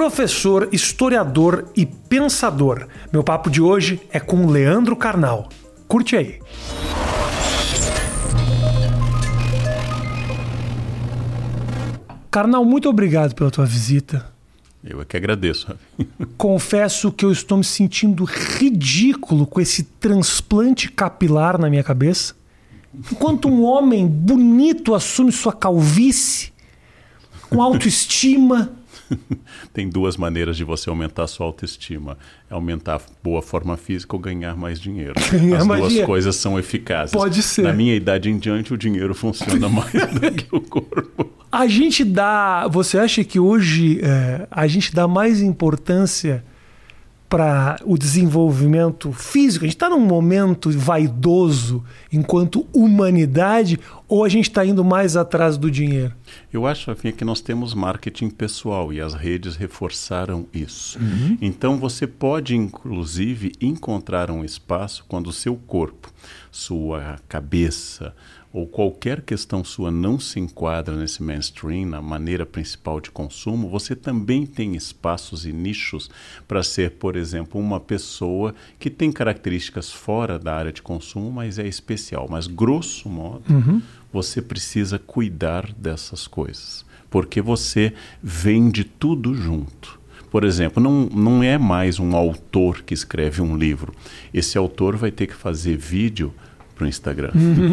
professor, 0.00 0.70
historiador 0.72 1.70
e 1.76 1.84
pensador. 1.84 2.88
Meu 3.12 3.22
papo 3.22 3.50
de 3.50 3.60
hoje 3.60 4.00
é 4.10 4.18
com 4.18 4.46
Leandro 4.46 4.96
Carnal. 4.96 5.50
Curte 5.86 6.16
aí. 6.16 6.40
Carnal, 12.30 12.64
muito 12.64 12.88
obrigado 12.88 13.34
pela 13.34 13.50
tua 13.50 13.66
visita. 13.66 14.32
Eu 14.82 15.02
é 15.02 15.04
que 15.04 15.18
agradeço. 15.18 15.76
Confesso 16.38 17.12
que 17.12 17.26
eu 17.26 17.30
estou 17.30 17.58
me 17.58 17.64
sentindo 17.64 18.24
ridículo 18.24 19.46
com 19.46 19.60
esse 19.60 19.82
transplante 19.82 20.90
capilar 20.90 21.58
na 21.58 21.68
minha 21.68 21.84
cabeça. 21.84 22.34
Enquanto 23.12 23.48
um 23.50 23.64
homem 23.64 24.06
bonito 24.06 24.94
assume 24.94 25.30
sua 25.30 25.52
calvície, 25.52 26.54
com 27.50 27.60
autoestima. 27.60 28.79
Tem 29.72 29.88
duas 29.88 30.16
maneiras 30.16 30.56
de 30.56 30.64
você 30.64 30.88
aumentar 30.90 31.24
a 31.24 31.26
sua 31.26 31.46
autoestima: 31.46 32.16
é 32.50 32.54
aumentar 32.54 32.96
a 32.96 33.00
boa 33.22 33.42
forma 33.42 33.76
física 33.76 34.14
ou 34.14 34.20
ganhar 34.20 34.56
mais 34.56 34.80
dinheiro. 34.80 35.14
Ganhar 35.30 35.58
As 35.58 35.66
mais 35.66 35.80
duas 35.80 35.90
dinheiro. 35.90 36.06
coisas 36.06 36.36
são 36.36 36.58
eficazes. 36.58 37.12
Pode 37.12 37.42
ser. 37.42 37.62
Na 37.62 37.72
minha 37.72 37.94
idade 37.94 38.30
em 38.30 38.38
diante, 38.38 38.74
o 38.74 38.76
dinheiro 38.76 39.14
funciona 39.14 39.68
mais 39.70 39.92
do 39.92 40.32
que 40.32 40.54
o 40.54 40.60
corpo. 40.60 41.30
A 41.50 41.66
gente 41.66 42.04
dá. 42.04 42.68
Você 42.68 42.98
acha 42.98 43.24
que 43.24 43.38
hoje 43.38 44.00
é, 44.02 44.46
a 44.50 44.66
gente 44.66 44.94
dá 44.94 45.08
mais 45.08 45.40
importância 45.40 46.44
para 47.30 47.78
o 47.84 47.96
desenvolvimento 47.96 49.12
físico? 49.12 49.64
A 49.64 49.68
gente 49.68 49.76
está 49.76 49.88
num 49.88 50.00
momento 50.00 50.68
vaidoso 50.72 51.84
enquanto 52.12 52.66
humanidade 52.72 53.78
ou 54.08 54.24
a 54.24 54.28
gente 54.28 54.50
está 54.50 54.66
indo 54.66 54.84
mais 54.84 55.16
atrás 55.16 55.56
do 55.56 55.70
dinheiro? 55.70 56.12
Eu 56.52 56.66
acho, 56.66 56.90
Rafinha, 56.90 57.12
que 57.12 57.24
nós 57.24 57.40
temos 57.40 57.72
marketing 57.72 58.30
pessoal 58.30 58.92
e 58.92 59.00
as 59.00 59.14
redes 59.14 59.54
reforçaram 59.54 60.44
isso. 60.52 60.98
Então 61.40 61.78
você 61.78 62.04
pode, 62.04 62.56
inclusive, 62.56 63.52
encontrar 63.60 64.28
um 64.28 64.44
espaço 64.44 65.04
quando 65.06 65.28
o 65.28 65.32
seu 65.32 65.54
corpo, 65.54 66.12
sua 66.50 67.20
cabeça 67.28 68.12
ou 68.52 68.66
qualquer 68.66 69.20
questão 69.20 69.62
sua 69.62 69.90
não 69.90 70.18
se 70.18 70.40
enquadra 70.40 70.96
nesse 70.96 71.22
mainstream, 71.22 71.86
na 71.86 72.02
maneira 72.02 72.44
principal 72.44 73.00
de 73.00 73.10
consumo, 73.10 73.68
você 73.68 73.94
também 73.94 74.44
tem 74.44 74.74
espaços 74.74 75.46
e 75.46 75.52
nichos 75.52 76.10
para 76.48 76.62
ser, 76.62 76.92
por 76.92 77.16
exemplo, 77.16 77.60
uma 77.60 77.78
pessoa 77.78 78.54
que 78.78 78.90
tem 78.90 79.12
características 79.12 79.92
fora 79.92 80.38
da 80.38 80.54
área 80.54 80.72
de 80.72 80.82
consumo, 80.82 81.30
mas 81.30 81.58
é 81.58 81.66
especial. 81.66 82.26
Mas, 82.28 82.48
grosso 82.48 83.08
modo, 83.08 83.44
você 84.12 84.42
precisa 84.42 84.98
cuidar 84.98 85.72
dessas 85.72 86.26
coisas, 86.26 86.84
porque 87.08 87.40
você 87.40 87.92
vende 88.20 88.82
tudo 88.82 89.32
junto. 89.32 90.00
Por 90.28 90.44
exemplo, 90.44 90.82
não, 90.82 91.06
não 91.06 91.42
é 91.42 91.58
mais 91.58 91.98
um 91.98 92.14
autor 92.14 92.82
que 92.82 92.94
escreve 92.94 93.42
um 93.42 93.56
livro. 93.56 93.92
Esse 94.32 94.56
autor 94.56 94.96
vai 94.96 95.10
ter 95.10 95.26
que 95.26 95.34
fazer 95.34 95.76
vídeo 95.76 96.32
para 96.80 96.86
o 96.86 96.88
Instagram. 96.88 97.30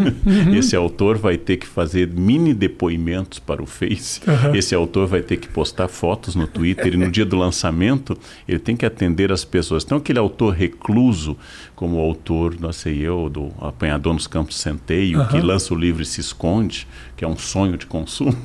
Esse 0.53 0.75
autor 0.75 1.17
vai 1.17 1.37
ter 1.37 1.55
que 1.55 1.65
fazer 1.65 2.09
mini 2.09 2.53
depoimentos 2.53 3.39
para 3.39 3.63
o 3.63 3.65
Face. 3.65 4.19
Esse 4.53 4.75
autor 4.75 5.07
vai 5.07 5.21
ter 5.21 5.37
que 5.37 5.47
postar 5.47 5.87
fotos 5.87 6.35
no 6.35 6.45
Twitter 6.45 6.93
e 6.93 6.97
no 6.97 7.09
dia 7.09 7.25
do 7.25 7.37
lançamento 7.37 8.17
ele 8.45 8.59
tem 8.59 8.75
que 8.75 8.85
atender 8.85 9.31
as 9.31 9.45
pessoas. 9.45 9.85
Então 9.85 9.97
aquele 9.97 10.19
autor 10.19 10.53
recluso, 10.53 11.37
como 11.73 11.97
o 11.97 11.99
autor, 12.01 12.59
não 12.59 12.73
sei 12.73 12.99
eu, 12.99 13.29
do 13.29 13.49
Apanhador 13.59 14.13
nos 14.13 14.27
Campos 14.27 14.57
Centeio, 14.57 15.25
que 15.29 15.39
lança 15.39 15.73
o 15.73 15.77
livro 15.77 16.03
e 16.03 16.05
se 16.05 16.19
esconde, 16.19 16.85
que 17.15 17.23
é 17.23 17.27
um 17.27 17.37
sonho 17.37 17.77
de 17.77 17.85
consumo. 17.85 18.35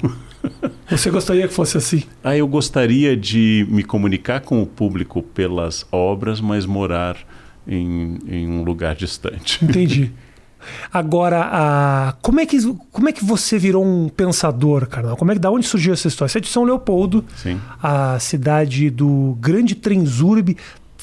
Você 0.88 1.10
gostaria 1.10 1.48
que 1.48 1.54
fosse 1.54 1.76
assim? 1.76 2.02
Ah, 2.22 2.36
eu 2.36 2.46
gostaria 2.46 3.16
de 3.16 3.66
me 3.68 3.82
comunicar 3.82 4.40
com 4.40 4.62
o 4.62 4.66
público 4.66 5.22
pelas 5.22 5.86
obras, 5.90 6.40
mas 6.40 6.66
morar 6.66 7.16
em, 7.66 8.18
em 8.26 8.48
um 8.48 8.62
lugar 8.62 8.94
distante. 8.94 9.64
Entendi. 9.64 10.12
Agora, 10.92 11.48
a... 11.50 12.14
como, 12.22 12.40
é 12.40 12.46
que, 12.46 12.58
como 12.90 13.08
é 13.08 13.12
que 13.12 13.24
você 13.24 13.58
virou 13.58 13.84
um 13.84 14.08
pensador, 14.08 14.86
Carnal? 14.86 15.16
Como 15.16 15.30
é 15.30 15.34
que, 15.34 15.40
da 15.40 15.50
onde 15.50 15.66
surgiu 15.66 15.92
essa 15.92 16.08
história? 16.08 16.30
Você 16.30 16.38
é 16.38 16.40
de 16.40 16.48
São 16.48 16.64
Leopoldo, 16.64 17.24
Sim. 17.36 17.60
a 17.82 18.18
cidade 18.18 18.90
do 18.90 19.36
grande 19.40 19.74
Transurb, 19.74 20.56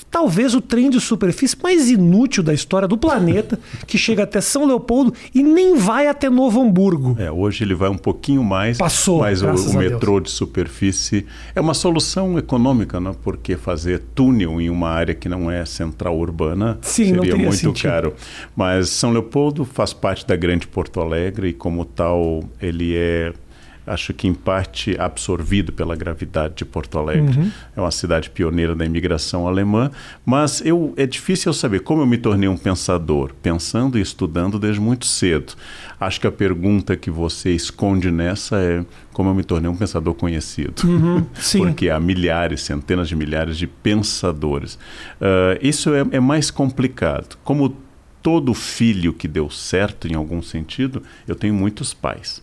talvez 0.09 0.53
o 0.53 0.61
trem 0.61 0.89
de 0.89 0.99
superfície 0.99 1.57
mais 1.61 1.89
inútil 1.89 2.43
da 2.43 2.53
história 2.53 2.87
do 2.87 2.97
planeta, 2.97 3.59
que 3.85 3.97
chega 3.97 4.23
até 4.23 4.41
São 4.41 4.65
Leopoldo 4.65 5.13
e 5.33 5.43
nem 5.43 5.75
vai 5.75 6.07
até 6.07 6.29
Novo 6.29 6.61
Hamburgo. 6.61 7.15
É, 7.19 7.31
hoje 7.31 7.63
ele 7.63 7.73
vai 7.73 7.89
um 7.89 7.97
pouquinho 7.97 8.43
mais, 8.43 8.77
Passou, 8.77 9.19
mas 9.19 9.41
o, 9.41 9.49
o 9.49 9.73
metrô 9.75 10.19
de 10.19 10.29
superfície 10.29 11.25
é 11.55 11.61
uma 11.61 11.73
solução 11.73 12.37
econômica, 12.37 12.99
né? 12.99 13.11
porque 13.23 13.55
fazer 13.55 14.03
túnel 14.15 14.59
em 14.59 14.69
uma 14.69 14.89
área 14.89 15.13
que 15.13 15.29
não 15.29 15.49
é 15.49 15.65
central 15.65 16.17
urbana 16.17 16.77
Sim, 16.81 17.15
seria 17.15 17.35
muito 17.35 17.55
sentido. 17.55 17.89
caro. 17.89 18.13
Mas 18.55 18.89
São 18.89 19.11
Leopoldo 19.11 19.65
faz 19.65 19.93
parte 19.93 20.25
da 20.25 20.35
grande 20.35 20.67
Porto 20.67 20.99
Alegre 20.99 21.49
e 21.49 21.53
como 21.53 21.85
tal 21.85 22.43
ele 22.61 22.95
é 22.95 23.33
acho 23.89 24.13
que 24.13 24.27
em 24.27 24.33
parte 24.33 24.95
absorvido 24.99 25.73
pela 25.73 25.95
gravidade 25.95 26.55
de 26.55 26.65
Porto 26.65 26.97
Alegre. 26.99 27.37
Uhum. 27.37 27.51
É 27.75 27.81
uma 27.81 27.91
cidade 27.91 28.29
pioneira 28.29 28.75
da 28.75 28.85
imigração 28.85 29.47
alemã, 29.47 29.91
mas 30.25 30.61
eu, 30.63 30.93
é 30.95 31.05
difícil 31.05 31.49
eu 31.49 31.53
saber 31.53 31.79
como 31.81 32.01
eu 32.01 32.05
me 32.05 32.17
tornei 32.17 32.47
um 32.47 32.57
pensador, 32.57 33.33
pensando 33.41 33.97
e 33.97 34.01
estudando 34.01 34.59
desde 34.59 34.79
muito 34.79 35.05
cedo. 35.05 35.53
Acho 35.99 36.21
que 36.21 36.27
a 36.27 36.31
pergunta 36.31 36.95
que 36.95 37.09
você 37.09 37.51
esconde 37.51 38.11
nessa 38.11 38.57
é 38.57 38.85
como 39.11 39.29
eu 39.29 39.33
me 39.33 39.43
tornei 39.43 39.69
um 39.69 39.75
pensador 39.75 40.13
conhecido. 40.13 40.87
Uhum. 40.87 41.25
Porque 41.57 41.89
há 41.89 41.99
milhares, 41.99 42.61
centenas 42.61 43.09
de 43.09 43.15
milhares 43.15 43.57
de 43.57 43.67
pensadores. 43.67 44.77
Ah, 45.19 45.57
isso 45.61 45.93
é, 45.93 46.05
é 46.11 46.19
mais 46.19 46.51
complicado. 46.51 47.37
Como 47.43 47.75
todo 48.21 48.53
filho 48.53 49.13
que 49.13 49.27
deu 49.27 49.49
certo 49.49 50.07
em 50.07 50.15
algum 50.15 50.41
sentido, 50.41 51.01
eu 51.27 51.35
tenho 51.35 51.53
muitos 51.53 51.93
pais. 51.93 52.41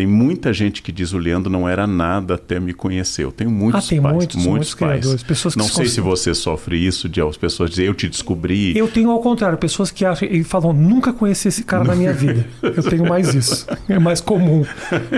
Tem 0.00 0.06
muita 0.06 0.50
gente 0.50 0.80
que 0.80 0.90
diz 0.90 1.12
o 1.12 1.18
Leandro 1.18 1.52
não 1.52 1.68
era 1.68 1.86
nada 1.86 2.36
até 2.36 2.58
me 2.58 2.72
conhecer. 2.72 3.22
Eu 3.22 3.30
tenho 3.30 3.50
muitos 3.50 3.84
Ah, 3.84 3.88
tem 3.90 4.00
pais, 4.00 4.14
muitos, 4.16 4.36
muitos 4.46 4.74
pais. 4.74 5.00
criadores, 5.00 5.22
pessoas 5.22 5.52
que 5.52 5.60
não 5.60 5.66
se 5.68 5.74
sei 5.74 5.86
se 5.88 6.00
você 6.00 6.32
sofre 6.34 6.78
isso 6.78 7.06
de 7.06 7.20
as 7.20 7.36
pessoas 7.36 7.68
dizerem 7.68 7.90
eu 7.90 7.94
te 7.94 8.08
descobri. 8.08 8.74
Eu 8.74 8.88
tenho 8.88 9.10
ao 9.10 9.20
contrário, 9.20 9.58
pessoas 9.58 9.90
que 9.90 10.02
acham 10.06 10.26
e 10.30 10.42
falam, 10.42 10.72
nunca 10.72 11.12
conheci 11.12 11.48
esse 11.48 11.64
cara 11.64 11.84
na 11.84 11.94
minha 11.94 12.14
vida. 12.14 12.46
Eu 12.62 12.82
tenho 12.82 13.06
mais 13.06 13.34
isso. 13.34 13.66
É 13.90 13.98
mais 13.98 14.22
comum. 14.22 14.64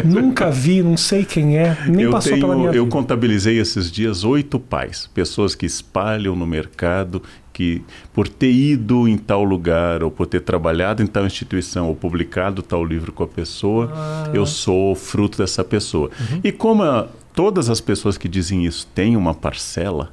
Nunca 0.05 0.51
vi, 0.51 0.83
não 0.83 0.97
sei 0.97 1.25
quem 1.25 1.59
é, 1.59 1.77
nem 1.87 2.07
eu 2.07 2.11
passou 2.11 2.33
tenho, 2.33 2.43
pela 2.45 2.57
minha 2.57 2.71
eu 2.71 2.83
vida. 2.85 2.91
contabilizei 2.91 3.61
esses 3.61 3.89
dias 3.89 4.25
oito 4.25 4.59
pais, 4.59 5.09
pessoas 5.15 5.55
que 5.55 5.65
espalham 5.65 6.35
no 6.35 6.45
mercado 6.47 7.23
que 7.53 7.83
por 8.13 8.27
ter 8.29 8.51
ido 8.51 9.07
em 9.07 9.17
tal 9.19 9.45
lugar 9.45 10.03
ou 10.03 10.11
por 10.11 10.27
ter 10.27 10.41
trabalhado 10.41 11.03
em 11.03 11.07
tal 11.07 11.27
instituição 11.27 11.89
ou 11.89 11.95
publicado 11.95 12.63
tal 12.63 12.85
livro 12.85 13.13
com 13.13 13.23
a 13.25 13.29
pessoa, 13.29 13.91
Ah. 13.95 14.31
eu 14.33 14.47
sou 14.47 14.95
fruto 14.95 15.39
dessa 15.39 15.63
pessoa. 15.63 16.11
Uhum. 16.31 16.41
E 16.43 16.51
como 16.53 16.83
a- 16.83 17.09
todas 17.35 17.69
as 17.69 17.81
pessoas 17.81 18.17
que 18.17 18.29
dizem 18.29 18.65
isso 18.65 18.87
têm 18.95 19.17
uma 19.17 19.35
parcela, 19.35 20.11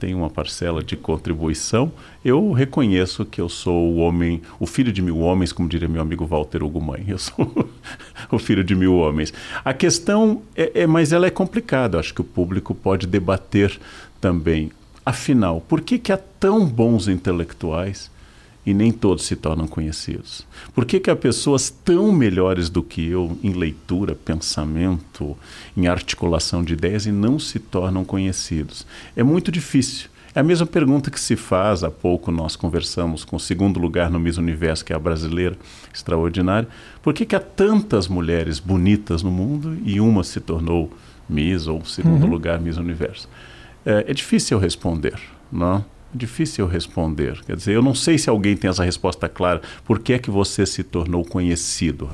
tem 0.00 0.14
uma 0.14 0.30
parcela 0.30 0.80
de 0.84 0.96
contribuição, 0.96 1.90
eu 2.24 2.52
reconheço 2.52 3.24
que 3.24 3.40
eu 3.40 3.48
sou 3.48 3.74
o 3.92 3.96
homem, 3.96 4.40
o 4.60 4.66
filho 4.66 4.92
de 4.92 5.02
mil 5.02 5.18
homens, 5.18 5.52
como 5.52 5.68
diria 5.68 5.88
meu 5.88 6.00
amigo 6.00 6.24
Walter 6.24 6.62
Hugo 6.62 6.80
Mãe. 6.80 7.04
Eu 7.08 7.18
sou 7.18 7.34
o 8.30 8.38
filho 8.38 8.62
de 8.62 8.76
mil 8.76 8.94
homens. 8.94 9.32
A 9.64 9.74
questão 9.74 10.42
é, 10.54 10.82
é, 10.82 10.86
mas 10.86 11.12
ela 11.12 11.26
é 11.26 11.30
complicada. 11.30 11.98
Acho 11.98 12.14
que 12.14 12.20
o 12.20 12.24
público 12.24 12.72
pode 12.76 13.08
debater 13.08 13.76
também. 14.20 14.70
Afinal, 15.08 15.62
por 15.66 15.80
que, 15.80 15.98
que 15.98 16.12
há 16.12 16.18
tão 16.18 16.66
bons 16.66 17.08
intelectuais 17.08 18.10
e 18.66 18.74
nem 18.74 18.92
todos 18.92 19.24
se 19.24 19.34
tornam 19.34 19.66
conhecidos? 19.66 20.46
Por 20.74 20.84
que, 20.84 21.00
que 21.00 21.10
há 21.10 21.16
pessoas 21.16 21.70
tão 21.70 22.12
melhores 22.12 22.68
do 22.68 22.82
que 22.82 23.08
eu 23.08 23.38
em 23.42 23.54
leitura, 23.54 24.14
pensamento, 24.14 25.34
em 25.74 25.86
articulação 25.86 26.62
de 26.62 26.74
ideias 26.74 27.06
e 27.06 27.10
não 27.10 27.38
se 27.38 27.58
tornam 27.58 28.04
conhecidos? 28.04 28.86
É 29.16 29.22
muito 29.22 29.50
difícil. 29.50 30.10
É 30.34 30.40
a 30.40 30.42
mesma 30.42 30.66
pergunta 30.66 31.10
que 31.10 31.18
se 31.18 31.36
faz, 31.36 31.82
há 31.82 31.90
pouco 31.90 32.30
nós 32.30 32.54
conversamos 32.54 33.24
com 33.24 33.36
o 33.36 33.40
segundo 33.40 33.80
lugar 33.80 34.10
no 34.10 34.20
Miss 34.20 34.36
Universo, 34.36 34.84
que 34.84 34.92
é 34.92 34.96
a 34.96 34.98
brasileira, 34.98 35.56
extraordinária. 35.90 36.68
Por 37.00 37.14
que, 37.14 37.24
que 37.24 37.34
há 37.34 37.40
tantas 37.40 38.08
mulheres 38.08 38.60
bonitas 38.60 39.22
no 39.22 39.30
mundo 39.30 39.74
e 39.86 40.02
uma 40.02 40.22
se 40.22 40.38
tornou 40.38 40.92
Miss 41.26 41.66
ou 41.66 41.82
segundo 41.82 42.26
lugar 42.26 42.60
Miss 42.60 42.76
Universo? 42.76 43.26
É, 43.88 44.10
é 44.10 44.12
difícil 44.12 44.58
eu 44.58 44.60
responder, 44.60 45.14
não? 45.50 45.78
É 46.14 46.16
difícil 46.16 46.66
eu 46.66 46.70
responder. 46.70 47.40
Quer 47.46 47.56
dizer, 47.56 47.72
eu 47.74 47.82
não 47.82 47.94
sei 47.94 48.18
se 48.18 48.28
alguém 48.28 48.54
tem 48.54 48.68
essa 48.68 48.84
resposta 48.84 49.28
clara. 49.30 49.62
Por 49.84 49.98
que 49.98 50.12
é 50.12 50.18
que 50.18 50.30
você 50.30 50.66
se 50.66 50.82
tornou 50.82 51.24
conhecido? 51.24 52.10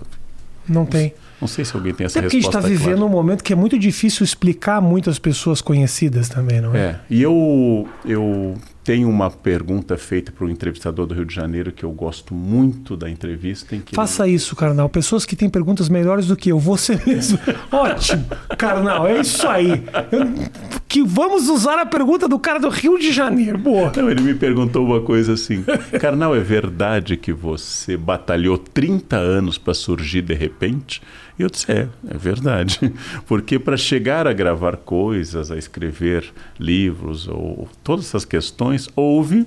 Não 0.68 0.86
tem. 0.86 1.12
Não 1.40 1.48
sei 1.48 1.64
se 1.64 1.74
alguém 1.74 1.92
tem 1.92 2.06
essa 2.06 2.20
é 2.20 2.22
porque 2.22 2.36
a 2.36 2.40
gente 2.40 2.46
resposta. 2.46 2.68
está 2.68 2.68
vivendo 2.68 2.98
clara. 2.98 3.04
um 3.04 3.08
momento 3.16 3.42
que 3.42 3.52
é 3.52 3.56
muito 3.56 3.76
difícil 3.76 4.22
explicar 4.24 4.80
muitas 4.80 5.18
pessoas 5.18 5.60
conhecidas 5.60 6.28
também, 6.28 6.60
não 6.60 6.74
é? 6.74 6.78
É, 6.78 7.00
e 7.10 7.20
eu, 7.20 7.88
eu 8.04 8.54
tenho 8.84 9.08
uma 9.08 9.30
pergunta 9.30 9.96
feita 9.96 10.30
para 10.30 10.44
o 10.44 10.50
entrevistador 10.50 11.06
do 11.06 11.14
Rio 11.14 11.24
de 11.24 11.34
Janeiro 11.34 11.72
que 11.72 11.84
eu 11.84 11.90
gosto 11.90 12.34
muito 12.34 12.96
da 12.96 13.08
entrevista. 13.08 13.74
Em 13.74 13.80
que 13.80 13.94
Faça 13.94 14.28
isso, 14.28 14.54
Carnal. 14.54 14.88
Pessoas 14.90 15.24
que 15.24 15.34
têm 15.34 15.48
perguntas 15.48 15.88
melhores 15.88 16.26
do 16.26 16.36
que 16.36 16.50
eu. 16.50 16.58
Você 16.58 17.00
mesmo. 17.06 17.38
Ótimo, 17.72 18.24
Carnal. 18.58 19.06
É 19.08 19.20
isso 19.20 19.48
aí. 19.48 19.82
Eu- 20.12 20.74
que 20.86 21.02
vamos 21.02 21.48
usar 21.48 21.80
a 21.80 21.86
pergunta 21.86 22.28
do 22.28 22.38
cara 22.38 22.60
do 22.60 22.68
Rio 22.68 22.96
de 22.98 23.10
Janeiro. 23.10 23.58
Boa. 23.58 23.90
Não, 23.96 24.08
ele 24.08 24.20
me 24.20 24.34
perguntou 24.34 24.84
uma 24.86 25.00
coisa 25.00 25.32
assim: 25.32 25.64
Carnal, 26.00 26.36
é 26.36 26.40
verdade 26.40 27.16
que 27.16 27.32
você 27.32 27.96
batalhou 27.96 28.56
30 28.56 29.16
anos 29.16 29.58
para 29.58 29.74
surgir 29.74 30.22
de 30.22 30.34
repente? 30.34 31.02
E 31.38 31.42
eu 31.42 31.50
disse: 31.50 31.70
É, 31.70 31.88
é 32.08 32.16
verdade. 32.16 32.78
Porque 33.26 33.58
para 33.58 33.76
chegar 33.76 34.26
a 34.26 34.32
gravar 34.32 34.76
coisas, 34.76 35.50
a 35.50 35.56
escrever 35.56 36.32
livros, 36.58 37.28
ou 37.28 37.68
todas 37.82 38.06
essas 38.06 38.24
questões, 38.24 38.88
houve, 38.94 39.46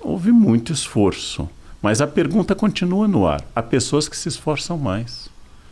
houve 0.00 0.32
muito 0.32 0.72
esforço. 0.72 1.48
Mas 1.82 2.00
a 2.00 2.06
pergunta 2.06 2.54
continua 2.54 3.08
no 3.08 3.26
ar. 3.26 3.42
Há 3.54 3.62
pessoas 3.62 4.08
que 4.08 4.16
se 4.16 4.28
esforçam 4.28 4.76
mais. 4.76 5.30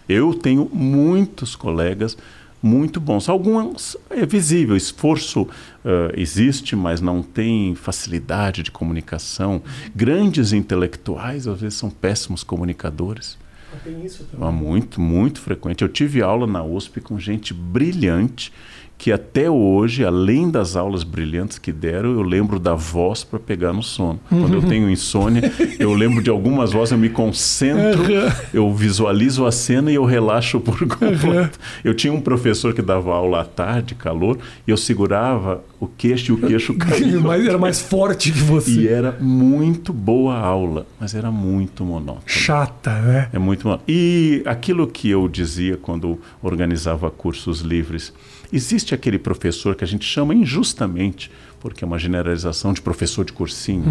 Eu 0.08 0.32
tenho 0.32 0.70
muitos 0.72 1.54
colegas 1.54 2.16
muito 2.62 3.00
bons. 3.00 3.28
Alguns 3.28 3.96
é 4.10 4.26
visível, 4.26 4.76
esforço 4.76 5.46
eh, 5.84 6.12
existe, 6.16 6.74
mas 6.74 7.00
não 7.00 7.22
tem 7.22 7.74
facilidade 7.74 8.62
de 8.62 8.70
comunicação. 8.70 9.62
Grandes 9.94 10.52
intelectuais 10.52 11.46
às 11.46 11.60
vezes 11.60 11.78
são 11.78 11.90
péssimos 11.90 12.42
comunicadores. 12.42 13.38
Tem 13.84 14.04
isso 14.04 14.26
É 14.32 14.50
muito, 14.50 15.00
muito 15.00 15.40
frequente. 15.40 15.82
Eu 15.82 15.88
tive 15.88 16.22
aula 16.22 16.46
na 16.46 16.64
USP 16.64 17.00
com 17.00 17.18
gente 17.18 17.52
brilhante 17.52 18.52
que 18.98 19.12
até 19.12 19.48
hoje, 19.48 20.04
além 20.04 20.50
das 20.50 20.74
aulas 20.74 21.04
brilhantes 21.04 21.56
que 21.56 21.70
deram, 21.70 22.10
eu 22.14 22.22
lembro 22.22 22.58
da 22.58 22.74
voz 22.74 23.22
para 23.22 23.38
pegar 23.38 23.72
no 23.72 23.80
sono. 23.82 24.18
Quando 24.28 24.54
eu 24.54 24.62
tenho 24.62 24.90
insônia, 24.90 25.52
eu 25.78 25.94
lembro 25.94 26.20
de 26.20 26.28
algumas 26.28 26.72
vozes, 26.72 26.90
eu 26.90 26.98
me 26.98 27.08
concentro, 27.08 28.02
eu 28.52 28.74
visualizo 28.74 29.46
a 29.46 29.52
cena 29.52 29.90
e 29.92 29.94
eu 29.94 30.04
relaxo 30.04 30.58
por 30.58 30.76
completo. 30.88 31.58
Eu 31.84 31.94
tinha 31.94 32.12
um 32.12 32.20
professor 32.20 32.74
que 32.74 32.82
dava 32.82 33.12
aula 33.14 33.42
à 33.42 33.44
tarde, 33.44 33.94
calor, 33.94 34.36
e 34.66 34.70
eu 34.72 34.76
segurava 34.76 35.62
o 35.78 35.86
queixo 35.86 36.32
e 36.32 36.34
o 36.34 36.38
queixo 36.48 36.74
caía. 36.76 37.20
Mas 37.20 37.46
era 37.46 37.56
mais 37.56 37.80
forte 37.80 38.32
que 38.32 38.38
E 38.38 38.42
você. 38.42 38.88
era 38.88 39.16
muito 39.20 39.92
boa 39.92 40.34
a 40.34 40.40
aula, 40.44 40.86
mas 40.98 41.14
era 41.14 41.30
muito 41.30 41.84
monótono. 41.84 42.22
Chata, 42.26 42.98
né? 43.00 43.28
É 43.32 43.38
muito 43.38 43.68
mal. 43.68 43.80
E 43.86 44.42
aquilo 44.44 44.88
que 44.88 45.08
eu 45.08 45.28
dizia 45.28 45.76
quando 45.76 46.18
organizava 46.42 47.08
cursos 47.12 47.60
livres, 47.60 48.12
existe 48.52 48.94
aquele 48.94 49.18
professor 49.18 49.74
que 49.74 49.84
a 49.84 49.86
gente 49.86 50.04
chama 50.04 50.34
injustamente, 50.34 51.30
porque 51.60 51.82
é 51.82 51.86
uma 51.86 51.98
generalização 51.98 52.72
de 52.72 52.80
professor 52.80 53.24
de 53.24 53.32
cursinho, 53.32 53.84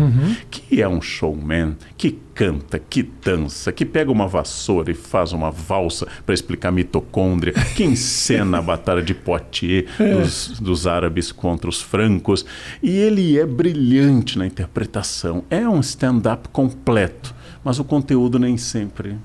que 0.50 0.82
é 0.82 0.88
um 0.88 1.02
showman, 1.02 1.76
que 1.98 2.18
canta, 2.34 2.80
que 2.80 3.04
dança, 3.04 3.72
que 3.72 3.86
pega 3.86 4.12
uma 4.12 4.28
vassoura 4.28 4.92
e 4.92 4.94
faz 4.94 5.34
uma 5.34 5.52
valsa 5.52 6.08
para 6.26 6.34
explicar 6.34 6.72
mitocôndria, 6.72 7.54
que 7.76 7.84
encena 7.84 8.60
a 8.60 8.62
batalha 8.62 9.02
de 9.02 9.14
Poitiers 9.14 9.90
dos, 9.98 10.60
dos 10.60 10.88
árabes 10.88 11.32
contra 11.32 11.70
os 11.70 11.82
francos. 11.82 12.46
E 12.82 12.90
ele 12.90 13.38
é 13.38 13.46
brilhante 13.46 14.38
na 14.38 14.48
interpretação. 14.48 15.44
É 15.50 15.68
um 15.68 15.82
stand-up 15.82 16.50
completo, 16.50 17.36
mas 17.64 17.80
o 17.80 17.84
conteúdo 17.84 18.40
nem 18.40 18.56
sempre 18.56 19.18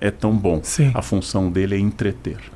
é 0.00 0.10
tão 0.10 0.36
bom. 0.36 0.60
Sim. 0.62 0.90
A 0.92 1.00
função 1.00 1.50
dele 1.50 1.76
é 1.76 1.78
entreter. 1.78 2.53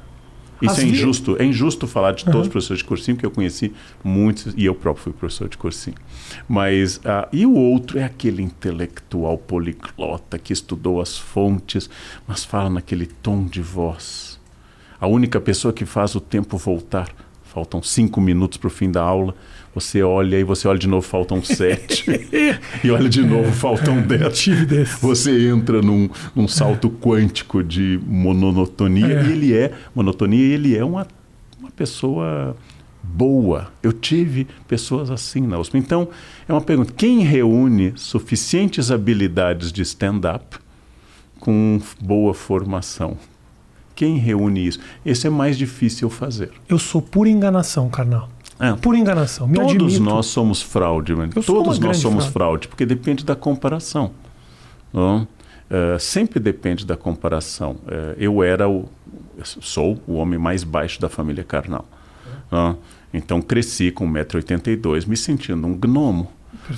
Isso 0.60 0.72
Às 0.72 0.78
é 0.80 0.84
injusto. 0.84 1.36
É 1.38 1.44
injusto 1.44 1.86
falar 1.86 2.12
de 2.12 2.24
todos 2.24 2.42
os 2.42 2.48
professores 2.48 2.82
de 2.82 2.88
cursinho, 2.88 3.16
porque 3.16 3.26
eu 3.26 3.30
conheci 3.30 3.72
muitos, 4.02 4.54
e 4.56 4.64
eu 4.64 4.74
próprio 4.74 5.04
fui 5.04 5.12
professor 5.12 5.48
de 5.48 5.56
cursinho. 5.56 5.96
Mas, 6.48 7.00
ah, 7.04 7.28
e 7.32 7.46
o 7.46 7.54
outro 7.54 7.98
é 7.98 8.04
aquele 8.04 8.42
intelectual 8.42 9.38
poliglota 9.38 10.38
que 10.38 10.52
estudou 10.52 11.00
as 11.00 11.16
fontes, 11.16 11.88
mas 12.26 12.44
fala 12.44 12.68
naquele 12.68 13.06
tom 13.06 13.44
de 13.44 13.62
voz. 13.62 14.38
A 15.00 15.06
única 15.06 15.40
pessoa 15.40 15.72
que 15.72 15.84
faz 15.84 16.14
o 16.14 16.20
tempo 16.20 16.56
voltar. 16.56 17.08
Faltam 17.44 17.82
cinco 17.82 18.20
minutos 18.20 18.58
para 18.58 18.66
o 18.66 18.70
fim 18.70 18.90
da 18.90 19.02
aula. 19.02 19.34
Você 19.80 20.02
olha 20.02 20.36
e 20.38 20.42
você 20.44 20.66
olha 20.66 20.78
de 20.78 20.88
novo, 20.88 21.06
faltam 21.06 21.42
sete. 21.44 22.04
e 22.82 22.90
olha 22.90 23.08
de 23.08 23.22
novo, 23.22 23.52
faltam 23.52 24.00
dez. 24.02 24.48
Você 25.00 25.48
entra 25.48 25.80
num, 25.80 26.08
num 26.34 26.48
salto 26.48 26.90
quântico 26.90 27.62
de 27.62 28.00
monotonia 28.06 29.20
É. 29.20 29.24
e 29.26 29.32
ele 29.32 29.54
é 29.54 29.72
monotonia 29.94 30.44
e 30.44 30.52
ele 30.52 30.76
é 30.76 30.84
uma, 30.84 31.06
uma 31.60 31.70
pessoa 31.70 32.56
boa. 33.02 33.70
Eu 33.82 33.92
tive 33.92 34.46
pessoas 34.66 35.10
assim 35.10 35.42
na 35.46 35.58
USP. 35.58 35.78
Então, 35.78 36.08
é 36.48 36.52
uma 36.52 36.60
pergunta: 36.60 36.92
quem 36.96 37.20
reúne 37.20 37.92
suficientes 37.96 38.90
habilidades 38.90 39.72
de 39.72 39.82
stand-up 39.82 40.58
com 41.38 41.80
boa 42.00 42.34
formação? 42.34 43.16
Quem 43.94 44.16
reúne 44.16 44.64
isso? 44.66 44.78
Esse 45.04 45.26
é 45.26 45.30
mais 45.30 45.58
difícil 45.58 46.08
fazer. 46.08 46.50
Eu 46.68 46.78
sou 46.78 47.02
pura 47.02 47.28
enganação, 47.28 47.88
Carnal. 47.88 48.28
Ah, 48.60 48.76
Pura 48.80 48.98
enganação. 48.98 49.46
Me 49.46 49.54
Todos 49.56 49.72
admito. 49.74 50.00
nós 50.02 50.26
somos 50.26 50.60
fraude, 50.62 51.14
mano. 51.14 51.32
Eu 51.34 51.42
Todos 51.42 51.78
nós 51.78 51.96
somos 51.98 52.24
fraude. 52.26 52.32
fraude. 52.32 52.68
porque 52.68 52.84
depende 52.84 53.24
da 53.24 53.36
comparação. 53.36 54.10
não? 54.92 55.26
Eh, 55.70 55.96
sempre 55.98 56.40
depende 56.40 56.86
da 56.86 56.96
comparação. 56.96 57.76
Eh, 57.86 58.14
eu 58.18 58.42
era 58.42 58.68
o, 58.68 58.88
sou 59.44 59.98
o 60.06 60.14
homem 60.14 60.38
mais 60.38 60.64
baixo 60.64 60.98
da 61.00 61.08
família 61.10 61.44
carnal. 61.44 61.86
Então 63.12 63.40
cresci 63.42 63.90
com 63.90 64.06
1,82m, 64.10 65.06
me 65.06 65.16
sentindo 65.16 65.66
um 65.66 65.74
gnomo. 65.74 66.30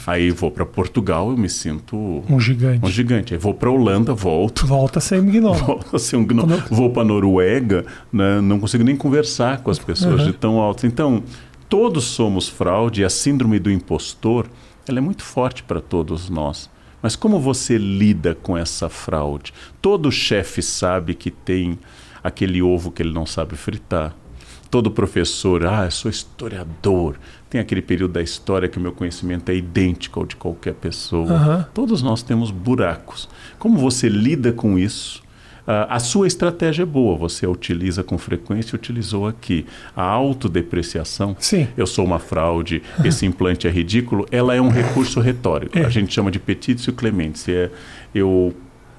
Aí 0.06 0.30
vou 0.30 0.50
para 0.50 0.66
Portugal, 0.66 1.30
eu 1.30 1.36
me 1.36 1.48
sinto 1.48 1.96
Um 2.28 2.38
gigante. 2.40 2.84
um 2.84 2.88
gigante. 2.90 3.34
Aí 3.34 3.38
vou 3.38 3.54
para 3.54 3.70
Holanda, 3.70 4.12
volto. 4.12 4.66
Volta 4.66 4.98
a 4.98 5.02
ser 5.02 5.20
gnomo. 5.22 5.54
Volto 5.64 5.94
a 5.96 5.98
ser 5.98 6.16
um 6.16 6.24
gnomo. 6.24 6.48
Quando 6.62 6.76
Vou 6.76 6.90
para 6.90 7.04
Noruega, 7.04 7.84
né, 8.12 8.40
não 8.40 8.58
consigo 8.60 8.82
nem 8.84 8.96
conversar 8.96 9.60
com 9.62 9.70
as 9.70 9.78
pessoas 9.78 10.20
Uhum. 10.22 10.26
de 10.26 10.32
tão 10.32 10.58
alto. 10.60 10.86
Então, 10.86 11.22
todos 11.70 12.04
somos 12.04 12.48
fraude. 12.48 13.00
e 13.00 13.04
A 13.04 13.08
síndrome 13.08 13.58
do 13.58 13.70
impostor, 13.70 14.50
ela 14.86 14.98
é 14.98 15.00
muito 15.00 15.22
forte 15.22 15.62
para 15.62 15.80
todos 15.80 16.28
nós. 16.28 16.68
Mas 17.00 17.16
como 17.16 17.40
você 17.40 17.78
lida 17.78 18.34
com 18.34 18.58
essa 18.58 18.90
fraude? 18.90 19.54
Todo 19.80 20.12
chefe 20.12 20.60
sabe 20.60 21.14
que 21.14 21.30
tem 21.30 21.78
aquele 22.22 22.60
ovo 22.60 22.90
que 22.90 23.02
ele 23.02 23.12
não 23.12 23.24
sabe 23.24 23.56
fritar. 23.56 24.14
Todo 24.70 24.90
professor, 24.90 25.64
ah, 25.64 25.84
eu 25.86 25.90
sou 25.90 26.10
historiador. 26.10 27.18
Tem 27.48 27.60
aquele 27.60 27.82
período 27.82 28.12
da 28.12 28.22
história 28.22 28.68
que 28.68 28.78
o 28.78 28.80
meu 28.80 28.92
conhecimento 28.92 29.48
é 29.50 29.56
idêntico 29.56 30.20
ao 30.20 30.26
de 30.26 30.36
qualquer 30.36 30.74
pessoa. 30.74 31.32
Aham. 31.32 31.66
Todos 31.72 32.02
nós 32.02 32.22
temos 32.22 32.50
buracos. 32.50 33.28
Como 33.58 33.78
você 33.78 34.08
lida 34.08 34.52
com 34.52 34.78
isso? 34.78 35.22
Ah, 35.72 35.86
a 35.88 36.00
sua 36.00 36.26
estratégia 36.26 36.82
é 36.82 36.86
boa, 36.86 37.16
você 37.16 37.46
a 37.46 37.48
utiliza 37.48 38.02
com 38.02 38.18
frequência, 38.18 38.74
utilizou 38.74 39.28
aqui. 39.28 39.64
A 39.94 40.02
autodepreciação, 40.02 41.36
Sim. 41.38 41.68
eu 41.76 41.86
sou 41.86 42.04
uma 42.04 42.18
fraude, 42.18 42.82
esse 43.04 43.24
implante 43.24 43.68
é 43.68 43.70
ridículo, 43.70 44.26
ela 44.32 44.52
é 44.52 44.60
um 44.60 44.68
recurso 44.68 45.20
retórico. 45.20 45.78
É. 45.78 45.84
A 45.84 45.88
gente 45.88 46.12
chama 46.12 46.28
de 46.28 46.40
petitio 46.40 46.92
clementice. 46.92 47.52
É, 47.52 47.70
eu 48.12 48.52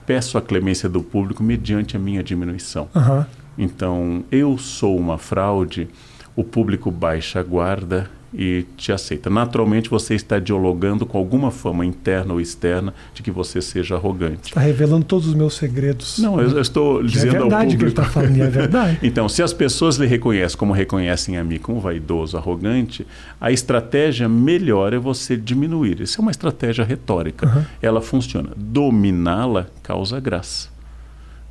peço 0.05 0.37
a 0.37 0.41
clemência 0.41 0.87
do 0.87 1.03
público 1.03 1.43
mediante 1.43 1.97
a 1.97 1.99
minha 1.99 2.23
diminuição. 2.23 2.87
Aham. 2.95 3.27
Então, 3.57 4.23
eu 4.31 4.57
sou 4.57 4.97
uma 4.97 5.17
fraude, 5.17 5.89
o 6.37 6.43
público 6.43 6.89
baixa 6.89 7.41
a 7.41 7.43
guarda 7.43 8.09
e 8.33 8.65
te 8.77 8.91
aceita. 8.91 9.29
Naturalmente, 9.29 9.89
você 9.89 10.15
está 10.15 10.39
dialogando 10.39 11.05
com 11.05 11.17
alguma 11.17 11.51
fama 11.51 11.85
interna 11.85 12.33
ou 12.33 12.39
externa 12.39 12.93
de 13.13 13.21
que 13.21 13.29
você 13.29 13.61
seja 13.61 13.95
arrogante. 13.95 14.49
Está 14.49 14.61
revelando 14.61 15.05
todos 15.05 15.27
os 15.27 15.33
meus 15.33 15.55
segredos. 15.55 16.17
Não, 16.17 16.39
eu, 16.39 16.51
eu 16.51 16.61
estou 16.61 17.01
é 17.01 17.03
dizendo 17.03 17.35
ao 17.35 17.41
verdade 17.49 17.75
que 17.77 17.83
ele 17.83 17.91
público. 17.91 18.01
está 18.01 18.03
falando, 18.05 18.41
é 18.41 18.49
verdade. 18.49 18.99
Então, 19.11 19.27
se 19.27 19.43
as 19.43 19.51
pessoas 19.51 19.97
lhe 19.97 20.05
reconhecem 20.05 20.57
como 20.57 20.73
reconhecem 20.73 21.37
a 21.37 21.43
mim 21.43 21.57
como 21.57 21.79
vaidoso, 21.79 22.37
arrogante, 22.37 23.05
a 23.39 23.51
estratégia 23.51 24.29
melhor 24.29 24.93
é 24.93 24.97
você 24.97 25.35
diminuir. 25.35 25.99
Isso 25.99 26.19
é 26.19 26.21
uma 26.21 26.31
estratégia 26.31 26.85
retórica. 26.85 27.47
Uhum. 27.47 27.65
Ela 27.81 28.01
funciona. 28.01 28.51
Dominá-la 28.55 29.67
causa 29.83 30.19
graça. 30.19 30.69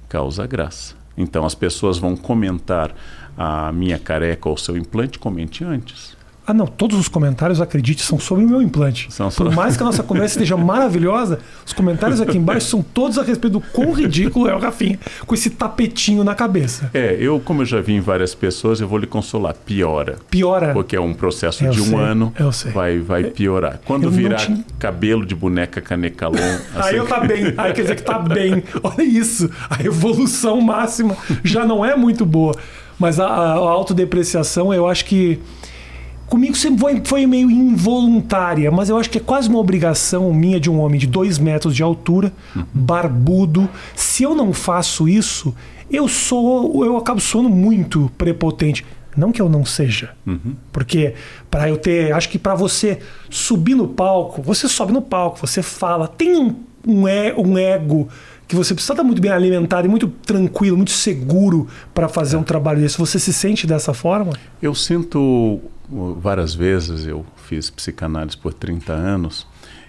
Causa 0.08 0.46
graça. 0.46 0.94
Então, 1.16 1.44
as 1.44 1.54
pessoas 1.54 1.98
vão 1.98 2.16
comentar 2.16 2.94
a 3.36 3.70
minha 3.72 3.98
careca 3.98 4.48
ou 4.48 4.56
seu 4.56 4.76
implante, 4.76 5.18
comente 5.18 5.64
antes. 5.64 6.16
Ah, 6.50 6.54
não, 6.54 6.66
todos 6.66 6.98
os 6.98 7.06
comentários, 7.06 7.60
acredite, 7.60 8.02
são 8.02 8.18
sobre 8.18 8.44
o 8.44 8.48
meu 8.48 8.60
implante. 8.60 9.06
São 9.10 9.30
Por 9.30 9.54
mais 9.54 9.76
que 9.76 9.84
a 9.84 9.86
nossa 9.86 10.02
conversa 10.02 10.34
esteja 10.34 10.56
maravilhosa, 10.56 11.38
os 11.64 11.72
comentários 11.72 12.20
aqui 12.20 12.36
embaixo 12.36 12.66
são 12.66 12.82
todos 12.82 13.18
a 13.18 13.22
respeito 13.22 13.52
do 13.52 13.60
quão 13.60 13.92
ridículo 13.92 14.48
é 14.48 14.54
o 14.56 14.58
Rafinha 14.58 14.98
com 15.24 15.32
esse 15.32 15.50
tapetinho 15.50 16.24
na 16.24 16.34
cabeça. 16.34 16.90
É, 16.92 17.16
eu, 17.20 17.38
como 17.38 17.62
eu 17.62 17.66
já 17.66 17.80
vi 17.80 17.92
em 17.92 18.00
várias 18.00 18.34
pessoas, 18.34 18.80
eu 18.80 18.88
vou 18.88 18.98
lhe 18.98 19.06
consolar. 19.06 19.54
Piora. 19.64 20.16
Piora. 20.28 20.72
Porque 20.72 20.96
é 20.96 21.00
um 21.00 21.14
processo 21.14 21.64
eu 21.64 21.70
de 21.70 21.80
um 21.80 21.84
sei, 21.84 21.98
ano. 22.00 22.34
Eu 22.36 22.50
sei. 22.50 22.72
Vai, 22.72 22.98
vai 22.98 23.22
piorar. 23.22 23.80
Quando 23.84 24.04
eu 24.04 24.10
virar 24.10 24.38
tinha... 24.38 24.64
cabelo 24.76 25.24
de 25.24 25.36
boneca 25.36 25.80
canecalon. 25.80 26.34
Assim... 26.74 26.88
Aí 26.88 26.96
eu 26.96 27.06
tá 27.06 27.20
bem. 27.20 27.54
Aí 27.56 27.72
quer 27.72 27.82
dizer 27.82 27.94
que 27.94 28.02
tá 28.02 28.18
bem. 28.18 28.64
Olha 28.82 29.04
isso. 29.04 29.48
A 29.70 29.84
evolução 29.84 30.60
máxima 30.60 31.16
já 31.44 31.64
não 31.64 31.84
é 31.84 31.94
muito 31.94 32.26
boa. 32.26 32.56
Mas 32.98 33.20
a, 33.20 33.26
a 33.28 33.54
autodepreciação, 33.54 34.74
eu 34.74 34.88
acho 34.88 35.04
que 35.04 35.40
Comigo 36.30 36.54
sempre 36.56 37.02
foi, 37.04 37.26
meio 37.26 37.50
involuntária, 37.50 38.70
mas 38.70 38.88
eu 38.88 38.96
acho 38.96 39.10
que 39.10 39.18
é 39.18 39.20
quase 39.20 39.48
uma 39.48 39.58
obrigação 39.58 40.32
minha 40.32 40.60
de 40.60 40.70
um 40.70 40.78
homem 40.78 40.96
de 40.96 41.08
dois 41.08 41.40
metros 41.40 41.74
de 41.74 41.82
altura, 41.82 42.32
barbudo. 42.72 43.68
Se 43.96 44.22
eu 44.22 44.32
não 44.32 44.52
faço 44.52 45.08
isso, 45.08 45.52
eu 45.90 46.06
sou, 46.06 46.84
eu 46.84 46.96
acabo 46.96 47.20
soando 47.20 47.48
muito 47.48 48.12
prepotente. 48.16 48.86
Não 49.16 49.32
que 49.32 49.42
eu 49.42 49.48
não 49.48 49.64
seja, 49.64 50.12
uhum. 50.24 50.54
porque 50.70 51.14
para 51.50 51.68
eu 51.68 51.76
ter, 51.76 52.12
acho 52.12 52.28
que 52.28 52.38
para 52.38 52.54
você 52.54 53.00
subir 53.28 53.74
no 53.74 53.88
palco, 53.88 54.40
você 54.40 54.68
sobe 54.68 54.92
no 54.92 55.02
palco, 55.02 55.44
você 55.44 55.62
fala, 55.62 56.06
tem 56.06 56.36
um, 56.36 56.54
um, 56.86 57.02
um 57.38 57.58
ego 57.58 58.08
que 58.50 58.56
você 58.56 58.74
precisa 58.74 58.94
estar 58.94 59.04
muito 59.04 59.22
bem 59.22 59.30
alimentado 59.30 59.86
e 59.86 59.88
muito 59.88 60.08
tranquilo, 60.08 60.76
muito 60.76 60.90
seguro 60.90 61.68
para 61.94 62.08
fazer 62.08 62.34
é. 62.34 62.38
um 62.40 62.42
trabalho 62.42 62.80
desse. 62.80 62.98
Você 62.98 63.16
se 63.16 63.32
sente 63.32 63.64
dessa 63.64 63.94
forma? 63.94 64.32
Eu 64.60 64.74
sinto 64.74 65.60
várias 65.88 66.52
vezes, 66.52 67.06
eu 67.06 67.24
fiz 67.36 67.70
psicanálise 67.70 68.36
por 68.36 68.52
30 68.52 68.92
anos 68.92 69.46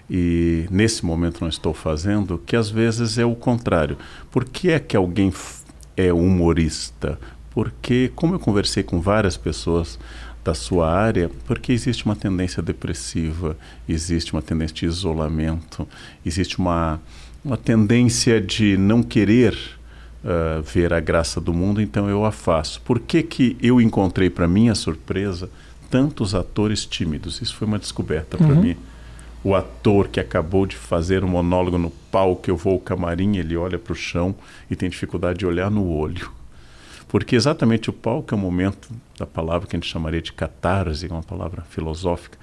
e 0.08 0.64
nesse 0.70 1.04
momento 1.04 1.40
não 1.40 1.48
estou 1.48 1.74
fazendo, 1.74 2.38
que 2.38 2.54
às 2.54 2.70
vezes 2.70 3.18
é 3.18 3.24
o 3.24 3.34
contrário. 3.34 3.98
Por 4.30 4.44
que 4.44 4.70
é 4.70 4.78
que 4.78 4.96
alguém 4.96 5.32
é 5.96 6.12
humorista? 6.12 7.18
Porque, 7.50 8.12
como 8.14 8.36
eu 8.36 8.38
conversei 8.38 8.84
com 8.84 9.00
várias 9.00 9.36
pessoas 9.36 9.98
da 10.44 10.54
sua 10.54 10.88
área, 10.88 11.30
porque 11.46 11.72
existe 11.72 12.04
uma 12.04 12.14
tendência 12.14 12.62
depressiva, 12.62 13.56
existe 13.88 14.32
uma 14.32 14.42
tendência 14.42 14.74
de 14.74 14.86
isolamento, 14.86 15.86
existe 16.24 16.60
uma, 16.60 17.00
uma 17.44 17.56
tendência 17.56 18.40
de 18.40 18.76
não 18.76 19.02
querer 19.02 19.54
uh, 20.24 20.62
ver 20.62 20.92
a 20.92 21.00
graça 21.00 21.40
do 21.40 21.52
mundo, 21.52 21.80
então 21.80 22.08
eu 22.08 22.24
a 22.24 22.32
faço. 22.32 22.80
Por 22.82 23.00
que, 23.00 23.22
que 23.22 23.56
eu 23.60 23.80
encontrei, 23.80 24.30
para 24.30 24.46
minha 24.46 24.74
surpresa, 24.74 25.48
tantos 25.92 26.34
atores 26.34 26.86
tímidos. 26.86 27.42
Isso 27.42 27.54
foi 27.54 27.68
uma 27.68 27.78
descoberta 27.78 28.38
para 28.38 28.46
uhum. 28.46 28.62
mim. 28.62 28.76
O 29.44 29.54
ator 29.54 30.08
que 30.08 30.18
acabou 30.18 30.64
de 30.64 30.74
fazer 30.74 31.22
um 31.22 31.28
monólogo 31.28 31.76
no 31.76 31.90
palco, 31.90 32.48
eu 32.48 32.56
vou 32.56 32.72
ao 32.72 32.78
camarim, 32.78 33.36
ele 33.36 33.54
olha 33.58 33.78
para 33.78 33.92
o 33.92 33.96
chão 33.96 34.34
e 34.70 34.74
tem 34.74 34.88
dificuldade 34.88 35.40
de 35.40 35.46
olhar 35.46 35.70
no 35.70 35.86
olho. 35.86 36.30
Porque 37.08 37.36
exatamente 37.36 37.90
o 37.90 37.92
palco 37.92 38.34
é 38.34 38.38
o 38.38 38.40
momento 38.40 38.88
da 39.18 39.26
palavra 39.26 39.68
que 39.68 39.76
a 39.76 39.78
gente 39.78 39.90
chamaria 39.90 40.22
de 40.22 40.32
catarse, 40.32 41.04
é 41.04 41.12
uma 41.12 41.22
palavra 41.22 41.62
filosófica, 41.68 42.38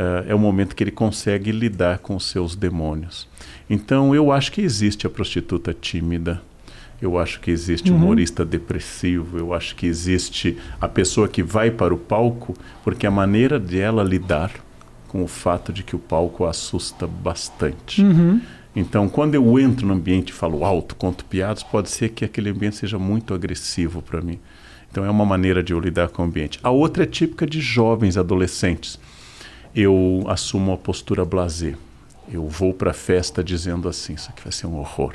uh, 0.00 0.24
é 0.26 0.34
o 0.34 0.38
momento 0.38 0.74
que 0.74 0.82
ele 0.82 0.90
consegue 0.90 1.52
lidar 1.52 1.98
com 1.98 2.16
os 2.16 2.24
seus 2.24 2.56
demônios. 2.56 3.28
Então 3.68 4.14
eu 4.14 4.32
acho 4.32 4.50
que 4.50 4.62
existe 4.62 5.06
a 5.06 5.10
prostituta 5.10 5.74
tímida, 5.78 6.40
eu 7.00 7.18
acho 7.18 7.40
que 7.40 7.50
existe 7.50 7.90
uhum. 7.90 7.96
humorista 7.96 8.44
depressivo, 8.44 9.38
eu 9.38 9.54
acho 9.54 9.76
que 9.76 9.86
existe 9.86 10.56
a 10.80 10.88
pessoa 10.88 11.28
que 11.28 11.42
vai 11.42 11.70
para 11.70 11.94
o 11.94 11.98
palco 11.98 12.54
porque 12.82 13.06
a 13.06 13.10
maneira 13.10 13.60
de 13.60 13.78
ela 13.78 14.02
lidar 14.02 14.50
com 15.08 15.22
o 15.22 15.28
fato 15.28 15.72
de 15.72 15.82
que 15.82 15.96
o 15.96 15.98
palco 15.98 16.44
assusta 16.44 17.06
bastante. 17.06 18.02
Uhum. 18.02 18.40
Então, 18.76 19.08
quando 19.08 19.34
eu 19.34 19.58
entro 19.58 19.84
no 19.84 19.94
ambiente 19.94 20.28
e 20.28 20.32
falo 20.32 20.64
alto, 20.64 20.94
conto 20.94 21.24
piadas, 21.24 21.64
pode 21.64 21.90
ser 21.90 22.10
que 22.10 22.24
aquele 22.24 22.50
ambiente 22.50 22.76
seja 22.76 22.96
muito 22.96 23.34
agressivo 23.34 24.00
para 24.00 24.20
mim. 24.20 24.38
Então, 24.88 25.04
é 25.04 25.10
uma 25.10 25.24
maneira 25.24 25.64
de 25.64 25.72
eu 25.72 25.80
lidar 25.80 26.08
com 26.10 26.22
o 26.22 26.24
ambiente. 26.24 26.60
A 26.62 26.70
outra 26.70 27.02
é 27.02 27.06
típica 27.06 27.44
de 27.44 27.60
jovens 27.60 28.16
adolescentes. 28.16 29.00
Eu 29.74 30.24
assumo 30.28 30.72
uma 30.72 30.78
postura 30.78 31.24
blasé. 31.24 31.74
Eu 32.32 32.46
vou 32.46 32.72
para 32.72 32.90
a 32.90 32.94
festa 32.94 33.42
dizendo 33.42 33.88
assim: 33.88 34.14
Isso 34.14 34.30
aqui 34.30 34.42
vai 34.42 34.52
ser 34.52 34.66
um 34.66 34.76
horror 34.76 35.14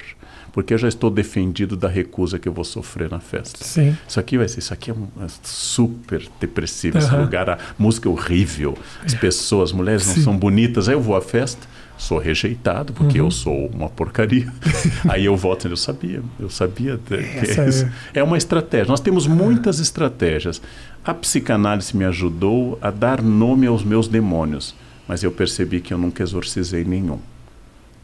porque 0.56 0.74
eu 0.74 0.78
já 0.78 0.88
estou 0.88 1.12
defendido 1.12 1.76
da 1.76 1.90
recusa 1.90 2.40
que 2.40 2.48
eu 2.48 2.54
vou 2.54 2.64
sofrer 2.64 3.12
na 3.12 3.20
festa. 3.20 3.62
Sim. 3.62 3.94
Isso 4.08 4.18
aqui 4.18 4.38
vai 4.38 4.48
ser, 4.48 4.60
isso 4.60 4.74
aqui 4.74 4.90
é, 4.90 4.94
um, 4.94 5.06
é 5.22 5.28
super 5.44 6.26
depressivo, 6.40 6.98
uhum. 6.98 7.04
esse 7.04 7.14
lugar, 7.14 7.50
a 7.50 7.60
música 7.78 8.08
é 8.08 8.12
horrível, 8.12 8.78
as 9.04 9.14
pessoas, 9.14 9.72
as 9.72 9.76
mulheres 9.76 10.04
Sim. 10.04 10.16
não 10.16 10.24
são 10.24 10.38
bonitas. 10.38 10.88
Aí 10.88 10.96
eu 10.96 11.02
vou 11.02 11.14
à 11.14 11.22
festa, 11.22 11.68
sou 11.98 12.18
rejeitado 12.18 12.94
porque 12.94 13.20
uhum. 13.20 13.28
eu 13.28 13.32
sou 13.32 13.68
uma 13.68 13.90
porcaria. 13.90 14.52
Aí 15.08 15.26
eu 15.26 15.36
volto, 15.36 15.68
eu 15.68 15.78
sabia, 15.78 16.22
eu 16.40 16.50
sabia 16.50 17.00
que 17.06 17.14
é, 17.14 18.20
é 18.20 18.24
uma 18.24 18.38
estratégia. 18.38 18.88
Nós 18.88 19.00
temos 19.00 19.28
muitas 19.28 19.80
estratégias. 19.80 20.62
A 21.04 21.14
psicanálise 21.14 21.96
me 21.96 22.06
ajudou 22.06 22.78
a 22.82 22.92
dar 22.92 23.22
nome 23.22 23.68
aos 23.68 23.84
meus 23.84 24.08
demônios, 24.08 24.76
mas 25.08 25.24
eu 25.24 25.32
percebi 25.32 25.80
que 25.80 25.94
eu 25.94 25.98
nunca 25.98 26.24
exorcizei 26.24 26.84
nenhum 26.84 27.20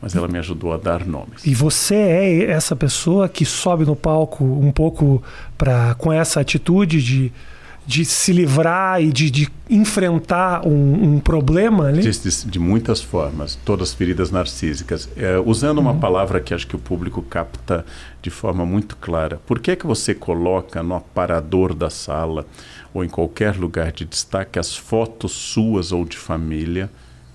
mas 0.01 0.15
ela 0.15 0.27
me 0.27 0.39
ajudou 0.39 0.74
a 0.74 0.77
dar 0.77 1.05
nomes. 1.05 1.45
E 1.45 1.53
você 1.53 1.93
é 1.93 2.45
essa 2.50 2.75
pessoa 2.75 3.29
que 3.29 3.45
sobe 3.45 3.86
no 3.86 3.95
palco 3.95 4.43
um 4.43 4.71
pouco 4.71 5.21
para 5.57 5.93
com 5.93 6.12
essa 6.12 6.39
atitude 6.39 7.01
de, 7.03 7.31
de 7.91 8.05
se 8.05 8.31
livrar 8.31 9.03
e 9.03 9.12
de, 9.12 9.29
de 9.29 9.50
enfrentar 9.69 10.65
um, 10.65 11.15
um 11.15 11.19
problema 11.19 11.88
ali? 11.88 12.01
De, 12.01 12.10
de, 12.10 12.45
de, 12.45 12.57
muitas 12.57 13.01
formas, 13.01 13.60
todas 13.65 13.93
feridas 13.93 14.31
narcísicas. 14.31 15.10
É, 15.17 15.38
usando 15.38 15.79
uma 15.79 15.91
uhum. 15.91 16.00
palavra 16.00 16.39
que 16.39 16.53
acho 16.53 16.65
que 16.65 16.75
o 16.75 16.79
público 16.79 17.21
capta 17.21 17.86
de 18.21 18.29
forma 18.29 18.65
muito 18.65 18.95
clara. 18.95 19.41
Por 19.45 19.60
que 19.60 19.71
é 19.71 19.75
que 19.75 19.86
você 19.86 20.15
coloca 20.15 20.81
no 20.81 20.95
aparador 20.95 21.74
da 21.74 21.89
sala 21.89 22.48
ou 22.93 23.03
em 23.03 23.10
qualquer 23.10 23.57
lugar 23.57 23.91
de 23.91 24.05
destaque 24.05 24.57
as 24.57 24.74
fotos 24.74 25.33
suas 25.33 25.91
ou 25.91 26.05
de 26.05 26.17
família 26.17 26.89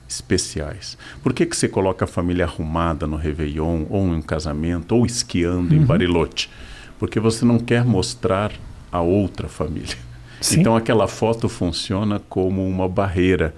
especiais. 0.09 0.97
Por 1.21 1.33
que, 1.35 1.45
que 1.45 1.57
você 1.57 1.69
coloca 1.69 2.05
a 2.05 2.09
família 2.09 2.45
arrumada 2.45 3.09
no 3.09 3.17
Réveillon, 3.17 3.87
ou 3.91 4.07
em 4.07 4.15
um 4.15 4.23
casamento, 4.23 4.95
ou 4.95 5.05
esquiando 5.05 5.75
uhum. 5.75 5.83
em 5.83 5.85
Bariloche? 5.85 6.49
Porque 6.97 7.19
você 7.19 7.45
não 7.45 7.59
quer 7.59 7.85
mostrar 7.85 8.53
a 8.93 9.01
outra 9.01 9.49
família. 9.49 10.07
Sim. 10.41 10.61
Então 10.61 10.77
aquela 10.77 11.09
foto 11.09 11.49
funciona 11.49 12.21
como 12.29 12.67
uma 12.67 12.89
barreira. 12.89 13.55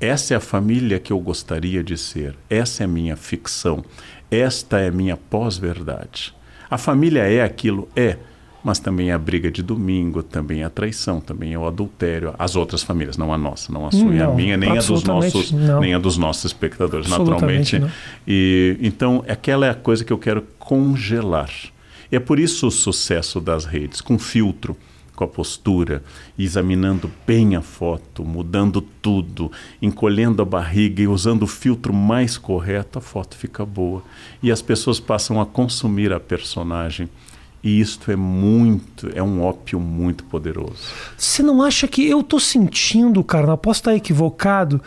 Essa 0.00 0.34
é 0.34 0.36
a 0.36 0.40
família 0.40 0.98
que 0.98 1.12
eu 1.12 1.18
gostaria 1.18 1.82
de 1.82 1.96
ser. 1.98 2.34
Essa 2.48 2.82
é 2.82 2.86
a 2.86 2.88
minha 2.88 3.16
ficção. 3.16 3.84
Esta 4.30 4.78
é 4.78 4.88
a 4.88 4.92
minha 4.92 5.16
pós-verdade. 5.16 6.34
A 6.70 6.78
família 6.78 7.22
é 7.22 7.42
aquilo? 7.42 7.88
É 7.94 8.16
mas 8.62 8.78
também 8.78 9.10
é 9.10 9.12
a 9.12 9.18
briga 9.18 9.50
de 9.50 9.62
domingo, 9.62 10.22
também 10.22 10.62
é 10.62 10.64
a 10.64 10.70
traição, 10.70 11.20
também 11.20 11.54
é 11.54 11.58
o 11.58 11.66
adultério. 11.66 12.34
As 12.38 12.56
outras 12.56 12.82
famílias, 12.82 13.16
não 13.16 13.32
a 13.32 13.38
nossa, 13.38 13.72
não 13.72 13.86
a 13.86 13.90
sua 13.90 14.14
e 14.14 14.20
a 14.20 14.28
minha, 14.28 14.56
nem 14.56 14.76
a 14.76 14.82
dos 14.82 15.02
nossos, 15.02 15.50
não. 15.50 15.80
nem 15.80 15.94
a 15.94 15.98
dos 15.98 16.18
nossos 16.18 16.44
espectadores, 16.46 17.08
naturalmente. 17.08 17.78
Não. 17.78 17.90
E 18.28 18.76
então 18.82 19.24
aquela 19.26 19.66
é 19.66 19.70
a 19.70 19.74
coisa 19.74 20.04
que 20.04 20.12
eu 20.12 20.18
quero 20.18 20.42
congelar. 20.58 21.50
E 22.12 22.16
é 22.16 22.20
por 22.20 22.38
isso 22.38 22.66
o 22.66 22.70
sucesso 22.70 23.40
das 23.40 23.64
redes, 23.64 24.00
com 24.00 24.18
filtro, 24.18 24.76
com 25.20 25.24
a 25.24 25.28
postura, 25.28 26.02
examinando 26.38 27.10
bem 27.26 27.54
a 27.54 27.60
foto, 27.60 28.24
mudando 28.24 28.80
tudo, 28.80 29.52
encolhendo 29.82 30.40
a 30.40 30.46
barriga 30.46 31.02
e 31.02 31.06
usando 31.06 31.42
o 31.42 31.46
filtro 31.46 31.92
mais 31.92 32.38
correto, 32.38 32.98
a 32.98 33.02
foto 33.02 33.36
fica 33.36 33.66
boa. 33.66 34.02
E 34.42 34.50
as 34.50 34.62
pessoas 34.62 34.98
passam 34.98 35.38
a 35.38 35.44
consumir 35.44 36.10
a 36.10 36.18
personagem 36.18 37.06
e 37.62 37.78
isto 37.78 38.10
é 38.10 38.16
muito, 38.16 39.10
é 39.14 39.22
um 39.22 39.42
ópio 39.42 39.78
muito 39.78 40.24
poderoso. 40.24 40.88
Você 41.18 41.42
não 41.42 41.62
acha 41.62 41.86
que 41.86 42.08
eu 42.08 42.20
estou 42.20 42.40
sentindo, 42.40 43.22
cara, 43.22 43.46
não 43.46 43.58
posso 43.58 43.80
estar 43.80 43.94
equivocado, 43.94 44.80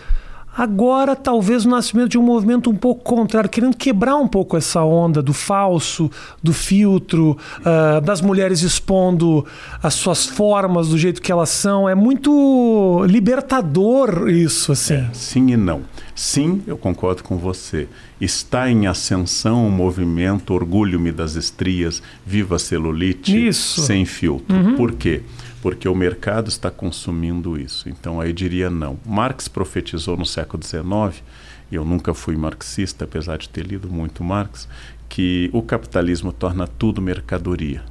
agora 0.56 1.16
talvez 1.16 1.66
o 1.66 1.70
nascimento 1.70 2.10
de 2.10 2.18
um 2.18 2.22
movimento 2.22 2.70
um 2.70 2.76
pouco 2.76 3.04
contrário, 3.04 3.50
querendo 3.50 3.76
quebrar 3.76 4.16
um 4.18 4.28
pouco 4.28 4.56
essa 4.56 4.84
onda 4.84 5.22
do 5.22 5.34
falso, 5.34 6.10
do 6.42 6.54
filtro, 6.54 7.38
uh, 7.60 8.02
das 8.02 8.22
mulheres 8.22 8.62
expondo 8.62 9.46
as 9.82 9.96
suas 9.96 10.26
formas 10.26 10.90
do 10.90 10.98
jeito 10.98 11.22
que 11.22 11.32
elas 11.32 11.50
são. 11.50 11.90
É 11.90 11.96
muito 11.96 13.04
libertador 13.08 14.30
isso, 14.30 14.72
assim. 14.72 14.96
É, 14.96 15.10
sim 15.14 15.52
e 15.52 15.58
não. 15.58 15.82
Sim, 16.16 16.62
eu 16.68 16.78
concordo 16.78 17.24
com 17.24 17.38
você. 17.38 17.88
Está 18.22 18.70
em 18.70 18.86
ascensão 18.86 19.68
o 19.68 19.72
movimento 19.72 20.54
Orgulho-me 20.54 21.12
das 21.12 21.36
Estrias, 21.36 22.02
Viva 22.26 22.60
Celulite, 22.60 23.48
isso. 23.48 23.82
sem 23.82 24.06
filtro. 24.06 24.56
Uhum. 24.56 24.76
Por 24.76 24.92
quê? 24.94 25.22
Porque 25.24 25.43
o 25.90 25.96
mercado 25.96 26.50
está 26.50 26.70
consumindo 26.70 27.60
isso. 27.60 27.88
Então 27.88 28.20
aí 28.20 28.34
diria 28.34 28.70
não. 28.70 29.00
Marx 29.06 29.48
profetizou 29.48 30.18
no 30.18 30.26
século 30.26 30.62
XIX, 30.64 31.24
e 31.72 31.76
eu 31.76 31.86
nunca 31.86 32.14
fui 32.14 32.36
marxista, 32.36 33.06
apesar 33.06 33.38
de 33.38 33.50
ter 33.50 33.66
lido 33.66 33.88
muito 33.88 34.24
Marx, 34.24 34.68
que 35.08 35.50
o 35.54 35.62
capitalismo 35.62 36.32
torna 36.34 36.68
tudo 36.68 37.02
mercadoria. 37.02 37.84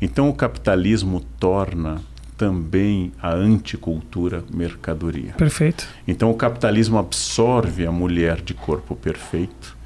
Então 0.00 0.28
o 0.28 0.34
capitalismo 0.34 1.20
torna 1.38 2.00
também 2.36 3.12
a 3.20 3.34
anticultura 3.34 4.42
mercadoria. 4.52 5.34
Perfeito. 5.34 5.86
Então 6.08 6.30
o 6.30 6.34
capitalismo 6.34 6.98
absorve 6.98 7.86
a 7.86 7.92
mulher 7.92 8.40
de 8.40 8.54
corpo 8.54 8.96
perfeito 8.96 9.76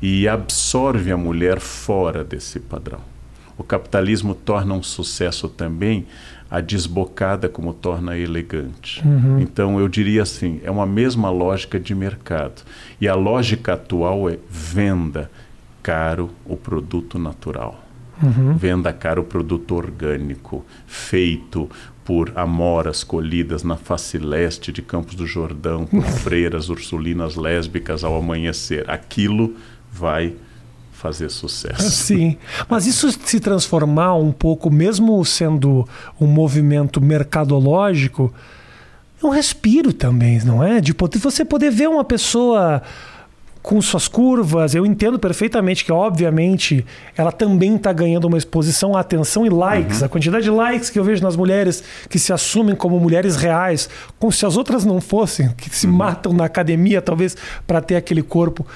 e 0.00 0.28
absorve 0.28 1.10
a 1.10 1.16
mulher 1.16 1.58
fora 1.58 2.22
desse 2.22 2.60
padrão. 2.60 3.00
O 3.58 3.64
capitalismo 3.64 4.34
torna 4.34 4.74
um 4.74 4.82
sucesso 4.82 5.48
também 5.48 6.06
a 6.54 6.60
desbocada 6.60 7.48
como 7.48 7.74
torna 7.74 8.16
elegante. 8.16 9.02
Uhum. 9.04 9.40
Então 9.40 9.80
eu 9.80 9.88
diria 9.88 10.22
assim, 10.22 10.60
é 10.62 10.70
uma 10.70 10.86
mesma 10.86 11.28
lógica 11.28 11.80
de 11.80 11.92
mercado. 11.96 12.62
E 13.00 13.08
a 13.08 13.14
lógica 13.16 13.72
atual 13.72 14.30
é 14.30 14.38
venda 14.48 15.28
caro 15.82 16.30
o 16.46 16.56
produto 16.56 17.18
natural. 17.18 17.82
Uhum. 18.22 18.56
Venda 18.56 18.92
caro 18.92 19.22
o 19.22 19.24
produto 19.24 19.74
orgânico, 19.74 20.64
feito 20.86 21.68
por 22.04 22.30
amoras 22.36 23.02
colhidas 23.02 23.64
na 23.64 23.76
face 23.76 24.16
leste 24.16 24.70
de 24.70 24.80
Campos 24.80 25.16
do 25.16 25.26
Jordão, 25.26 25.84
por 25.84 26.04
freiras 26.22 26.68
ursulinas 26.68 27.34
lésbicas 27.34 28.04
ao 28.04 28.16
amanhecer. 28.16 28.88
Aquilo 28.88 29.56
vai 29.90 30.36
fazer 31.04 31.28
sucesso. 31.28 31.82
Sim, 31.92 32.38
mas 32.66 32.86
isso 32.86 33.10
se 33.12 33.38
transformar 33.38 34.14
um 34.14 34.32
pouco, 34.32 34.70
mesmo 34.70 35.22
sendo 35.22 35.86
um 36.18 36.26
movimento 36.26 36.98
mercadológico, 36.98 38.32
é 39.22 39.26
um 39.26 39.28
respiro 39.28 39.92
também, 39.92 40.42
não 40.42 40.64
é? 40.64 40.80
De 40.80 40.94
você 41.18 41.44
poder 41.44 41.70
ver 41.70 41.90
uma 41.90 42.04
pessoa 42.04 42.80
com 43.62 43.80
suas 43.82 44.08
curvas. 44.08 44.74
Eu 44.74 44.86
entendo 44.86 45.18
perfeitamente 45.18 45.84
que, 45.84 45.92
obviamente, 45.92 46.86
ela 47.14 47.30
também 47.30 47.76
está 47.76 47.92
ganhando 47.92 48.26
uma 48.26 48.38
exposição, 48.38 48.96
atenção 48.96 49.44
e 49.44 49.50
likes. 49.50 50.00
Uhum. 50.00 50.06
A 50.06 50.08
quantidade 50.08 50.44
de 50.44 50.50
likes 50.50 50.88
que 50.88 50.98
eu 50.98 51.04
vejo 51.04 51.22
nas 51.22 51.36
mulheres 51.36 51.84
que 52.08 52.18
se 52.18 52.32
assumem 52.32 52.74
como 52.74 52.98
mulheres 52.98 53.36
reais, 53.36 53.90
como 54.18 54.32
se 54.32 54.46
as 54.46 54.56
outras 54.56 54.86
não 54.86 55.02
fossem, 55.02 55.50
que 55.50 55.68
se 55.68 55.86
uhum. 55.86 55.92
matam 55.92 56.32
na 56.32 56.46
academia, 56.46 57.02
talvez, 57.02 57.36
para 57.66 57.82
ter 57.82 57.96
aquele 57.96 58.22
corpo. 58.22 58.66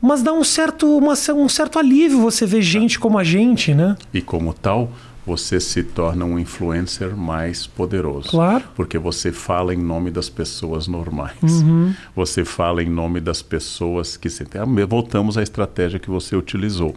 Mas 0.00 0.22
dá 0.22 0.32
um 0.32 0.44
certo, 0.44 0.96
uma, 0.96 1.14
um 1.34 1.48
certo 1.48 1.78
alívio 1.78 2.20
você 2.20 2.46
ver 2.46 2.62
gente 2.62 2.98
como 2.98 3.18
a 3.18 3.24
gente, 3.24 3.74
né? 3.74 3.96
E 4.12 4.20
como 4.20 4.52
tal, 4.52 4.90
você 5.26 5.58
se 5.58 5.82
torna 5.82 6.24
um 6.24 6.38
influencer 6.38 7.16
mais 7.16 7.66
poderoso. 7.66 8.28
Claro. 8.28 8.64
Porque 8.76 8.96
você 8.96 9.32
fala 9.32 9.74
em 9.74 9.78
nome 9.78 10.10
das 10.10 10.28
pessoas 10.28 10.86
normais. 10.86 11.42
Uhum. 11.42 11.92
Você 12.14 12.44
fala 12.44 12.82
em 12.82 12.88
nome 12.88 13.20
das 13.20 13.42
pessoas 13.42 14.16
que 14.16 14.30
se. 14.30 14.44
Voltamos 14.88 15.36
à 15.36 15.42
estratégia 15.42 15.98
que 15.98 16.08
você 16.08 16.36
utilizou. 16.36 16.94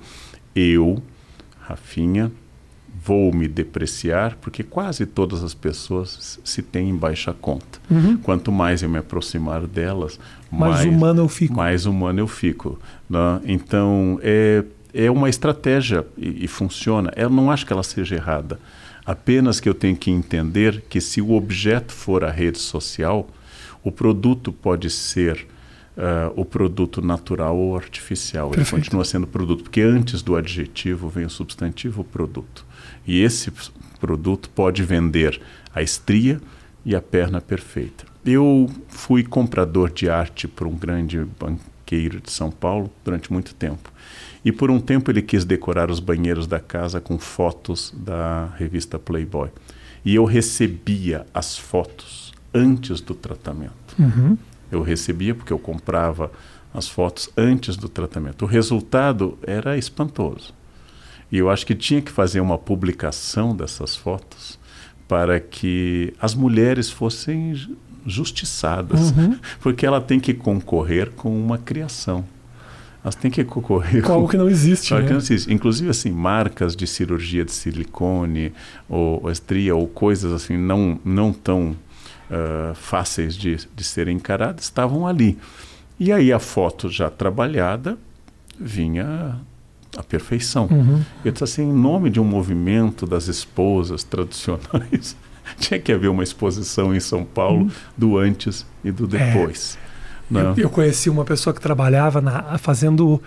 Eu, 0.55 1.01
Rafinha, 1.61 2.31
vou 3.09 3.33
me 3.33 3.47
depreciar 3.47 4.37
porque 4.39 4.61
quase 4.61 5.03
todas 5.07 5.43
as 5.43 5.55
pessoas 5.55 6.39
se 6.43 6.61
têm 6.61 6.89
em 6.89 6.95
baixa 6.95 7.33
conta. 7.33 7.79
Uhum. 7.89 8.17
Quanto 8.17 8.51
mais 8.51 8.83
eu 8.83 8.89
me 8.89 8.99
aproximar 8.99 9.65
delas, 9.65 10.19
mais, 10.51 10.75
mais 10.75 10.85
humano 10.85 11.21
eu 11.23 11.27
fico. 11.27 11.53
Mais 11.55 11.87
humano 11.87 12.19
eu 12.19 12.27
fico. 12.27 12.79
Né? 13.09 13.41
Então, 13.45 14.19
é 14.21 14.63
é 14.91 15.09
uma 15.09 15.29
estratégia 15.29 16.03
e, 16.17 16.45
e, 16.45 16.47
funciona. 16.47 17.13
Eu 17.15 17.29
não 17.29 17.51
acho 17.51 17.63
que 17.63 17.71
ela 17.71 17.83
seja 17.83 18.15
errada. 18.15 18.59
Apenas 19.05 19.59
que 19.59 19.69
eu 19.69 19.73
tenho 19.75 19.95
que 19.95 20.09
entender 20.09 20.83
que 20.89 20.99
se 20.99 21.21
o 21.21 21.33
objeto 21.33 21.93
for 21.93 22.23
a 22.23 22.31
rede 22.31 22.57
social, 22.57 23.27
o 23.83 23.91
produto 23.91 24.51
pode 24.51 24.89
ser 24.89 25.45
uh, 25.95 26.33
o 26.35 26.43
produto 26.43 27.03
natural 27.03 27.55
ou 27.55 27.75
artificial. 27.75 28.49
Perfeito. 28.49 28.73
Ele 28.73 28.81
continua 28.81 29.05
sendo 29.05 29.27
produto, 29.27 29.61
porque 29.61 29.81
antes 29.81 30.23
do 30.23 30.35
adjetivo 30.35 31.07
vem 31.07 31.25
o 31.25 31.29
substantivo 31.29 32.03
produto. 32.03 32.65
E 33.09 33.23
esse 33.23 33.51
produto 33.99 34.51
pode 34.51 34.83
vender 34.83 35.41
a 35.73 35.81
estria 35.81 36.39
e 36.85 36.95
a 36.95 37.01
perna 37.01 37.41
perfeita. 37.41 38.05
Eu 38.23 38.69
fui 38.87 39.23
comprador 39.23 39.91
de 39.91 40.07
arte 40.07 40.47
por 40.47 40.67
um 40.67 40.75
grande 40.75 41.25
banqueiro 41.39 42.21
de 42.21 42.31
São 42.31 42.51
Paulo 42.51 42.91
durante 43.03 43.33
muito 43.33 43.55
tempo. 43.55 43.91
E 44.45 44.51
por 44.51 44.69
um 44.69 44.79
tempo 44.79 45.09
ele 45.09 45.23
quis 45.23 45.43
decorar 45.43 45.89
os 45.89 45.99
banheiros 45.99 46.45
da 46.45 46.59
casa 46.59 47.01
com 47.01 47.17
fotos 47.17 47.91
da 47.97 48.51
revista 48.59 48.99
Playboy. 48.99 49.49
E 50.05 50.13
eu 50.13 50.23
recebia 50.23 51.25
as 51.33 51.57
fotos 51.57 52.31
antes 52.53 53.01
do 53.01 53.15
tratamento. 53.15 53.95
Uhum. 53.97 54.37
Eu 54.71 54.83
recebia 54.83 55.33
porque 55.33 55.51
eu 55.51 55.57
comprava 55.57 56.31
as 56.71 56.87
fotos 56.87 57.27
antes 57.35 57.75
do 57.75 57.89
tratamento. 57.89 58.45
O 58.45 58.47
resultado 58.47 59.35
era 59.41 59.79
espantoso. 59.79 60.58
E 61.31 61.37
eu 61.37 61.49
acho 61.49 61.65
que 61.65 61.75
tinha 61.75 62.01
que 62.01 62.11
fazer 62.11 62.39
uma 62.39 62.57
publicação 62.57 63.55
dessas 63.55 63.95
fotos 63.95 64.59
para 65.07 65.39
que 65.39 66.13
as 66.19 66.35
mulheres 66.35 66.89
fossem 66.89 67.55
justiçadas, 68.05 69.11
uhum. 69.11 69.37
porque 69.59 69.85
ela 69.85 70.01
tem 70.01 70.19
que 70.19 70.33
concorrer 70.33 71.11
com 71.11 71.37
uma 71.37 71.57
criação 71.57 72.25
elas 73.03 73.15
têm 73.15 73.31
que 73.31 73.43
concorrer 73.43 74.03
com 74.03 74.11
algo 74.11 74.27
que 74.27 74.37
não 74.37 74.49
existe. 74.49 74.93
Né? 74.93 75.03
Que 75.03 75.11
não 75.11 75.17
existe. 75.17 75.53
Inclusive, 75.53 75.89
assim, 75.89 76.11
marcas 76.11 76.75
de 76.75 76.85
cirurgia 76.85 77.45
de 77.45 77.51
silicone 77.51 78.51
ou 78.89 79.29
estria 79.31 79.75
ou 79.75 79.87
coisas 79.87 80.31
assim 80.33 80.57
não, 80.57 80.99
não 81.05 81.31
tão 81.31 81.71
uh, 82.29 82.75
fáceis 82.75 83.35
de, 83.35 83.57
de 83.73 83.83
serem 83.83 84.17
encaradas 84.17 84.65
estavam 84.65 85.07
ali. 85.07 85.37
E 85.99 86.11
aí 86.11 86.31
a 86.31 86.39
foto 86.39 86.89
já 86.89 87.09
trabalhada 87.09 87.97
vinha 88.59 89.39
a 89.97 90.03
perfeição. 90.03 90.67
Uhum. 90.69 91.01
Eu 91.23 91.31
disse 91.31 91.43
assim, 91.43 91.63
em 91.63 91.73
nome 91.73 92.09
de 92.09 92.19
um 92.19 92.23
movimento 92.23 93.05
das 93.05 93.27
esposas 93.27 94.03
tradicionais, 94.03 95.15
tinha 95.59 95.79
que 95.79 95.91
haver 95.91 96.09
uma 96.09 96.23
exposição 96.23 96.95
em 96.95 96.99
São 96.99 97.23
Paulo 97.23 97.63
uhum. 97.63 97.71
do 97.97 98.17
antes 98.17 98.65
e 98.83 98.91
do 98.91 99.07
depois. 99.07 99.77
É. 99.77 99.89
Eu, 100.31 100.55
eu, 100.57 100.69
conheci 100.69 101.09
uma 101.09 101.25
pessoa 101.25 101.53
que 101.53 101.59
trabalhava 101.59 102.21
na, 102.21 102.57
fazendo 102.59 103.19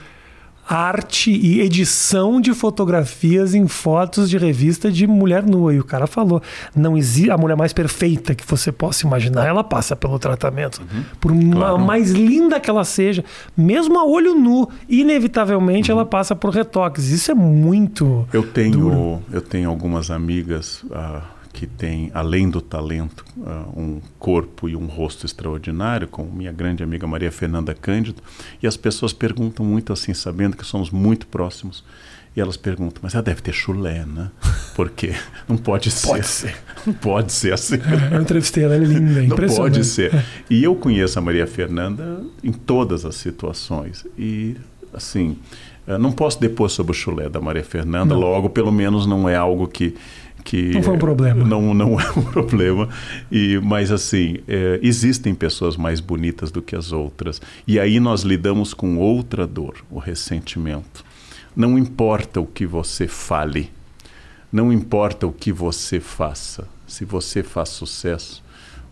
arte 0.68 1.31
e 1.31 1.61
edição 1.61 2.40
de 2.40 2.55
fotografias 2.55 3.55
em 3.55 3.66
fotos 3.66 4.31
de 4.31 4.38
revista 4.38 4.90
de 4.90 5.07
mulher 5.07 5.42
nua. 5.44 5.75
E 5.75 5.81
o 5.81 5.85
cara 5.85 6.07
falou: 6.07 6.42
não 6.75 6.96
existe 6.96 7.31
a 7.31 7.37
mulher 7.37 7.57
mais 7.57 7.72
perfeita 7.72 8.35
que 8.35 8.46
você 8.46 8.70
possa 8.70 9.07
imaginar, 9.07 9.46
ela 9.46 9.64
passa 9.64 9.94
pelo 9.96 10.18
tratamento. 10.18 10.81
Uhum. 10.81 11.05
Por 11.20 11.33
claro. 11.33 11.79
mais 11.79 12.11
linda 12.11 12.61
que 12.61 12.70
ela 12.70 12.85
seja, 12.85 13.25
mesmo 13.57 13.98
a 13.98 14.05
olho 14.05 14.35
nu, 14.35 14.68
inevitavelmente 14.88 15.90
uhum. 15.90 15.98
ela 15.98 16.07
passa 16.07 16.35
por 16.35 16.51
retoques. 16.51 17.09
Isso 17.11 17.31
é 17.31 17.35
muito. 17.35 18.27
Eu 18.33 18.42
tenho, 18.42 18.79
duro. 18.79 19.22
eu 19.33 19.40
tenho 19.40 19.68
algumas 19.68 20.11
amigas. 20.11 20.83
Uh 20.85 21.41
que 21.53 21.67
tem, 21.67 22.11
além 22.15 22.49
do 22.49 22.61
talento, 22.61 23.25
uh, 23.37 23.79
um 23.79 24.01
corpo 24.19 24.69
e 24.69 24.75
um 24.75 24.87
rosto 24.87 25.27
extraordinário, 25.27 26.09
com 26.09 26.25
minha 26.25 26.51
grande 26.51 26.83
amiga 26.83 27.07
Maria 27.07 27.31
Fernanda 27.31 27.75
Cândido, 27.75 28.23
e 28.62 28.67
as 28.67 28.77
pessoas 28.77 29.12
perguntam 29.12 29.65
muito 29.65 29.93
assim, 29.93 30.15
sabendo 30.15 30.57
que 30.57 30.65
somos 30.65 30.91
muito 30.91 31.27
próximos, 31.27 31.85
e 32.35 32.41
elas 32.41 32.57
perguntam, 32.57 33.01
mas 33.03 33.15
ela 33.15 33.23
deve 33.23 33.43
ter 33.43 33.53
chulé, 33.53 34.07
né? 34.07 34.31
Porque 34.75 35.15
não 35.47 35.59
pode 35.59 35.91
ser. 35.91 36.07
Pode 36.07 36.27
ser. 36.27 36.57
Não 36.85 36.95
pode 36.95 37.31
ser 37.31 37.53
assim. 37.53 37.77
É, 37.77 38.17
eu 38.17 38.23
entrevistei 38.23 38.65
ela, 38.65 38.75
é 38.75 38.79
linda, 38.79 39.23
é 39.23 39.27
Não 39.29 39.37
pode 39.37 39.85
ser. 39.85 40.25
E 40.51 40.65
eu 40.65 40.75
conheço 40.75 41.17
a 41.17 41.23
Maria 41.23 41.47
Fernanda 41.47 42.25
em 42.43 42.51
todas 42.51 43.05
as 43.05 43.15
situações. 43.15 44.05
E, 44.19 44.57
assim, 44.93 45.37
não 45.87 46.11
posso 46.11 46.41
depor 46.41 46.71
sobre 46.71 46.91
o 46.91 46.95
chulé 46.95 47.29
da 47.29 47.41
Maria 47.41 47.62
Fernanda, 47.62 48.15
não. 48.15 48.21
logo, 48.21 48.51
pelo 48.51 48.73
menos 48.73 49.07
não 49.07 49.29
é 49.29 49.37
algo 49.37 49.69
que 49.69 49.95
que 50.44 50.70
não 50.70 50.83
foi 50.83 50.94
um 50.94 50.98
problema. 50.98 51.44
Não, 51.44 51.74
não 51.74 51.98
é 52.00 52.11
um 52.16 52.22
problema. 52.22 52.88
E, 53.31 53.59
mas 53.62 53.90
assim, 53.90 54.38
é, 54.46 54.78
existem 54.83 55.35
pessoas 55.35 55.76
mais 55.76 56.00
bonitas 56.00 56.50
do 56.50 56.61
que 56.61 56.76
as 56.76 56.92
outras. 56.92 57.40
E 57.66 57.78
aí 57.78 57.98
nós 58.00 58.22
lidamos 58.22 58.74
com 58.74 58.98
outra 58.98 59.46
dor, 59.46 59.76
o 59.90 59.98
ressentimento. 59.98 61.05
Não 61.55 61.78
importa 61.78 62.40
o 62.40 62.46
que 62.46 62.66
você 62.66 63.07
fale, 63.07 63.70
não 64.50 64.72
importa 64.72 65.26
o 65.26 65.33
que 65.33 65.52
você 65.52 66.00
faça. 66.00 66.68
Se 66.87 67.05
você 67.05 67.42
faz 67.42 67.70
sucesso, 67.70 68.42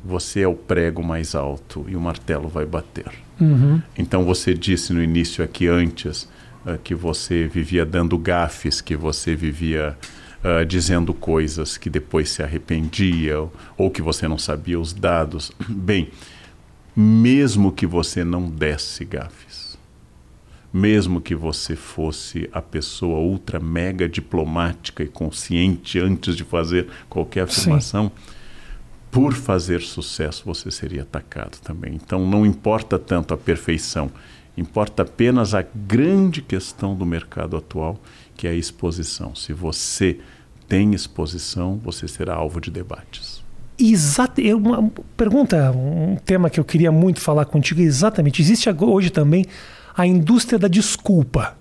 você 0.05 0.41
é 0.41 0.49
o 0.49 0.55
prego 0.55 1.03
mais 1.03 1.35
alto 1.35 1.85
e 1.89 1.97
o 1.97 2.01
martelo 2.01 2.49
vai 2.49 2.65
bater. 2.65 3.11
Uhum. 3.41 3.81
Então 3.97 4.25
você 4.25 4.55
disse 4.55 4.93
no 4.93 5.03
início 5.03 5.45
aqui 5.45 5.67
antes 5.67 6.29
uh, 6.65 6.79
que 6.83 6.95
você 6.95 7.47
vivia 7.47 7.85
dando 7.85 8.17
gafes, 8.19 8.81
que 8.81 8.97
você 8.97 9.35
vivia 9.35 9.97
uh, 10.45 10.65
dizendo 10.65 11.13
coisas 11.13 11.77
que 11.77 11.91
depois 11.91 12.31
se 12.31 12.43
arrependia 12.43 13.49
ou 13.77 13.91
que 13.91 14.03
você 14.03 14.27
não 14.27 14.39
sabia 14.39 14.79
os 14.79 14.93
dados. 14.93 15.53
Bem, 15.69 16.11
mesmo 16.95 17.73
que 17.73 17.87
você 17.87 18.25
não 18.25 18.49
desse 18.49 19.05
gafes, 19.05 19.79
mesmo 20.73 21.21
que 21.21 21.35
você 21.35 21.75
fosse 21.75 22.49
a 22.53 22.63
pessoa 22.63 23.19
ultra 23.19 23.59
mega 23.59 24.09
diplomática 24.09 25.03
e 25.03 25.09
consciente 25.09 25.99
antes 25.99 26.37
de 26.37 26.45
fazer 26.45 26.89
qualquer 27.09 27.43
afirmação, 27.43 28.07
Sim. 28.15 28.33
por 29.11 29.35
fazer 29.35 29.81
sucesso 29.81 30.43
você 30.45 30.71
seria 30.71 31.03
atacado 31.03 31.59
também. 31.61 31.95
Então 31.95 32.27
não 32.27 32.47
importa 32.47 32.99
tanto 32.99 33.35
a 33.35 33.37
perfeição, 33.37 34.11
importa 34.57 35.03
apenas 35.03 35.55
a 35.55 35.65
grande 35.75 36.43
questão 36.43 36.95
do 36.95 37.07
mercado 37.07 37.57
atual, 37.57 37.99
que 38.37 38.47
é 38.47 38.51
a 38.51 38.55
exposição. 38.55 39.35
Se 39.35 39.53
você 39.53 40.19
tem 40.69 40.95
exposição, 40.95 41.81
você 41.83 42.07
será 42.07 42.35
alvo 42.35 42.61
de 42.61 42.71
debates. 42.71 43.43
Exato. 43.79 44.41
Uma 44.57 44.91
pergunta, 45.17 45.73
um 45.73 46.17
tema 46.17 46.51
que 46.51 46.61
eu 46.61 46.65
queria 46.65 46.93
muito 46.93 47.21
falar 47.21 47.47
contigo 47.47 47.81
é 47.81 47.85
exatamente. 47.85 48.43
Existe 48.43 48.69
hoje 48.79 49.11
também 49.11 49.47
a 49.97 50.07
indústria 50.07 50.59
da 50.59 50.69
desculpa. 50.69 51.57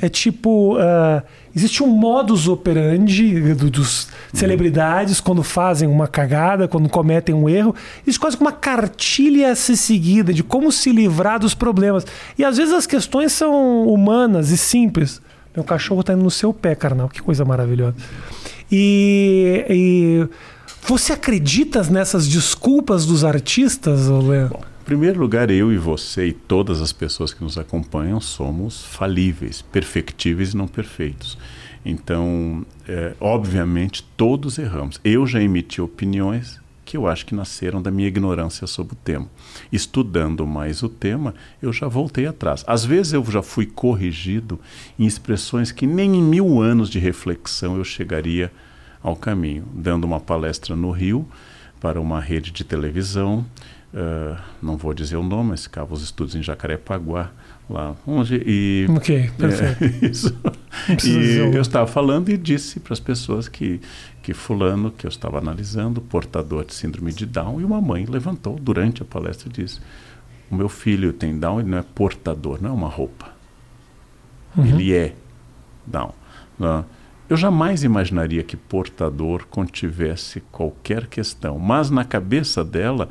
É 0.00 0.08
tipo. 0.08 0.76
Uh, 0.76 1.22
existe 1.54 1.82
um 1.82 1.88
modus 1.88 2.46
operandi 2.46 3.54
do, 3.54 3.68
dos 3.68 4.08
celebridades 4.32 5.20
quando 5.20 5.42
fazem 5.42 5.88
uma 5.88 6.06
cagada, 6.06 6.68
quando 6.68 6.88
cometem 6.88 7.34
um 7.34 7.48
erro. 7.48 7.74
Existe 8.02 8.20
quase 8.20 8.36
uma 8.36 8.52
cartilha 8.52 9.50
a 9.50 9.56
ser 9.56 9.76
seguida 9.76 10.32
de 10.32 10.42
como 10.42 10.70
se 10.70 10.92
livrar 10.92 11.40
dos 11.40 11.54
problemas. 11.54 12.06
E 12.38 12.44
às 12.44 12.56
vezes 12.56 12.72
as 12.72 12.86
questões 12.86 13.32
são 13.32 13.88
humanas 13.88 14.50
e 14.50 14.56
simples. 14.56 15.20
Meu 15.54 15.64
cachorro 15.64 16.02
está 16.02 16.12
indo 16.12 16.22
no 16.22 16.30
seu 16.30 16.52
pé, 16.52 16.74
carnal. 16.74 17.08
Que 17.08 17.20
coisa 17.20 17.44
maravilhosa. 17.44 17.96
E, 18.70 19.64
e 19.68 20.28
você 20.86 21.12
acredita 21.12 21.82
nessas 21.84 22.28
desculpas 22.28 23.04
dos 23.04 23.24
artistas, 23.24 24.06
Léo? 24.08 24.50
Primeiro 24.88 25.20
lugar, 25.20 25.50
eu 25.50 25.70
e 25.70 25.76
você 25.76 26.28
e 26.28 26.32
todas 26.32 26.80
as 26.80 26.94
pessoas 26.94 27.34
que 27.34 27.44
nos 27.44 27.58
acompanham 27.58 28.18
somos 28.22 28.82
falíveis, 28.82 29.60
perfectíveis 29.60 30.54
e 30.54 30.56
não 30.56 30.66
perfeitos. 30.66 31.36
Então, 31.84 32.64
é, 32.88 33.12
obviamente, 33.20 34.02
todos 34.16 34.56
erramos. 34.56 34.98
Eu 35.04 35.26
já 35.26 35.42
emiti 35.42 35.82
opiniões 35.82 36.58
que 36.86 36.96
eu 36.96 37.06
acho 37.06 37.26
que 37.26 37.34
nasceram 37.34 37.82
da 37.82 37.90
minha 37.90 38.08
ignorância 38.08 38.66
sobre 38.66 38.94
o 38.94 38.96
tema. 38.96 39.28
Estudando 39.70 40.46
mais 40.46 40.82
o 40.82 40.88
tema, 40.88 41.34
eu 41.60 41.70
já 41.70 41.86
voltei 41.86 42.26
atrás. 42.26 42.64
Às 42.66 42.82
vezes 42.82 43.12
eu 43.12 43.22
já 43.26 43.42
fui 43.42 43.66
corrigido 43.66 44.58
em 44.98 45.04
expressões 45.04 45.70
que 45.70 45.86
nem 45.86 46.16
em 46.16 46.22
mil 46.22 46.62
anos 46.62 46.88
de 46.88 46.98
reflexão 46.98 47.76
eu 47.76 47.84
chegaria 47.84 48.50
ao 49.02 49.14
caminho. 49.14 49.66
Dando 49.74 50.04
uma 50.04 50.18
palestra 50.18 50.74
no 50.74 50.90
Rio 50.90 51.28
para 51.78 52.00
uma 52.00 52.20
rede 52.20 52.50
de 52.50 52.64
televisão, 52.64 53.44
uh, 53.94 54.36
não 54.62 54.76
vou 54.76 54.92
dizer 54.92 55.16
o 55.16 55.22
nome, 55.22 55.50
mas 55.50 55.64
ficava 55.64 55.92
os 55.92 56.02
estudos 56.02 56.34
em 56.34 56.42
Jacarepaguá, 56.42 57.30
lá 57.68 57.94
onde 58.06 58.42
e 58.46 58.86
ok 58.88 59.30
perfeito 59.36 59.84
é, 59.84 60.06
isso. 60.08 60.38
E 61.04 61.36
eu 61.54 61.60
estava 61.60 61.86
falando 61.86 62.28
e 62.30 62.36
disse 62.36 62.80
para 62.80 62.92
as 62.92 63.00
pessoas 63.00 63.48
que 63.48 63.80
que 64.22 64.34
fulano 64.34 64.90
que 64.90 65.06
eu 65.06 65.08
estava 65.08 65.38
analisando 65.38 66.00
portador 66.00 66.64
de 66.64 66.74
síndrome 66.74 67.12
de 67.12 67.24
Down 67.24 67.60
e 67.60 67.64
uma 67.64 67.80
mãe 67.80 68.04
levantou 68.06 68.58
durante 68.58 69.02
a 69.02 69.04
palestra 69.04 69.48
e 69.48 69.52
disse 69.52 69.80
o 70.50 70.54
meu 70.54 70.68
filho 70.68 71.12
tem 71.12 71.38
Down 71.38 71.60
ele 71.60 71.68
não 71.68 71.78
é 71.78 71.82
portador 71.82 72.58
não 72.60 72.70
é 72.70 72.72
uma 72.72 72.88
roupa. 72.88 73.36
Uhum. 74.56 74.64
ele 74.64 74.94
é 74.94 75.14
Down. 75.86 76.12
Não. 76.58 76.84
eu 77.28 77.36
jamais 77.36 77.84
imaginaria 77.84 78.42
que 78.42 78.56
portador 78.56 79.46
contivesse 79.46 80.40
qualquer 80.50 81.06
questão 81.06 81.58
mas 81.58 81.90
na 81.90 82.04
cabeça 82.04 82.64
dela 82.64 83.08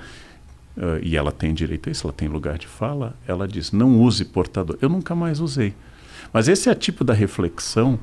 uh, 0.78 1.00
e 1.02 1.18
ela 1.18 1.32
tem 1.32 1.54
direito 1.54 1.90
a 1.90 1.92
isso, 1.92 2.06
ela 2.06 2.14
tem 2.14 2.28
lugar 2.28 2.58
de 2.58 2.68
fala, 2.68 3.16
ela 3.28 3.48
diz: 3.48 3.72
não 3.72 4.00
use 4.00 4.24
portador. 4.24 4.78
Eu 4.82 4.90
nunca 4.90 5.16
mais 5.16 5.40
usei. 5.40 5.74
Mas 6.32 6.48
esse 6.48 6.70
é 6.70 6.72
o 6.72 6.76
tipo 6.76 7.04
da 7.04 7.14
reflexão 7.14 8.00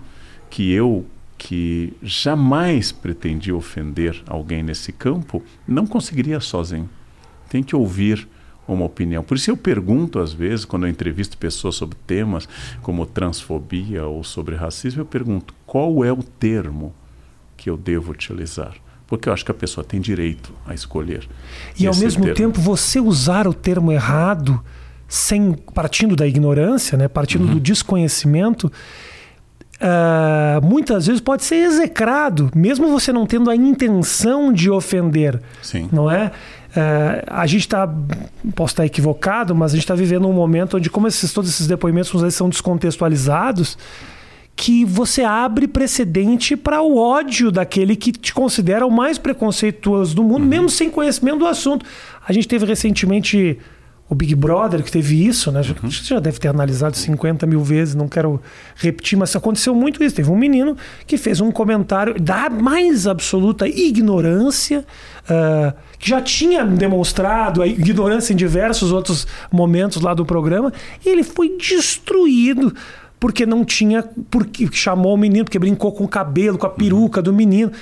que 0.51 0.73
eu, 0.73 1.07
que 1.39 1.93
jamais 2.03 2.93
pretendi 2.93 3.53
ofender 3.53 4.23
alguém 4.27 4.63
nesse 4.63 4.93
campo, 4.93 5.43
não 5.67 5.87
conseguiria 5.87 6.41
sozinho. 6.41 6.89
Tem 7.49 7.63
que 7.63 7.77
ouvir 7.77 8.27
uma 8.67 8.85
opinião. 8.85 9.23
Por 9.23 9.37
isso 9.37 9.51
eu 9.51 9.57
pergunto 9.57 10.19
às 10.19 10.33
vezes, 10.33 10.65
quando 10.65 10.87
eu 10.87 10.91
entrevisto 10.91 11.37
pessoas 11.37 11.75
sobre 11.75 11.97
temas 12.07 12.49
como 12.83 13.05
transfobia 13.05 14.07
ou 14.07 14.25
sobre 14.25 14.55
racismo, 14.55 15.03
eu 15.03 15.07
pergunto 15.07 15.55
qual 15.67 16.05
é 16.05 16.13
o 16.13 16.23
termo 16.23 16.95
que 17.57 17.69
eu 17.69 17.77
devo 17.77 18.13
utilizar 18.13 18.75
porque 19.17 19.29
eu 19.29 19.33
acho 19.33 19.45
que 19.45 19.51
a 19.51 19.55
pessoa 19.55 19.85
tem 19.85 20.01
direito 20.01 20.53
a 20.67 20.75
escolher. 20.75 21.27
E 21.79 21.87
ao 21.87 21.95
mesmo 21.97 22.25
termo. 22.25 22.37
tempo, 22.37 22.61
você 22.61 23.01
usar 23.01 23.47
o 23.47 23.55
termo 23.55 23.93
errado, 23.93 24.61
sem 25.09 25.53
partindo 25.53 26.17
da 26.17 26.27
ignorância, 26.27 26.99
né, 26.99 27.09
partindo 27.09 27.47
uhum. 27.47 27.55
do 27.55 27.61
desconhecimento, 27.61 28.71
uh, 29.77 30.65
muitas 30.65 31.07
vezes 31.07 31.21
pode 31.21 31.45
ser 31.45 31.57
execrado, 31.57 32.51
mesmo 32.55 32.89
você 32.89 33.13
não 33.13 33.27
tendo 33.27 33.51
a 33.51 33.57
intenção 33.57 34.53
de 34.53 34.71
ofender. 34.71 35.41
Sim. 35.63 35.89
Não 35.93 36.11
é? 36.11 36.27
Uh, 36.71 37.23
a 37.29 37.47
gente 37.47 37.61
está, 37.61 37.89
posso 38.55 38.73
estar 38.73 38.85
equivocado, 38.85 39.55
mas 39.55 39.73
a 39.73 39.77
gente 39.77 39.85
está 39.85 39.95
vivendo 39.95 40.29
um 40.29 40.33
momento 40.33 40.77
onde, 40.77 40.91
como 40.91 41.07
esses, 41.07 41.33
todos 41.33 41.49
esses 41.49 41.67
depoimentos 41.67 42.35
são 42.35 42.49
descontextualizados, 42.49 43.79
que 44.57 44.85
você 44.85 45.23
abre 45.23 45.67
precedente 45.67 46.57
para 46.57 46.81
o 46.81 46.97
ódio 46.97 47.51
daquele 47.51 47.97
que 47.97 48.13
te 48.13 48.33
considera 48.33 48.87
o 48.87 48.91
mais 48.91 49.19
preconceituoso 49.19 50.15
do 50.15 50.23
mundo, 50.23 50.43
uhum. 50.43 50.49
mesmo 50.49 50.69
sem 50.69 50.91
conhecimento 50.91 51.39
do 51.39 51.47
assunto. 51.47 51.85
A 52.27 52.33
gente 52.33 52.47
teve 52.47 52.65
recentemente 52.65 53.59
o 54.09 54.15
Big 54.15 54.35
Brother, 54.35 54.83
que 54.83 54.93
teve 54.93 55.27
isso, 55.27 55.51
né? 55.51 55.61
Uhum. 55.61 55.91
Você 55.91 56.05
já 56.05 56.21
deve 56.21 56.39
ter 56.39 56.49
analisado 56.49 56.97
50 56.97 57.47
mil 57.47 57.61
vezes, 57.61 57.95
não 57.95 58.07
quero 58.07 58.41
repetir, 58.77 59.19
mas 59.19 59.35
aconteceu 59.35 59.75
muito 59.75 60.05
isso. 60.05 60.15
Teve 60.15 60.31
um 60.31 60.37
menino 60.37 60.77
que 61.07 61.17
fez 61.17 61.41
um 61.41 61.51
comentário 61.51 62.21
da 62.21 62.51
mais 62.51 63.07
absoluta 63.07 63.67
ignorância, 63.67 64.85
uh, 65.25 65.75
que 65.99 66.09
já 66.09 66.21
tinha 66.21 66.65
demonstrado 66.65 67.63
a 67.63 67.67
ignorância 67.67 68.33
em 68.33 68.37
diversos 68.37 68.93
outros 68.93 69.27
momentos 69.51 70.03
lá 70.03 70.13
do 70.13 70.25
programa, 70.25 70.73
e 71.05 71.09
ele 71.09 71.25
foi 71.25 71.57
destruído 71.57 72.75
porque 73.25 73.47
não 73.47 73.65
tinha. 73.65 74.05
Porque 74.31 74.69
chamou 74.71 75.15
o 75.15 75.17
menino, 75.17 75.47
porque 75.47 75.59
brincou 75.59 75.91
com 75.93 76.05
o 76.05 76.09
cabelo, 76.09 76.59
com 76.59 76.67
a 76.67 76.69
peruca 76.69 77.23
do 77.23 77.33
menino. 77.33 77.73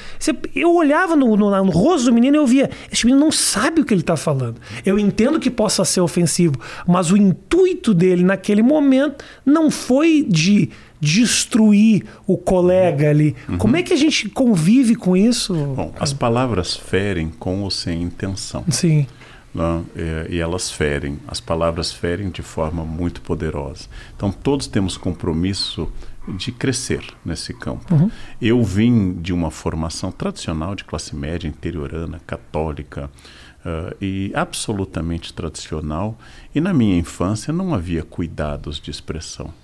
Eu 0.55 0.72
olhava 0.72 1.16
no, 1.16 1.37
no, 1.37 1.50
no 1.64 1.72
rosto 1.72 2.05
do 2.05 2.12
menino 2.12 2.37
e 2.37 2.38
eu 2.38 2.46
via: 2.46 2.70
esse 2.92 3.05
menino 3.05 3.24
não 3.24 3.33
sabe 3.33 3.81
o 3.81 3.85
que 3.85 3.92
ele 3.92 4.02
está 4.02 4.16
falando. 4.16 4.61
Eu 4.87 5.00
entendo 5.00 5.40
que 5.40 5.50
possa 5.50 5.85
ser 5.85 6.00
ofensivo, 6.00 6.55
mas 6.87 7.11
o 7.11 7.16
intuito 7.16 7.92
dele 7.92 8.22
naquele 8.22 8.62
momento 8.62 9.24
não 9.44 9.68
foi 9.68 10.24
de 10.28 10.70
destruir 11.00 12.05
o 12.24 12.38
colega 12.38 13.11
ali. 13.11 13.35
Uhum. 13.48 13.59
Como 13.59 13.76
é 13.76 13.83
que 13.83 13.92
a 13.92 13.96
gente 13.96 14.28
convive 14.28 14.94
com 14.94 15.16
isso? 15.16 15.52
Bom, 15.52 15.92
as 15.98 16.12
palavras 16.12 16.76
ferem 16.76 17.28
com 17.37 17.62
ou 17.62 17.70
sem 17.72 18.00
intenção. 18.00 18.64
Sim. 18.70 19.09
Né? 19.55 19.85
E, 20.29 20.37
e, 20.37 20.38
elas 20.41 20.71
ferem, 20.71 21.19
as 21.29 21.41
palavras 21.41 21.93
ferem 21.93 22.31
de 22.31 22.43
forma 22.43 22.85
muito 22.85 23.21
poderosa. 23.21 23.87
Então, 24.17 24.33
todos 24.33 24.67
temos 24.67 24.97
compromisso 24.97 25.91
de 26.29 26.53
crescer 26.53 27.05
nesse 27.25 27.53
campo. 27.53 27.95
Uhum. 27.95 28.11
Eu 28.41 28.62
vim 28.62 29.15
de 29.15 29.33
uma 29.33 29.51
formação 29.51 30.11
tradicional 30.12 30.75
de 30.75 30.85
classe 30.85 31.15
média, 31.15 31.49
interiorana, 31.49 32.21
católica. 32.27 33.11
Uh, 33.65 33.95
e 34.01 34.33
absolutamente 34.35 35.33
tradicional, 35.33 36.19
e 36.53 36.61
na 36.61 36.75
minha 36.75 36.99
infância 36.99 37.53
não 37.53 37.73
havia 37.73 38.03
cuidados 38.03 38.81
de 38.81 38.91
expressão. 38.91 39.55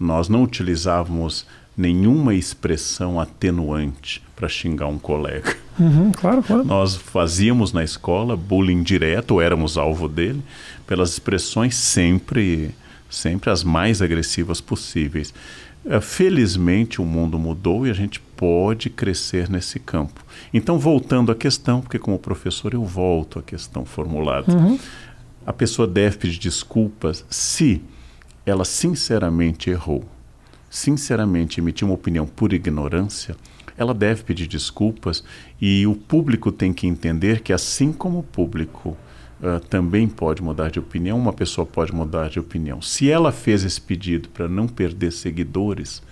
Nós 0.00 0.30
não 0.30 0.42
utilizávamos 0.42 1.46
nenhuma 1.78 2.34
expressão 2.34 3.20
atenuante 3.20 4.20
para 4.34 4.48
xingar 4.48 4.88
um 4.88 4.98
colega. 4.98 5.56
Uhum, 5.78 6.10
claro, 6.10 6.42
claro. 6.42 6.64
Nós 6.64 6.96
fazíamos 6.96 7.72
na 7.72 7.84
escola 7.84 8.36
bullying 8.36 8.82
direto, 8.82 9.30
ou 9.30 9.40
éramos 9.40 9.78
alvo 9.78 10.08
dele, 10.08 10.42
pelas 10.88 11.10
expressões 11.10 11.76
sempre, 11.76 12.74
sempre 13.08 13.48
as 13.48 13.62
mais 13.62 14.02
agressivas 14.02 14.60
possíveis. 14.60 15.32
Uh, 15.84 16.00
felizmente 16.00 17.00
o 17.00 17.04
mundo 17.04 17.38
mudou 17.38 17.86
e 17.86 17.90
a 17.90 17.94
gente 17.94 18.18
pode 18.18 18.90
crescer 18.90 19.48
nesse 19.48 19.78
campo. 19.78 20.24
Então, 20.52 20.80
voltando 20.80 21.30
à 21.30 21.34
questão, 21.36 21.80
porque 21.80 21.98
como 21.98 22.18
professor 22.18 22.74
eu 22.74 22.84
volto 22.84 23.38
à 23.38 23.42
questão 23.42 23.84
formulada. 23.84 24.52
Uhum. 24.52 24.76
A 25.46 25.52
pessoa 25.52 25.86
deve 25.86 26.18
pedir 26.18 26.40
desculpas 26.40 27.24
se 27.30 27.80
ela 28.44 28.64
sinceramente 28.64 29.70
errou 29.70 30.04
sinceramente 30.70 31.60
emitir 31.60 31.86
uma 31.86 31.94
opinião 31.94 32.26
por 32.26 32.52
ignorância, 32.52 33.36
ela 33.76 33.94
deve 33.94 34.24
pedir 34.24 34.46
desculpas 34.46 35.22
e 35.60 35.86
o 35.86 35.94
público 35.94 36.50
tem 36.50 36.72
que 36.72 36.86
entender 36.86 37.40
que, 37.40 37.52
assim 37.52 37.92
como 37.92 38.18
o 38.18 38.22
público 38.24 38.96
uh, 39.40 39.60
também 39.68 40.08
pode 40.08 40.42
mudar 40.42 40.70
de 40.70 40.80
opinião, 40.80 41.16
uma 41.16 41.32
pessoa 41.32 41.64
pode 41.64 41.94
mudar 41.94 42.28
de 42.28 42.40
opinião. 42.40 42.82
Se 42.82 43.08
ela 43.08 43.30
fez 43.30 43.64
esse 43.64 43.80
pedido 43.80 44.28
para 44.30 44.48
não 44.48 44.66
perder 44.66 45.12
seguidores, 45.12 46.02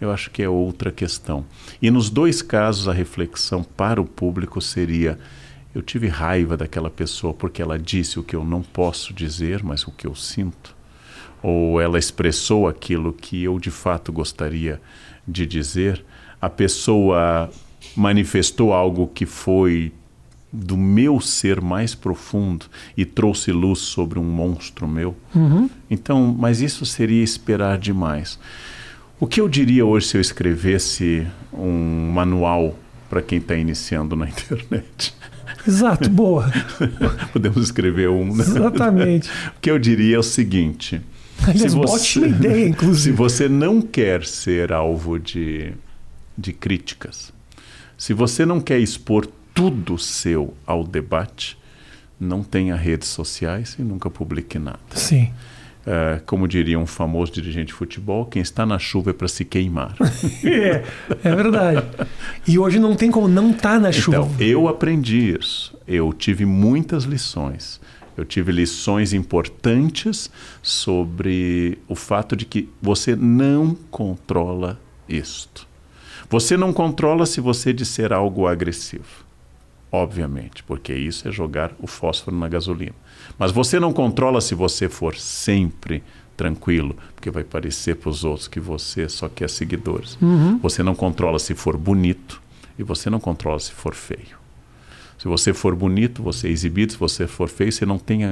eu 0.00 0.10
acho 0.10 0.30
que 0.30 0.42
é 0.42 0.48
outra 0.48 0.90
questão. 0.90 1.44
E 1.80 1.90
nos 1.90 2.08
dois 2.08 2.40
casos, 2.40 2.88
a 2.88 2.92
reflexão 2.92 3.62
para 3.62 4.00
o 4.00 4.06
público 4.06 4.58
seria: 4.62 5.18
eu 5.74 5.82
tive 5.82 6.08
raiva 6.08 6.56
daquela 6.56 6.88
pessoa 6.88 7.34
porque 7.34 7.60
ela 7.60 7.78
disse 7.78 8.18
o 8.18 8.22
que 8.22 8.34
eu 8.34 8.44
não 8.44 8.62
posso 8.62 9.12
dizer, 9.12 9.62
mas 9.62 9.86
o 9.86 9.90
que 9.90 10.06
eu 10.06 10.14
sinto 10.14 10.79
ou 11.42 11.80
ela 11.80 11.98
expressou 11.98 12.68
aquilo 12.68 13.12
que 13.12 13.42
eu 13.42 13.58
de 13.58 13.70
fato 13.70 14.12
gostaria 14.12 14.80
de 15.26 15.46
dizer, 15.46 16.04
a 16.40 16.48
pessoa 16.48 17.50
manifestou 17.96 18.72
algo 18.72 19.06
que 19.06 19.26
foi 19.26 19.92
do 20.52 20.76
meu 20.76 21.20
ser 21.20 21.60
mais 21.60 21.94
profundo 21.94 22.66
e 22.96 23.04
trouxe 23.04 23.52
luz 23.52 23.78
sobre 23.80 24.18
um 24.18 24.24
monstro 24.24 24.88
meu. 24.88 25.16
Uhum. 25.34 25.70
Então, 25.88 26.34
mas 26.36 26.60
isso 26.60 26.84
seria 26.84 27.22
esperar 27.22 27.78
demais. 27.78 28.38
O 29.18 29.26
que 29.26 29.40
eu 29.40 29.48
diria 29.48 29.84
hoje 29.86 30.06
se 30.06 30.16
eu 30.16 30.20
escrevesse 30.20 31.26
um 31.52 32.10
manual 32.12 32.74
para 33.08 33.22
quem 33.22 33.38
está 33.38 33.54
iniciando 33.54 34.16
na 34.16 34.26
internet? 34.28 35.14
Exato, 35.66 36.08
boa. 36.08 36.50
Podemos 37.32 37.62
escrever 37.62 38.08
um. 38.08 38.34
Né? 38.34 38.42
Exatamente. 38.42 39.30
O 39.56 39.60
que 39.60 39.70
eu 39.70 39.78
diria 39.78 40.16
é 40.16 40.18
o 40.18 40.22
seguinte. 40.22 41.00
Aliás, 41.46 41.74
você, 41.74 41.94
ótima 41.94 42.26
ideia, 42.26 42.68
inclusive. 42.68 43.10
Se 43.10 43.16
você 43.16 43.48
não 43.48 43.80
quer 43.80 44.24
ser 44.24 44.72
alvo 44.72 45.18
de, 45.18 45.72
de 46.36 46.52
críticas, 46.52 47.32
se 47.96 48.12
você 48.12 48.46
não 48.46 48.60
quer 48.60 48.78
expor 48.78 49.26
tudo 49.54 49.98
seu 49.98 50.54
ao 50.66 50.84
debate, 50.84 51.58
não 52.18 52.42
tenha 52.42 52.76
redes 52.76 53.08
sociais 53.08 53.76
e 53.78 53.82
nunca 53.82 54.10
publique 54.10 54.58
nada. 54.58 54.78
Sim. 54.94 55.30
Uh, 55.80 56.22
como 56.26 56.46
diria 56.46 56.78
um 56.78 56.86
famoso 56.86 57.32
dirigente 57.32 57.68
de 57.68 57.72
futebol, 57.72 58.26
quem 58.26 58.42
está 58.42 58.66
na 58.66 58.78
chuva 58.78 59.10
é 59.10 59.12
para 59.14 59.26
se 59.28 59.46
queimar. 59.46 59.96
é, 60.44 60.84
é 61.24 61.34
verdade. 61.34 61.82
E 62.46 62.58
hoje 62.58 62.78
não 62.78 62.94
tem 62.94 63.10
como 63.10 63.26
não 63.26 63.50
estar 63.50 63.74
tá 63.74 63.80
na 63.80 63.92
chuva. 63.92 64.18
Então, 64.18 64.46
eu 64.46 64.68
aprendi 64.68 65.34
isso. 65.38 65.74
Eu 65.88 66.12
tive 66.12 66.44
muitas 66.44 67.04
lições. 67.04 67.80
Eu 68.16 68.24
tive 68.24 68.52
lições 68.52 69.12
importantes 69.12 70.30
sobre 70.62 71.78
o 71.88 71.94
fato 71.94 72.36
de 72.36 72.44
que 72.44 72.68
você 72.80 73.16
não 73.16 73.74
controla 73.90 74.80
isto. 75.08 75.66
Você 76.28 76.56
não 76.56 76.72
controla 76.72 77.26
se 77.26 77.40
você 77.40 77.72
disser 77.72 78.12
algo 78.12 78.46
agressivo 78.46 79.30
obviamente, 79.92 80.62
porque 80.62 80.94
isso 80.94 81.26
é 81.26 81.32
jogar 81.32 81.72
o 81.80 81.86
fósforo 81.86 82.36
na 82.36 82.48
gasolina. 82.48 82.94
Mas 83.38 83.50
você 83.50 83.80
não 83.80 83.92
controla 83.92 84.40
se 84.40 84.54
você 84.54 84.88
for 84.88 85.16
sempre 85.16 86.02
tranquilo, 86.36 86.96
porque 87.14 87.30
vai 87.30 87.44
parecer 87.44 87.96
para 87.96 88.08
os 88.08 88.24
outros 88.24 88.48
que 88.48 88.60
você 88.60 89.08
só 89.08 89.28
quer 89.28 89.50
seguidores. 89.50 90.16
Uhum. 90.22 90.58
Você 90.58 90.82
não 90.82 90.94
controla 90.94 91.38
se 91.38 91.54
for 91.54 91.76
bonito 91.76 92.40
e 92.78 92.82
você 92.82 93.10
não 93.10 93.20
controla 93.20 93.58
se 93.58 93.72
for 93.72 93.94
feio. 93.94 94.39
Se 95.20 95.28
você 95.28 95.52
for 95.52 95.74
bonito, 95.76 96.22
você 96.22 96.48
é 96.48 96.50
exibido. 96.50 96.92
Se 96.92 96.98
você 96.98 97.26
for 97.26 97.48
feio, 97.48 97.70
você 97.70 97.84
não 97.84 97.98
tem 97.98 98.22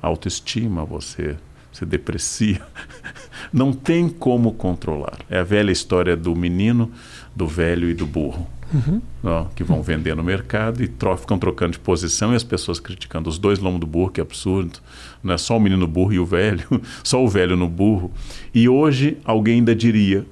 autoestima, 0.00 0.84
você 0.84 1.36
se 1.72 1.84
deprecia. 1.86 2.60
Não 3.52 3.72
tem 3.72 4.08
como 4.08 4.52
controlar. 4.52 5.18
É 5.30 5.38
a 5.38 5.44
velha 5.44 5.70
história 5.70 6.16
do 6.16 6.34
menino, 6.36 6.90
do 7.34 7.46
velho 7.46 7.88
e 7.88 7.94
do 7.94 8.06
burro 8.06 8.46
uhum. 8.72 9.00
ó, 9.22 9.44
que 9.54 9.64
vão 9.64 9.82
vender 9.82 10.14
no 10.14 10.22
mercado 10.22 10.82
e 10.82 10.88
tro 10.88 11.16
ficam 11.16 11.38
trocando 11.38 11.72
de 11.72 11.78
posição 11.78 12.32
e 12.32 12.36
as 12.36 12.44
pessoas 12.44 12.78
criticando 12.78 13.28
os 13.28 13.38
dois 13.38 13.58
lombos 13.58 13.80
do 13.80 13.86
burro, 13.86 14.10
que 14.10 14.20
é 14.20 14.22
absurdo. 14.22 14.78
Não 15.22 15.34
é 15.34 15.38
só 15.38 15.56
o 15.56 15.60
menino 15.60 15.86
burro 15.86 16.12
e 16.12 16.18
o 16.18 16.24
velho, 16.24 16.64
só 17.02 17.22
o 17.22 17.28
velho 17.28 17.56
no 17.56 17.68
burro. 17.68 18.10
E 18.54 18.68
hoje 18.68 19.18
alguém 19.24 19.56
ainda 19.56 19.74
diria 19.74 20.24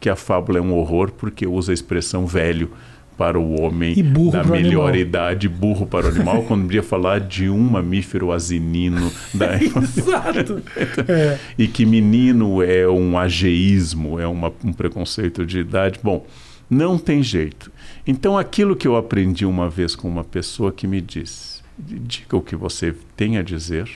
que 0.00 0.08
a 0.08 0.16
fábula 0.16 0.58
é 0.58 0.62
um 0.62 0.74
horror 0.74 1.12
porque 1.12 1.46
usa 1.46 1.72
a 1.72 1.74
expressão 1.74 2.26
velho 2.26 2.70
para 3.16 3.38
o 3.38 3.60
homem 3.60 3.94
da 4.30 4.44
melhor 4.44 4.88
animal. 4.88 4.96
idade, 4.96 5.48
burro 5.48 5.86
para 5.86 6.06
o 6.06 6.08
animal, 6.08 6.42
quando 6.44 6.62
deveria 6.62 6.82
falar 6.82 7.20
de 7.20 7.48
um 7.48 7.58
mamífero 7.58 8.32
asinino. 8.32 9.10
Da... 9.32 9.56
Exato. 9.62 10.62
É. 11.06 11.38
E 11.58 11.66
que 11.66 11.84
menino 11.84 12.62
é 12.62 12.88
um 12.88 13.18
ageísmo, 13.18 14.18
é 14.18 14.26
uma, 14.26 14.52
um 14.64 14.72
preconceito 14.72 15.44
de 15.44 15.58
idade. 15.58 16.00
Bom, 16.02 16.26
não 16.68 16.98
tem 16.98 17.22
jeito. 17.22 17.70
Então, 18.06 18.38
aquilo 18.38 18.76
que 18.76 18.86
eu 18.86 18.96
aprendi 18.96 19.44
uma 19.44 19.68
vez 19.68 19.94
com 19.94 20.08
uma 20.08 20.24
pessoa 20.24 20.72
que 20.72 20.86
me 20.86 21.00
disse: 21.00 21.62
diga 21.78 22.36
o 22.36 22.42
que 22.42 22.56
você 22.56 22.94
tem 23.16 23.38
a 23.38 23.42
dizer, 23.42 23.88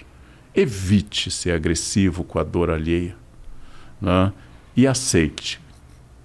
evite 0.54 1.30
ser 1.30 1.52
agressivo 1.52 2.24
com 2.24 2.38
a 2.38 2.44
dor 2.44 2.70
alheia 2.70 3.16
né? 4.00 4.32
e 4.76 4.86
aceite 4.86 5.60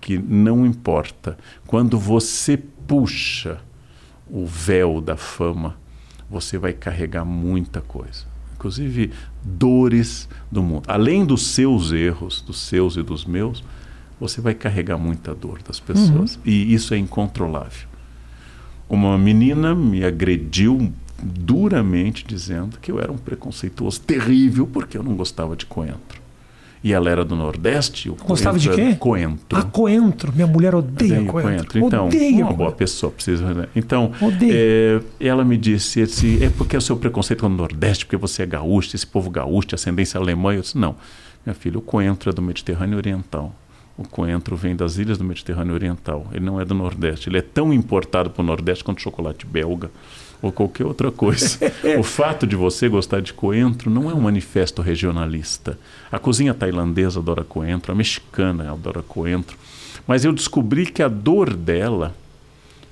que 0.03 0.17
não 0.17 0.65
importa. 0.65 1.38
Quando 1.65 1.97
você 1.97 2.62
puxa 2.93 3.58
o 4.29 4.45
véu 4.45 5.01
da 5.01 5.17
fama, 5.17 5.75
você 6.29 6.60
vai 6.60 6.73
carregar 6.73 7.25
muita 7.25 7.82
coisa. 7.82 8.25
Inclusive 8.53 9.12
dores 9.43 10.29
do 10.51 10.62
mundo. 10.62 10.84
Além 10.88 11.25
dos 11.25 11.47
seus 11.47 11.91
erros, 11.91 12.39
dos 12.41 12.60
seus 12.60 12.95
e 12.95 13.01
dos 13.01 13.25
meus, 13.25 13.63
você 14.19 14.39
vai 14.39 14.53
carregar 14.53 14.99
muita 14.99 15.34
dor 15.34 15.60
das 15.63 15.79
pessoas. 15.79 16.36
Uhum. 16.36 16.41
E 16.45 16.71
isso 16.71 16.93
é 16.93 16.97
incontrolável. 16.97 17.88
Uma 18.88 19.17
menina 19.17 19.73
me 19.73 20.06
agrediu 20.06 20.93
duramente 21.19 22.23
dizendo 22.23 22.77
que 22.79 22.91
eu 22.91 22.99
era 22.99 23.12
um 23.12 23.17
preconceituoso 23.17 24.01
terrível 24.01 24.67
porque 24.67 24.99
eu 24.99 25.01
não 25.01 25.15
gostava 25.15 25.56
de 25.56 25.65
coentro. 25.65 26.22
E 26.84 26.91
ela 26.91 27.10
era 27.10 27.24
do 27.24 27.36
Nordeste. 27.36 28.10
O 28.10 28.15
Gostava 28.15 28.60
de 28.60 28.69
quê? 28.69 28.96
Coentro. 29.00 29.58
Ah, 29.58 29.63
coentro. 29.63 30.34
Minha 30.34 30.48
mulher 30.48 30.76
odeia 30.76 31.24
coentro. 31.24 31.32
coentro. 31.32 31.80
Então, 31.80 32.08
odeia 32.08 32.43
uma 32.43 32.52
boa 32.52 32.72
pessoa 32.74 33.10
precisa. 33.10 33.54
Né? 33.54 33.67
Então, 33.74 34.12
é, 34.41 35.02
ela 35.17 35.46
me 35.46 35.56
disse 35.56 36.02
assim, 36.02 36.43
é 36.43 36.50
porque 36.50 36.76
é 36.76 36.80
o 36.80 36.82
seu 36.82 36.98
preconceito 36.98 37.39
com 37.39 37.48
o 37.48 37.50
Nordeste, 37.50 38.06
porque 38.06 38.17
você 38.17 38.43
é 38.43 38.46
gaúcho, 38.46 38.93
esse 38.96 39.08
povo 39.08 39.30
gaúcho, 39.30 39.69
ascendência 39.74 40.19
alemã. 40.19 40.54
Eu 40.54 40.62
disse, 40.62 40.78
não, 40.78 40.96
minha 41.46 41.54
filha, 41.54 41.78
o 41.78 41.82
coentro 41.82 42.30
é 42.30 42.34
do 42.34 42.41
Mediterrâneo 42.41 42.98
Oriental. 42.98 43.56
O 43.98 44.06
coentro 44.06 44.56
vem 44.58 44.76
das 44.76 44.98
ilhas 44.98 45.17
do 45.17 45.24
Mediterrâneo 45.24 45.74
Oriental. 45.74 46.28
Ele 46.34 46.43
não 46.43 46.60
é 46.60 46.65
do 46.65 46.74
Nordeste. 46.74 47.30
Ele 47.30 47.38
é 47.38 47.41
tão 47.41 47.72
importado 47.72 48.30
para 48.30 48.41
o 48.41 48.46
Nordeste 48.46 48.84
quanto 48.84 49.02
chocolate 49.02 49.46
belga 49.46 49.89
ou 50.43 50.51
qualquer 50.51 50.86
outra 50.86 51.10
coisa. 51.10 51.58
o 51.97 52.03
fato 52.03 52.45
de 52.45 52.56
você 52.56 52.89
gostar 52.89 53.21
de 53.21 53.32
coentro 53.32 53.89
não 53.89 54.12
é 54.12 54.13
um 54.13 54.19
manifesto 54.19 54.82
regionalista. 54.82 55.79
A 56.12 56.19
cozinha 56.19 56.53
tailandesa 56.53 57.21
adora 57.21 57.45
coentro, 57.45 57.93
a 57.93 57.95
mexicana 57.95 58.69
adora 58.69 59.01
coentro. 59.01 59.58
Mas 60.06 60.25
eu 60.25 60.34
descobri 60.34 60.86
que 60.86 61.01
a 61.01 61.08
dor 61.08 61.56
dela, 61.56 62.13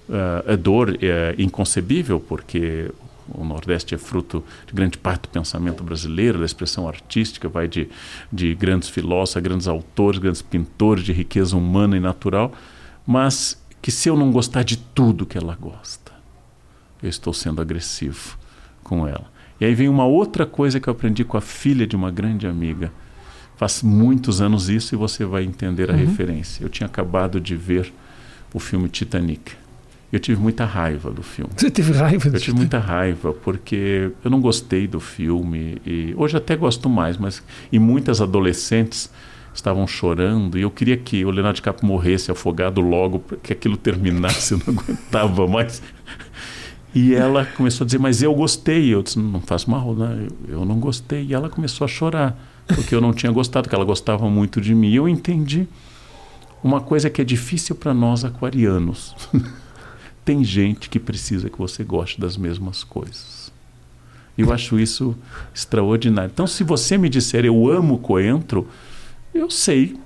uh, 0.08 0.54
a 0.54 0.56
dor 0.56 0.98
é 1.02 1.36
inconcebível, 1.38 2.22
porque 2.22 2.90
o 3.28 3.44
Nordeste 3.44 3.94
é 3.96 3.98
fruto 3.98 4.42
de 4.66 4.74
grande 4.74 4.98
parte 4.98 5.24
do 5.24 5.30
pensamento 5.30 5.84
brasileiro, 5.84 6.40
da 6.40 6.46
expressão 6.46 6.88
artística, 6.88 7.50
vai 7.50 7.68
de, 7.68 7.90
de 8.32 8.56
grandes 8.56 8.88
filósofos, 8.88 9.44
grandes 9.44 9.68
autores, 9.68 10.20
grandes 10.20 10.42
pintores 10.42 11.04
de 11.04 11.12
riqueza 11.12 11.58
humana 11.58 11.98
e 11.98 12.00
natural, 12.00 12.54
mas 13.06 13.62
que 13.82 13.92
se 13.92 14.08
eu 14.08 14.16
não 14.16 14.32
gostar 14.32 14.64
de 14.64 14.78
tudo 14.78 15.26
que 15.26 15.38
ela 15.38 15.58
gosta, 15.60 16.01
eu 17.02 17.10
estou 17.10 17.34
sendo 17.34 17.62
agressivo 17.62 18.38
com 18.84 19.08
ela. 19.08 19.32
E 19.60 19.66
aí 19.66 19.76
vem 19.76 19.88
uma 19.88 20.06
outra 20.06 20.46
coisa 20.46 20.80
que 20.80 20.88
eu 20.88 20.92
aprendi 20.92 21.24
com 21.24 21.38
a 21.38 21.42
filha 21.42 21.86
de 21.86 21.96
uma 21.96 22.10
grande 22.10 22.48
amiga. 22.48 22.92
Faz 23.56 23.84
muitos 23.84 24.42
anos 24.42 24.70
isso 24.70 24.96
e 24.96 24.98
você 24.98 25.24
vai 25.24 25.44
entender 25.44 25.92
a 25.92 25.94
uhum. 25.94 26.00
referência. 26.00 26.64
Eu 26.64 26.70
tinha 26.70 26.88
acabado 26.88 27.40
de 27.40 27.56
ver 27.56 27.94
o 28.54 28.60
filme 28.60 28.90
Titanic. 28.90 29.54
Eu 30.12 30.20
tive 30.20 30.42
muita 30.42 30.66
raiva 30.66 31.10
do 31.10 31.24
filme. 31.24 31.52
Você 31.56 31.72
teve 31.72 31.94
raiva? 31.94 32.28
Eu 32.28 32.40
tive 32.40 32.58
muita 32.58 32.80
raiva 32.80 33.32
porque 33.32 34.12
eu 34.24 34.32
não 34.32 34.42
gostei 34.42 34.88
do 34.88 35.00
filme 35.00 35.82
e 35.86 36.14
hoje 36.18 36.36
até 36.36 36.56
gosto 36.56 36.90
mais, 36.90 37.18
mas 37.18 37.42
e 37.72 37.80
muitas 37.80 38.20
adolescentes 38.20 39.10
estavam 39.54 39.86
chorando 39.88 40.58
e 40.58 40.62
eu 40.62 40.72
queria 40.72 40.98
que 40.98 41.24
o 41.24 41.30
Leonardo 41.30 41.56
DiCaprio 41.56 41.88
morresse 41.88 42.32
afogado 42.32 42.82
logo, 42.82 43.24
que 43.42 43.54
aquilo 43.54 43.78
terminasse, 43.78 44.54
eu 44.54 44.62
não 44.66 44.74
aguentava 44.82 45.48
mais. 45.48 45.82
E 46.94 47.14
ela 47.14 47.46
começou 47.46 47.84
a 47.84 47.86
dizer, 47.86 48.00
mas 48.00 48.22
eu 48.22 48.34
gostei. 48.34 48.94
Eu 48.94 49.02
disse, 49.02 49.18
não 49.18 49.42
faz 49.42 49.66
mal, 49.66 49.94
né? 49.96 50.28
Eu 50.48 50.66
não 50.66 50.80
gostei. 50.80 51.26
E 51.26 51.34
ela 51.34 51.50
começou 51.50 51.86
a 51.86 51.88
chorar, 51.88 52.38
porque 52.68 52.94
eu 52.94 53.00
não 53.00 53.14
tinha 53.14 53.32
gostado, 53.32 53.64
porque 53.64 53.76
ela 53.76 53.86
gostava 53.86 54.30
muito 54.30 54.60
de 54.60 54.76
mim. 54.76 54.90
E 54.90 54.96
eu 54.96 55.08
entendi 55.08 55.68
uma 56.64 56.82
coisa 56.82 57.10
que 57.10 57.22
é 57.22 57.24
difícil 57.24 57.76
para 57.76 57.94
nós 57.94 58.26
aquarianos. 58.26 59.16
tem 60.26 60.44
gente 60.44 60.90
que 60.90 61.00
precisa 61.00 61.50
que 61.50 61.58
você 61.58 61.84
goste 61.84 62.20
das 62.20 62.38
mesmas 62.38 62.84
coisas. 62.84 63.52
Eu 64.38 64.52
acho 64.52 64.80
isso 64.80 65.16
extraordinário. 65.54 66.32
Então, 66.34 66.48
se 66.48 66.64
você 66.64 66.98
me 66.98 67.10
disser 67.10 67.46
eu 67.46 67.70
amo 67.70 68.00
coentro, 68.00 68.68
eu 69.34 69.50
sei 69.50 69.98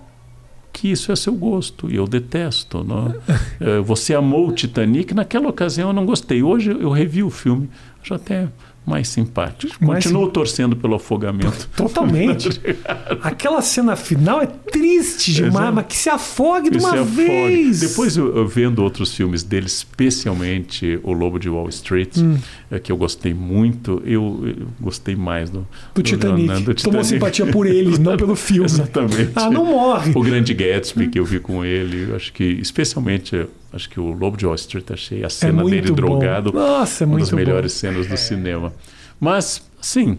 que 0.76 0.92
isso 0.92 1.10
é 1.10 1.16
seu 1.16 1.34
gosto 1.34 1.90
e 1.90 1.96
eu 1.96 2.06
detesto. 2.06 2.84
Não? 2.84 3.16
É, 3.62 3.80
você 3.80 4.14
amou 4.14 4.50
o 4.50 4.52
Titanic, 4.52 5.14
naquela 5.14 5.48
ocasião 5.48 5.90
eu 5.90 5.94
não 5.94 6.06
gostei. 6.06 6.44
Hoje 6.44 6.72
eu 6.72 6.90
revi 6.90 7.24
o 7.24 7.30
filme, 7.30 7.70
acho 8.02 8.14
até 8.14 8.50
mais 8.86 9.08
simpático. 9.08 9.74
Continuo 9.84 10.28
torcendo 10.30 10.76
pelo 10.76 10.96
afogamento. 10.96 11.68
Totalmente. 11.76 12.50
Aquela 13.22 13.62
cena 13.62 13.96
final 13.96 14.42
é 14.42 14.46
triste 14.46 15.34
demais, 15.34 15.74
mas 15.74 15.86
que 15.88 15.96
se 15.96 16.10
afogue 16.10 16.70
que 16.70 16.78
de 16.78 16.84
uma 16.84 17.04
vez. 17.04 17.80
Depois, 17.80 18.16
eu, 18.16 18.36
eu, 18.36 18.48
vendo 18.48 18.84
outros 18.84 19.14
filmes 19.14 19.42
dele, 19.42 19.66
especialmente 19.66 21.00
O 21.04 21.14
Lobo 21.14 21.40
de 21.40 21.50
Wall 21.50 21.68
Street, 21.70 22.18
hum. 22.18 22.38
é, 22.70 22.80
que 22.80 22.92
eu 22.92 22.98
gostei 22.98 23.34
muito, 23.34 24.02
eu, 24.06 24.44
eu 24.46 24.68
gostei 24.80 25.16
mais 25.16 25.50
do, 25.50 25.60
do, 25.60 25.68
do 25.96 26.04
Titanic. 26.04 26.48
do 26.48 26.74
Titanic. 26.74 26.84
Tomou 26.84 27.04
simpatia 27.04 27.46
por 27.48 27.66
ele, 27.66 27.98
não 27.98 28.16
pelo 28.16 28.36
filme. 28.38 28.66
Exatamente. 28.66 29.32
Ah, 29.36 29.50
não 29.50 29.66
morre. 29.66 30.12
O 30.14 30.22
Grande 30.22 30.54
Gatsby, 30.54 31.08
que 31.08 31.20
eu 31.20 31.26
vi 31.26 31.40
com 31.40 31.66
ele, 31.66 32.14
acho 32.16 32.32
que 32.32 32.44
especialmente 32.44 33.48
Acho 33.76 33.90
que 33.90 34.00
o 34.00 34.12
Lobo 34.12 34.38
de 34.38 34.46
Wall 34.46 34.56
Street 34.56 34.90
achei 34.90 35.22
a 35.22 35.26
é 35.26 35.30
cena 35.30 35.62
é 35.62 35.66
dele 35.66 35.90
bom. 35.90 35.96
drogado 35.96 36.54
Nossa, 36.54 37.04
é 37.04 37.08
uma 37.08 37.20
das 37.20 37.30
melhores 37.32 37.74
bom. 37.74 37.80
cenas 37.80 38.08
do 38.08 38.14
é. 38.14 38.18
cinema. 38.18 38.74
Mas, 39.20 39.62
sim, 39.82 40.18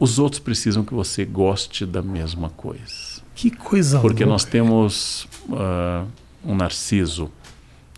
os 0.00 0.18
outros 0.18 0.40
precisam 0.40 0.82
que 0.82 0.94
você 0.94 1.26
goste 1.26 1.84
da 1.84 2.00
mesma 2.00 2.48
coisa. 2.48 3.22
Que 3.34 3.50
coisa 3.50 4.00
Porque 4.00 4.24
louca. 4.24 4.32
nós 4.32 4.44
temos 4.46 5.28
uh, 5.50 6.06
um 6.42 6.54
narciso 6.54 7.30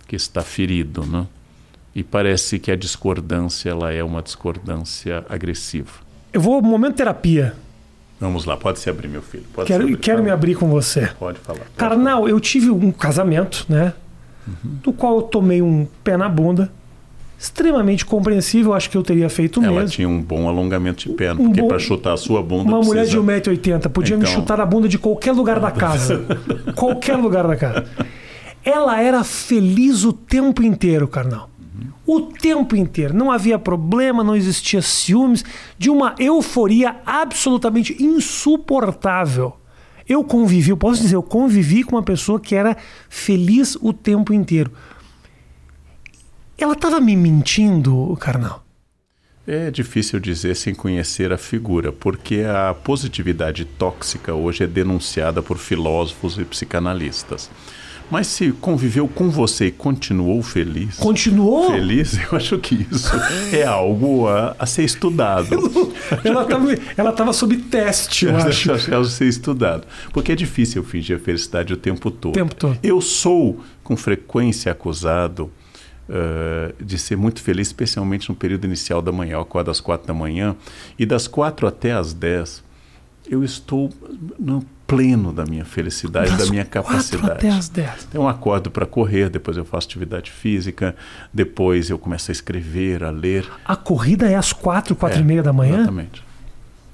que 0.09 0.17
está 0.17 0.43
ferido, 0.43 1.07
né? 1.07 1.27
E 1.95 2.03
parece 2.03 2.59
que 2.59 2.71
a 2.73 2.77
discordância 2.77 3.71
ela 3.71 3.93
é 3.93 4.03
uma 4.03 4.21
discordância 4.21 5.25
agressiva. 5.29 5.93
Eu 6.33 6.41
vou 6.41 6.61
momento 6.61 6.97
terapia. 6.97 7.55
Vamos 8.19 8.45
lá, 8.45 8.57
pode 8.57 8.81
se 8.81 8.91
abrir, 8.91 9.09
meu 9.09 9.23
filho. 9.23 9.45
Pode 9.55 9.69
Quero, 9.69 9.85
abrir, 9.85 9.97
quero 9.99 10.23
me 10.25 10.31
abrir 10.31 10.57
com 10.57 10.69
você. 10.69 11.07
Pode 11.19 11.39
falar. 11.39 11.61
Pode 11.61 11.71
Carnal, 11.77 12.29
eu 12.29 12.41
tive 12.41 12.71
um 12.71 12.91
casamento, 12.91 13.65
né? 13.69 13.93
Uhum. 14.47 14.55
Do 14.83 14.93
qual 14.93 15.17
eu 15.17 15.23
tomei 15.23 15.61
um 15.63 15.87
pé 16.05 16.17
na 16.17 16.29
bunda. 16.29 16.71
Extremamente 17.39 18.07
compreensível, 18.07 18.73
acho 18.73 18.89
que 18.89 18.97
eu 18.97 19.03
teria 19.03 19.29
feito 19.29 19.63
Ela 19.63 19.81
mesmo. 19.81 19.91
tinha 19.91 20.09
um 20.09 20.23
bom 20.23 20.49
alongamento 20.49 21.07
de 21.07 21.15
perna, 21.15 21.39
Um 21.41 21.47
porque 21.49 21.61
bom- 21.61 21.69
para 21.69 21.79
chutar 21.79 22.15
a 22.15 22.17
sua 22.17 22.43
bunda 22.43 22.71
Uma 22.71 22.81
mulher 22.81 23.05
de 23.05 23.11
precisa... 23.21 23.21
1,80m 23.23 23.89
podia 23.91 24.17
me 24.17 24.23
Então- 24.23 24.35
chutar 24.35 24.59
a 24.59 24.65
bunda 24.65 24.89
de 24.89 24.97
qualquer 24.99 25.33
lugar 25.33 25.61
da 25.61 25.71
casa. 25.71 26.25
qualquer 26.75 27.17
lugar 27.17 27.47
da 27.47 27.55
casa. 27.55 27.85
Ela 28.65 29.03
era 29.03 29.23
feliz 29.23 30.03
o 30.03 30.15
tempo 30.15 30.63
inteiro, 30.63 31.07
carnal. 31.07 31.51
O 32.07 32.21
tempo 32.23 32.75
inteiro. 32.75 33.13
Não 33.15 33.31
havia 33.31 33.59
problema, 33.59 34.25
não 34.25 34.35
existia 34.35 34.81
ciúmes, 34.81 35.45
de 35.77 35.91
uma 35.91 36.15
euforia 36.19 36.97
absolutamente 37.05 38.03
insuportável. 38.03 39.55
Eu 40.09 40.23
convivi, 40.23 40.71
eu 40.71 40.77
posso 40.77 41.03
dizer, 41.03 41.17
eu 41.17 41.23
convivi 41.23 41.83
com 41.83 41.97
uma 41.97 42.03
pessoa 42.03 42.39
que 42.41 42.55
era 42.55 42.77
feliz 43.09 43.77
o 43.81 43.93
tempo 43.93 44.33
inteiro. 44.33 44.71
Ela 46.57 46.73
estava 46.73 47.01
me 47.01 47.17
mentindo, 47.17 48.17
carnal. 48.21 48.65
É 49.47 49.71
difícil 49.71 50.19
dizer 50.19 50.57
sem 50.57 50.75
conhecer 50.75 51.33
a 51.33 51.39
figura, 51.39 51.93
porque 51.93 52.43
a 52.43 52.75
positividade 52.75 53.65
tóxica 53.65 54.35
hoje 54.35 54.65
é 54.65 54.67
denunciada 54.67 55.41
por 55.41 55.57
filósofos 55.57 56.37
e 56.37 56.45
psicanalistas. 56.45 57.49
Mas 58.11 58.29
se 58.29 58.53
conviveu 58.53 59.09
com 59.09 59.31
você 59.31 59.67
e 59.67 59.71
continuou 59.71 60.43
feliz, 60.43 60.97
Continuou? 60.97 61.71
feliz, 61.71 62.19
eu 62.31 62.37
acho 62.37 62.59
que 62.59 62.87
isso 62.91 63.11
é 63.53 63.65
algo 63.65 64.29
a, 64.29 64.55
a 64.59 64.67
ser 64.67 64.85
estudado. 64.85 65.49
Ela 66.25 66.43
estava 66.43 66.67
ela 66.97 67.13
tava 67.13 67.33
sob 67.33 67.57
teste, 67.57 68.27
eu 68.27 68.37
acho. 68.37 68.73
acho 68.73 68.87
que 68.87 68.95
é 68.95 69.05
ser 69.05 69.27
estudado. 69.27 69.87
Porque 70.13 70.33
é 70.33 70.37
difícil 70.37 70.85
fingir 70.85 71.17
a 71.17 71.19
felicidade 71.19 71.73
o 71.73 71.77
tempo 71.77 72.11
todo. 72.11 72.33
O 72.33 72.39
tempo 72.39 72.55
todo. 72.55 72.79
Eu 72.83 73.01
sou, 73.01 73.61
com 73.83 73.97
frequência, 73.97 74.71
acusado 74.71 75.51
eh, 76.09 76.75
de 76.81 76.99
ser 76.99 77.17
muito 77.17 77.43
feliz, 77.43 77.67
especialmente 77.67 78.29
no 78.29 78.37
período 78.37 78.65
inicial 78.67 79.03
da 79.03 79.11
manhã. 79.11 79.33
Eu 79.35 79.41
acordo 79.41 79.71
às 79.71 79.81
quatro 79.81 80.07
da 80.07 80.15
manhã 80.15 80.55
e 80.99 81.05
das 81.05 81.27
quatro 81.27 81.67
até 81.67 81.93
às 81.93 82.13
dez 82.13 82.65
eu 83.29 83.45
estou 83.45 83.91
no 84.39 84.65
pleno 84.87 85.33
da 85.33 85.45
minha 85.45 85.65
felicidade, 85.65 86.31
Das 86.31 86.45
da 86.45 86.47
minha 86.51 86.65
quatro 86.65 86.91
capacidade. 86.91 87.33
até 87.33 87.49
as 87.51 87.69
10. 87.69 88.07
Então 88.09 88.23
eu 88.23 88.29
acordo 88.29 88.71
para 88.71 88.87
correr, 88.87 89.29
depois 89.29 89.57
eu 89.57 89.65
faço 89.65 89.89
atividade 89.89 90.31
física, 90.31 90.95
depois 91.35 91.91
eu 91.91 91.99
começo 91.99 92.31
a 92.31 92.33
escrever, 92.33 93.03
a 93.03 93.11
ler. 93.11 93.47
A 93.65 93.75
corrida 93.75 94.27
é 94.31 94.37
às 94.37 94.53
4, 94.53 94.95
4 94.95 95.19
É, 95.19 95.21
e 95.21 95.25
meia 95.25 95.43
da 95.43 95.53
manhã? 95.53 95.79
Exatamente. 95.79 96.25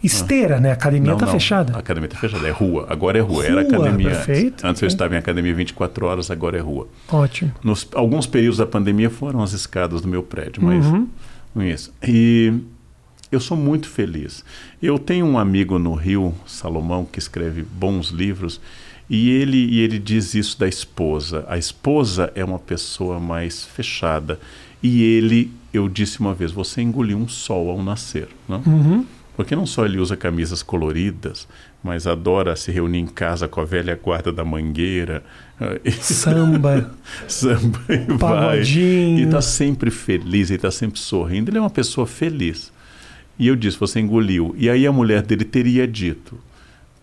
Esteira, 0.03 0.59
né? 0.59 0.71
A 0.71 0.73
academia 0.73 1.15
tá 1.15 1.27
não, 1.27 1.33
fechada. 1.33 1.77
A 1.77 1.79
academia 1.79 2.09
está 2.09 2.19
fechada, 2.19 2.49
é 2.49 2.51
rua. 2.51 2.87
Agora 2.89 3.19
é 3.19 3.21
rua. 3.21 3.45
Era 3.45 3.63
Rua, 3.63 3.63
academia 3.63 4.09
perfeito, 4.11 4.55
antes. 4.55 4.65
Antes 4.65 4.83
eu 4.83 4.89
estava 4.89 5.15
em 5.15 5.19
academia 5.19 5.55
24 5.55 6.07
horas, 6.07 6.29
agora 6.29 6.59
é 6.59 6.61
rua. 6.61 6.89
Ótimo. 7.09 7.53
Nos 7.63 7.87
alguns 7.95 8.27
períodos 8.27 8.59
da 8.59 8.67
pandemia 8.67 9.09
foram 9.11 9.41
as 9.43 9.53
escadas 9.53 10.01
do 10.01 10.09
meu 10.09 10.23
prédio, 10.25 10.61
mas 10.61 10.85
Uhum. 10.87 11.09
isso. 11.59 11.93
E 12.03 12.53
eu 13.33 13.41
sou 13.41 13.57
muito 13.57 13.89
feliz. 13.89 14.45
Eu 14.81 14.99
tenho 14.99 15.25
um 15.25 15.39
amigo 15.39 15.79
no 15.79 15.95
Rio, 15.95 16.35
Salomão, 16.47 17.07
que 17.07 17.19
escreve 17.19 17.63
bons 17.63 18.11
livros, 18.11 18.61
e 19.09 19.31
ele, 19.31 19.57
e 19.57 19.81
ele 19.81 19.99
diz 19.99 20.35
isso 20.35 20.59
da 20.61 20.69
esposa. 20.69 21.45
A 21.49 21.57
esposa 21.57 22.31
é 22.35 22.45
uma 22.45 22.59
pessoa 22.59 23.19
mais 23.19 23.65
fechada. 23.65 24.39
E 24.83 25.03
ele, 25.03 25.51
eu 25.73 25.89
disse 25.89 26.21
uma 26.21 26.35
vez, 26.35 26.53
você 26.53 26.83
engoliu 26.83 27.17
um 27.17 27.27
sol 27.27 27.71
ao 27.71 27.83
nascer. 27.83 28.29
Não? 28.47 28.63
Uhum. 28.67 29.07
Porque 29.35 29.57
não 29.57 29.65
só 29.65 29.87
ele 29.87 29.99
usa 29.99 30.15
camisas 30.15 30.63
coloridas, 30.63 31.49
mas 31.83 32.07
adora 32.07 32.55
se 32.55 32.71
reunir 32.71 32.99
em 32.99 33.07
casa 33.07 33.49
com 33.49 33.61
a 33.61 33.65
velha 33.65 33.99
guarda 34.01 34.31
da 34.31 34.45
mangueira. 34.45 35.23
Samba. 36.01 36.95
samba 37.27 37.81
e 37.89 37.97
vai. 37.97 38.19
Pagodinho. 38.19 39.21
E 39.21 39.23
está 39.23 39.41
sempre 39.41 39.91
feliz, 39.91 40.51
ele 40.51 40.57
está 40.57 40.71
sempre 40.71 41.01
sorrindo. 41.01 41.51
Ele 41.51 41.59
é 41.59 41.61
uma 41.61 41.71
pessoa 41.71 42.07
feliz. 42.07 42.71
E 43.39 43.49
eu 43.49 43.57
disse, 43.57 43.79
você 43.79 44.01
engoliu. 44.01 44.55
E 44.57 44.69
aí 44.69 44.87
a 44.87 44.93
mulher 44.93 45.23
dele 45.23 45.45
teria 45.45 45.87
dito 45.87 46.39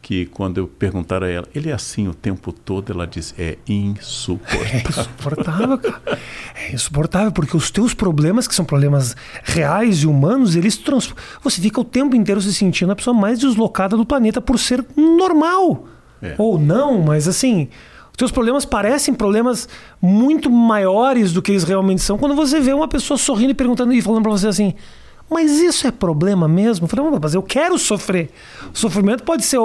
que 0.02 0.26
quando 0.28 0.58
eu 0.58 0.68
perguntar 0.68 1.24
a 1.24 1.30
ela, 1.30 1.48
ele 1.54 1.70
é 1.70 1.74
assim 1.74 2.08
o 2.08 2.14
tempo 2.14 2.52
todo? 2.54 2.92
Ela 2.92 3.06
diz, 3.06 3.36
é 3.38 3.58
insuportável. 3.68 4.72
É 4.72 4.90
insuportável, 4.90 5.78
cara. 5.78 6.20
É 6.56 6.74
insuportável, 6.74 7.32
porque 7.32 7.56
os 7.56 7.70
teus 7.70 7.94
problemas, 7.94 8.48
que 8.48 8.56
são 8.56 8.66
problemas 8.66 9.16
reais 9.44 10.00
e 10.00 10.08
humanos, 10.08 10.56
eles 10.56 10.78
trans... 10.78 11.14
Você 11.44 11.62
fica 11.62 11.82
o 11.82 11.84
tempo 11.84 12.16
inteiro 12.16 12.42
se 12.42 12.54
sentindo 12.54 12.92
a 12.92 12.96
pessoa 12.96 13.14
mais 13.14 13.40
deslocada 13.40 13.98
do 13.98 14.06
planeta 14.06 14.40
por 14.40 14.58
ser 14.58 14.86
normal. 14.96 15.88
É. 16.22 16.36
Ou 16.38 16.60
não, 16.60 17.02
mas 17.02 17.28
assim. 17.28 17.68
Os 18.12 18.18
teus 18.18 18.32
problemas 18.32 18.66
parecem 18.66 19.14
problemas 19.14 19.68
muito 20.02 20.50
maiores 20.50 21.32
do 21.32 21.42
que 21.42 21.52
eles 21.52 21.64
realmente 21.64 22.02
são 22.02 22.18
quando 22.18 22.36
você 22.36 22.60
vê 22.60 22.74
uma 22.74 22.88
pessoa 22.88 23.18
sorrindo 23.18 23.52
e 23.52 23.54
perguntando 23.54 23.94
e 23.94 24.02
falando 24.02 24.24
pra 24.24 24.32
você 24.32 24.48
assim. 24.48 24.74
Mas 25.30 25.60
isso 25.60 25.86
é 25.86 25.92
problema 25.92 26.48
mesmo? 26.48 26.86
Eu 26.86 26.90
falei, 26.90 27.06
"Não, 27.12 27.20
mas 27.22 27.34
eu 27.36 27.44
quero 27.44 27.78
sofrer. 27.78 28.30
O 28.74 28.78
sofrimento 28.78 29.24
pode 29.24 29.46
ser, 29.46 29.60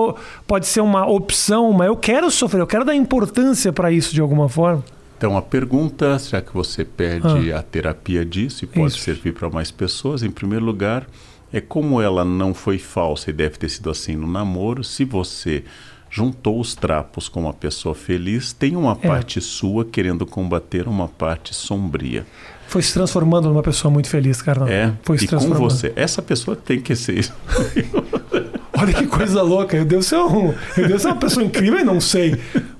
pode 0.46 0.66
ser 0.66 0.80
uma 0.82 1.06
opção, 1.08 1.72
mas 1.72 1.86
eu 1.88 1.96
quero 1.96 2.30
sofrer, 2.30 2.60
eu 2.60 2.66
quero 2.66 2.84
dar 2.84 2.94
importância 2.94 3.72
pra 3.72 3.90
isso 3.90 4.12
de 4.14 4.20
alguma 4.20 4.48
forma. 4.48 4.84
Então 5.16 5.36
a 5.36 5.42
pergunta, 5.42 6.18
já 6.18 6.42
que 6.42 6.52
você 6.52 6.84
pede 6.84 7.50
a 7.52 7.62
terapia 7.62 8.24
disso 8.24 8.64
e 8.64 8.66
pode 8.66 8.84
Ah. 8.84 8.88
Isso. 8.88 8.98
servir 8.98 9.32
para 9.32 9.48
mais 9.48 9.70
pessoas, 9.70 10.22
em 10.22 10.30
primeiro 10.30 10.64
lugar, 10.64 11.06
é 11.52 11.60
como 11.62 12.00
ela 12.02 12.24
não 12.24 12.52
foi 12.52 12.78
falsa 12.78 13.30
e 13.30 13.32
deve 13.32 13.56
ter 13.56 13.68
sido 13.70 13.88
assim 13.88 14.16
no 14.16 14.26
namoro, 14.26 14.84
se 14.84 15.04
você 15.04 15.64
juntou 16.10 16.60
os 16.60 16.74
trapos 16.74 17.28
com 17.28 17.40
uma 17.40 17.52
pessoa 17.54 17.94
feliz, 17.94 18.52
tem 18.52 18.76
uma 18.76 18.92
É. 19.00 19.08
parte 19.08 19.40
sua 19.40 19.84
querendo 19.84 20.26
combater 20.26 20.86
uma 20.86 21.08
parte 21.08 21.54
sombria. 21.54 22.26
Foi 22.74 22.82
se 22.82 22.92
transformando 22.92 23.48
numa 23.48 23.62
pessoa 23.62 23.88
muito 23.88 24.08
feliz, 24.08 24.42
Carnal. 24.42 24.66
É, 24.66 24.92
Foi 25.04 25.16
se 25.16 25.26
e 25.26 25.28
com 25.28 25.36
transformando. 25.36 25.70
você. 25.70 25.92
Essa 25.94 26.20
pessoa 26.20 26.56
tem 26.56 26.80
que 26.80 26.96
ser 26.96 27.16
isso. 27.16 27.32
Olha 28.76 28.92
que 28.92 29.06
coisa 29.06 29.42
louca. 29.42 29.76
Eu 29.76 29.84
devo 29.84 30.02
ser, 30.02 30.16
um, 30.16 30.52
eu 30.76 30.88
devo 30.88 30.98
ser 30.98 31.06
uma 31.06 31.14
pessoa 31.16 31.46
incrível 31.46 31.78
e 31.78 31.84
não 31.84 32.00
sei. 32.00 32.34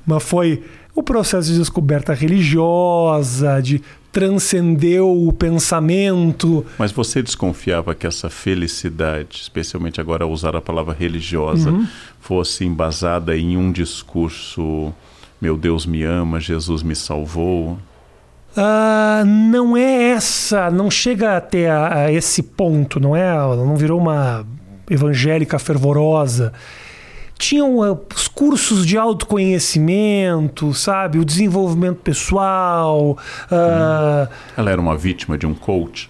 Mas 0.05 0.21
foi 0.25 0.65
o 0.97 1.01
processo 1.01 1.53
de 1.53 1.59
descoberta 1.61 2.13
religiosa, 2.13 3.61
de 3.63 3.81
transcendeu 4.11 5.09
o 5.09 5.33
pensamento. 5.33 6.67
Mas 6.77 6.91
você 6.91 7.23
desconfiava 7.23 7.95
que 7.95 8.05
essa 8.05 8.29
felicidade, 8.29 9.43
especialmente 9.43 10.01
agora 10.01 10.27
usar 10.27 10.57
a 10.57 10.61
palavra 10.61 10.93
religiosa, 10.99 11.71
Uhum. 11.71 11.87
fosse 12.21 12.65
embasada 12.65 13.37
em 13.37 13.57
um 13.57 13.71
discurso: 13.71 14.93
meu 15.41 15.57
Deus 15.57 15.87
me 15.87 16.03
ama, 16.03 16.41
Jesus 16.41 16.83
me 16.83 16.97
salvou? 16.97 17.79
Ah, 18.57 19.25
não 19.27 19.77
é 19.77 20.11
essa, 20.13 20.71
não 20.71 20.91
chega 20.91 21.37
até 21.37 21.69
a, 21.71 22.05
a 22.05 22.13
esse 22.13 22.43
ponto, 22.43 23.01
não 23.01 23.17
é? 23.17 23.27
Ela 23.27 23.57
não 23.57 23.77
virou 23.77 24.01
uma 24.01 24.47
evangélica 24.89 25.59
fervorosa. 25.59 26.53
Tinham 27.37 27.83
ah, 27.83 27.99
os 28.15 28.29
cursos 28.29 28.87
de 28.87 28.97
autoconhecimento, 28.97 30.73
sabe? 30.73 31.19
O 31.19 31.25
desenvolvimento 31.25 31.97
pessoal, 31.97 33.19
ah, 33.51 34.29
Ela 34.57 34.71
era 34.71 34.81
uma 34.81 34.97
vítima 34.97 35.37
de 35.37 35.47
um 35.47 35.55
coach. 35.55 36.09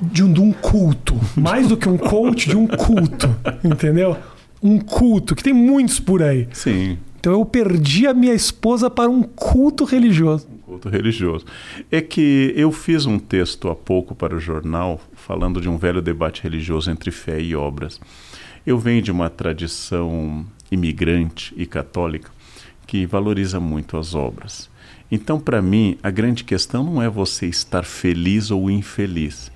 de, 0.00 0.22
um, 0.22 0.32
de 0.32 0.40
um 0.40 0.52
culto. 0.52 1.18
Mais 1.36 1.66
do 1.66 1.76
que 1.76 1.88
um 1.88 1.98
coach, 1.98 2.48
de 2.48 2.56
um 2.56 2.66
culto. 2.66 3.34
Entendeu? 3.64 4.16
Um 4.62 4.78
culto, 4.78 5.34
que 5.34 5.42
tem 5.42 5.52
muitos 5.52 5.98
por 5.98 6.22
aí. 6.22 6.48
Sim, 6.52 6.96
Então 7.22 7.34
eu 7.34 7.44
perdi 7.44 8.04
a 8.08 8.12
minha 8.12 8.34
esposa 8.34 8.90
para 8.90 9.08
um 9.08 9.22
culto 9.22 9.84
religioso. 9.84 10.48
um 10.52 10.58
culto 10.58 10.88
religioso. 10.88 11.46
É 11.88 12.00
que 12.00 12.52
eu 12.56 12.72
fiz 12.72 13.06
um 13.06 13.16
texto 13.16 13.68
há 13.68 13.76
pouco 13.76 14.12
para 14.12 14.34
o 14.34 14.40
jornal 14.40 15.00
falando 15.14 15.60
de 15.60 15.68
um 15.68 15.76
velho 15.76 16.02
debate 16.02 16.42
religioso 16.42 16.90
entre 16.90 17.12
fé 17.12 17.40
e 17.40 17.54
obras. 17.54 18.00
Eu 18.66 18.76
venho 18.76 19.00
de 19.00 19.12
uma 19.12 19.30
tradição 19.30 20.44
imigrante 20.68 21.54
e 21.56 21.64
católica 21.64 22.28
que 22.88 23.06
valoriza 23.06 23.60
muito 23.60 23.96
as 23.96 24.16
obras. 24.16 24.68
Então, 25.08 25.38
para 25.38 25.62
mim, 25.62 25.96
a 26.02 26.10
grande 26.10 26.42
questão 26.42 26.82
não 26.82 27.00
é 27.00 27.08
você 27.08 27.46
estar 27.46 27.84
feliz 27.84 28.50
ou 28.50 28.68
infeliz. 28.68 29.52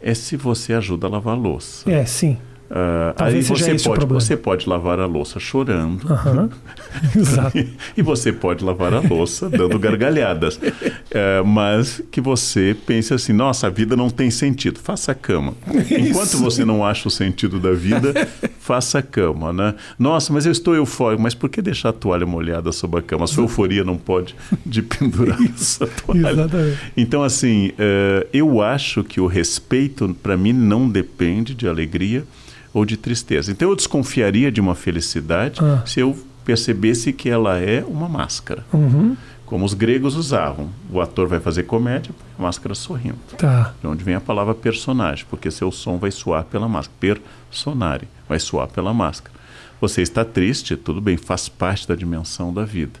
É 0.00 0.12
se 0.12 0.36
você 0.36 0.72
ajuda 0.72 1.06
a 1.06 1.10
lavar 1.10 1.34
a 1.34 1.38
louça. 1.38 1.88
É, 1.88 2.04
sim. 2.04 2.36
Uh, 2.70 3.12
aí 3.16 3.42
você 3.42 3.76
pode, 3.76 4.06
você 4.06 4.36
pode 4.36 4.68
lavar 4.68 5.00
a 5.00 5.06
louça 5.06 5.40
chorando. 5.40 6.04
Uhum. 6.04 6.48
Exato. 7.20 7.58
e 7.96 8.00
você 8.00 8.32
pode 8.32 8.64
lavar 8.64 8.94
a 8.94 9.00
louça 9.00 9.50
dando 9.50 9.76
gargalhadas. 9.76 10.54
Uh, 10.56 11.42
mas 11.44 12.00
que 12.12 12.20
você 12.20 12.76
pense 12.86 13.12
assim: 13.12 13.32
nossa, 13.32 13.66
a 13.66 13.70
vida 13.70 13.96
não 13.96 14.08
tem 14.08 14.30
sentido. 14.30 14.78
Faça 14.78 15.10
a 15.10 15.14
cama. 15.16 15.54
Enquanto 15.90 16.38
você 16.38 16.64
não 16.64 16.84
acha 16.84 17.08
o 17.08 17.10
sentido 17.10 17.58
da 17.58 17.72
vida, 17.72 18.14
faça 18.60 19.00
a 19.00 19.02
cama. 19.02 19.52
Né? 19.52 19.74
Nossa, 19.98 20.32
mas 20.32 20.46
eu 20.46 20.52
estou 20.52 20.76
eufórico. 20.76 21.20
Mas 21.20 21.34
por 21.34 21.50
que 21.50 21.60
deixar 21.60 21.88
a 21.88 21.92
toalha 21.92 22.24
molhada 22.24 22.70
sobre 22.70 23.00
a 23.00 23.02
cama? 23.02 23.24
A 23.24 23.26
sua 23.26 23.42
euforia 23.42 23.82
não 23.82 23.96
pode 23.96 24.36
de 24.64 24.80
pendurar 24.80 25.42
essa 25.42 25.88
toalha. 25.88 26.30
Exatamente. 26.30 26.78
Então, 26.96 27.24
assim, 27.24 27.70
uh, 27.70 28.28
eu 28.32 28.62
acho 28.62 29.02
que 29.02 29.20
o 29.20 29.26
respeito, 29.26 30.16
para 30.22 30.36
mim, 30.36 30.52
não 30.52 30.88
depende 30.88 31.52
de 31.52 31.66
alegria 31.66 32.24
ou 32.72 32.84
de 32.84 32.96
tristeza. 32.96 33.50
Então 33.50 33.68
eu 33.68 33.76
desconfiaria 33.76 34.50
de 34.50 34.60
uma 34.60 34.74
felicidade 34.74 35.60
ah. 35.62 35.82
se 35.86 36.00
eu 36.00 36.16
percebesse 36.44 37.12
que 37.12 37.28
ela 37.28 37.58
é 37.58 37.84
uma 37.86 38.08
máscara. 38.08 38.64
Uhum. 38.72 39.16
Como 39.44 39.64
os 39.64 39.74
gregos 39.74 40.14
usavam. 40.14 40.70
O 40.92 41.00
ator 41.00 41.26
vai 41.26 41.40
fazer 41.40 41.64
comédia, 41.64 42.14
máscara 42.38 42.74
sorrindo. 42.74 43.18
Tá. 43.36 43.74
De 43.80 43.86
onde 43.86 44.04
vem 44.04 44.14
a 44.14 44.20
palavra 44.20 44.54
personagem, 44.54 45.26
porque 45.28 45.50
seu 45.50 45.72
som 45.72 45.98
vai 45.98 46.10
soar 46.10 46.44
pela 46.44 46.68
máscara. 46.68 47.20
Personare, 47.50 48.08
vai 48.28 48.38
soar 48.38 48.68
pela 48.68 48.94
máscara. 48.94 49.34
Você 49.80 50.02
está 50.02 50.24
triste, 50.24 50.76
tudo 50.76 51.00
bem, 51.00 51.16
faz 51.16 51.48
parte 51.48 51.88
da 51.88 51.96
dimensão 51.96 52.52
da 52.52 52.64
vida. 52.64 53.00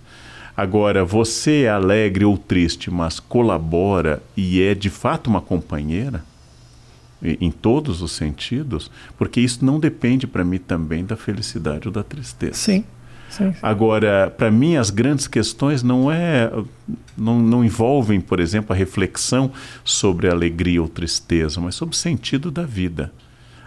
Agora, 0.56 1.04
você 1.04 1.62
é 1.62 1.70
alegre 1.70 2.24
ou 2.24 2.36
triste, 2.36 2.90
mas 2.90 3.20
colabora 3.20 4.22
e 4.36 4.60
é 4.60 4.74
de 4.74 4.90
fato 4.90 5.28
uma 5.28 5.40
companheira, 5.40 6.24
em 7.22 7.50
todos 7.50 8.02
os 8.02 8.12
sentidos, 8.12 8.90
porque 9.18 9.40
isso 9.40 9.64
não 9.64 9.78
depende 9.78 10.26
para 10.26 10.44
mim 10.44 10.58
também 10.58 11.04
da 11.04 11.16
felicidade 11.16 11.88
ou 11.88 11.92
da 11.92 12.02
tristeza. 12.02 12.54
Sim. 12.54 12.84
Sim, 13.30 13.52
sim. 13.52 13.58
Agora, 13.62 14.28
para 14.36 14.50
mim, 14.50 14.74
as 14.74 14.90
grandes 14.90 15.28
questões 15.28 15.84
não 15.84 16.10
é 16.10 16.50
não, 17.16 17.38
não 17.38 17.64
envolvem, 17.64 18.20
por 18.20 18.40
exemplo, 18.40 18.72
a 18.72 18.76
reflexão 18.76 19.52
sobre 19.84 20.28
alegria 20.28 20.82
ou 20.82 20.88
tristeza, 20.88 21.60
mas 21.60 21.76
sobre 21.76 21.94
o 21.94 21.98
sentido 21.98 22.50
da 22.50 22.64
vida. 22.64 23.12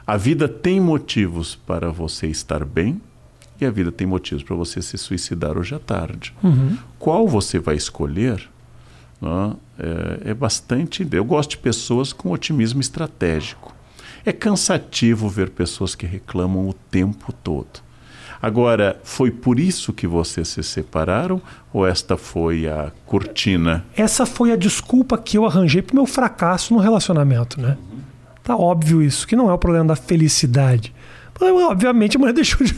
A 0.05 0.17
vida 0.17 0.49
tem 0.49 0.81
motivos 0.81 1.55
para 1.55 1.89
você 1.89 2.27
estar 2.27 2.65
bem 2.65 3.01
e 3.59 3.65
a 3.65 3.71
vida 3.71 3.89
tem 3.89 4.05
motivos 4.05 4.43
para 4.43 4.55
você 4.55 4.81
se 4.81 4.97
suicidar 4.97 5.57
hoje 5.57 5.73
à 5.73 5.79
tarde. 5.79 6.33
Uhum. 6.43 6.77
Qual 6.99 7.25
você 7.25 7.57
vai 7.57 7.75
escolher? 7.75 8.49
É, 9.79 10.31
é 10.31 10.33
bastante. 10.33 11.07
Eu 11.11 11.25
gosto 11.25 11.51
de 11.51 11.57
pessoas 11.57 12.13
com 12.13 12.31
otimismo 12.31 12.81
estratégico. 12.81 13.73
É 14.25 14.31
cansativo 14.31 15.27
ver 15.27 15.49
pessoas 15.49 15.95
que 15.95 16.05
reclamam 16.05 16.69
o 16.69 16.73
tempo 16.73 17.33
todo. 17.43 17.81
Agora, 18.41 18.99
foi 19.03 19.31
por 19.31 19.57
isso 19.57 19.93
que 19.93 20.05
vocês 20.05 20.49
se 20.49 20.61
separaram 20.63 21.41
ou 21.71 21.87
esta 21.87 22.17
foi 22.17 22.67
a 22.67 22.91
cortina? 23.05 23.85
Essa 23.95 24.25
foi 24.25 24.51
a 24.51 24.57
desculpa 24.57 25.17
que 25.17 25.37
eu 25.37 25.45
arranjei 25.45 25.81
para 25.81 25.93
o 25.93 25.95
meu 25.95 26.05
fracasso 26.05 26.73
no 26.73 26.79
relacionamento, 26.79 27.59
né? 27.61 27.77
Uhum. 27.79 27.99
Tá 28.43 28.57
óbvio 28.57 29.01
isso, 29.01 29.25
que 29.25 29.35
não 29.35 29.49
é 29.49 29.53
o 29.53 29.57
problema 29.57 29.85
da 29.85 29.95
felicidade. 29.95 30.93
Obviamente 31.39 32.17
a 32.17 32.19
mulher 32.19 32.33
deixou 32.35 32.67
de, 32.67 32.75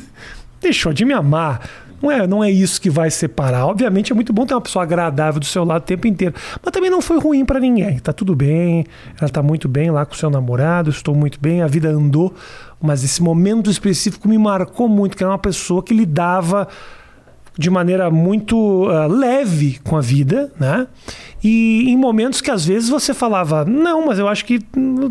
deixou 0.61 0.93
de 0.93 1.03
me 1.03 1.13
amar. 1.13 1.67
Não 2.05 2.11
é, 2.11 2.27
não 2.27 2.43
é 2.43 2.51
isso 2.51 2.79
que 2.79 2.89
vai 2.89 3.09
separar. 3.09 3.65
Obviamente 3.65 4.11
é 4.11 4.15
muito 4.15 4.31
bom 4.31 4.45
ter 4.45 4.53
uma 4.53 4.61
pessoa 4.61 4.83
agradável 4.83 5.39
do 5.39 5.45
seu 5.45 5.63
lado 5.63 5.81
o 5.81 5.85
tempo 5.85 6.05
inteiro. 6.05 6.35
Mas 6.63 6.71
também 6.71 6.91
não 6.91 7.01
foi 7.01 7.19
ruim 7.19 7.43
para 7.43 7.59
ninguém. 7.59 7.97
Tá 7.97 8.13
tudo 8.13 8.35
bem, 8.35 8.85
ela 9.19 9.27
tá 9.27 9.41
muito 9.41 9.67
bem 9.67 9.89
lá 9.89 10.05
com 10.05 10.13
o 10.13 10.15
seu 10.15 10.29
namorado, 10.29 10.91
estou 10.91 11.15
muito 11.15 11.39
bem, 11.41 11.63
a 11.63 11.67
vida 11.67 11.89
andou. 11.89 12.35
Mas 12.79 13.03
esse 13.03 13.23
momento 13.23 13.71
específico 13.71 14.27
me 14.27 14.37
marcou 14.37 14.87
muito, 14.87 15.17
que 15.17 15.23
era 15.23 15.31
uma 15.31 15.39
pessoa 15.39 15.81
que 15.81 15.95
lidava 15.95 16.67
de 17.57 17.71
maneira 17.71 18.11
muito 18.11 18.55
uh, 18.55 19.07
leve 19.07 19.79
com 19.83 19.97
a 19.97 20.01
vida, 20.01 20.51
né? 20.59 20.87
E 21.43 21.89
em 21.89 21.97
momentos 21.97 22.39
que 22.39 22.51
às 22.51 22.65
vezes 22.65 22.89
você 22.89 23.15
falava, 23.15 23.65
não, 23.65 24.05
mas 24.05 24.19
eu 24.19 24.27
acho 24.27 24.45
que 24.45 24.59
hum, 24.77 25.09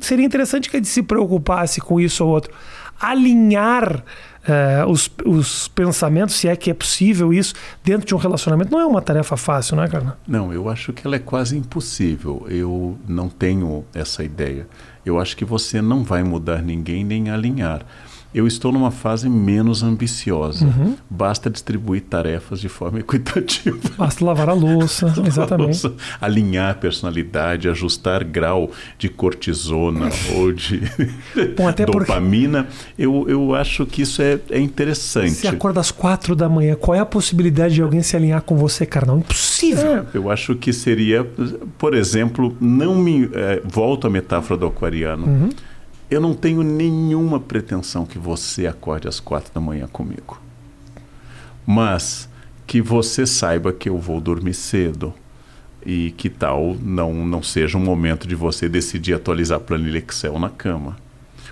seria 0.00 0.24
interessante 0.24 0.70
que 0.70 0.76
ele 0.76 0.86
se 0.86 1.02
preocupasse 1.02 1.80
com 1.80 1.98
isso 1.98 2.24
ou 2.24 2.30
outro. 2.30 2.52
Alinhar 3.00 4.04
uh, 4.46 4.90
os, 4.90 5.10
os 5.24 5.68
pensamentos, 5.68 6.34
se 6.34 6.48
é 6.48 6.56
que 6.56 6.70
é 6.70 6.74
possível 6.74 7.32
isso, 7.32 7.54
dentro 7.84 8.06
de 8.06 8.14
um 8.14 8.18
relacionamento, 8.18 8.70
não 8.70 8.80
é 8.80 8.86
uma 8.86 9.02
tarefa 9.02 9.36
fácil, 9.36 9.76
não 9.76 9.82
é, 9.82 9.88
cara? 9.88 10.16
Não, 10.26 10.52
eu 10.52 10.68
acho 10.68 10.92
que 10.92 11.06
ela 11.06 11.16
é 11.16 11.20
quase 11.20 11.56
impossível. 11.56 12.46
Eu 12.48 12.98
não 13.06 13.28
tenho 13.28 13.84
essa 13.94 14.22
ideia. 14.22 14.66
Eu 15.04 15.18
acho 15.18 15.36
que 15.36 15.44
você 15.44 15.80
não 15.80 16.02
vai 16.02 16.22
mudar 16.22 16.62
ninguém 16.62 17.04
nem 17.04 17.30
alinhar 17.30 17.82
eu 18.34 18.46
estou 18.46 18.70
numa 18.70 18.90
fase 18.90 19.28
menos 19.28 19.82
ambiciosa. 19.82 20.66
Uhum. 20.66 20.96
Basta 21.08 21.48
distribuir 21.48 22.02
tarefas 22.02 22.60
de 22.60 22.68
forma 22.68 23.00
equitativa. 23.00 23.78
Basta 23.96 24.24
lavar 24.24 24.50
a 24.50 24.52
louça, 24.52 25.06
lavar 25.06 25.26
exatamente. 25.26 25.86
A 25.86 25.88
louça, 25.88 25.94
alinhar 26.20 26.70
a 26.70 26.74
personalidade, 26.74 27.68
ajustar 27.68 28.22
grau 28.24 28.70
de 28.98 29.08
cortisona 29.08 30.10
ou 30.36 30.52
de 30.52 30.80
Bom, 31.56 31.72
dopamina. 31.86 32.64
Porque... 32.64 33.02
Eu, 33.02 33.26
eu 33.28 33.54
acho 33.54 33.86
que 33.86 34.02
isso 34.02 34.20
é, 34.20 34.38
é 34.50 34.60
interessante. 34.60 35.32
Se 35.32 35.48
acorda 35.48 35.80
às 35.80 35.90
quatro 35.90 36.36
da 36.36 36.48
manhã, 36.48 36.74
qual 36.74 36.94
é 36.94 37.00
a 37.00 37.06
possibilidade 37.06 37.74
de 37.74 37.82
alguém 37.82 38.02
se 38.02 38.14
alinhar 38.14 38.42
com 38.42 38.56
você, 38.56 38.84
carnal? 38.84 39.18
Impossível. 39.18 39.86
É, 39.86 40.06
eu 40.12 40.30
acho 40.30 40.54
que 40.54 40.72
seria, 40.72 41.24
por 41.78 41.94
exemplo, 41.94 42.56
não 42.60 42.94
me. 42.94 43.30
É, 43.32 43.62
volto 43.64 44.06
à 44.06 44.10
metáfora 44.10 44.58
do 44.58 44.66
aquariano. 44.66 45.26
Uhum 45.26 45.50
eu 46.10 46.20
não 46.20 46.34
tenho 46.34 46.62
nenhuma 46.62 47.38
pretensão 47.38 48.06
que 48.06 48.18
você 48.18 48.66
acorde 48.66 49.08
às 49.08 49.20
quatro 49.20 49.52
da 49.52 49.60
manhã 49.60 49.86
comigo. 49.86 50.40
Mas 51.66 52.28
que 52.66 52.80
você 52.80 53.26
saiba 53.26 53.72
que 53.72 53.88
eu 53.88 53.98
vou 53.98 54.20
dormir 54.20 54.54
cedo 54.54 55.12
e 55.84 56.10
que 56.12 56.28
tal 56.28 56.76
não, 56.82 57.26
não 57.26 57.42
seja 57.42 57.78
um 57.78 57.84
momento 57.84 58.26
de 58.26 58.34
você 58.34 58.68
decidir 58.68 59.14
atualizar 59.14 59.58
a 59.58 59.60
planilha 59.60 59.98
Excel 59.98 60.38
na 60.38 60.50
cama. 60.50 60.96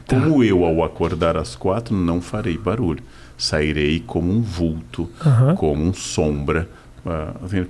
Tá. 0.07 0.20
Como 0.20 0.42
eu, 0.42 0.64
ao 0.64 0.84
acordar 0.84 1.36
às 1.36 1.54
quatro, 1.54 1.94
não 1.94 2.20
farei 2.20 2.57
barulho. 2.57 3.02
Sairei 3.36 4.00
como 4.00 4.32
um 4.32 4.40
vulto, 4.40 5.11
uhum. 5.24 5.54
como 5.57 5.84
um 5.84 5.92
sombra, 5.92 6.68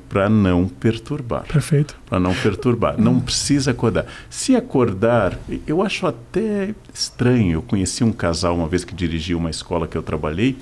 para 0.08 0.28
não 0.30 0.66
perturbar. 0.66 1.44
Perfeito. 1.44 1.96
Para 2.08 2.18
não 2.18 2.34
perturbar. 2.34 2.98
Não 2.98 3.20
precisa 3.20 3.72
acordar. 3.72 4.06
Se 4.30 4.56
acordar, 4.56 5.38
eu 5.66 5.82
acho 5.82 6.06
até 6.06 6.74
estranho. 6.92 7.52
Eu 7.52 7.62
conheci 7.62 8.02
um 8.02 8.12
casal 8.12 8.56
uma 8.56 8.66
vez 8.66 8.84
que 8.84 8.94
dirigia 8.94 9.36
uma 9.36 9.50
escola 9.50 9.86
que 9.86 9.96
eu 9.96 10.02
trabalhei. 10.02 10.56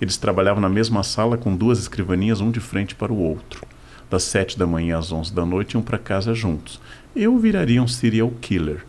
Eles 0.00 0.16
trabalhavam 0.16 0.60
na 0.60 0.68
mesma 0.68 1.02
sala 1.02 1.36
com 1.36 1.54
duas 1.54 1.80
escrivaninhas, 1.80 2.40
um 2.40 2.50
de 2.50 2.60
frente 2.60 2.94
para 2.94 3.12
o 3.12 3.18
outro. 3.18 3.66
Das 4.08 4.22
sete 4.22 4.58
da 4.58 4.66
manhã 4.66 4.98
às 4.98 5.12
onze 5.12 5.32
da 5.32 5.44
noite, 5.44 5.74
iam 5.74 5.82
para 5.82 5.98
casa 5.98 6.34
juntos. 6.34 6.80
Eu 7.14 7.36
viraria 7.38 7.82
um 7.82 7.88
serial 7.88 8.32
killer. 8.40 8.84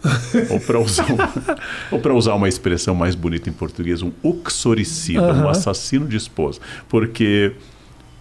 ou 0.49 0.59
para 0.59 0.79
usar, 0.79 1.07
uma, 1.11 2.13
usar 2.13 2.35
uma 2.35 2.47
expressão 2.47 2.93
mais 2.93 3.15
bonita 3.15 3.49
em 3.49 3.53
português, 3.53 4.03
um 4.03 4.11
uxoricida, 4.23 5.33
um 5.33 5.49
assassino 5.49 6.07
de 6.07 6.17
esposa. 6.17 6.59
Porque 6.87 7.53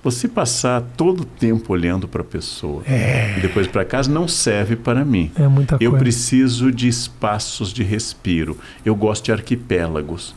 você 0.02 0.26
passar 0.26 0.82
todo 0.96 1.20
o 1.20 1.24
tempo 1.24 1.72
olhando 1.72 2.08
para 2.08 2.22
a 2.22 2.24
pessoa 2.24 2.82
é. 2.86 3.36
e 3.38 3.40
depois 3.40 3.66
para 3.66 3.84
casa 3.84 4.10
não 4.10 4.26
serve 4.26 4.76
para 4.76 5.04
mim. 5.04 5.30
É 5.36 5.46
muita 5.46 5.76
Eu 5.80 5.90
coisa. 5.90 6.04
preciso 6.04 6.72
de 6.72 6.88
espaços 6.88 7.72
de 7.72 7.82
respiro. 7.82 8.58
Eu 8.84 8.94
gosto 8.94 9.26
de 9.26 9.32
arquipélagos. 9.32 10.34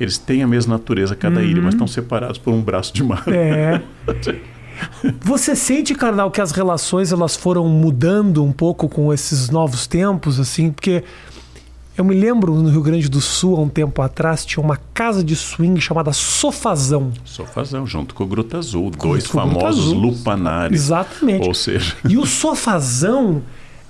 Eles 0.00 0.18
têm 0.18 0.42
a 0.42 0.46
mesma 0.46 0.74
natureza 0.74 1.14
cada 1.14 1.40
uhum. 1.40 1.46
ilha, 1.46 1.62
mas 1.62 1.74
estão 1.74 1.86
separados 1.86 2.38
por 2.38 2.52
um 2.52 2.62
braço 2.62 2.92
de 2.92 3.02
mar. 3.02 3.24
É. 3.28 3.82
Você 5.22 5.56
sente, 5.56 5.94
Carnal, 5.94 6.30
que 6.30 6.40
as 6.40 6.52
relações 6.52 7.10
elas 7.12 7.36
foram 7.36 7.66
mudando 7.68 8.44
um 8.44 8.52
pouco 8.52 8.88
com 8.88 9.12
esses 9.12 9.50
novos 9.50 9.86
tempos, 9.86 10.38
assim? 10.38 10.70
Porque 10.70 11.02
eu 11.98 12.04
me 12.04 12.14
lembro 12.14 12.54
no 12.54 12.70
Rio 12.70 12.80
Grande 12.80 13.08
do 13.08 13.20
Sul, 13.20 13.56
há 13.56 13.60
um 13.60 13.68
tempo 13.68 14.00
atrás, 14.00 14.46
tinha 14.46 14.62
uma 14.62 14.78
casa 14.94 15.22
de 15.24 15.34
swing 15.34 15.80
chamada 15.80 16.12
Sofazão. 16.12 17.12
Sofazão, 17.24 17.84
junto 17.84 18.14
com 18.14 18.22
o 18.22 18.26
Gruta 18.26 18.56
Azul, 18.56 18.88
dois 18.90 19.26
famosos 19.26 19.92
lupanares. 19.92 20.80
Exatamente. 20.80 21.44
Ou 21.44 21.52
seja. 21.52 21.96
E 22.08 22.16
o 22.16 22.24
Sofazão, 22.24 23.42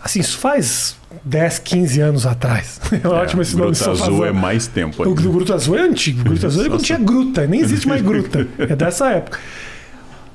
assim, 0.03 0.21
isso 0.21 0.39
faz 0.39 0.97
10, 1.23 1.59
15 1.59 2.01
anos 2.01 2.27
atrás. 2.27 2.81
É, 2.91 3.07
é 3.07 3.09
ótimo 3.09 3.43
esse 3.43 3.55
nome 3.55 3.73
Gruta 3.73 3.91
Azul 3.91 4.25
é 4.25 4.33
mais 4.33 4.67
tempo. 4.67 5.03
O 5.03 5.15
do 5.15 5.31
Gruta 5.31 5.55
Azul 5.55 5.77
é 5.77 5.83
antigo. 5.83 6.23
O 6.23 6.25
Gruta 6.25 6.47
Azul 6.47 6.65
é 6.65 6.69
quando 6.71 6.83
tinha 6.83 6.99
gruta, 6.99 7.47
nem 7.47 7.61
existe 7.61 7.87
mais 7.87 8.01
gruta. 8.01 8.49
É 8.59 8.75
dessa 8.75 9.11
época. 9.11 9.39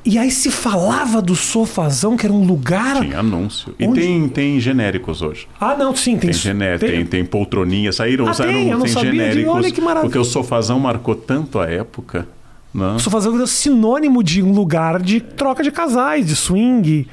E 0.05 0.17
aí 0.17 0.29
se 0.29 0.51
falava 0.51 1.21
do 1.21 1.35
sofazão, 1.35 2.17
que 2.17 2.25
era 2.25 2.33
um 2.33 2.45
lugar. 2.45 2.99
Tinha 2.99 3.19
anúncio. 3.19 3.73
E 3.79 3.87
tem, 3.87 4.27
tem 4.27 4.59
genéricos 4.59 5.21
hoje. 5.21 5.47
Ah, 5.59 5.75
não, 5.75 5.95
sim, 5.95 6.17
tem. 6.17 6.31
Tem, 6.31 6.33
gené 6.33 6.77
tem... 6.77 6.89
tem, 6.89 7.05
tem 7.05 7.25
poltroninha, 7.25 7.91
saíram, 7.93 8.27
ah, 8.27 8.33
saíram 8.33 8.53
tem, 8.53 8.69
eu 8.69 8.77
não 8.77 8.85
tem 8.85 8.93
sabia 8.93 9.11
genéricos. 9.11 9.43
De, 9.43 9.49
olha 9.49 9.71
que 9.71 9.79
maravilha. 9.79 10.09
Porque 10.09 10.19
o 10.19 10.25
sofazão 10.25 10.77
marcou 10.79 11.15
tanto 11.15 11.57
a 11.57 11.69
época. 11.69 12.27
Não? 12.73 12.91
Né? 12.91 12.95
O 12.95 12.99
sofazão 12.99 13.41
é 13.41 13.47
sinônimo 13.47 14.21
de 14.21 14.43
um 14.43 14.51
lugar 14.51 15.01
de 15.01 15.21
troca 15.21 15.63
de 15.63 15.71
casais, 15.71 16.25
de 16.25 16.35
swing. 16.35 17.07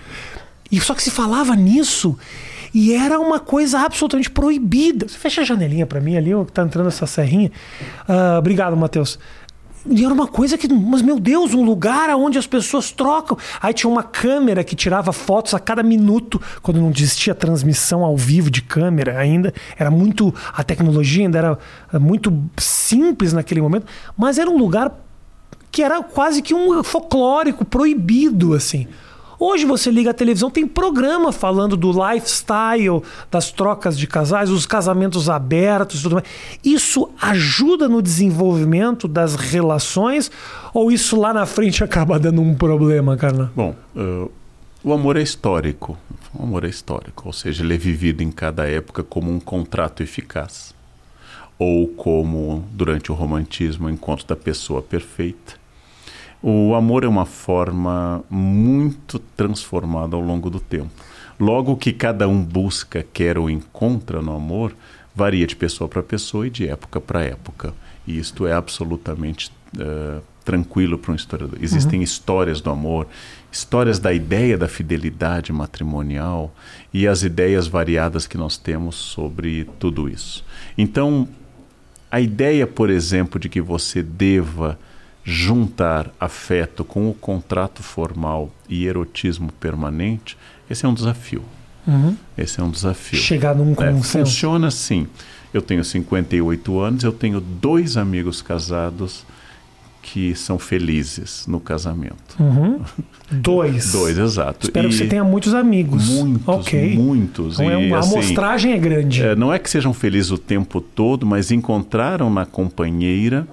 E 0.73 0.81
só 0.81 0.95
que 0.95 1.03
se 1.03 1.11
falava 1.11 1.55
nisso. 1.55 2.19
E 2.73 2.95
era 2.95 3.19
uma 3.19 3.41
coisa 3.41 3.81
absolutamente 3.81 4.31
proibida. 4.31 5.09
Você 5.09 5.19
fecha 5.19 5.41
a 5.41 5.45
janelinha 5.45 5.87
para 5.87 6.01
mim 6.01 6.17
ali, 6.17 6.31
que 6.47 6.53
tá 6.53 6.63
entrando 6.63 6.87
essa 6.87 7.07
serrinha. 7.07 7.51
Uh, 8.09 8.39
obrigado, 8.39 8.77
Matheus. 8.77 9.19
E 9.89 10.05
era 10.05 10.13
uma 10.13 10.27
coisa 10.27 10.59
que, 10.59 10.73
mas 10.73 11.01
meu 11.01 11.19
Deus, 11.19 11.55
um 11.55 11.65
lugar 11.65 12.11
onde 12.11 12.39
as 12.39 12.47
pessoas 12.47 12.91
trocam. 12.91 13.37
Aí 13.61 13.73
tinha 13.73 13.91
uma 13.91 14.03
câmera 14.03 14.63
que 14.63 14.77
tirava 14.77 15.13
fotos 15.13 15.55
a 15.55 15.59
cada 15.59 15.83
minuto, 15.83 16.41
quando 16.63 16.81
não 16.81 16.91
existia 16.91 17.35
transmissão 17.35 18.05
ao 18.05 18.17
vivo 18.17 18.51
de 18.51 18.61
câmera 18.61 19.19
ainda. 19.19 19.55
Era 19.79 19.91
muito. 19.91 20.35
A 20.53 20.63
tecnologia 20.63 21.25
ainda 21.25 21.39
era 21.39 21.59
muito 21.99 22.33
simples 22.59 23.33
naquele 23.33 23.63
momento, 23.63 23.87
mas 24.17 24.39
era 24.39 24.51
um 24.51 24.59
lugar 24.59 24.93
que 25.73 25.83
era 25.83 26.03
quase 26.03 26.43
que 26.43 26.53
um 26.53 26.83
folclórico, 26.83 27.65
proibido, 27.65 28.55
assim. 28.55 28.87
Hoje 29.43 29.65
você 29.65 29.91
liga 29.91 30.11
a 30.11 30.15
televisão, 30.15 30.51
tem 30.51 30.67
programa 30.67 31.33
falando 31.33 31.75
do 31.75 31.91
lifestyle, 31.91 33.03
das 33.31 33.51
trocas 33.51 33.99
de 33.99 34.07
casais, 34.07 34.51
os 34.51 34.67
casamentos 34.67 35.31
abertos 35.31 36.01
e 36.01 36.03
tudo 36.03 36.17
mais. 36.17 36.27
Isso 36.63 37.09
ajuda 37.19 37.89
no 37.89 38.03
desenvolvimento 38.03 39.09
das 39.09 39.35
relações 39.37 40.31
ou 40.75 40.93
isso 40.93 41.19
lá 41.19 41.33
na 41.33 41.47
frente 41.47 41.83
acaba 41.83 42.19
dando 42.19 42.43
um 42.43 42.55
problema, 42.55 43.17
Carna? 43.17 43.51
Bom, 43.57 43.75
uh, 43.97 44.31
o 44.85 44.93
amor 44.93 45.17
é 45.17 45.23
histórico. 45.23 45.97
O 46.35 46.43
amor 46.43 46.65
é 46.65 46.69
histórico, 46.69 47.23
ou 47.25 47.33
seja, 47.33 47.65
ele 47.65 47.73
é 47.73 47.79
vivido 47.79 48.23
em 48.23 48.31
cada 48.31 48.69
época 48.69 49.03
como 49.03 49.33
um 49.33 49.41
contrato 49.41 50.03
eficaz. 50.03 50.75
Ou 51.59 51.89
como, 51.89 52.63
durante 52.73 53.11
o 53.11 53.15
romantismo, 53.15 53.87
o 53.87 53.91
encontro 53.91 54.27
da 54.27 54.37
pessoa 54.37 54.83
perfeita 54.83 55.60
o 56.43 56.75
amor 56.75 57.05
é 57.05 57.09
uma 57.09 57.27
forma 57.27 58.25
muito 58.31 59.19
transformada 59.19 60.17
ao 60.17 60.23
longo 60.23 60.49
do 60.49 60.61
tempo. 60.61 60.91
Logo 61.39 61.77
que 61.77 61.93
cada 61.93 62.29
um 62.29 62.43
busca, 62.43 63.05
quer 63.13 63.39
ou 63.39 63.51
encontra 63.51 64.21
no 64.21 64.35
amor, 64.35 64.75
varia 65.15 65.47
de 65.47 65.57
pessoa 65.57 65.89
para 65.89 66.03
pessoa 66.03 66.47
e 66.47 66.51
de 66.51 66.69
época 66.69 67.01
para 67.01 67.23
época. 67.23 67.75
E 68.07 68.19
isto 68.19 68.47
é 68.47 68.53
absolutamente 68.53 69.51
uh, 69.77 70.23
tranquilo 70.45 70.99
para 70.99 71.13
um 71.13 71.15
historiador. 71.15 71.59
Existem 71.63 72.01
uhum. 72.01 72.05
histórias 72.05 72.61
do 72.61 72.71
amor, 72.71 73.07
histórias 73.53 73.99
da 73.99 74.13
ideia 74.13 74.57
da 74.57 74.69
fidelidade 74.69 75.53
matrimonial 75.53 76.55
e 76.93 77.07
as 77.07 77.23
ideias 77.23 77.67
variadas 77.67 78.27
que 78.27 78.39
nós 78.39 78.57
temos 78.57 78.97
sobre 78.97 79.65
tudo 79.79 80.09
isso. 80.09 80.45
Então, 80.77 81.29
a 82.11 82.21
ideia, 82.21 82.67
por 82.67 82.91
exemplo, 82.91 83.39
de 83.39 83.49
que 83.49 83.61
você 83.61 84.03
deva 84.03 84.79
juntar 85.25 86.11
afeto 86.19 86.85
com 86.85 87.09
o 87.09 87.15
contrato 87.15 87.83
formal 87.83 88.51
e 88.69 88.87
erotismo 88.87 89.53
permanente, 89.53 90.37
esse 90.69 90.85
é 90.85 90.89
um 90.89 90.95
desafio. 90.95 91.43
Uhum. 91.87 92.17
Esse 92.37 92.61
é 92.61 92.63
um 92.63 92.71
desafio. 92.71 93.19
Chegar 93.19 93.55
num 93.55 93.73
é, 93.73 93.75
consenso. 93.75 94.19
É, 94.19 94.25
funciona 94.25 94.69
assim. 94.69 95.07
Eu 95.53 95.61
tenho 95.61 95.85
58 95.85 96.79
anos, 96.79 97.03
eu 97.03 97.13
tenho 97.13 97.41
dois 97.41 97.97
amigos 97.97 98.41
casados 98.41 99.25
que 100.03 100.35
são 100.35 100.59
felizes 100.59 101.47
no 101.47 101.61
casamento. 101.61 102.37
Uhum. 102.39 102.81
Dois. 103.31 103.93
Dois, 103.93 104.19
exato. 104.19 104.67
Espero 104.67 104.89
e 104.89 104.91
que 104.91 104.97
você 104.97 105.07
tenha 105.07 105.23
muitos 105.23 105.55
amigos. 105.55 106.09
Muitos, 106.09 106.49
okay. 106.49 106.97
muitos. 106.97 107.61
Então 107.61 107.71
é 107.71 107.77
uma, 107.77 107.99
assim, 107.99 108.09
a 108.09 108.13
amostragem 108.13 108.73
é 108.73 108.79
grande. 108.79 109.23
É, 109.23 109.37
não 109.37 109.53
é 109.53 109.59
que 109.59 109.71
sejam 109.71 109.93
felizes 109.93 110.31
o 110.31 110.39
tempo 110.39 110.81
todo, 110.81 111.27
mas 111.27 111.51
encontraram 111.51 112.29
na 112.31 112.45
companheira 112.45 113.47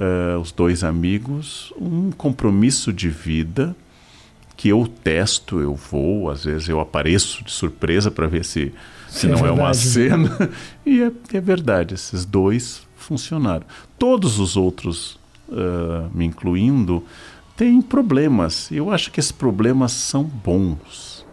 uh, 0.00 0.40
os 0.40 0.50
dois 0.50 0.82
amigos, 0.82 1.72
um 1.78 2.10
compromisso 2.10 2.92
de 2.92 3.08
vida 3.08 3.76
que 4.56 4.68
eu 4.68 4.86
testo, 4.86 5.60
eu 5.60 5.74
vou, 5.74 6.28
às 6.28 6.44
vezes 6.44 6.68
eu 6.68 6.80
apareço 6.80 7.44
de 7.44 7.50
surpresa 7.50 8.10
para 8.10 8.26
ver 8.26 8.44
se, 8.44 8.74
se 9.08 9.26
não 9.26 9.44
é, 9.44 9.48
é 9.48 9.52
uma 9.52 9.72
cena. 9.72 10.50
e 10.84 11.02
é, 11.02 11.10
é, 11.32 11.40
verdade, 11.40 11.94
esses 11.94 12.24
dois 12.26 12.86
funcionaram. 12.94 13.64
Todos 13.98 14.38
os 14.38 14.58
outros, 14.58 15.18
uh, 15.48 16.10
me 16.12 16.26
incluindo, 16.26 17.02
têm 17.56 17.80
problemas. 17.80 18.70
Eu 18.70 18.90
acho 18.90 19.10
que 19.10 19.18
esses 19.18 19.32
problemas 19.32 19.92
são 19.92 20.24
bons. 20.24 21.24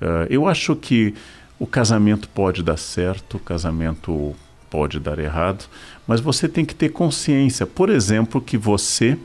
Uh, 0.00 0.26
eu 0.30 0.46
acho 0.46 0.76
que 0.76 1.14
o 1.58 1.66
casamento 1.66 2.28
pode 2.28 2.62
dar 2.62 2.76
certo, 2.76 3.36
o 3.36 3.40
casamento 3.40 4.34
pode 4.70 5.00
dar 5.00 5.18
errado, 5.18 5.64
mas 6.10 6.20
você 6.20 6.48
tem 6.48 6.64
que 6.64 6.74
ter 6.74 6.88
consciência, 6.88 7.64
por 7.64 7.88
exemplo, 7.88 8.40
que 8.40 8.58
você 8.58 9.16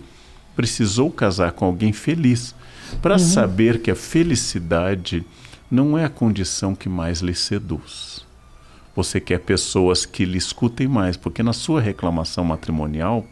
precisou 0.56 1.10
casar 1.10 1.52
com 1.52 1.66
alguém 1.66 1.92
feliz 1.92 2.54
para 3.02 3.14
uhum. 3.14 3.20
saber 3.20 3.82
que 3.82 3.90
a 3.90 3.96
felicidade 3.96 5.26
não 5.70 5.98
é 5.98 6.06
a 6.06 6.10
condição 6.10 6.76
que 6.76 6.88
mais 6.88 7.22
lhe 7.22 7.34
seduz. 7.34 8.24
Você 8.96 9.20
quer 9.20 9.40
pessoas 9.40 10.06
que 10.06 10.26
lhe 10.26 10.38
escutem 10.38 10.88
mais, 10.88 11.18
porque 11.18 11.42
na 11.42 11.54
sua 11.54 11.82
reclamação 11.82 12.46
matrimonial 12.46 13.26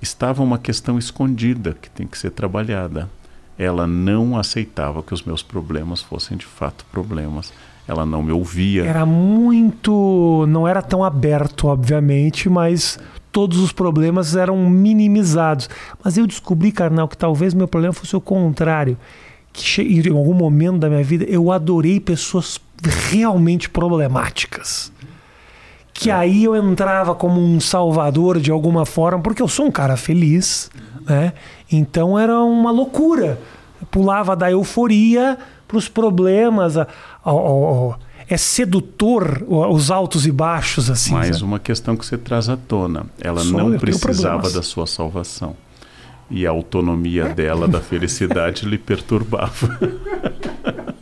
estava 0.00 0.42
uma 0.42 0.56
questão 0.56 0.98
escondida 0.98 1.76
que 1.82 1.90
tem 1.90 2.06
que 2.06 2.16
ser 2.16 2.30
trabalhada. 2.30 3.10
Ela 3.58 3.86
não 3.86 4.38
aceitava 4.38 5.02
que 5.02 5.12
os 5.12 5.22
meus 5.22 5.42
problemas 5.42 6.00
fossem 6.00 6.38
de 6.38 6.46
fato 6.46 6.86
problemas 6.90 7.52
ela 7.88 8.04
não 8.04 8.22
me 8.22 8.30
ouvia. 8.30 8.84
Era 8.84 9.06
muito. 9.06 10.44
Não 10.46 10.68
era 10.68 10.82
tão 10.82 11.02
aberto, 11.02 11.68
obviamente, 11.68 12.46
mas 12.46 12.98
todos 13.32 13.58
os 13.58 13.72
problemas 13.72 14.36
eram 14.36 14.68
minimizados. 14.68 15.70
Mas 16.04 16.18
eu 16.18 16.26
descobri, 16.26 16.70
carnal, 16.70 17.08
que 17.08 17.16
talvez 17.16 17.54
meu 17.54 17.66
problema 17.66 17.94
fosse 17.94 18.14
o 18.14 18.20
contrário. 18.20 18.98
Que 19.54 19.80
em 19.80 20.14
algum 20.14 20.34
momento 20.34 20.80
da 20.80 20.90
minha 20.90 21.02
vida 21.02 21.24
eu 21.24 21.50
adorei 21.50 21.98
pessoas 21.98 22.60
realmente 23.10 23.70
problemáticas. 23.70 24.92
Que 25.94 26.10
é. 26.10 26.14
aí 26.14 26.44
eu 26.44 26.54
entrava 26.54 27.14
como 27.14 27.40
um 27.40 27.58
salvador 27.58 28.38
de 28.38 28.50
alguma 28.50 28.84
forma, 28.84 29.22
porque 29.22 29.40
eu 29.40 29.48
sou 29.48 29.64
um 29.64 29.70
cara 29.70 29.96
feliz, 29.96 30.70
né? 31.06 31.32
Então 31.72 32.18
era 32.18 32.38
uma 32.38 32.70
loucura. 32.70 33.40
Eu 33.80 33.86
pulava 33.86 34.36
da 34.36 34.50
euforia 34.50 35.38
para 35.68 35.76
os 35.76 35.88
problemas, 35.88 36.76
a, 36.78 36.88
a, 37.24 37.30
a, 37.30 37.96
é 38.28 38.36
sedutor 38.36 39.44
os 39.46 39.90
altos 39.90 40.26
e 40.26 40.32
baixos 40.32 40.90
assim. 40.90 41.12
Mais 41.12 41.42
uma 41.42 41.58
questão 41.58 41.96
que 41.96 42.04
você 42.04 42.18
traz 42.18 42.48
à 42.48 42.56
tona. 42.56 43.06
Ela 43.20 43.40
Só 43.40 43.56
não 43.56 43.78
precisava 43.78 44.50
da 44.50 44.62
sua 44.62 44.86
salvação. 44.86 45.54
E 46.30 46.46
a 46.46 46.50
autonomia 46.50 47.28
dela, 47.28 47.66
da 47.68 47.80
felicidade, 47.80 48.66
lhe 48.66 48.76
perturbava. 48.76 49.78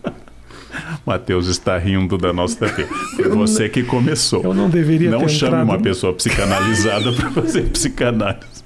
Mateus 1.07 1.47
está 1.47 1.79
rindo 1.79 2.19
da 2.19 2.33
nossa 2.33 2.67
TV. 2.67 2.85
Foi 3.15 3.29
você 3.29 3.69
que 3.69 3.85
começou. 3.85 4.43
Eu 4.43 4.53
não 4.53 4.69
deveria 4.69 5.09
Não 5.09 5.29
chame 5.29 5.53
entrado... 5.53 5.65
uma 5.65 5.79
pessoa 5.79 6.13
psicanalizada 6.13 7.13
para 7.13 7.31
fazer 7.31 7.63
psicanálise. 7.71 8.65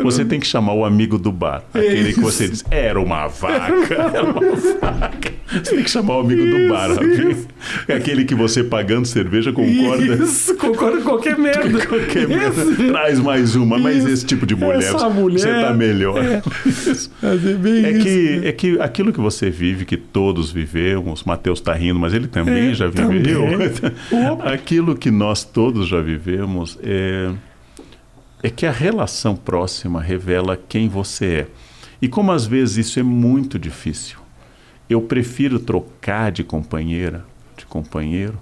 Você 0.00 0.24
tem 0.24 0.38
que 0.38 0.46
chamar 0.46 0.74
o 0.74 0.84
amigo 0.84 1.18
do 1.18 1.32
bar. 1.32 1.64
Aquele 1.74 2.14
que 2.14 2.20
você 2.20 2.48
diz, 2.48 2.64
era 2.70 3.00
uma 3.00 3.26
vaca, 3.26 3.94
era 3.94 4.22
uma 4.22 4.56
vaca. 4.80 5.35
Você 5.48 5.74
tem 5.74 5.84
que 5.84 5.90
chamar 5.90 6.16
o 6.16 6.20
amigo 6.20 6.44
do 6.44 6.68
bar, 6.68 6.90
isso. 6.90 7.46
Aquele 7.94 8.24
que 8.24 8.34
você 8.34 8.64
pagando 8.64 9.06
cerveja 9.06 9.52
concorda. 9.52 10.24
Isso, 10.24 10.56
concorda 10.56 10.98
com 10.98 11.04
qualquer 11.04 11.38
merda. 11.38 11.86
qualquer 11.86 12.28
merda. 12.28 12.64
Traz 12.88 13.20
mais 13.20 13.54
uma, 13.54 13.78
mas 13.78 13.98
isso. 13.98 14.08
esse 14.08 14.26
tipo 14.26 14.44
de 14.44 14.56
mulher, 14.56 14.92
mulher 15.14 15.38
você 15.38 15.48
tá 15.48 15.72
melhor. 15.72 16.18
É, 16.18 16.42
é, 17.22 17.90
é 17.90 17.98
que, 17.98 18.40
é 18.44 18.52
que 18.52 18.80
aquilo 18.80 19.12
que 19.12 19.20
você 19.20 19.50
vive, 19.50 19.84
que 19.84 19.96
todos 19.96 20.50
vivemos, 20.50 21.24
Mateus 21.24 21.60
está 21.60 21.72
rindo, 21.72 21.98
mas 21.98 22.12
ele 22.12 22.26
também 22.26 22.70
é, 22.70 22.74
já 22.74 22.88
viveu. 22.88 23.42
Também. 23.42 24.02
aquilo 24.52 24.96
que 24.96 25.10
nós 25.10 25.44
todos 25.44 25.86
já 25.86 26.00
vivemos 26.00 26.78
é 26.82 27.30
é 28.42 28.50
que 28.50 28.66
a 28.66 28.70
relação 28.70 29.34
próxima 29.34 30.00
revela 30.00 30.56
quem 30.68 30.88
você 30.88 31.26
é. 31.26 31.46
E 32.00 32.08
como 32.08 32.30
às 32.30 32.46
vezes 32.46 32.86
isso 32.86 33.00
é 33.00 33.02
muito 33.02 33.58
difícil, 33.58 34.18
eu 34.88 35.02
prefiro 35.02 35.58
trocar 35.58 36.30
de 36.30 36.44
companheira, 36.44 37.24
de 37.56 37.66
companheiro, 37.66 38.38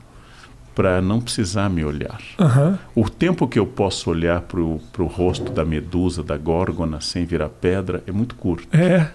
para 0.74 1.00
não 1.00 1.20
precisar 1.20 1.68
me 1.70 1.84
olhar. 1.84 2.20
Uhum. 2.38 2.78
O 2.94 3.08
tempo 3.08 3.46
que 3.46 3.58
eu 3.58 3.66
posso 3.66 4.10
olhar 4.10 4.40
para 4.42 4.60
o 4.60 5.06
rosto 5.06 5.52
da 5.52 5.64
medusa, 5.64 6.22
da 6.22 6.36
górgona, 6.36 7.00
sem 7.00 7.24
virar 7.24 7.48
pedra, 7.48 8.02
é 8.06 8.12
muito 8.12 8.34
curto. 8.34 8.66
É. 8.76 9.08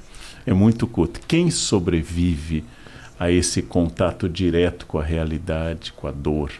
É 0.45 0.53
muito 0.53 0.87
curto. 0.87 1.19
Quem 1.27 1.51
sobrevive 1.51 2.63
a 3.19 3.29
esse 3.29 3.61
contato 3.61 4.29
direto 4.29 4.85
com 4.85 4.97
a 4.97 5.03
realidade, 5.03 5.91
com 5.91 6.07
a 6.07 6.11
dor 6.11 6.51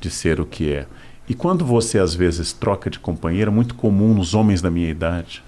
de 0.00 0.10
ser 0.10 0.40
o 0.40 0.44
que 0.44 0.72
é? 0.72 0.86
E 1.28 1.34
quando 1.34 1.64
você 1.64 2.00
às 2.00 2.12
vezes 2.14 2.52
troca 2.52 2.90
de 2.90 2.98
companheira, 2.98 3.50
muito 3.50 3.76
comum 3.76 4.12
nos 4.12 4.34
homens 4.34 4.60
da 4.60 4.68
minha 4.68 4.90
idade, 4.90 5.42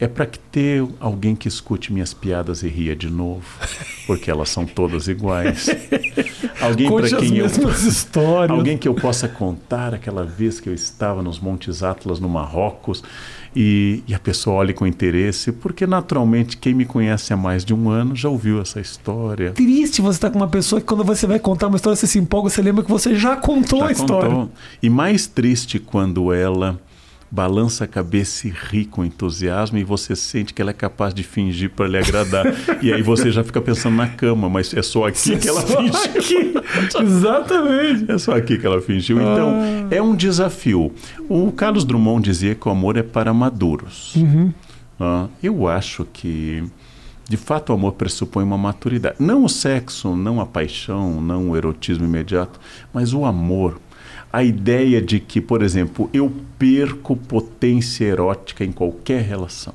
é 0.00 0.06
para 0.06 0.26
que 0.26 0.38
ter 0.38 0.86
alguém 1.00 1.34
que 1.34 1.48
escute 1.48 1.92
minhas 1.92 2.14
piadas 2.14 2.62
e 2.62 2.68
ria 2.68 2.94
de 2.94 3.10
novo, 3.10 3.44
porque 4.06 4.30
elas 4.30 4.48
são 4.48 4.64
todas 4.64 5.08
iguais. 5.08 5.68
alguém 6.60 6.88
para 6.88 7.08
quem 7.16 7.36
eu 7.36 7.46
histórias. 7.46 8.56
alguém 8.56 8.78
que 8.78 8.86
eu 8.86 8.94
possa 8.94 9.28
contar 9.28 9.94
aquela 9.94 10.24
vez 10.24 10.60
que 10.60 10.68
eu 10.68 10.74
estava 10.74 11.22
nos 11.22 11.40
Montes 11.40 11.82
Atlas 11.82 12.20
no 12.20 12.28
Marrocos 12.28 13.02
e, 13.56 14.04
e 14.06 14.14
a 14.14 14.20
pessoa 14.20 14.56
olha 14.56 14.72
com 14.72 14.86
interesse, 14.86 15.50
porque 15.50 15.84
naturalmente 15.84 16.56
quem 16.56 16.74
me 16.74 16.84
conhece 16.84 17.32
há 17.32 17.36
mais 17.36 17.64
de 17.64 17.74
um 17.74 17.88
ano 17.88 18.14
já 18.14 18.28
ouviu 18.28 18.60
essa 18.60 18.80
história. 18.80 19.50
Triste 19.50 20.00
você 20.00 20.18
estar 20.18 20.30
com 20.30 20.38
uma 20.38 20.48
pessoa 20.48 20.80
que 20.80 20.86
quando 20.86 21.02
você 21.02 21.26
vai 21.26 21.40
contar 21.40 21.66
uma 21.66 21.76
história, 21.76 21.96
você 21.96 22.06
se 22.06 22.20
empolga, 22.20 22.50
você 22.50 22.62
lembra 22.62 22.84
que 22.84 22.90
você 22.90 23.16
já 23.16 23.36
contou 23.36 23.80
Já 23.80 23.88
a 23.88 23.92
história. 23.92 24.30
contou. 24.30 24.50
E 24.80 24.88
mais 24.88 25.26
triste 25.26 25.80
quando 25.80 26.32
ela 26.32 26.78
balança 27.30 27.84
a 27.84 27.86
cabeça 27.86 28.48
e 28.48 28.50
ri 28.50 28.84
com 28.86 29.04
entusiasmo 29.04 29.76
e 29.78 29.84
você 29.84 30.16
sente 30.16 30.54
que 30.54 30.62
ela 30.62 30.70
é 30.70 30.74
capaz 30.74 31.12
de 31.12 31.22
fingir 31.22 31.70
para 31.70 31.86
lhe 31.86 31.98
agradar. 31.98 32.44
e 32.82 32.92
aí 32.92 33.02
você 33.02 33.30
já 33.30 33.44
fica 33.44 33.60
pensando 33.60 33.96
na 33.96 34.06
cama, 34.08 34.48
mas 34.48 34.72
é 34.74 34.82
só 34.82 35.06
aqui 35.06 35.36
que 35.36 35.48
ela 35.48 35.60
Só 35.60 35.76
fingiu. 35.82 36.58
aqui. 36.58 36.98
Exatamente. 37.02 38.10
É 38.10 38.18
só 38.18 38.32
aqui 38.36 38.58
que 38.58 38.66
ela 38.66 38.80
fingiu. 38.80 39.20
Então, 39.20 39.58
Ah. 39.60 39.94
é 39.94 40.00
um 40.00 40.14
desafio. 40.16 40.92
O 41.28 41.52
Carlos 41.52 41.84
Drummond 41.84 42.22
dizia 42.24 42.54
que 42.54 42.66
o 42.68 42.70
amor 42.70 42.96
é 42.96 43.02
para 43.02 43.32
maduros. 43.34 44.14
Uhum. 44.16 44.52
Ah, 44.98 45.26
eu 45.42 45.68
acho 45.68 46.06
que, 46.12 46.64
de 47.28 47.36
fato, 47.36 47.70
o 47.70 47.72
amor 47.74 47.92
pressupõe 47.92 48.42
uma 48.44 48.58
maturidade. 48.58 49.16
Não 49.18 49.44
o 49.44 49.48
sexo, 49.48 50.16
não 50.16 50.40
a 50.40 50.46
paixão, 50.46 51.20
não 51.20 51.50
o 51.50 51.56
erotismo 51.56 52.04
imediato, 52.04 52.58
mas 52.92 53.12
o 53.12 53.24
amor. 53.24 53.80
A 54.32 54.42
ideia 54.44 55.00
de 55.00 55.18
que, 55.20 55.40
por 55.40 55.62
exemplo, 55.62 56.08
eu 56.12 56.30
perco 56.58 57.16
potência 57.16 58.04
erótica 58.04 58.64
em 58.64 58.72
qualquer 58.72 59.22
relação. 59.22 59.72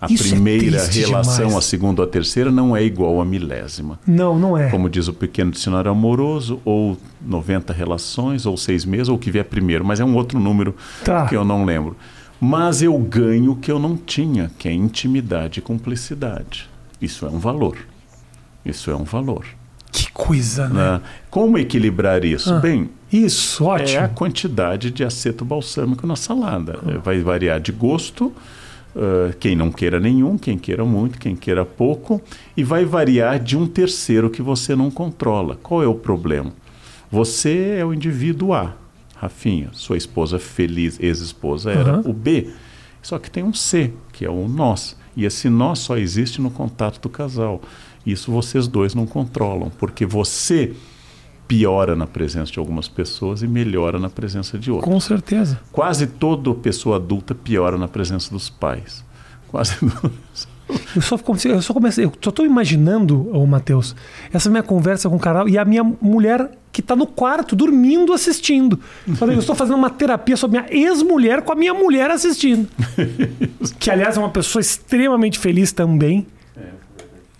A 0.00 0.06
Isso 0.10 0.28
é 0.28 0.30
primeira 0.30 0.78
triste 0.84 1.00
relação, 1.06 1.46
demais. 1.48 1.56
a 1.56 1.60
segunda 1.60 2.00
ou 2.00 2.08
a 2.08 2.10
terceira 2.10 2.50
não 2.50 2.74
é 2.74 2.82
igual 2.82 3.20
à 3.20 3.24
milésima 3.24 4.00
Não, 4.06 4.38
não 4.38 4.56
é. 4.56 4.70
como 4.70 4.88
diz 4.88 5.08
o 5.08 5.12
pequeno 5.12 5.50
dicionário 5.50 5.90
amoroso, 5.90 6.58
ou 6.64 6.96
90 7.20 7.70
relações, 7.74 8.46
ou 8.46 8.56
seis 8.56 8.86
meses, 8.86 9.10
ou 9.10 9.16
o 9.16 9.18
que 9.18 9.30
vier 9.30 9.44
primeiro, 9.44 9.84
mas 9.84 10.00
é 10.00 10.04
um 10.04 10.14
outro 10.16 10.40
número 10.40 10.74
Tá. 11.04 11.26
que 11.26 11.36
eu 11.36 11.44
não 11.44 11.66
lembro. 11.66 11.98
Mas 12.40 12.80
eu 12.80 12.96
ganho 12.96 13.52
o 13.52 13.56
que 13.56 13.70
eu 13.70 13.78
não 13.78 13.94
tinha, 13.94 14.50
que 14.58 14.66
é 14.68 14.72
intimidade 14.72 15.58
e 15.58 15.62
cumplicidade. 15.62 16.66
Isso 16.98 17.26
é 17.26 17.28
um 17.28 17.38
valor. 17.38 17.76
Isso 18.64 18.90
é 18.90 18.96
um 18.96 19.04
valor. 19.04 19.44
Que 20.14 20.24
coisa, 20.24 20.68
né? 20.68 20.92
né? 20.94 21.00
Como 21.30 21.56
equilibrar 21.58 22.24
isso? 22.24 22.52
Ah, 22.52 22.58
Bem, 22.58 22.90
Isso, 23.12 23.64
ótimo. 23.64 23.98
é 23.98 24.02
a 24.04 24.08
quantidade 24.08 24.90
de 24.90 25.04
aceto 25.04 25.44
balsâmico 25.44 26.06
na 26.06 26.16
salada. 26.16 26.78
Eh, 26.86 26.98
Vai 26.98 27.20
variar 27.20 27.60
de 27.60 27.72
gosto, 27.72 28.32
eh, 28.94 29.34
quem 29.40 29.54
não 29.56 29.70
queira 29.72 29.98
nenhum, 30.00 30.36
quem 30.36 30.58
queira 30.58 30.84
muito, 30.84 31.18
quem 31.18 31.34
queira 31.36 31.64
pouco, 31.64 32.20
e 32.56 32.62
vai 32.64 32.84
variar 32.84 33.38
de 33.38 33.56
um 33.56 33.66
terceiro 33.66 34.28
que 34.30 34.42
você 34.42 34.74
não 34.76 34.90
controla. 34.90 35.56
Qual 35.62 35.82
é 35.82 35.86
o 35.86 35.94
problema? 35.94 36.52
Você 37.10 37.76
é 37.78 37.84
o 37.84 37.92
indivíduo 37.94 38.52
A, 38.52 38.74
Rafinha, 39.16 39.68
sua 39.72 39.96
esposa 39.96 40.38
feliz, 40.38 40.98
ex-esposa, 41.00 41.70
era 41.72 41.90
Aham. 41.94 42.02
o 42.06 42.12
B. 42.12 42.48
Só 43.02 43.18
que 43.18 43.30
tem 43.30 43.42
um 43.42 43.52
C, 43.54 43.92
que 44.12 44.24
é 44.24 44.30
o 44.30 44.46
nós. 44.46 44.96
E 45.16 45.24
esse 45.24 45.48
nós 45.50 45.80
só 45.80 45.96
existe 45.96 46.40
no 46.40 46.50
contato 46.50 47.00
do 47.00 47.08
casal. 47.08 47.60
Isso 48.04 48.32
vocês 48.32 48.66
dois 48.66 48.94
não 48.94 49.06
controlam, 49.06 49.70
porque 49.78 50.06
você 50.06 50.74
piora 51.46 51.96
na 51.96 52.06
presença 52.06 52.52
de 52.52 52.58
algumas 52.58 52.88
pessoas 52.88 53.42
e 53.42 53.48
melhora 53.48 53.98
na 53.98 54.08
presença 54.08 54.56
de 54.58 54.70
outras. 54.70 54.92
Com 54.92 55.00
certeza. 55.00 55.60
Quase 55.72 56.06
toda 56.06 56.54
pessoa 56.54 56.96
adulta 56.96 57.34
piora 57.34 57.76
na 57.76 57.88
presença 57.88 58.30
dos 58.30 58.48
pais. 58.48 59.04
Quase 59.48 59.74
Eu 60.94 61.02
só 61.02 61.18
comecei, 61.18 61.52
eu 61.52 61.62
só 61.62 61.74
comecei, 61.74 62.04
eu 62.04 62.12
só 62.20 62.30
tô 62.30 62.44
imaginando, 62.44 63.28
ô 63.36 63.44
Matheus, 63.46 63.94
essa 64.32 64.48
minha 64.48 64.62
conversa 64.62 65.08
com 65.08 65.16
o 65.16 65.18
Carol 65.18 65.48
e 65.48 65.58
a 65.58 65.64
minha 65.64 65.82
mulher 65.82 66.50
que 66.72 66.80
tá 66.80 66.94
no 66.94 67.06
quarto 67.06 67.56
dormindo 67.56 68.12
assistindo. 68.12 68.78
Eu 69.20 69.38
estou 69.38 69.56
fazendo 69.56 69.76
uma 69.76 69.90
terapia 69.90 70.36
sobre 70.36 70.60
minha 70.60 70.72
ex-mulher 70.72 71.42
com 71.42 71.52
a 71.52 71.56
minha 71.56 71.74
mulher 71.74 72.10
assistindo. 72.10 72.68
que 73.80 73.90
aliás 73.90 74.16
é 74.16 74.20
uma 74.20 74.30
pessoa 74.30 74.60
extremamente 74.60 75.38
feliz 75.38 75.72
também. 75.72 76.26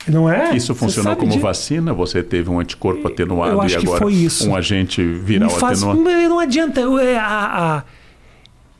Não 0.09 0.29
é? 0.31 0.57
Isso 0.57 0.75
funcionou 0.75 1.15
como 1.15 1.31
disso. 1.33 1.43
vacina? 1.43 1.93
Você 1.93 2.23
teve 2.23 2.49
um 2.51 2.59
anticorpo 2.59 3.07
atenuado 3.07 3.53
e 3.69 3.75
agora 3.77 4.05
um 4.47 4.55
agente 4.57 5.03
viral 5.05 5.51
faz, 5.51 5.83
atenuado? 5.83 6.29
não 6.29 6.39
adianta. 6.39 6.81
eu- 6.81 6.99
é, 6.99 7.19
a- 7.19 7.77
a- 7.79 7.85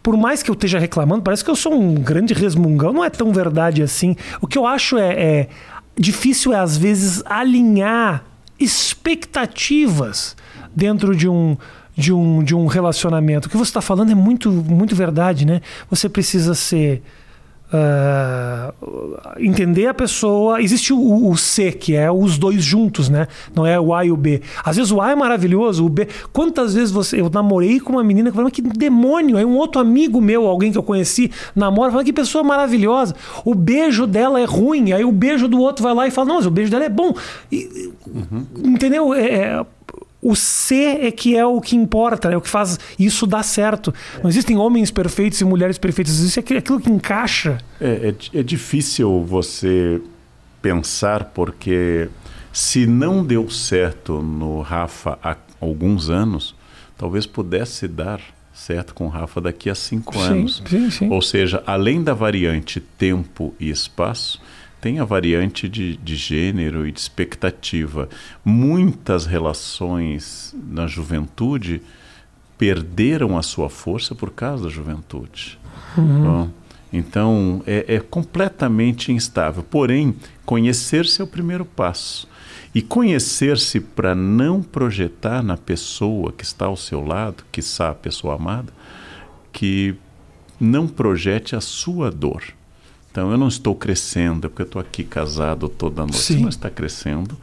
por 0.03 0.17
mais 0.17 0.43
que 0.43 0.51
eu 0.51 0.55
esteja 0.55 0.79
reclamando, 0.79 1.23
parece 1.23 1.45
que 1.45 1.51
eu 1.51 1.55
sou 1.57 1.75
um 1.75 1.95
grande 1.95 2.33
resmungão. 2.33 2.91
Não 2.93 3.05
é 3.05 3.11
tão 3.11 3.31
verdade 3.33 3.83
assim. 3.83 4.17
O 4.41 4.47
que 4.47 4.57
eu 4.57 4.67
acho 4.67 4.97
é, 4.97 5.13
é 5.13 5.49
difícil 5.99 6.55
é 6.55 6.59
às 6.59 6.77
vezes 6.79 7.23
alinhar 7.27 8.25
expectativas 8.59 10.37
dentro 10.75 11.15
de 11.15 11.29
um 11.29 11.57
de 11.97 12.15
um, 12.15 12.43
de 12.43 12.55
um 12.55 12.65
relacionamento. 12.67 13.47
O 13.47 13.51
que 13.51 13.59
você 13.59 13.69
está 13.69 13.83
falando 13.83 14.11
é 14.11 14.15
muito 14.15 14.51
muito 14.51 14.97
verdade, 14.97 15.45
né? 15.45 15.61
Você 15.91 16.09
precisa 16.09 16.55
ser 16.55 17.03
ah, 17.73 18.73
entender 19.39 19.87
a 19.87 19.95
pessoa. 19.95 20.61
Existe 20.61 20.93
o, 20.93 21.29
o 21.29 21.37
C, 21.37 21.73
que 21.73 21.95
é 21.95 22.11
os 22.11 22.39
dois 22.39 22.63
juntos, 22.63 23.09
né? 23.09 23.29
Não 23.55 23.65
é 23.67 23.79
o 23.79 23.95
A 23.95 24.05
e 24.05 24.11
o 24.11 24.17
B. 24.17 24.43
Às 24.65 24.77
vezes 24.77 24.91
o 24.91 25.01
A 25.01 25.11
é 25.13 25.15
maravilhoso, 25.15 25.85
o 25.85 25.89
B. 25.89 26.09
Quantas 26.33 26.75
vezes 26.75 26.91
você. 26.91 27.21
Eu 27.21 27.31
namorei 27.31 27.81
com 27.81 27.93
uma 27.93 28.05
menina 28.05 28.31
que 28.31 28.37
falou, 28.37 28.51
que 28.51 28.63
demônio! 28.63 29.37
Aí 29.37 29.45
um 29.45 29.57
outro 29.57 29.81
amigo 29.81 30.21
meu, 30.21 30.47
alguém 30.47 30.73
que 30.73 30.79
eu 30.79 30.83
conheci, 30.83 31.31
namora, 31.55 31.91
fala 31.91 32.05
que 32.05 32.13
pessoa 32.13 32.43
maravilhosa. 32.43 33.15
O 33.45 33.55
beijo 33.55 34.07
dela 34.07 34.41
é 34.41 34.45
ruim, 34.45 34.93
aí 34.93 35.05
o 35.05 35.13
beijo 35.13 35.49
do 35.49 35.61
outro 35.61 35.83
vai 35.83 35.95
lá 35.95 36.07
e 36.07 36.11
fala, 36.11 36.29
não, 36.29 36.37
mas 36.37 36.47
o 36.47 36.51
beijo 36.51 36.71
dela 36.71 36.85
é 36.85 36.89
bom. 36.89 37.15
E- 37.53 37.91
Entendeu? 38.65 39.15
É, 39.15 39.25
é, 39.25 39.67
o 40.23 40.35
C 40.35 40.99
é 41.03 41.11
que 41.11 41.37
é 41.37 41.45
o 41.47 41.61
que 41.61 41.75
importa, 41.77 42.31
é 42.31 42.37
o 42.37 42.41
que 42.41 42.49
faz 42.49 42.79
isso 42.99 43.27
dar 43.27 43.43
certo. 43.43 43.93
Não 44.23 44.29
existem 44.29 44.57
homens 44.57 44.91
perfeitos 44.91 45.41
e 45.41 45.45
mulheres 45.45 45.79
perfeitas, 45.79 46.19
existe 46.19 46.41
aquilo 46.41 46.59
aquilo 46.59 46.81
que 46.81 46.91
encaixa. 46.91 47.59
É, 47.81 48.15
é 48.35 48.41
é 48.41 48.43
difícil 48.43 49.25
você 49.25 50.01
pensar, 50.61 51.25
porque 51.27 52.09
se 52.53 52.87
não 52.87 53.25
deu 53.25 53.49
certo 53.49 54.21
no 54.23 54.61
Rafa 54.61 55.19
há 55.23 55.37
alguns 55.61 56.11
anos, 56.11 56.55
talvez 56.99 57.27
pudesse 57.27 57.89
dar 57.89 58.21
certo 58.53 58.95
com 58.95 59.07
o 59.07 59.09
Rafa 59.09 59.41
daqui 59.41 59.71
a 59.71 59.75
cinco 59.75 60.19
anos. 60.19 60.63
sim, 60.69 60.91
sim. 60.91 61.09
Ou 61.11 61.23
seja, 61.23 61.63
além 61.67 62.03
da 62.03 62.13
variante 62.13 62.81
tempo 62.81 63.55
e 63.59 63.71
espaço, 63.71 64.41
tem 64.81 64.99
a 64.99 65.05
variante 65.05 65.69
de, 65.69 65.97
de 65.97 66.17
gênero 66.17 66.87
e 66.87 66.93
de 66.93 66.99
expectativa. 66.99 68.09
Muitas 68.45 69.27
relações 69.27 70.55
na 70.69 70.87
juventude 70.87 71.83
perderam 72.57 73.37
a 73.39 73.43
sua 73.43 73.69
força 73.71 74.15
por 74.15 74.31
causa 74.31 74.65
da 74.65 74.69
juventude. 74.69 75.59
Bom, 75.97 76.51
então, 76.93 77.63
é, 77.67 77.97
é 77.97 78.01
completamente 78.01 79.13
instável. 79.13 79.63
Porém, 79.63 80.15
conhecer-se 80.45 81.21
é 81.21 81.25
o 81.25 81.29
primeiro 81.29 81.65
passo. 81.65 82.29
E 82.75 82.81
conhecer-se 82.81 83.81
para 83.81 84.15
não 84.15 84.63
projetar 84.63 85.43
na 85.43 85.57
pessoa 85.57 86.33
que 86.33 86.45
está 86.45 86.67
ao 86.67 86.77
seu 86.77 87.05
lado, 87.05 87.45
que 87.51 87.61
a 87.79 87.95
pessoa 87.95 88.35
amada, 88.35 88.73
que 89.53 89.95
não 90.61 90.87
projete 90.87 91.57
a 91.57 91.61
sua 91.61 92.11
dor. 92.11 92.43
Então, 93.11 93.31
eu 93.31 93.39
não 93.39 93.49
estou 93.49 93.75
crescendo 93.75 94.49
porque 94.49 94.63
eu 94.63 94.67
estou 94.67 94.81
aqui 94.81 95.03
casado 95.05 95.69
toda 95.69 96.03
noite. 96.03 96.17
Sim. 96.19 96.35
Você 96.37 96.41
não 96.43 96.49
está 96.49 96.71
crescendo 96.71 97.37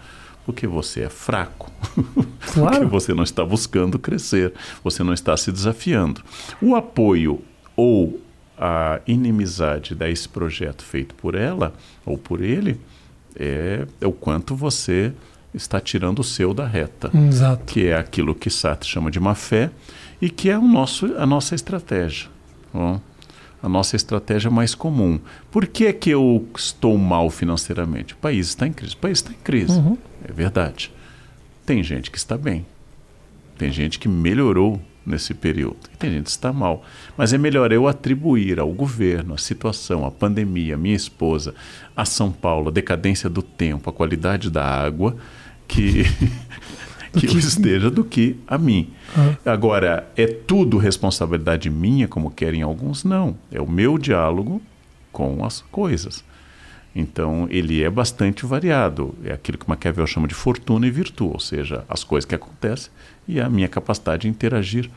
porque 0.46 0.66
você 0.66 1.02
é 1.02 1.10
fraco. 1.10 1.70
Claro. 2.54 2.78
porque 2.78 2.86
você 2.92 3.14
não 3.14 3.24
está 3.24 3.44
buscando 3.44 4.00
crescer. 4.00 4.54
Você 4.84 5.04
não 5.04 5.14
está 5.14 5.36
se 5.36 5.52
desafiando. 5.52 6.22
O 6.62 6.76
apoio 6.76 7.42
ou 7.76 8.22
a 8.58 9.02
inimizade 9.06 9.94
desse 9.94 10.28
projeto 10.28 10.84
feito 10.84 11.14
por 11.16 11.36
ela 11.36 11.74
ou 12.06 12.18
por 12.18 12.42
ele 12.42 12.80
é, 13.36 13.86
é 14.02 14.08
o 14.08 14.12
quanto 14.12 14.56
você 14.56 15.14
está 15.54 15.80
tirando 15.80 16.20
o 16.20 16.24
seu 16.24 16.54
da 16.54 16.66
reta 16.66 17.12
Exato. 17.16 17.66
que 17.66 17.86
é 17.88 17.96
aquilo 17.98 18.34
que 18.34 18.50
Sartre 18.50 18.90
chama 18.90 19.12
de 19.12 19.20
má 19.20 19.36
fé 19.36 19.70
e 20.22 20.30
que 20.30 20.50
é 20.50 20.58
o 20.58 20.68
nosso, 20.68 21.06
a 21.18 21.26
nossa 21.26 21.54
estratégia. 21.54 22.30
ó. 22.74 22.98
A 23.62 23.68
nossa 23.70 23.96
estratégia 23.96 24.52
mais 24.52 24.76
comum. 24.76 25.20
Por 25.52 25.66
que 25.68 25.86
é 25.86 25.94
que 25.94 26.10
eu 26.10 26.48
estou 26.56 26.98
mal 26.98 27.30
financeiramente? 27.30 28.14
O 28.14 28.18
país 28.18 28.48
está 28.48 28.68
em 28.68 28.74
crise. 28.74 28.94
O 28.94 28.98
país 28.98 29.18
está 29.20 29.32
em 29.32 29.44
crise. 29.44 29.80
É 30.24 30.32
verdade. 30.32 30.92
Tem 31.66 31.84
gente 31.84 32.12
que 32.12 32.18
está 32.18 32.38
bem. 32.38 32.66
Tem 33.58 33.72
gente 33.72 33.98
que 33.98 34.08
melhorou 34.08 34.80
nesse 35.08 35.34
período. 35.34 35.78
E 35.94 35.98
tem 35.98 36.12
gente 36.12 36.26
que 36.26 36.30
está 36.30 36.52
mal. 36.52 36.84
Mas 37.18 37.34
é 37.34 37.38
melhor 37.38 37.72
eu 37.72 37.88
atribuir 37.88 38.60
ao 38.60 38.72
governo, 38.72 39.34
à 39.34 39.38
situação, 39.38 40.06
à 40.06 40.12
pandemia, 40.12 40.76
à 40.76 40.78
minha 40.78 40.96
esposa, 40.96 41.56
a 41.96 42.06
São 42.06 42.32
Paulo, 42.32 42.68
a 42.68 42.72
decadência 42.72 43.30
do 43.30 43.42
tempo, 43.42 43.90
a 43.90 43.94
qualidade 43.94 44.52
da 44.52 44.64
água, 44.64 45.16
que, 45.68 46.04
que 47.20 47.36
eu 47.36 47.40
esteja 47.40 47.90
do 47.90 48.04
que 48.04 48.36
a 48.48 48.58
mim. 48.58 48.90
Agora, 49.46 50.08
é 50.16 50.28
tudo 50.28 50.78
responsabilidade 50.78 51.70
minha, 51.70 52.08
como 52.08 52.32
querem 52.32 52.62
alguns? 52.62 53.04
Não. 53.04 53.38
É 53.52 53.62
o 53.62 53.70
meu 53.70 53.98
diálogo 53.98 54.62
com 55.12 55.44
as 55.44 55.62
coisas. 55.72 56.24
Então, 56.96 57.48
ele 57.52 57.84
é 57.84 57.90
bastante 57.90 58.46
variado. 58.46 59.14
É 59.24 59.32
aquilo 59.32 59.58
que 59.58 59.70
Maquiavel 59.70 60.08
chama 60.08 60.28
de 60.28 60.34
fortuna 60.34 60.88
e 60.88 60.92
virtude, 60.92 61.34
ou 61.34 61.40
seja, 61.40 61.84
as 61.88 62.04
coisas 62.04 62.26
que 62.26 62.34
acontecem 62.34 62.92
e 63.28 63.40
a 63.40 63.50
minha 63.50 63.68
capacidade 63.68 64.24
de 64.24 64.30
interagir 64.30 64.90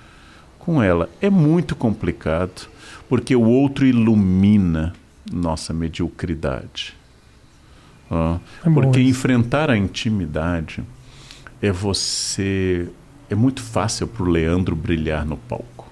com 0.58 0.82
ela. 0.82 1.10
É 1.20 1.28
muito 1.28 1.76
complicado, 1.76 2.68
porque 3.08 3.36
o 3.36 3.42
outro 3.42 3.84
ilumina 3.84 4.94
nossa 5.30 5.72
mediocridade. 5.72 6.94
Uh, 8.10 8.40
é 8.64 8.70
porque 8.70 9.00
enfrentar 9.00 9.70
a 9.70 9.76
intimidade 9.76 10.82
é 11.62 11.70
você. 11.70 12.88
É 13.28 13.34
muito 13.34 13.62
fácil 13.62 14.06
para 14.06 14.22
o 14.22 14.26
Leandro 14.26 14.74
brilhar 14.74 15.24
no 15.24 15.36
palco. 15.36 15.88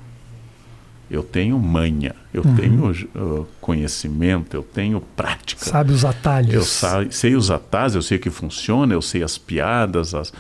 Eu 1.11 1.23
tenho 1.23 1.59
manha, 1.59 2.15
eu 2.35 2.43
uhum. 2.45 2.55
tenho 2.55 2.91
uh, 2.91 3.47
conhecimento, 3.61 4.55
eu 4.55 4.63
tenho 4.63 5.01
prática. 5.01 5.65
Sabe 5.65 5.93
os 5.93 6.05
atalhos. 6.05 6.53
Eu 6.53 6.63
sa 6.63 7.11
sei 7.11 7.35
os 7.35 7.51
atalhos, 7.51 7.95
eu 7.95 8.03
sei 8.03 8.19
o 8.19 8.21
que 8.21 8.29
funciona, 8.29 8.93
eu 8.93 9.01
sei 9.01 9.23
as 9.23 9.39
piadas. 9.39 10.15
As... 10.15 10.33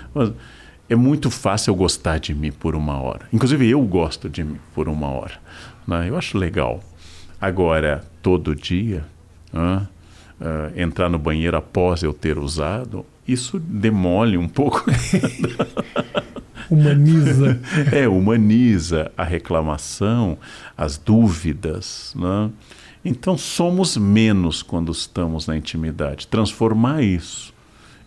É 0.88 0.94
muito 0.94 1.30
fácil 1.30 1.70
eu 1.70 1.74
gostar 1.74 2.18
de 2.18 2.34
mim 2.34 2.52
por 2.52 2.74
uma 2.74 3.00
hora. 3.00 3.26
Inclusive 3.32 3.68
eu 3.68 3.80
gosto 3.82 4.28
de 4.28 4.44
mim 4.44 4.58
por 4.74 4.88
uma 4.88 5.08
hora. 5.08 5.40
Né? 5.86 6.10
Eu 6.10 6.18
acho 6.18 6.36
legal. 6.36 6.82
Agora, 7.40 8.04
todo 8.20 8.54
dia, 8.54 9.04
uh, 9.54 9.86
entrar 10.76 11.08
no 11.08 11.18
banheiro 11.18 11.56
após 11.56 12.02
eu 12.02 12.12
ter 12.12 12.38
usado, 12.38 13.06
isso 13.28 13.58
demole 13.58 14.38
um 14.38 14.48
pouco. 14.48 14.84
humaniza. 16.70 17.60
É, 17.92 18.08
humaniza 18.08 19.12
a 19.16 19.22
reclamação, 19.22 20.38
as 20.76 20.96
dúvidas. 20.96 22.14
Né? 22.16 22.50
Então, 23.04 23.36
somos 23.36 23.96
menos 23.96 24.62
quando 24.62 24.90
estamos 24.90 25.46
na 25.46 25.56
intimidade. 25.56 26.26
Transformar 26.26 27.02
isso 27.02 27.52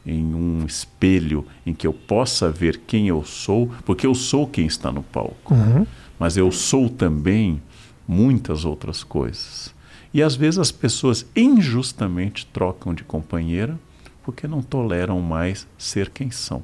em 0.06 0.34
um 0.34 0.66
espelho 0.66 1.46
em 1.66 1.74
que 1.74 1.86
eu 1.86 1.94
possa 1.94 2.50
ver 2.50 2.82
quem 2.88 3.08
eu 3.08 3.24
sou, 3.24 3.70
porque 3.86 4.08
eu 4.08 4.16
sou 4.16 4.48
quem 4.48 4.66
está 4.66 4.92
no 4.92 5.04
palco, 5.04 5.54
uhum. 5.54 5.86
mas 6.18 6.38
eu 6.38 6.52
sou 6.52 6.90
também 6.90 7.62
muitas 8.08 8.66
outras 8.66 9.04
coisas. 9.04 9.74
E 10.12 10.22
às 10.22 10.36
vezes 10.36 10.58
as 10.58 10.72
pessoas 10.72 11.26
injustamente 11.36 12.48
trocam 12.48 12.94
de 12.96 13.04
companheira 13.04 13.80
porque 14.24 14.48
não 14.48 14.62
toleram 14.62 15.20
mais 15.22 15.68
ser 15.78 16.10
quem 16.10 16.32
são. 16.32 16.64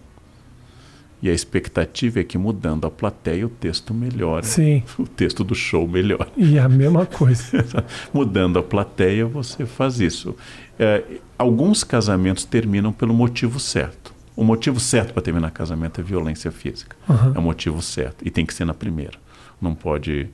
E 1.21 1.29
a 1.29 1.33
expectativa 1.33 2.19
é 2.19 2.23
que 2.23 2.37
mudando 2.37 2.85
a 2.85 2.91
plateia 2.91 3.47
o 3.47 3.49
texto 3.49 3.93
melhora. 3.93 4.43
Sim. 4.43 4.83
O 4.99 5.07
texto 5.07 5.43
do 5.43 5.55
show 5.55 5.87
melhora. 5.87 6.27
E 6.37 6.59
a 6.59 6.69
mesma 6.69 7.05
coisa. 7.05 7.65
mudando 8.13 8.59
a 8.59 8.63
plateia, 8.63 9.25
você 9.25 9.65
faz 9.65 9.99
isso. 9.99 10.35
É, 10.77 11.03
alguns 11.37 11.83
casamentos 11.83 12.45
terminam 12.45 12.93
pelo 12.93 13.13
motivo 13.13 13.59
certo. 13.59 14.13
O 14.35 14.43
motivo 14.43 14.79
certo 14.79 15.13
para 15.13 15.23
terminar 15.23 15.49
casamento 15.49 15.99
é 15.99 16.03
violência 16.03 16.51
física. 16.51 16.95
Uhum. 17.09 17.33
É 17.33 17.39
o 17.39 17.41
motivo 17.41 17.81
certo. 17.81 18.17
E 18.23 18.29
tem 18.29 18.45
que 18.45 18.53
ser 18.53 18.65
na 18.65 18.73
primeira. 18.73 19.17
Não 19.59 19.73
pode, 19.73 20.29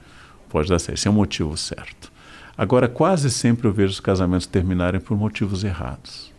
pode 0.49 0.67
dar 0.67 0.80
certo. 0.80 0.97
Esse 0.97 1.07
é 1.07 1.11
o 1.11 1.13
motivo 1.13 1.55
certo. 1.55 2.11
Agora, 2.57 2.89
quase 2.89 3.32
sempre 3.32 3.67
eu 3.67 3.71
vejo 3.71 3.91
os 3.91 3.99
casamentos 4.01 4.45
terminarem 4.45 4.99
por 4.99 5.17
motivos 5.17 5.63
errados. 5.63 6.32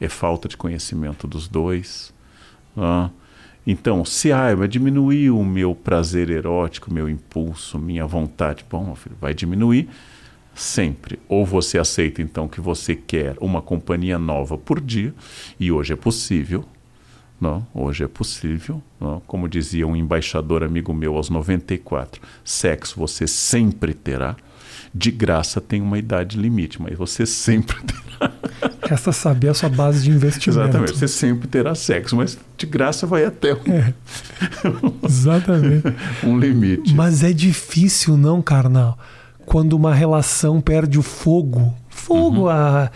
É 0.00 0.08
falta 0.08 0.48
de 0.48 0.56
conhecimento 0.56 1.26
dos 1.26 1.48
dois. 1.48 2.12
Uh, 2.76 3.10
então, 3.66 4.04
se 4.04 4.32
ah, 4.32 4.54
vai 4.54 4.66
diminuir 4.66 5.30
o 5.30 5.44
meu 5.44 5.74
prazer 5.74 6.30
erótico, 6.30 6.92
meu 6.92 7.08
impulso, 7.08 7.78
minha 7.78 8.06
vontade, 8.06 8.64
bom, 8.68 8.94
filho, 8.94 9.16
vai 9.20 9.34
diminuir 9.34 9.88
sempre. 10.54 11.18
Ou 11.28 11.44
você 11.44 11.78
aceita 11.78 12.20
então 12.22 12.48
que 12.48 12.60
você 12.60 12.94
quer 12.94 13.36
uma 13.40 13.62
companhia 13.62 14.18
nova 14.18 14.58
por 14.58 14.80
dia, 14.80 15.14
e 15.58 15.70
hoje 15.70 15.92
é 15.92 15.96
possível. 15.96 16.64
Não, 17.40 17.64
hoje 17.72 18.02
é 18.02 18.08
possível, 18.08 18.82
não? 18.98 19.20
como 19.20 19.48
dizia 19.48 19.86
um 19.86 19.94
embaixador 19.94 20.64
amigo 20.64 20.92
meu 20.92 21.14
aos 21.16 21.30
94, 21.30 22.20
sexo 22.42 22.98
você 22.98 23.28
sempre 23.28 23.94
terá, 23.94 24.34
de 24.94 25.10
graça 25.10 25.60
tem 25.60 25.80
uma 25.80 25.98
idade 25.98 26.38
limite, 26.38 26.80
mas 26.80 26.96
você 26.96 27.26
sempre 27.26 27.76
terá. 27.84 28.32
Resta 28.88 29.12
saber 29.12 29.48
a 29.48 29.54
sua 29.54 29.68
base 29.68 30.02
de 30.02 30.10
investimento. 30.10 30.60
Exatamente. 30.60 30.98
Você 30.98 31.08
sempre 31.08 31.46
terá 31.46 31.74
sexo, 31.74 32.16
mas 32.16 32.38
de 32.56 32.66
graça 32.66 33.06
vai 33.06 33.24
até 33.24 33.54
um... 33.54 33.72
É. 33.72 33.94
Exatamente. 35.04 35.84
um 36.24 36.38
limite. 36.38 36.94
Mas 36.94 37.22
é 37.22 37.32
difícil, 37.32 38.16
não, 38.16 38.40
carnal? 38.40 38.98
Quando 39.44 39.74
uma 39.74 39.94
relação 39.94 40.60
perde 40.60 40.98
o 40.98 41.02
fogo. 41.02 41.74
Fogo, 41.88 42.42
uhum. 42.42 42.48
a. 42.48 42.90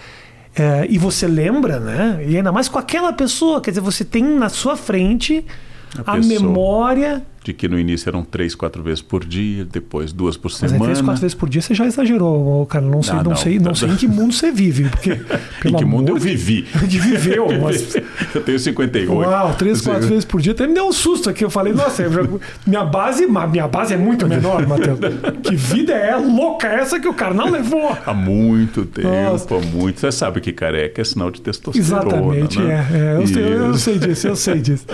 É, 0.55 0.87
e 0.89 0.99
você 0.99 1.27
lembra, 1.27 1.81
né? 1.81 2.23
E 2.27 2.37
ainda 2.37 2.53
mais 2.53 2.69
com 2.69 2.79
aquela 2.79 3.11
pessoa, 3.13 3.61
quer 3.61 3.71
dizer, 3.71 3.81
você 3.81 4.05
tem 4.05 4.23
na 4.23 4.51
sua 4.51 4.77
frente 4.77 5.47
a, 6.07 6.13
a 6.13 6.17
memória 6.19 7.25
de 7.45 7.53
que 7.53 7.69
no 7.69 7.79
início 7.79 8.09
eram 8.09 8.23
três, 8.23 8.55
quatro 8.55 8.83
vezes 8.83 9.03
por 9.03 9.25
dia, 9.25 9.65
depois 9.65 10.13
duas 10.13 10.37
por 10.37 10.51
semana. 10.51 10.79
Mas 10.79 10.83
é 10.83 10.93
três, 10.93 11.01
quatro 11.01 11.21
vezes 11.21 11.35
por 11.35 11.49
dia 11.49 11.61
você 11.61 11.75
já 11.75 11.85
exagerou, 11.85 12.65
cara. 12.67 12.85
Não 12.85 13.03
sei, 13.03 13.15
ah, 13.15 13.17
não, 13.17 13.31
não, 13.31 13.37
sei, 13.37 13.59
não 13.59 13.75
sei 13.75 13.89
em 13.91 13.97
que 13.97 14.07
mundo 14.07 14.33
você 14.33 14.53
vive. 14.53 14.89
Porque, 14.89 15.21
em 15.65 15.75
que 15.75 15.85
mundo 15.85 16.11
eu 16.11 16.17
vivi? 16.17 16.63
De 16.87 16.99
viveu. 16.99 17.49
Mas... 17.61 17.97
eu 18.35 18.43
tenho 18.43 18.59
58. 18.59 19.13
Uau, 19.13 19.55
três, 19.55 19.81
quatro 19.81 20.09
vezes 20.09 20.25
por 20.25 20.41
dia. 20.41 20.53
Até 20.53 20.67
me 20.67 20.75
deu 20.75 20.87
um 20.87 20.93
susto 20.93 21.29
aqui. 21.29 21.45
Eu 21.45 21.51
falei, 21.51 21.73
nossa, 21.73 22.09
já... 22.09 22.21
minha 22.67 22.85
base 22.85 23.27
minha 23.27 23.67
base 23.67 23.95
é 23.95 23.97
muito 23.97 24.27
menor, 24.29 24.67
Matheus. 24.67 24.99
que 25.43 25.57
vida 25.57 25.93
é 25.93 26.17
louca 26.17 26.69
essa 26.69 27.01
que 27.01 27.09
o 27.09 27.15
carnal 27.15 27.51
levou? 27.51 27.97
Há 28.07 28.15
muito 28.15 28.85
tempo, 28.85 29.09
nossa. 29.09 29.55
há 29.55 29.61
muito. 29.61 30.01
Você 30.01 30.13
sabe 30.13 30.41
que 30.41 30.53
careca 30.53 31.01
é 31.01 31.05
sinal 31.05 31.31
de 31.31 31.41
testosterona. 31.41 32.03
Exatamente, 32.03 32.61
né? 32.61 32.89
é. 32.93 32.97
é 32.97 33.17
eu, 33.17 33.27
sei, 33.27 33.55
eu 33.55 33.75
sei 33.75 33.99
disso, 33.99 34.29
eu 34.29 34.37
sei 34.37 34.61
disso. 34.61 34.87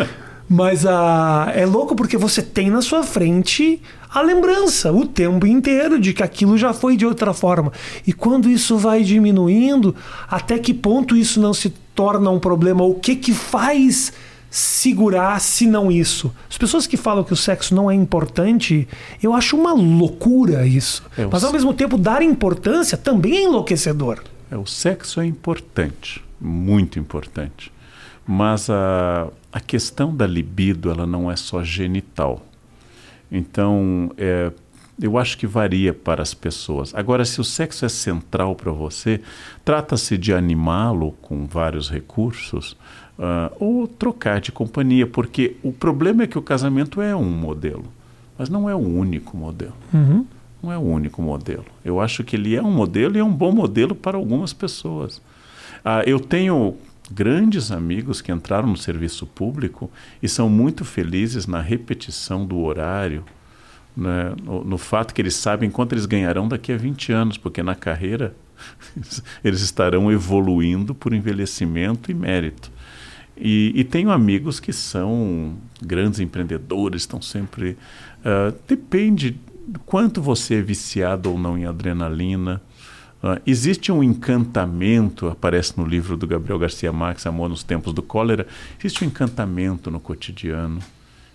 Mas 0.49 0.87
ah, 0.87 1.53
é 1.55 1.67
louco 1.67 1.95
porque 1.95 2.17
você 2.17 2.43
tem 2.43 2.71
na 2.71 2.81
sua 2.81 3.03
frente 3.03 3.83
a 4.09 4.23
lembrança 4.23 4.91
o 4.91 5.07
tempo 5.07 5.47
inteiro 5.47 6.01
de 6.01 6.15
que 6.15 6.23
aquilo 6.23 6.57
já 6.57 6.73
foi 6.73 6.97
de 6.97 7.05
outra 7.05 7.35
forma. 7.35 7.71
E 8.07 8.13
quando 8.13 8.49
isso 8.49 8.79
vai 8.79 9.03
diminuindo, 9.03 9.95
até 10.29 10.59
que 10.59 10.73
ponto 10.73 11.15
isso 11.15 11.39
não 11.39 11.53
se 11.53 11.71
torna 11.95 12.31
um 12.31 12.39
problema? 12.39 12.83
O 12.83 12.95
que 12.95 13.15
que 13.15 13.35
faz 13.35 14.13
segurar 14.51 15.39
se 15.41 15.67
não 15.67 15.93
isso? 15.93 16.35
As 16.49 16.57
pessoas 16.57 16.87
que 16.87 16.97
falam 16.97 17.23
que 17.23 17.35
o 17.35 17.37
sexo 17.37 17.75
não 17.75 17.91
é 17.91 17.95
importante, 17.95 18.89
eu 19.23 19.35
acho 19.35 19.55
uma 19.55 19.75
loucura 19.75 20.67
isso. 20.67 21.03
É, 21.19 21.27
Mas 21.31 21.45
ao 21.45 21.53
mesmo 21.53 21.75
tempo 21.75 21.99
dar 21.99 22.23
importância 22.23 22.97
também 22.97 23.37
é 23.37 23.43
enlouquecedor. 23.43 24.23
É, 24.51 24.57
o 24.57 24.65
sexo 24.65 25.21
é 25.21 25.27
importante, 25.27 26.25
muito 26.41 26.99
importante. 26.99 27.71
Mas 28.27 28.71
a, 28.71 29.29
a 29.53 29.61
questão 29.61 30.15
da 30.15 30.27
libido 30.27 30.91
ela 30.91 31.07
não 31.07 31.31
é 31.31 31.37
só 31.37 31.63
genital. 31.63 32.45
Então, 33.31 34.11
é, 34.17 34.53
eu 35.01 35.17
acho 35.17 35.39
que 35.39 35.47
varia 35.47 35.93
para 35.95 36.23
as 36.23 36.35
pessoas. 36.35 36.95
Agora, 36.95 37.25
se 37.25 37.41
o 37.41 37.45
sexo 37.45 37.85
é 37.85 37.89
central 37.89 38.55
para 38.55 38.73
você, 38.73 39.21
trata-se 39.65 40.19
de 40.19 40.33
animá-lo 40.33 41.13
com 41.23 41.47
vários 41.47 41.91
recursos 41.91 42.73
uh, 43.19 43.55
ou 43.59 43.87
trocar 43.87 44.41
de 44.41 44.51
companhia, 44.51 45.07
porque 45.07 45.57
o 45.63 45.73
problema 45.73 46.25
é 46.25 46.27
que 46.27 46.39
o 46.39 46.43
casamento 46.43 47.01
é 47.01 47.15
um 47.15 47.31
modelo, 47.31 47.85
mas 48.37 48.49
não 48.49 48.69
é 48.69 48.75
o 48.75 48.79
único 48.79 49.37
modelo. 49.37 49.75
Uhum. 49.93 50.27
Não 50.61 50.73
é 50.73 50.79
o 50.79 50.83
único 50.83 51.23
modelo. 51.23 51.67
Eu 51.85 52.01
acho 52.01 52.25
que 52.25 52.35
ele 52.35 52.57
é 52.57 52.63
um 52.63 52.73
modelo 52.73 53.17
e 53.17 53.21
é 53.21 53.25
um 53.25 53.33
bom 53.33 53.53
modelo 53.53 53.95
para 53.95 54.17
algumas 54.17 54.53
pessoas. 54.53 55.19
Uh, 55.85 56.03
eu 56.05 56.19
tenho 56.19 56.77
grandes 57.11 57.71
amigos 57.71 58.21
que 58.21 58.31
entraram 58.31 58.69
no 58.69 58.77
serviço 58.77 59.27
público 59.27 59.91
e 60.23 60.29
são 60.29 60.49
muito 60.49 60.85
felizes 60.85 61.47
na 61.47 61.61
repetição 61.61 62.47
do 62.47 62.59
horário, 62.59 63.25
né, 63.97 64.35
no, 64.43 64.65
no, 64.65 64.79
fato 64.79 65.13
que 65.13 65.21
eles 65.21 65.35
sabem 65.35 65.71
quanto 65.71 65.93
eles 65.93 66.07
ganharão 66.07 66.47
daqui 66.47 66.73
a 66.73 66.77
20 66.77 67.13
anos, 67.13 67.39
porque 67.39 67.63
na 67.63 67.75
carreira 67.75 68.35
eles 69.43 69.61
estarão 69.61 70.13
evoluindo 70.13 70.95
por 70.95 71.13
envelhecimento 71.13 72.11
e 72.11 72.15
mérito. 72.15 72.71
E, 73.37 73.73
e 73.75 73.85
tenho 73.85 74.11
amigos 74.11 74.59
que 74.59 74.73
são 74.73 75.57
grandes 75.81 76.19
empreendedores, 76.19 77.03
estão 77.03 77.23
sempre. 77.23 77.79
Uh, 78.21 78.55
depende 78.67 79.39
do 79.67 79.79
quanto 79.81 80.21
você 80.21 80.57
é 80.57 80.63
viciado 80.63 81.31
ou 81.31 81.39
não 81.39 81.57
em 81.57 81.65
adrenalina 81.65 82.61
Uh, 83.23 83.41
existe 83.45 83.91
um 83.91 84.03
encantamento, 84.03 85.27
aparece 85.27 85.75
no 85.77 85.85
livro 85.85 86.17
do 86.17 86.27
Gabriel 86.27 86.59
Garcia 86.59 86.93
Marques, 86.93 87.27
Amor 87.27 87.49
nos 87.49 87.65
Tempos 87.65 87.93
do 87.93 88.03
Cólera. 88.03 88.47
Existe 88.79 89.05
um 89.05 89.09
encantamento 89.09 89.91
no 89.91 89.99
cotidiano, 89.99 90.81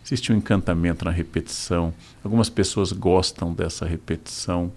existe 0.06 0.32
um 0.32 0.36
encantamento 0.38 1.04
na 1.04 1.12
repetição. 1.12 1.94
Algumas 2.24 2.50
pessoas 2.50 2.94
gostam 2.94 3.54
dessa 3.54 3.86
repetição. 3.86 4.72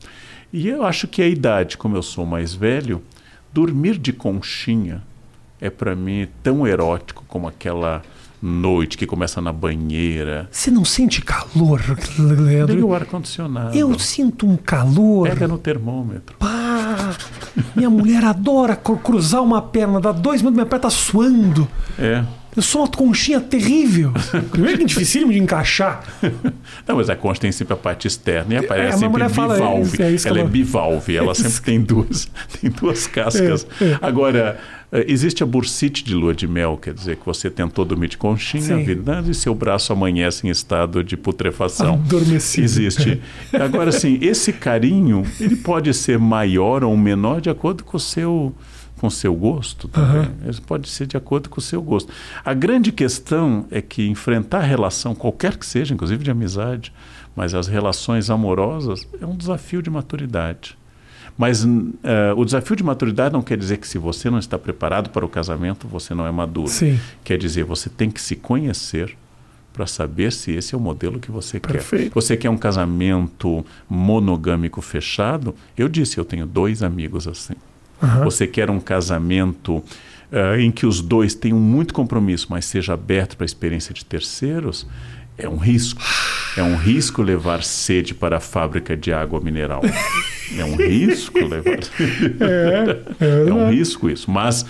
E 0.53 0.67
eu 0.69 0.85
acho 0.85 1.07
que 1.07 1.23
a 1.23 1.29
idade, 1.29 1.77
como 1.77 1.97
eu 1.97 2.03
sou 2.03 2.27
mais 2.27 2.55
velho, 2.55 3.03
dormir 3.53 3.99
de 3.99 4.13
conchinha 4.13 5.03
é 5.61 5.71
para 5.71 5.95
mim 5.95 6.29
tão 6.43 6.67
erótico 6.67 7.25
como 7.29 7.49
aquela 7.49 8.03
noite 8.47 8.97
que 8.97 9.07
começa 9.07 9.41
na 9.41 9.53
banheira. 9.53 10.49
Você 10.51 10.71
não 10.71 10.85
sente 10.85 11.21
calor, 11.21 11.83
Leandro? 12.19 12.75
Liga 12.75 12.87
o 12.87 12.95
ar-condicionado. 12.95 13.77
Eu 13.77 13.99
sinto 13.99 14.47
um 14.47 14.57
calor. 14.57 15.29
Pega 15.29 15.49
no 15.49 15.59
termômetro. 15.59 16.37
Pá! 16.39 17.15
Minha 17.75 17.91
mulher 17.91 18.25
adora 18.25 18.77
cruzar 18.77 19.43
uma 19.43 19.61
perna, 19.61 20.01
dá 20.01 20.13
dois 20.13 20.41
minutos, 20.41 20.57
minha 20.57 20.67
perna 20.67 20.83
tá 20.83 20.91
suando. 20.91 21.69
É. 21.99 22.25
Eu 22.57 22.63
sou 22.63 22.81
uma 22.83 22.89
conchinha 22.89 23.41
terrível. 23.41 24.13
Primeiro 24.51 24.79
que 24.79 24.85
é 24.85 24.87
dificílimo 24.87 25.31
de 25.31 25.39
encaixar. 25.39 26.03
Não, 26.87 26.97
mas 26.97 27.11
a 27.11 27.15
concha 27.17 27.41
tem 27.41 27.53
sempre 27.53 27.75
a 27.75 27.77
parte 27.77 28.07
externa 28.09 28.55
e 28.55 28.57
aparece 28.57 28.93
É, 28.93 28.95
a 28.95 28.99
sempre 28.99 29.25
bivalve. 29.25 29.83
isso, 29.83 30.03
é 30.03 30.11
isso 30.13 30.29
ela 30.29 30.41
é 30.41 30.45
bivalve, 30.45 31.17
ela 31.17 31.35
sempre 31.35 31.61
tem 31.61 31.81
duas, 31.81 32.29
tem 32.61 32.71
duas 32.71 33.07
cascas. 33.07 33.67
É, 33.81 33.85
é. 33.85 33.99
Agora, 34.01 34.59
eh, 34.91 35.05
existe 35.09 35.43
a 35.43 35.47
bursite 35.47 36.03
de 36.03 36.15
lua 36.15 36.35
de 36.35 36.47
mel, 36.49 36.79
quer 36.81 36.95
dizer 36.95 37.17
que 37.17 37.27
você 37.27 37.51
tentou 37.51 37.85
dormir 37.85 38.09
de 38.09 38.17
conchinha 38.17 38.63
Sim. 38.63 38.73
a 38.75 38.77
vida 38.79 39.25
e 39.29 39.35
seu 39.35 39.55
braço 39.55 39.93
amanhece 39.93 40.47
em 40.47 40.51
estado 40.51 41.05
de 41.05 41.17
putrefação. 41.17 41.95
Adormecido. 41.95 42.65
Existe. 42.65 43.21
Agora, 43.53 43.91
assim, 43.91 44.19
esse 44.23 44.53
carinho, 44.53 45.25
ele 45.39 45.57
pode 45.57 45.93
ser 45.93 46.19
maior 46.19 46.83
ou 46.85 46.97
menor 46.97 47.41
de 47.41 47.51
acordo 47.51 47.85
com 47.85 47.97
o 47.99 48.01
seu 48.01 48.55
com 48.99 49.11
seu 49.11 49.35
gosto 49.35 49.89
também. 49.89 50.31
Ele 50.45 50.61
pode 50.67 50.89
ser 50.89 51.07
de 51.07 51.17
acordo 51.17 51.49
com 51.49 51.59
o 51.59 51.63
seu 51.63 51.83
gosto. 51.83 52.13
A 52.45 52.55
grande 52.55 52.91
questão 52.91 53.67
é 53.71 53.81
que 53.81 54.07
enfrentar 54.09 54.59
a 54.59 54.63
relação, 54.63 55.15
qualquer 55.15 55.57
que 55.57 55.67
seja, 55.67 55.93
inclusive 55.95 56.25
de 56.25 56.31
amizade, 56.31 56.93
mas 57.35 57.55
as 57.55 57.67
relações 57.67 58.31
amorosas, 58.31 59.07
é 59.21 59.27
um 59.27 59.37
desafio 59.37 59.83
de 59.83 59.91
maturidade. 59.91 60.77
Mas 61.37 61.67
eh, 62.03 62.33
o 62.35 62.45
desafio 62.47 62.75
de 62.75 62.83
maturidade 62.83 63.35
não 63.35 63.43
quer 63.43 63.59
dizer 63.59 63.77
que 63.77 63.87
se 63.87 63.99
você 63.99 64.31
não 64.31 64.39
está 64.39 64.59
preparado 64.59 65.11
para 65.11 65.25
o 65.25 65.29
casamento, 65.29 65.87
você 65.87 66.15
não 66.15 66.27
é 66.27 66.33
maduro. 66.33 66.69
Sim. 66.69 66.99
Quer 67.23 67.37
dizer, 67.37 67.65
você 67.65 67.91
tem 67.91 68.11
que 68.11 68.21
se 68.23 68.37
conhecer 68.37 69.15
para 69.71 69.87
saber 69.87 70.33
se 70.33 70.53
esse 70.53 70.75
é 70.75 70.79
o 70.79 70.81
modelo 70.81 71.21
que 71.21 71.31
você 71.31 71.61
Perfeito. 71.61 72.05
quer. 72.05 72.15
Você 72.15 72.35
quer 72.39 72.49
um 72.49 72.57
casamento 72.57 73.63
monogâmico 73.87 74.81
fechado? 74.81 75.55
Eu 75.77 75.87
disse, 75.87 76.17
eu 76.17 76.25
tenho 76.25 76.47
dois 76.47 76.83
amigos 76.83 77.29
assim. 77.29 77.55
Aham. 78.03 78.25
Você 78.25 78.47
quer 78.47 78.71
um 78.71 78.81
casamento 78.81 79.83
eh, 80.31 80.61
em 80.61 80.71
que 80.71 80.87
os 80.87 81.01
dois 81.01 81.35
tenham 81.35 81.59
muito 81.59 81.95
compromisso, 81.95 82.49
mas 82.51 82.65
seja 82.65 82.95
aberto 82.95 83.37
para 83.37 83.45
a 83.45 83.47
experiência 83.47 83.95
de 83.95 84.05
terceiros? 84.05 84.87
É 85.39 85.49
um 85.49 85.57
risco. 85.57 86.03
É 86.57 86.63
um 86.63 86.77
risco 86.77 87.23
levar 87.23 87.63
sede 87.63 88.15
para 88.15 88.39
a 88.39 88.41
fábrica 88.41 88.97
de 88.97 89.13
água 89.13 89.41
mineral. 89.41 89.83
É 90.57 90.65
um 90.65 90.77
risco 90.77 91.39
levar. 91.39 91.81
É 93.21 93.53
um 93.53 93.71
risco 93.71 94.09
isso, 94.09 94.31
mas 94.31 94.65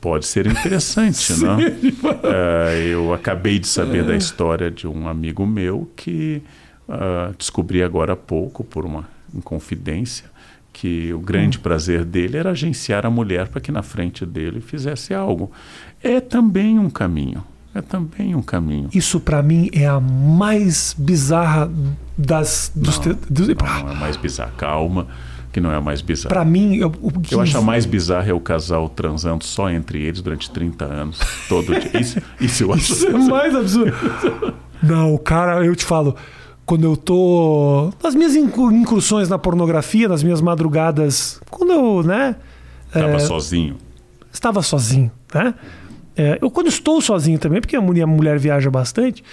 pode 0.00 0.26
ser 0.26 0.46
interessante, 0.46 1.32
não? 1.34 1.60
Eh, 1.60 2.88
eu 2.90 3.12
acabei 3.12 3.58
de 3.58 3.68
saber 3.68 4.04
da 4.04 4.16
história 4.16 4.70
de 4.70 4.86
um 4.88 5.06
amigo 5.06 5.46
meu 5.46 5.90
que 5.94 6.42
ah, 6.88 7.32
descobri 7.36 7.82
agora 7.82 8.14
há 8.14 8.16
pouco 8.16 8.64
por 8.64 8.86
uma 8.86 9.06
confidência 9.44 10.24
que 10.80 11.12
o 11.12 11.18
grande 11.18 11.58
prazer 11.58 12.04
dele 12.04 12.36
era 12.36 12.50
agenciar 12.50 13.04
a 13.04 13.10
mulher 13.10 13.48
para 13.48 13.60
que 13.60 13.72
na 13.72 13.82
frente 13.82 14.24
dele 14.24 14.60
fizesse 14.60 15.12
algo. 15.12 15.50
É 16.02 16.20
também 16.20 16.78
um 16.78 16.88
caminho. 16.88 17.42
É 17.74 17.82
também 17.82 18.34
um 18.34 18.42
caminho. 18.42 18.88
Isso 18.94 19.18
pra 19.18 19.42
mim 19.42 19.68
é 19.72 19.86
a 19.86 19.98
mais 19.98 20.94
bizarra 20.96 21.68
das 22.16 22.70
dos, 22.74 22.98
te- 23.00 23.16
dos 23.28 23.48
Não, 23.48 23.54
não 23.84 23.90
é 23.92 23.94
mais 23.96 24.16
bizarro. 24.16 24.52
Calma, 24.56 25.06
que 25.52 25.60
não 25.60 25.72
é 25.72 25.76
a 25.76 25.80
mais 25.80 26.00
bizarro. 26.00 26.28
Pra 26.32 26.44
mim, 26.44 26.76
eu, 26.76 26.92
o 27.02 27.10
que 27.20 27.34
Eu 27.34 27.40
acho 27.40 27.58
a 27.58 27.60
mais 27.62 27.84
bizarra 27.84 28.30
é 28.30 28.32
o 28.32 28.38
casal 28.40 28.88
transando 28.88 29.42
só 29.44 29.68
entre 29.68 30.00
eles 30.02 30.22
durante 30.22 30.48
30 30.50 30.84
anos, 30.84 31.18
todo 31.48 31.66
dia. 31.78 32.00
Isso, 32.00 32.20
isso 32.40 32.62
eu 32.64 32.72
acho. 32.72 32.92
Isso 32.92 33.06
é 33.08 33.18
mais 33.18 33.52
absurdo. 33.54 33.92
Não, 34.82 35.16
cara, 35.18 35.64
eu 35.64 35.74
te 35.74 35.84
falo, 35.84 36.14
quando 36.68 36.84
eu 36.84 36.96
tô 36.96 37.90
nas 38.04 38.14
minhas 38.14 38.36
incu- 38.36 38.70
incursões 38.70 39.28
na 39.28 39.38
pornografia, 39.38 40.06
nas 40.06 40.22
minhas 40.22 40.40
madrugadas, 40.42 41.40
quando 41.50 41.72
eu, 41.72 42.02
né, 42.02 42.36
Tava 42.92 43.16
é, 43.16 43.18
sozinho. 43.20 43.76
estava 44.30 44.60
sozinho, 44.62 45.10
né? 45.34 45.54
É, 46.14 46.38
eu 46.42 46.50
quando 46.50 46.66
estou 46.66 47.00
sozinho 47.00 47.38
também, 47.38 47.60
porque 47.60 47.74
a 47.74 47.80
mulher, 47.80 48.02
a 48.02 48.06
mulher 48.06 48.38
viaja 48.38 48.70
bastante, 48.70 49.24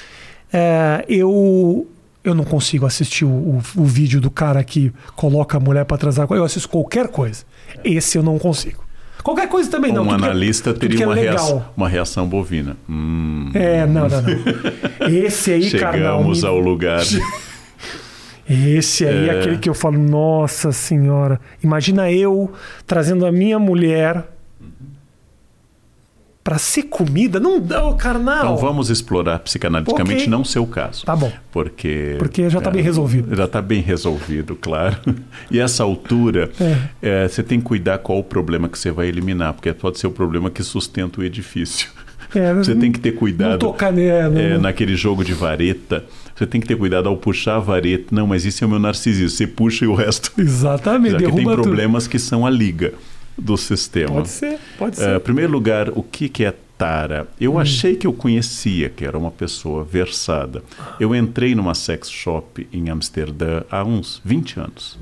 é, 0.53 1.03
eu 1.09 1.85
eu 2.23 2.33
não 2.33 2.43
consigo 2.45 2.85
assistir 2.87 3.25
o, 3.25 3.29
o- 3.29 3.61
o 3.75 3.83
vídeo 3.83 4.19
do 4.21 4.31
cara 4.31 4.63
que 4.63 4.91
coloca 5.15 5.57
a 5.57 5.59
mulher 5.59 5.83
para 5.85 5.97
transar. 5.97 6.25
com- 6.27 6.35
Eu 6.35 6.43
assisto 6.45 6.69
qualquer 6.69 7.09
coisa. 7.09 7.43
Esse 7.83 8.17
eu 8.17 8.23
não 8.23 8.39
consigo. 8.39 8.83
Qualquer 9.25 9.49
coisa 9.49 9.71
também 9.71 9.91
não. 9.91 10.03
um 10.03 10.07
tudo 10.07 10.23
é- 10.23 10.27
analista 10.27 10.71
que 10.71 10.79
teria 10.81 11.03
é 11.03 11.07
uma, 11.07 11.15
legal. 11.15 11.35
reação, 11.35 11.65
uma 11.75 11.89
reação 11.89 12.27
bovina. 12.27 12.77
Hum, 12.87 13.49
É, 13.55 13.83
não, 13.87 14.07
não, 14.07 14.21
não. 14.21 15.09
Esse 15.09 15.51
aí, 15.51 15.71
cara, 15.71 15.97
não. 15.97 16.17
chegamos 16.19 16.43
ao 16.43 16.59
lugar. 16.59 17.01
Esse 18.47 19.03
aí 19.07 19.27
é 19.29 19.33
É. 19.33 19.39
aquele 19.39 19.57
que 19.57 19.67
eu 19.67 19.73
falo, 19.73 19.97
nossa 19.97 20.71
senhora. 20.71 21.39
Imagina 21.63 22.11
eu 22.11 22.51
trazendo 22.85 23.25
a 23.25 23.31
minha 23.31 23.57
mulher 23.57 24.23
pra 26.45 26.59
ser 26.59 26.83
comida. 26.83 27.39
Não 27.39 27.59
dá, 27.59 27.83
ô, 27.83 27.95
carnal. 27.95 28.37
Então 28.37 28.57
vamos 28.57 28.91
explorar 28.91 29.39
psicanaliticamente 29.39 30.19
Ok. 30.21 30.27
não 30.29 30.45
seu 30.45 30.63
caso. 30.67 31.03
Tá 31.03 31.15
bom. 31.15 31.31
Porque, 31.51 32.15
Porque 32.19 32.47
já 32.51 32.61
tá 32.61 32.69
é, 32.69 32.73
bem 32.73 32.83
resolvido. 32.83 33.35
Já 33.35 33.45
está 33.45 33.61
bem 33.63 33.81
resolvido, 33.81 34.55
claro. 34.55 34.95
E 35.49 35.59
essa 35.59 35.81
altura, 35.83 36.51
é, 37.01 37.27
você 37.27 37.41
tem 37.41 37.59
que 37.59 37.65
cuidar 37.65 37.97
qual 37.97 38.19
o 38.19 38.23
problema 38.23 38.69
que 38.69 38.77
você 38.77 38.91
vai 38.91 39.07
eliminar, 39.07 39.53
porque 39.53 39.73
pode 39.73 39.97
ser 39.99 40.05
o 40.05 40.11
problema 40.11 40.51
que 40.51 40.61
sustenta 40.63 41.19
o 41.19 41.23
edifício. 41.23 41.89
É, 42.35 42.53
Você 42.55 42.75
tem 42.75 42.91
que 42.91 42.99
ter 42.99 43.11
Não 43.13 43.17
cuidado. 43.17 43.59
tocar 43.59 43.91
nela. 43.91 44.39
É, 44.39 44.53
não- 44.53 44.61
naquele 44.61 44.95
jogo 44.95 45.23
de 45.23 45.33
vareta, 45.33 46.03
você 46.35 46.45
tem 46.45 46.61
que 46.61 46.67
ter 46.67 46.75
cuidado 46.75 47.07
ao 47.09 47.17
puxar 47.17 47.55
a 47.55 47.59
vareta. 47.59 48.07
Não, 48.13 48.27
mas 48.27 48.45
isso 48.45 48.63
é 48.63 48.67
o 48.67 48.69
meu 48.69 48.79
narcisismo. 48.79 49.29
Você 49.29 49.47
puxa 49.47 49.85
e 49.85 49.87
o 49.87 49.95
resto. 49.95 50.31
Exatamente. 50.37 51.11
Porque 51.13 51.25
tem 51.25 51.35
derruba 51.35 51.55
tudo. 51.55 51.63
problemas 51.63 52.07
que 52.07 52.19
são 52.19 52.45
a 52.45 52.49
liga 52.49 52.93
do 53.37 53.57
sistema. 53.57 54.13
Pode 54.15 54.29
ser, 54.29 54.59
pode 54.77 54.99
É, 54.99 55.03
ser. 55.03 55.15
em 55.17 55.19
primeiro 55.19 55.51
lugar, 55.51 55.89
o 55.89 56.01
que, 56.03 56.29
que 56.29 56.45
é 56.45 56.53
tara? 56.77 57.27
Eu 57.39 57.53
Hum. 57.55 57.59
achei 57.59 57.95
que 57.95 58.05
eu 58.07 58.13
conhecia, 58.13 58.89
que 58.89 59.05
era 59.05 59.17
uma 59.17 59.31
pessoa 59.31 59.83
versada. 59.83 60.63
Eu 60.99 61.15
entrei 61.15 61.53
numa 61.55 61.73
sex 61.73 62.09
shop 62.09 62.67
em 62.71 62.89
Amsterdã 62.89 63.63
há 63.69 63.83
uns 63.83 64.21
20 64.25 64.59
anos. 64.59 64.97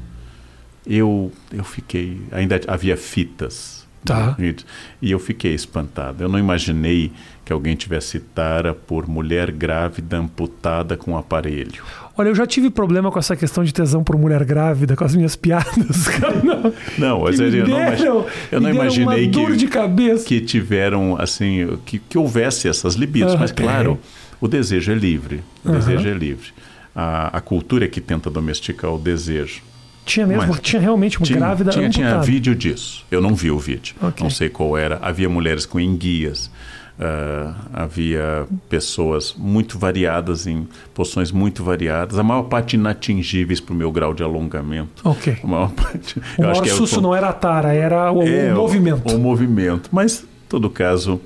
Eu, 0.86 1.32
eu 1.52 1.64
fiquei. 1.64 2.22
Ainda 2.32 2.60
havia 2.68 2.98
fitas. 2.98 3.84
Tá. 4.06 4.36
E, 4.38 4.54
e 5.02 5.12
eu 5.12 5.20
fiquei 5.20 5.54
espantado. 5.54 6.22
Eu 6.22 6.28
não 6.28 6.38
imaginei 6.38 7.10
que 7.46 7.54
alguém 7.54 7.74
tivesse 7.74 8.20
tara 8.20 8.74
por 8.74 9.08
mulher 9.08 9.50
grávida 9.50 10.18
amputada 10.18 10.98
com 10.98 11.18
aparelho. 11.18 11.82
Olha, 12.16 12.30
eu 12.30 12.36
já 12.36 12.46
tive 12.46 12.70
problema 12.70 13.12
com 13.12 13.18
essa 13.18 13.36
questão 13.36 13.64
de 13.64 13.74
tesão 13.74 14.04
por 14.04 14.16
mulher 14.18 14.44
grávida, 14.46 14.96
com 14.96 15.04
as 15.04 15.16
minhas 15.16 15.36
piadas. 15.36 15.74
Não. 16.44 16.74
Não, 16.98 17.20
mas 17.22 17.40
eu, 17.40 17.50
me 17.52 17.58
não, 17.58 17.66
deram- 17.66 18.26
eu 18.52 18.62
não 18.62 18.70
deram 18.72 18.84
imaginei 18.84 19.30
que, 19.30 20.18
que 20.26 20.42
tiveram, 20.42 21.16
assim, 21.20 21.78
que, 21.86 21.98
que 22.00 22.18
houvesse 22.18 22.68
essas 22.68 22.94
libidos. 22.94 23.34
Ah, 23.34 23.38
mas, 23.40 23.52
tem. 23.52 23.66
claro, 23.66 24.00
o 24.40 24.48
desejo 24.48 24.92
é 24.92 24.96
livre. 24.96 25.42
O 25.66 25.70
Aham. 25.70 25.80
desejo 25.80 26.08
é 26.08 26.14
livre. 26.14 26.48
A, 26.96 27.38
a 27.38 27.42
cultura 27.42 27.86
é 27.86 27.88
que 27.88 28.00
tenta 28.00 28.30
domesticar 28.30 28.94
o 28.94 29.00
desejo. 29.00 29.62
Tinha 30.06 30.28
mesmo, 30.28 30.48
Mas- 30.50 30.60
tinha 30.60 30.82
realmente 30.82 31.18
uma 31.18 31.26
Tinha, 31.26 31.40
grávida 31.40 31.72
tinha, 31.72 31.90
tinha 31.90 32.22
vídeo 32.22 32.54
disso. 32.54 33.06
Eu 33.10 33.22
não 33.22 33.34
vi 33.34 33.50
o 33.50 33.58
vídeo. 33.58 33.96
Ok. 34.02 34.22
Não 34.22 34.30
sei 34.30 34.50
qual 34.50 34.78
era. 34.78 35.00
Havia 35.02 35.30
mulheres 35.30 35.66
com 35.66 35.80
enguias. 35.80 36.52
Ah, 37.00 37.56
havia 37.74 38.46
pessoas 38.70 39.34
muito 39.38 39.80
variadas, 39.80 40.46
em 40.46 40.68
posições 40.94 41.32
muito 41.32 41.64
variadas. 41.64 42.20
A 42.20 42.24
maior 42.24 42.44
parte 42.44 42.76
inatingíveis 42.76 43.60
para 43.60 43.74
o 43.74 43.76
meu 43.76 43.92
grau 43.92 44.14
de 44.14 44.24
alongamento. 44.24 45.02
Ok. 45.08 45.38
A 45.44 45.48
maior 45.48 45.72
parte. 45.72 46.20
O 46.20 46.22
acho 46.22 46.42
maior 46.42 46.62
que 46.62 46.70
é 46.70 46.74
susto 46.74 47.00
o- 47.00 47.02
não 47.02 47.16
era 47.16 47.30
a 47.30 47.34
tara, 47.34 47.74
era 47.74 48.12
o, 48.12 48.20
o 48.20 48.24
é, 48.24 48.54
movimento. 48.54 49.16
O, 49.16 49.20
movimento. 49.20 49.90
Mas, 49.92 50.22
em 50.22 50.48
todo 50.48 50.70
caso, 50.70 51.20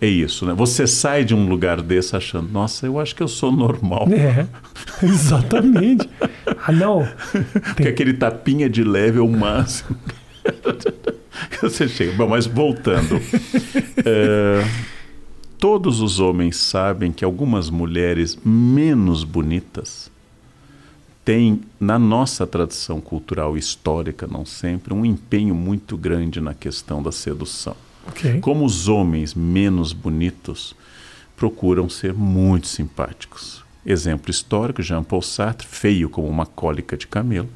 é 0.00 0.06
isso. 0.08 0.44
Né? 0.44 0.54
Você 0.54 0.86
sai 0.86 1.24
de 1.24 1.34
um 1.34 1.48
lugar 1.48 1.80
desse 1.80 2.16
achando, 2.16 2.50
nossa, 2.50 2.86
eu 2.86 2.98
acho 2.98 3.14
que 3.14 3.22
eu 3.22 3.28
sou 3.28 3.52
normal. 3.52 4.08
É, 4.10 4.46
exatamente. 5.06 6.08
ah, 6.66 6.72
não. 6.72 7.06
Porque 7.74 7.88
aquele 7.88 8.12
tapinha 8.14 8.68
de 8.68 8.82
leve 8.82 9.18
é 9.18 9.22
o 9.22 9.28
máximo. 9.28 9.96
Você 11.62 11.88
chega. 11.88 12.12
Bom, 12.12 12.28
mas 12.28 12.46
voltando. 12.46 13.20
É, 14.04 14.64
todos 15.62 16.00
os 16.00 16.18
homens 16.18 16.56
sabem 16.56 17.12
que 17.12 17.24
algumas 17.24 17.70
mulheres 17.70 18.36
menos 18.44 19.22
bonitas 19.22 20.10
têm, 21.24 21.60
na 21.78 22.00
nossa 22.00 22.44
tradição 22.44 23.00
cultural 23.00 23.56
histórica, 23.56 24.26
não 24.26 24.44
sempre, 24.44 24.92
um 24.92 25.04
empenho 25.04 25.54
muito 25.54 25.96
grande 25.96 26.40
na 26.40 26.52
questão 26.52 27.00
da 27.00 27.12
sedução. 27.12 27.76
Ok. 28.08 28.40
Como 28.40 28.64
os 28.64 28.88
homens 28.88 29.34
menos 29.34 29.92
bonitos 29.92 30.74
procuram 31.36 31.88
ser 31.88 32.12
muito 32.12 32.66
simpáticos. 32.66 33.62
Exemplo 33.86 34.32
histórico, 34.32 34.82
Jean 34.82 35.04
Paul 35.04 35.22
Sartre, 35.22 35.64
feio 35.64 36.10
como 36.10 36.26
uma 36.26 36.44
cólica 36.44 36.96
de 36.96 37.06
camelo. 37.06 37.48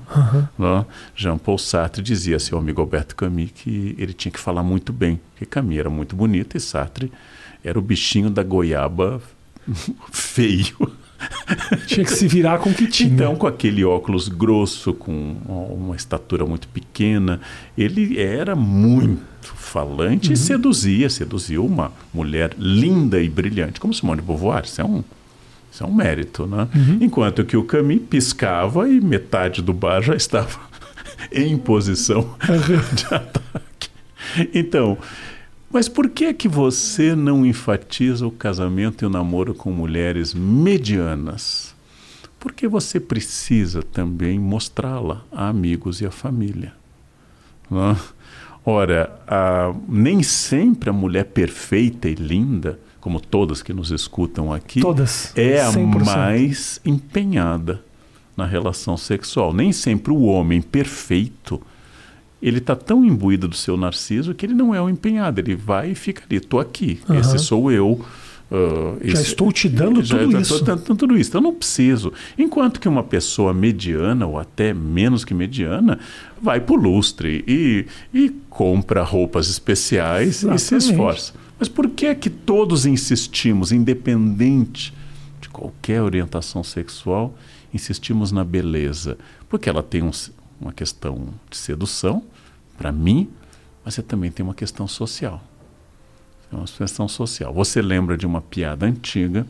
né? 0.57 0.86
Jean 1.16 1.38
Paul 1.38 1.59
Sartre 1.59 2.04
dizia 2.04 2.36
a 2.36 2.40
seu 2.40 2.57
amigo 2.57 2.80
Alberto 2.80 3.16
Camus 3.16 3.50
que 3.52 3.96
ele 3.98 4.12
tinha 4.12 4.30
que 4.30 4.38
falar 4.38 4.62
muito 4.62 4.92
bem, 4.92 5.18
porque 5.32 5.44
Camus 5.44 5.76
era 5.76 5.90
muito 5.90 6.14
bonito 6.14 6.57
e 6.57 6.61
Sartre 6.61 7.11
era 7.67 7.79
o 7.79 7.83
bichinho 7.83 8.31
da 8.31 8.43
goiaba 8.43 9.21
feio. 10.12 10.93
Tinha 11.87 12.05
que 12.05 12.12
se 12.12 12.29
virar 12.29 12.59
com 12.59 12.71
o 12.71 12.75
que 12.75 12.87
tinha. 12.89 13.12
Então, 13.12 13.35
com 13.35 13.47
aquele 13.47 13.85
óculos 13.85 14.29
grosso, 14.29 14.95
com 14.95 15.37
uma 15.49 15.97
estatura 15.97 16.47
muito 16.47 16.69
pequena, 16.69 17.41
ele 17.77 18.21
era 18.21 18.55
muito 18.55 19.25
falante 19.43 20.29
uhum. 20.29 20.35
e 20.35 20.37
seduzia, 20.37 21.11
seduziu 21.11 21.64
uma 21.64 21.91
mulher 22.14 22.53
linda 22.57 23.21
e 23.21 23.29
brilhante, 23.29 23.81
como 23.81 23.93
Simone 23.93 24.21
de 24.21 24.27
Beauvoir. 24.27 24.64
Isso 24.64 24.81
é 24.81 24.85
um, 24.85 25.03
isso 25.73 25.83
é 25.83 25.87
um 25.87 25.95
mérito, 25.95 26.47
né? 26.47 26.69
Uhum. 26.75 26.99
Enquanto 27.01 27.45
que 27.45 27.57
o 27.57 27.64
Camille 27.64 28.01
piscava 28.01 28.89
e 28.89 29.01
metade 29.01 29.61
do 29.61 29.73
bar 29.73 30.03
já 30.03 30.14
estava 30.14 30.61
em 31.33 31.57
posição 31.57 32.37
de 32.95 33.14
ataque. 33.14 33.89
Então, 34.55 34.99
mas 35.71 35.89
por 35.89 36.09
que 36.09 36.27
é 36.27 36.33
que 36.33 36.49
você 36.49 37.14
não 37.14 37.45
enfatiza 37.45 38.27
o 38.27 38.31
casamento 38.31 39.05
e 39.05 39.07
o 39.07 39.11
namoro 39.11 39.55
com 39.55 39.71
mulheres 39.71 40.33
medianas? 40.33 41.75
Porque 42.39 42.69
você 42.69 43.01
precisa 43.01 43.83
também 43.83 44.39
mostrá-la 44.39 45.25
a 45.33 45.49
amigos 45.49 46.01
e 46.01 46.07
a 46.07 46.11
família. 46.11 46.73
Não? 47.71 47.91
É? 47.91 47.97
Ora, 48.64 49.21
a, 49.29 49.73
nem 49.89 50.23
sempre 50.23 50.91
a 50.91 50.93
mulher 50.93 51.25
perfeita 51.27 52.09
e 52.09 52.14
linda, 52.14 52.79
como 53.01 53.21
todas 53.21 53.62
que 53.62 53.73
nos 53.73 53.93
escutam 53.93 54.53
aqui, 54.53 54.81
todas, 54.81 55.33
é 55.37 55.61
a 55.61 55.71
mais 55.73 56.81
empenhada 56.85 57.81
na 58.37 58.45
relação 58.45 58.97
sexual. 58.97 59.53
Nem 59.53 59.71
sempre 59.73 60.12
o 60.12 60.23
homem 60.23 60.61
perfeito 60.61 61.62
ele 62.49 62.59
está 62.59 62.76
tão 62.76 63.05
imbuído 63.05 63.49
do 63.49 63.57
seu 63.57 63.76
narciso 63.76 64.32
que 64.32 64.47
ele 64.47 64.55
não 64.55 64.72
é 64.72 64.80
um 64.80 64.88
empenhado. 64.88 65.40
Ele 65.40 65.57
vai 65.57 65.90
e 65.90 65.94
fica 65.97 66.22
ali. 66.24 66.36
Estou 66.36 66.61
aqui. 66.61 67.01
Uhum. 67.09 67.18
Esse 67.18 67.40
sou 67.40 67.72
eu. 67.72 68.01
Uh, 68.49 68.97
já 69.03 69.14
esse, 69.14 69.22
estou 69.22 69.51
te 69.51 69.68
dando 69.68 70.01
já, 70.05 70.16
tudo 70.16 70.30
já 70.30 70.40
isso. 70.40 70.55
Estou 70.55 70.76
dando 70.76 70.97
tudo 70.97 71.18
isso. 71.18 71.30
Então, 71.30 71.40
eu 71.40 71.42
não 71.42 71.55
preciso. 71.55 72.12
Enquanto 72.38 72.78
que 72.78 72.88
uma 72.88 73.03
pessoa 73.03 73.53
mediana, 73.53 74.26
ou 74.26 74.38
até 74.38 74.72
menos 74.72 75.24
que 75.24 75.34
mediana, 75.34 75.99
vai 76.40 76.61
para 76.61 76.72
o 76.72 76.76
lustre 76.76 77.44
e, 77.49 77.86
e 78.14 78.30
compra 78.49 79.03
roupas 79.03 79.49
especiais 79.49 80.44
Exatamente. 80.44 80.61
e 80.61 80.64
se 80.64 80.76
esforça. 80.76 81.32
Mas 81.59 81.68
por 81.68 81.88
que 81.88 82.07
é 82.07 82.14
que 82.14 82.30
todos 82.30 82.86
insistimos, 82.86 83.72
independente 83.72 84.94
de 85.40 85.49
qualquer 85.49 86.01
orientação 86.01 86.62
sexual, 86.62 87.36
insistimos 87.74 88.30
na 88.30 88.44
beleza? 88.44 89.18
Porque 89.49 89.68
ela 89.68 89.82
tem 89.82 90.05
um, 90.05 90.12
uma 90.61 90.72
questão 90.72 91.30
de 91.51 91.57
sedução, 91.57 92.22
para 92.77 92.93
mim, 92.93 93.29
mas 93.85 93.95
você 93.95 94.03
também 94.03 94.31
tem 94.31 94.45
uma 94.45 94.55
questão 94.55 94.87
social. 94.87 95.43
É 96.53 96.57
uma 96.57 96.66
questão 96.66 97.09
social. 97.09 97.53
Você 97.53 97.83
lembra 97.83 98.16
de 98.16 98.27
uma 98.27 98.41
piada 98.41 98.87
antiga 98.87 99.47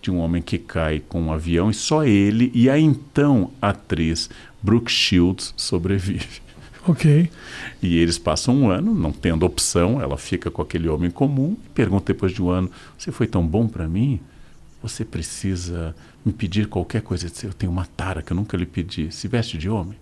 de 0.00 0.10
um 0.10 0.18
homem 0.18 0.40
que 0.40 0.58
cai 0.58 1.00
com 1.00 1.20
um 1.22 1.32
avião 1.32 1.70
e 1.70 1.74
só 1.74 2.04
ele 2.04 2.50
e 2.54 2.70
a 2.70 2.78
então 2.78 3.50
atriz 3.60 4.30
Brooke 4.62 4.90
Shields 4.90 5.52
sobrevive. 5.56 6.40
Ok. 6.86 7.30
E 7.82 7.98
eles 7.98 8.16
passam 8.16 8.56
um 8.56 8.70
ano, 8.70 8.94
não 8.94 9.12
tendo 9.12 9.44
opção, 9.44 10.00
ela 10.00 10.16
fica 10.16 10.50
com 10.50 10.62
aquele 10.62 10.88
homem 10.88 11.10
comum 11.10 11.54
e 11.66 11.68
pergunta 11.70 12.12
depois 12.14 12.32
de 12.32 12.42
um 12.42 12.48
ano: 12.48 12.70
Você 12.96 13.12
foi 13.12 13.26
tão 13.26 13.46
bom 13.46 13.68
para 13.68 13.86
mim? 13.86 14.18
Você 14.82 15.04
precisa 15.04 15.94
me 16.24 16.32
pedir 16.32 16.66
qualquer 16.66 17.02
coisa. 17.02 17.30
Eu 17.42 17.52
tenho 17.52 17.70
uma 17.70 17.84
tara 17.84 18.22
que 18.22 18.32
eu 18.32 18.36
nunca 18.36 18.56
lhe 18.56 18.64
pedi. 18.64 19.12
Se 19.12 19.28
veste 19.28 19.58
de 19.58 19.68
homem. 19.68 19.98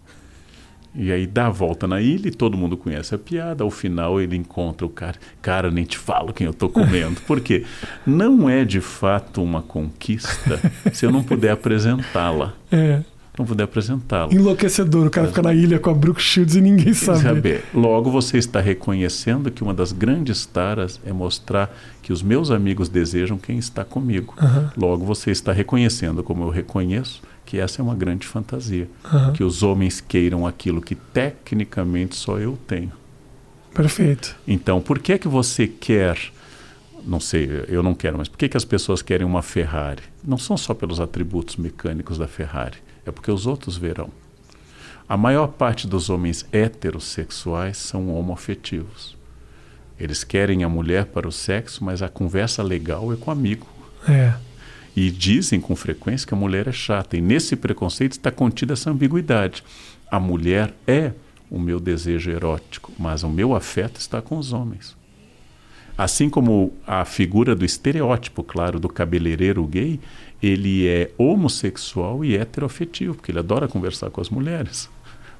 E 0.96 1.12
aí 1.12 1.26
dá 1.26 1.46
a 1.46 1.50
volta 1.50 1.86
na 1.86 2.00
ilha 2.00 2.28
e 2.28 2.30
todo 2.30 2.56
mundo 2.56 2.76
conhece 2.76 3.14
a 3.14 3.18
piada. 3.18 3.62
Ao 3.62 3.70
final 3.70 4.20
ele 4.20 4.36
encontra 4.36 4.86
o 4.86 4.90
cara. 4.90 5.16
Cara, 5.42 5.70
nem 5.70 5.84
te 5.84 5.98
falo 5.98 6.32
quem 6.32 6.46
eu 6.46 6.52
estou 6.52 6.68
comendo. 6.68 7.20
Porque 7.26 7.64
não 8.06 8.48
é 8.48 8.64
de 8.64 8.80
fato 8.80 9.42
uma 9.42 9.62
conquista 9.62 10.60
se 10.92 11.04
eu 11.04 11.12
não 11.12 11.22
puder 11.22 11.50
apresentá-la. 11.50 12.54
É. 12.72 13.02
Não 13.38 13.44
puder 13.44 13.64
apresentá-la. 13.64 14.32
Enlouquecedor. 14.32 15.06
O 15.06 15.10
cara 15.10 15.28
fica 15.28 15.42
na 15.42 15.52
ilha 15.52 15.78
com 15.78 15.90
a 15.90 15.94
Brooke 15.94 16.22
Shields 16.22 16.56
e 16.56 16.60
ninguém 16.60 16.94
sabe. 16.94 17.20
saber. 17.20 17.64
Logo 17.74 18.10
você 18.10 18.38
está 18.38 18.60
reconhecendo 18.60 19.50
que 19.50 19.62
uma 19.62 19.74
das 19.74 19.92
grandes 19.92 20.46
taras 20.46 20.98
é 21.04 21.12
mostrar 21.12 21.74
que 22.00 22.12
os 22.12 22.22
meus 22.22 22.50
amigos 22.50 22.88
desejam 22.88 23.36
quem 23.36 23.58
está 23.58 23.84
comigo. 23.84 24.34
Uhum. 24.40 24.68
Logo 24.76 25.04
você 25.04 25.30
está 25.30 25.52
reconhecendo, 25.52 26.22
como 26.22 26.44
eu 26.44 26.48
reconheço, 26.48 27.20
que 27.46 27.58
essa 27.58 27.80
é 27.80 27.82
uma 27.82 27.94
grande 27.94 28.26
fantasia. 28.26 28.88
Uhum. 29.10 29.32
Que 29.32 29.44
os 29.44 29.62
homens 29.62 30.00
queiram 30.00 30.46
aquilo 30.46 30.82
que 30.82 30.94
tecnicamente 30.94 32.16
só 32.16 32.38
eu 32.38 32.58
tenho. 32.66 32.92
Perfeito. 33.72 34.36
Então, 34.46 34.80
por 34.80 34.98
que 34.98 35.18
que 35.18 35.28
você 35.28 35.66
quer, 35.66 36.18
não 37.06 37.20
sei, 37.20 37.64
eu 37.68 37.82
não 37.82 37.94
quero, 37.94 38.18
mas 38.18 38.28
por 38.28 38.36
que 38.36 38.48
que 38.48 38.56
as 38.56 38.64
pessoas 38.64 39.00
querem 39.00 39.26
uma 39.26 39.42
Ferrari? 39.42 40.02
Não 40.24 40.36
são 40.36 40.56
só 40.56 40.74
pelos 40.74 40.98
atributos 40.98 41.56
mecânicos 41.56 42.18
da 42.18 42.26
Ferrari, 42.26 42.78
é 43.06 43.10
porque 43.10 43.30
os 43.30 43.46
outros 43.46 43.76
verão. 43.76 44.10
A 45.08 45.16
maior 45.16 45.46
parte 45.48 45.86
dos 45.86 46.10
homens 46.10 46.44
heterossexuais 46.50 47.76
são 47.76 48.12
homoafetivos. 48.12 49.16
Eles 50.00 50.24
querem 50.24 50.64
a 50.64 50.68
mulher 50.68 51.06
para 51.06 51.28
o 51.28 51.32
sexo, 51.32 51.84
mas 51.84 52.02
a 52.02 52.08
conversa 52.08 52.62
legal 52.62 53.12
é 53.12 53.16
com 53.16 53.30
o 53.30 53.32
amigo. 53.32 53.66
É. 54.08 54.34
E 54.96 55.10
dizem 55.10 55.60
com 55.60 55.76
frequência 55.76 56.26
que 56.26 56.32
a 56.32 56.36
mulher 56.36 56.66
é 56.66 56.72
chata. 56.72 57.16
E 57.16 57.20
nesse 57.20 57.54
preconceito 57.54 58.12
está 58.12 58.30
contida 58.30 58.72
essa 58.72 58.90
ambiguidade. 58.90 59.62
A 60.10 60.18
mulher 60.18 60.74
é 60.86 61.12
o 61.50 61.58
meu 61.58 61.78
desejo 61.78 62.30
erótico, 62.30 62.90
mas 62.98 63.22
o 63.22 63.28
meu 63.28 63.54
afeto 63.54 64.00
está 64.00 64.22
com 64.22 64.38
os 64.38 64.54
homens. 64.54 64.96
Assim 65.96 66.28
como 66.28 66.72
a 66.86 67.04
figura 67.04 67.54
do 67.54 67.64
estereótipo, 67.64 68.42
claro, 68.42 68.78
do 68.78 68.88
cabeleireiro 68.88 69.64
gay, 69.66 70.00
ele 70.42 70.86
é 70.86 71.10
homossexual 71.16 72.24
e 72.24 72.36
heteroafetivo, 72.36 73.14
porque 73.14 73.30
ele 73.30 73.38
adora 73.38 73.66
conversar 73.68 74.10
com 74.10 74.20
as 74.20 74.28
mulheres. 74.28 74.90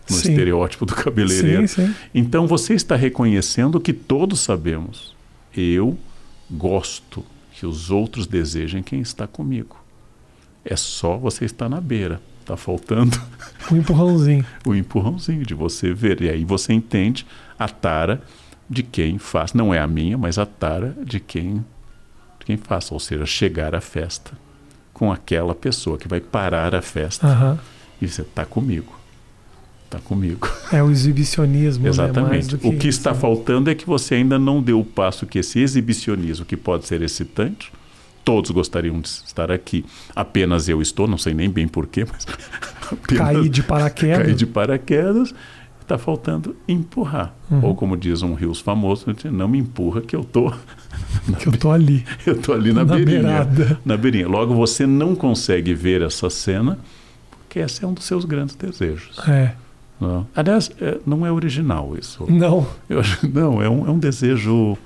No 0.09 0.17
sim. 0.17 0.31
estereótipo 0.31 0.87
do 0.87 0.95
cabeleireiro. 0.95 1.67
Sim, 1.67 1.87
sim. 1.89 1.95
Então 2.15 2.47
você 2.47 2.75
está 2.75 2.95
reconhecendo 2.95 3.81
que 3.81 3.93
todos 3.93 4.41
sabemos. 4.41 5.15
Eu 5.55 5.99
gosto 6.51 7.25
que 7.57 7.65
os 7.65 7.91
outros 7.91 8.27
desejem 8.27 8.83
quem 8.83 9.01
está 9.01 9.27
comigo. 9.27 9.83
É 10.63 10.77
só 10.77 11.17
você 11.17 11.47
estar 11.47 11.71
na 11.71 11.81
beira. 11.81 12.21
Está 12.43 12.55
faltando 12.55 13.19
o 13.71 13.75
um 13.75 13.79
empurrãozinho. 13.79 14.45
o 14.67 14.75
empurrãozinho 14.75 15.43
de 15.43 15.55
você 15.55 15.93
ver. 15.93 16.21
E 16.21 16.29
aí 16.29 16.45
você 16.45 16.75
entende 16.75 17.27
a 17.59 17.67
tara 17.67 18.23
de 18.69 18.83
quem 18.83 19.19
faz. 19.19 19.55
Não 19.55 19.73
é 19.73 19.81
a 19.81 19.87
minha, 19.87 20.19
mas 20.19 20.39
a 20.39 20.45
tara 20.45 20.95
de 21.03 21.19
quem, 21.19 21.65
de 22.39 22.45
quem 22.45 22.59
faz. 22.59 22.93
Ou 22.93 23.01
seja, 23.01 23.25
chegar 23.25 23.75
à 23.75 23.81
festa 23.81 24.33
com 24.93 25.11
aquela 25.11 25.55
pessoa 25.55 25.97
que 25.97 26.07
vai 26.07 26.21
parar 26.21 26.75
a 26.75 26.83
festa 26.83 27.27
uhum. 27.27 27.59
e 28.03 28.07
você 28.07 28.21
está 28.21 28.45
comigo. 28.45 28.96
Está 29.87 30.01
comigo. 30.01 30.49
É 30.73 30.83
o 30.83 30.91
exibicionismo. 30.91 31.85
Né? 31.85 31.91
Exatamente. 31.91 32.55
Né? 32.55 32.61
Que 32.61 32.69
o 32.69 32.71
que 32.73 32.89
isso. 32.89 32.99
está 32.99 33.15
faltando 33.15 33.71
é 33.71 33.75
que 33.75 33.87
você 33.87 34.17
ainda 34.17 34.39
não 34.39 34.61
deu 34.61 34.81
o 34.81 34.85
passo 34.85 35.25
que 35.27 35.39
esse 35.39 35.61
exibicionismo, 35.61 36.45
que 36.45 36.57
pode 36.57 36.87
ser 36.87 37.03
excitante, 37.03 37.73
todos 38.25 38.51
gostariam 38.51 39.01
de 39.01 39.09
estar 39.09 39.51
aqui. 39.53 39.85
Apenas 40.15 40.69
eu 40.69 40.83
estou, 40.83 41.07
não 41.07 41.17
sei 41.17 41.33
nem 41.33 41.49
bem 41.49 41.69
porquê, 41.69 42.05
mas. 42.11 42.27
Cair 43.17 43.49
de 43.49 43.63
paraquedas. 43.63 44.19
Cair 44.19 44.35
de 44.35 44.47
paraquedas. 44.47 45.35
Está 45.81 45.97
faltando 45.97 46.57
empurrar. 46.67 47.33
Uhum. 47.49 47.65
Ou 47.67 47.77
como 47.77 47.97
diz 47.97 48.21
um 48.21 48.35
Rios 48.35 48.59
famoso, 48.59 49.07
não 49.31 49.47
me 49.47 49.59
empurra 49.59 50.01
que 50.01 50.17
eu 50.17 50.25
tô 50.25 50.53
que 51.39 51.47
eu 51.47 51.53
tô 51.53 51.71
ali. 51.71 52.05
eu 52.27 52.37
tô 52.37 52.53
ali 52.53 52.73
na, 52.73 52.85
na 52.85 52.97
beirinha. 52.97 53.23
Beirada. 53.23 53.81
Na 53.85 53.97
beirinha. 53.97 54.27
Logo 54.27 54.53
você 54.53 54.85
não 54.85 55.15
consegue 55.15 55.73
ver 55.75 56.03
essa 56.03 56.29
cena, 56.29 56.77
porque 57.31 57.61
esse 57.61 57.85
é 57.85 57.87
um 57.87 57.95
dos 57.95 58.05
seus 58.05 58.25
grandes 58.25 58.57
desejos. 58.57 59.17
É. 59.29 59.55
Não. 60.01 60.27
Aliás, 60.35 60.71
é, 60.81 60.99
não 61.07 61.25
é 61.25 61.33
original 61.33 61.97
isso. 61.99 62.27
Não. 62.31 62.67
Eu 62.89 63.03
não, 63.33 63.63
é 63.63 63.69
um, 63.69 63.87
é 63.87 63.91
um 63.91 63.99
desejo, 63.99 64.77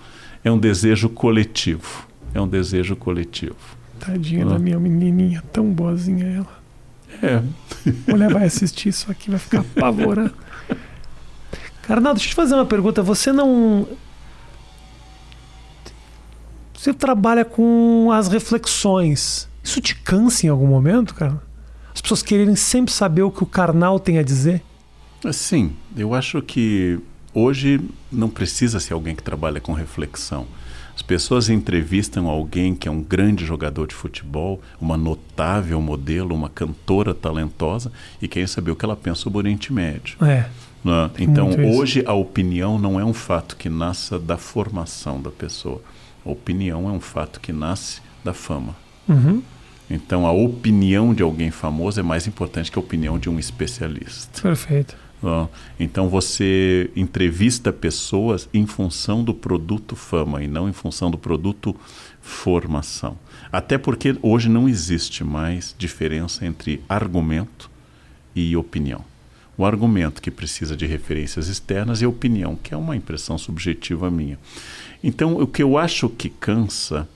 é 0.44 0.50
um 0.50 0.58
desejo 0.58 1.08
coletivo. 1.08 2.06
É 2.32 2.40
um 2.40 2.46
desejo 2.46 2.94
coletivo. 2.94 3.56
Tadinha 3.98 4.44
não. 4.44 4.52
da 4.52 4.58
minha 4.58 4.78
menininha, 4.78 5.42
tão 5.52 5.70
boazinha 5.72 6.26
ela. 6.26 6.60
É. 7.22 7.42
A 8.08 8.10
mulher 8.10 8.32
vai 8.32 8.44
assistir 8.44 8.88
isso 8.88 9.10
aqui, 9.10 9.30
vai 9.30 9.38
ficar 9.38 9.60
apavorada. 9.60 10.32
Arnaldo, 11.88 12.18
deixa 12.18 12.28
eu 12.28 12.30
te 12.30 12.36
fazer 12.36 12.54
uma 12.54 12.64
pergunta. 12.66 13.02
Você 13.02 13.32
não. 13.32 13.86
Você 16.72 16.94
trabalha 16.94 17.44
com 17.44 18.10
as 18.12 18.28
reflexões. 18.28 19.48
Isso 19.62 19.80
te 19.80 19.96
cansa 19.96 20.46
em 20.46 20.48
algum 20.48 20.68
momento, 20.68 21.14
cara? 21.14 21.42
As 21.92 22.00
pessoas 22.00 22.22
quererem 22.22 22.54
sempre 22.54 22.92
saber 22.92 23.22
o 23.22 23.30
que 23.30 23.42
o 23.42 23.46
carnal 23.46 23.98
tem 23.98 24.18
a 24.18 24.22
dizer? 24.22 24.62
Sim, 25.32 25.72
eu 25.96 26.14
acho 26.14 26.40
que 26.42 26.98
hoje 27.34 27.80
não 28.10 28.28
precisa 28.28 28.80
ser 28.80 28.94
alguém 28.94 29.14
que 29.14 29.22
trabalha 29.22 29.60
com 29.60 29.72
reflexão. 29.72 30.46
As 30.94 31.02
pessoas 31.02 31.48
entrevistam 31.48 32.28
alguém 32.28 32.74
que 32.74 32.86
é 32.86 32.90
um 32.90 33.02
grande 33.02 33.44
jogador 33.44 33.86
de 33.86 33.94
futebol, 33.94 34.60
uma 34.78 34.96
notável 34.96 35.80
modelo, 35.80 36.34
uma 36.34 36.48
cantora 36.48 37.14
talentosa 37.14 37.90
e 38.20 38.28
querem 38.28 38.46
saber 38.46 38.70
o 38.70 38.76
que 38.76 38.84
ela 38.84 38.96
pensa 38.96 39.22
sobre 39.22 39.38
o 39.38 39.40
Oriente 39.40 39.72
Médio. 39.72 40.16
É. 40.22 40.46
Né? 40.84 41.10
Então, 41.18 41.50
hoje 41.74 42.02
a 42.06 42.12
opinião 42.12 42.78
não 42.78 43.00
é 43.00 43.04
um 43.04 43.14
fato 43.14 43.56
que 43.56 43.68
nasça 43.68 44.18
da 44.18 44.36
formação 44.36 45.22
da 45.22 45.30
pessoa. 45.30 45.80
A 46.24 46.30
opinião 46.30 46.88
é 46.88 46.92
um 46.92 47.00
fato 47.00 47.40
que 47.40 47.52
nasce 47.52 48.02
da 48.22 48.34
fama. 48.34 48.76
Uhum. 49.08 49.42
Então, 49.90 50.26
a 50.26 50.32
opinião 50.32 51.14
de 51.14 51.22
alguém 51.22 51.50
famoso 51.50 51.98
é 51.98 52.02
mais 52.02 52.26
importante 52.26 52.70
que 52.70 52.78
a 52.78 52.82
opinião 52.82 53.18
de 53.18 53.28
um 53.28 53.38
especialista. 53.38 54.42
Perfeito. 54.42 54.96
Então, 55.78 56.08
você 56.08 56.90
entrevista 56.96 57.72
pessoas 57.72 58.48
em 58.54 58.66
função 58.66 59.22
do 59.22 59.34
produto 59.34 59.94
fama 59.94 60.42
e 60.42 60.48
não 60.48 60.68
em 60.68 60.72
função 60.72 61.10
do 61.10 61.18
produto 61.18 61.76
formação. 62.20 63.18
Até 63.52 63.76
porque 63.76 64.16
hoje 64.22 64.48
não 64.48 64.68
existe 64.68 65.22
mais 65.22 65.74
diferença 65.78 66.46
entre 66.46 66.82
argumento 66.88 67.70
e 68.34 68.56
opinião. 68.56 69.04
O 69.58 69.64
argumento 69.64 70.22
que 70.22 70.30
precisa 70.30 70.74
de 70.74 70.86
referências 70.86 71.48
externas 71.48 72.00
e 72.00 72.06
a 72.06 72.08
opinião, 72.08 72.56
que 72.56 72.72
é 72.72 72.76
uma 72.76 72.96
impressão 72.96 73.36
subjetiva 73.36 74.10
minha. 74.10 74.38
Então, 75.04 75.34
o 75.36 75.46
que 75.46 75.62
eu 75.62 75.76
acho 75.76 76.08
que 76.08 76.30
cansa 76.30 77.06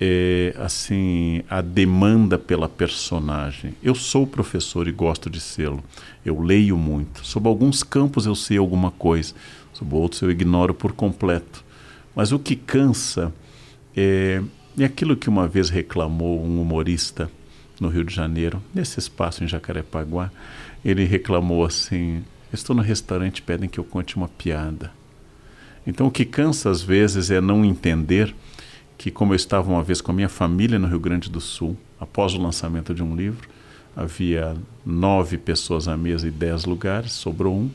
é 0.00 0.54
assim 0.58 1.42
a 1.48 1.60
demanda 1.60 2.38
pela 2.38 2.68
personagem. 2.68 3.74
Eu 3.82 3.94
sou 3.94 4.26
professor 4.26 4.86
e 4.86 4.92
gosto 4.92 5.30
de 5.30 5.40
sê-lo. 5.40 5.82
Eu 6.24 6.40
leio 6.40 6.76
muito. 6.76 7.26
Sobre 7.26 7.48
alguns 7.48 7.82
campos 7.82 8.26
eu 8.26 8.34
sei 8.34 8.58
alguma 8.58 8.90
coisa, 8.90 9.34
sobre 9.72 9.94
outros 9.94 10.22
eu 10.22 10.30
ignoro 10.30 10.74
por 10.74 10.92
completo. 10.92 11.64
Mas 12.14 12.32
o 12.32 12.38
que 12.38 12.56
cansa 12.56 13.32
é, 13.96 14.42
é 14.78 14.84
aquilo 14.84 15.16
que 15.16 15.28
uma 15.28 15.48
vez 15.48 15.70
reclamou 15.70 16.44
um 16.44 16.60
humorista 16.60 17.30
no 17.80 17.88
Rio 17.88 18.04
de 18.04 18.14
Janeiro, 18.14 18.62
nesse 18.74 18.98
espaço 18.98 19.44
em 19.44 19.48
Jacarepaguá. 19.48 20.30
Ele 20.84 21.04
reclamou 21.04 21.64
assim: 21.64 22.22
Estou 22.52 22.76
no 22.76 22.82
restaurante, 22.82 23.42
pedem 23.42 23.68
que 23.68 23.78
eu 23.78 23.84
conte 23.84 24.16
uma 24.16 24.28
piada. 24.28 24.92
Então, 25.86 26.06
o 26.06 26.10
que 26.10 26.24
cansa 26.24 26.68
às 26.68 26.82
vezes 26.82 27.30
é 27.30 27.40
não 27.40 27.64
entender 27.64 28.34
que, 28.96 29.10
como 29.10 29.32
eu 29.32 29.36
estava 29.36 29.70
uma 29.70 29.82
vez 29.82 30.00
com 30.00 30.12
a 30.12 30.14
minha 30.14 30.28
família 30.28 30.78
no 30.78 30.86
Rio 30.86 31.00
Grande 31.00 31.30
do 31.30 31.40
Sul, 31.40 31.76
após 32.00 32.34
o 32.34 32.40
lançamento 32.40 32.94
de 32.94 33.02
um 33.02 33.14
livro, 33.14 33.48
havia 33.94 34.56
nove 34.84 35.38
pessoas 35.38 35.88
à 35.88 35.96
mesa 35.96 36.28
e 36.28 36.30
dez 36.30 36.64
lugares, 36.64 37.12
sobrou 37.12 37.54
um, 37.54 37.70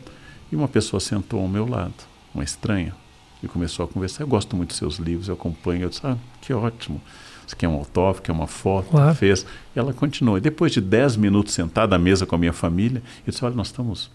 e 0.51 0.55
uma 0.55 0.67
pessoa 0.67 0.99
sentou 0.99 1.41
ao 1.41 1.47
meu 1.47 1.67
lado, 1.67 1.93
uma 2.33 2.43
estranha, 2.43 2.93
e 3.41 3.47
começou 3.47 3.85
a 3.85 3.87
conversar. 3.87 4.23
Eu 4.23 4.27
gosto 4.27 4.55
muito 4.55 4.69
dos 4.69 4.77
seus 4.77 4.97
livros, 4.97 5.27
eu 5.27 5.33
acompanho. 5.33 5.83
Eu 5.83 5.89
disse: 5.89 6.01
Ah, 6.03 6.17
que 6.41 6.53
ótimo. 6.53 7.01
Você 7.45 7.55
quer 7.55 7.67
um 7.67 7.73
autógrafo, 7.73 8.21
quer 8.21 8.31
uma 8.31 8.47
foto? 8.47 8.91
Claro. 8.91 9.15
Fez. 9.15 9.45
E 9.75 9.79
ela 9.79 9.93
continuou. 9.93 10.37
E 10.37 10.41
depois 10.41 10.71
de 10.71 10.79
dez 10.79 11.15
minutos 11.15 11.53
sentada 11.53 11.95
à 11.95 11.99
mesa 11.99 12.25
com 12.25 12.35
a 12.35 12.37
minha 12.37 12.53
família, 12.53 13.01
eu 13.25 13.31
disse: 13.31 13.43
Olha, 13.43 13.55
nós 13.55 13.67
estamos 13.67 14.11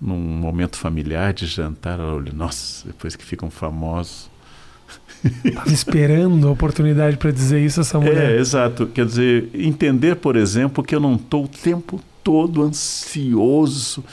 num 0.00 0.16
momento 0.16 0.76
familiar 0.76 1.32
de 1.32 1.46
jantar. 1.46 1.98
Ela 1.98 2.14
olhou: 2.14 2.34
Nossa, 2.34 2.86
depois 2.86 3.16
que 3.16 3.24
ficam 3.24 3.50
famosos 3.50 4.29
Estava 5.44 5.68
esperando 5.72 6.48
a 6.48 6.50
oportunidade 6.50 7.16
para 7.16 7.30
dizer 7.30 7.64
isso 7.64 7.80
essa 7.80 7.98
mulher. 7.98 8.32
É, 8.32 8.38
exato. 8.38 8.86
Quer 8.86 9.06
dizer, 9.06 9.50
entender, 9.54 10.16
por 10.16 10.36
exemplo, 10.36 10.82
que 10.82 10.94
eu 10.94 11.00
não 11.00 11.14
estou 11.14 11.44
o 11.44 11.48
tempo 11.48 12.00
todo 12.22 12.62
ansioso 12.62 14.04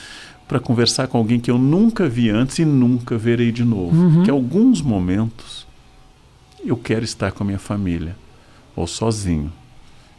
para 0.47 0.59
conversar 0.59 1.07
com 1.07 1.17
alguém 1.17 1.39
que 1.39 1.51
eu 1.51 1.57
nunca 1.57 2.07
vi 2.07 2.29
antes 2.29 2.59
e 2.59 2.65
nunca 2.65 3.17
verei 3.17 3.51
de 3.51 3.63
novo. 3.63 3.95
Uhum. 3.95 4.23
Que 4.23 4.31
alguns 4.31 4.81
momentos 4.81 5.67
eu 6.65 6.77
quero 6.77 7.03
estar 7.03 7.31
com 7.31 7.43
a 7.43 7.45
minha 7.45 7.59
família 7.59 8.15
ou 8.75 8.87
sozinho. 8.87 9.51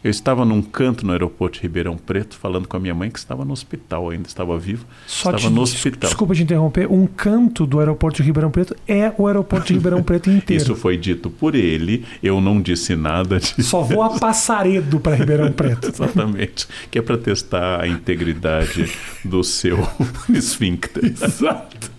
Eu 0.09 0.11
estava 0.11 0.43
num 0.43 0.63
canto 0.63 1.05
no 1.05 1.13
aeroporto 1.13 1.59
de 1.59 1.63
Ribeirão 1.65 1.95
Preto 1.95 2.35
falando 2.35 2.67
com 2.67 2.79
a 2.79 2.81
minha 2.81 2.95
mãe 2.95 3.11
que 3.11 3.19
estava 3.19 3.45
no 3.45 3.53
hospital, 3.53 4.09
ainda 4.09 4.27
estava 4.27 4.59
vivo. 4.59 4.87
Só 5.07 5.29
estava 5.29 5.51
te, 5.51 5.55
no 5.55 5.61
hospital. 5.61 6.09
Desculpa 6.09 6.35
te 6.35 6.43
interromper, 6.45 6.91
um 6.91 7.07
canto 7.07 7.67
do 7.67 7.79
aeroporto 7.79 8.17
de 8.17 8.23
Ribeirão 8.23 8.51
Preto 8.51 8.75
é 8.89 9.13
o 9.19 9.27
aeroporto 9.27 9.67
de 9.67 9.75
Ribeirão 9.75 10.03
Preto 10.03 10.31
inteiro. 10.33 10.63
Isso 10.63 10.75
foi 10.75 10.97
dito 10.97 11.29
por 11.29 11.55
ele, 11.55 12.07
eu 12.23 12.41
não 12.41 12.59
disse 12.59 12.97
nada 12.97 13.39
disso. 13.39 13.63
Só 13.65 13.83
vou 13.83 14.03
a 14.03 14.19
Passaredo 14.19 14.99
para 14.99 15.15
Ribeirão 15.15 15.53
Preto. 15.53 15.89
Exatamente, 15.93 16.67
que 16.91 16.99
é 16.99 17.03
para 17.03 17.19
testar 17.19 17.83
a 17.83 17.87
integridade 17.87 18.91
do 19.23 19.45
seu 19.45 19.87
esfíncter. 20.33 21.05
Exato. 21.05 21.91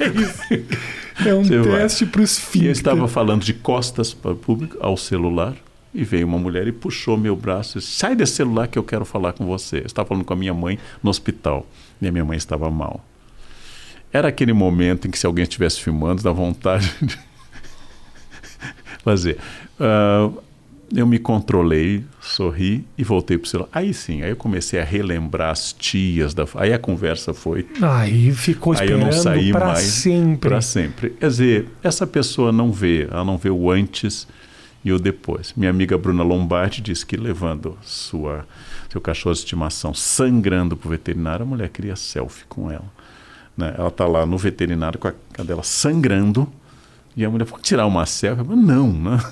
É 0.00 0.06
isso. 0.08 0.64
É 1.26 1.34
um 1.34 1.44
Você 1.44 1.60
teste 1.60 2.06
para 2.06 2.22
o 2.22 2.24
esfíncter. 2.24 2.62
E 2.62 2.66
eu 2.68 2.72
estava 2.72 3.06
falando 3.06 3.44
de 3.44 3.52
costas 3.52 4.14
para 4.14 4.32
o 4.32 4.36
público, 4.36 4.78
ao 4.80 4.96
celular 4.96 5.54
e 5.94 6.02
veio 6.02 6.26
uma 6.26 6.38
mulher 6.38 6.66
e 6.66 6.72
puxou 6.72 7.16
meu 7.16 7.36
braço 7.36 7.78
e 7.78 7.80
disse: 7.80 7.92
Sai 7.92 8.16
desse 8.16 8.34
celular 8.34 8.66
que 8.66 8.78
eu 8.78 8.82
quero 8.82 9.04
falar 9.04 9.32
com 9.32 9.46
você. 9.46 9.78
Eu 9.78 9.86
estava 9.86 10.08
falando 10.08 10.24
com 10.24 10.32
a 10.32 10.36
minha 10.36 10.52
mãe 10.52 10.78
no 11.02 11.08
hospital 11.08 11.66
e 12.02 12.08
a 12.08 12.12
minha 12.12 12.24
mãe 12.24 12.36
estava 12.36 12.70
mal. 12.70 13.04
Era 14.12 14.28
aquele 14.28 14.52
momento 14.52 15.06
em 15.06 15.10
que, 15.10 15.18
se 15.18 15.26
alguém 15.26 15.42
estivesse 15.42 15.80
filmando, 15.80 16.22
dá 16.22 16.32
vontade 16.32 16.92
de 17.02 17.18
fazer. 19.02 19.38
Uh, 19.78 20.42
eu 20.94 21.06
me 21.06 21.18
controlei, 21.18 22.04
sorri 22.20 22.84
e 22.96 23.02
voltei 23.02 23.36
para 23.38 23.46
o 23.46 23.48
celular. 23.48 23.68
Aí 23.72 23.92
sim, 23.92 24.22
aí 24.22 24.30
eu 24.30 24.36
comecei 24.36 24.78
a 24.78 24.84
relembrar 24.84 25.50
as 25.50 25.72
tias 25.72 26.34
da. 26.34 26.44
Aí 26.56 26.72
a 26.72 26.78
conversa 26.78 27.34
foi. 27.34 27.66
Aí 27.82 28.30
ficou 28.32 28.74
esperando 28.74 29.02
aí 29.02 29.08
eu 29.08 29.12
não 29.12 29.22
saí 29.22 29.52
mais 29.52 29.80
sempre. 29.80 30.48
Para 30.48 30.60
sempre. 30.60 31.10
Quer 31.10 31.28
dizer, 31.28 31.68
essa 31.82 32.06
pessoa 32.06 32.52
não 32.52 32.70
vê, 32.70 33.08
ela 33.10 33.24
não 33.24 33.36
vê 33.36 33.50
o 33.50 33.70
antes 33.70 34.28
e 34.84 34.92
o 34.92 34.98
depois. 34.98 35.54
Minha 35.56 35.70
amiga 35.70 35.96
Bruna 35.96 36.22
Lombardi 36.22 36.82
disse 36.82 37.06
que 37.06 37.16
levando 37.16 37.78
sua 37.82 38.46
seu 38.90 39.00
cachorro 39.00 39.32
de 39.32 39.40
estimação 39.40 39.92
sangrando 39.92 40.76
para 40.76 40.86
o 40.86 40.90
veterinário, 40.90 41.42
a 41.42 41.48
mulher 41.48 41.68
queria 41.68 41.96
selfie 41.96 42.44
com 42.48 42.70
ela. 42.70 42.84
Né? 43.56 43.74
Ela 43.76 43.88
está 43.88 44.06
lá 44.06 44.24
no 44.24 44.38
veterinário 44.38 45.00
com 45.00 45.08
a 45.08 45.14
cadela 45.32 45.64
sangrando 45.64 46.46
e 47.16 47.24
a 47.24 47.30
mulher 47.30 47.44
falou, 47.44 47.60
tirar 47.60 47.86
uma 47.86 48.06
selfie? 48.06 48.44
Falei, 48.44 48.62
não, 48.62 48.92
né? 48.92 49.18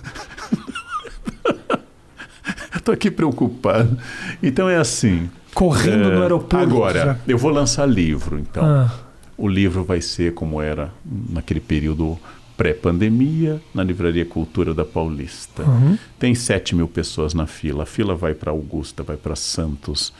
Estou 2.74 2.92
aqui 2.92 3.08
preocupado. 3.08 3.96
Então 4.42 4.68
é 4.68 4.76
assim. 4.76 5.30
Correndo 5.54 6.10
é, 6.10 6.16
no 6.16 6.22
aeroporto. 6.22 6.56
Agora, 6.56 7.04
já. 7.04 7.18
eu 7.28 7.38
vou 7.38 7.52
lançar 7.52 7.86
livro, 7.86 8.38
então. 8.38 8.64
Ah. 8.64 8.90
O 9.36 9.46
livro 9.46 9.84
vai 9.84 10.00
ser 10.00 10.34
como 10.34 10.60
era 10.60 10.90
naquele 11.04 11.60
período 11.60 12.18
pré-pandemia 12.62 13.60
na 13.74 13.82
Livraria 13.82 14.24
Cultura 14.24 14.72
da 14.72 14.84
Paulista. 14.84 15.64
Uhum. 15.64 15.98
Tem 16.16 16.32
7 16.32 16.76
mil 16.76 16.86
pessoas 16.86 17.34
na 17.34 17.44
fila. 17.44 17.82
A 17.82 17.86
fila 17.86 18.14
vai 18.14 18.34
para 18.34 18.52
Augusta, 18.52 19.02
vai 19.02 19.16
para 19.16 19.34
Santos, 19.34 20.12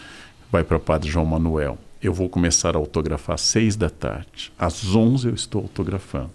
vai 0.51 0.65
para 0.65 0.81
Padre 0.81 1.09
João 1.09 1.25
Manuel. 1.25 1.79
Eu 2.03 2.13
vou 2.13 2.29
começar 2.29 2.75
a 2.75 2.79
autografar 2.81 3.35
às 3.35 3.43
6 3.43 3.77
da 3.77 3.89
tarde. 3.89 4.53
Às 4.59 4.93
11 4.93 5.29
eu 5.29 5.35
estou 5.35 5.63
autografando. 5.63 6.33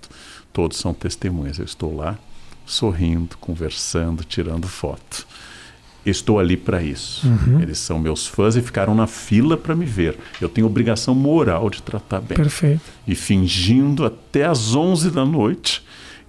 Todos 0.54 0.78
são 0.78 0.94
testemunhas. 0.94 1.60
Eu 1.60 1.66
estou 1.66 1.94
lá 1.94 2.18
sorrindo, 2.66 3.38
conversando, 3.38 4.24
tirando 4.24 4.66
foto. 4.66 5.28
Estou 6.10 6.40
ali 6.40 6.56
para 6.56 6.82
isso. 6.82 7.28
Uhum. 7.28 7.60
Eles 7.62 7.80
são 7.80 8.00
meus 8.00 8.26
fãs 8.26 8.56
e 8.56 8.62
ficaram 8.62 8.96
na 8.96 9.08
fila 9.08 9.58
para 9.58 9.76
me 9.76 9.86
ver. 9.86 10.18
Eu 10.40 10.48
tenho 10.48 10.66
obrigação 10.66 11.14
moral 11.14 11.70
de 11.70 11.82
tratar 11.82 12.22
bem. 12.22 12.38
Perfeito. 12.38 12.82
E 13.06 13.14
fingindo 13.14 14.06
até 14.06 14.46
às 14.46 14.74
11 14.74 15.12
da 15.12 15.26
noite 15.26 15.84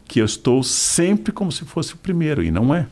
que 0.08 0.20
eu 0.20 0.24
estou 0.24 0.62
sempre 0.62 1.30
como 1.32 1.52
se 1.52 1.64
fosse 1.64 1.94
o 1.94 1.98
primeiro, 1.98 2.42
e 2.42 2.50
não 2.50 2.74
é. 2.74 2.86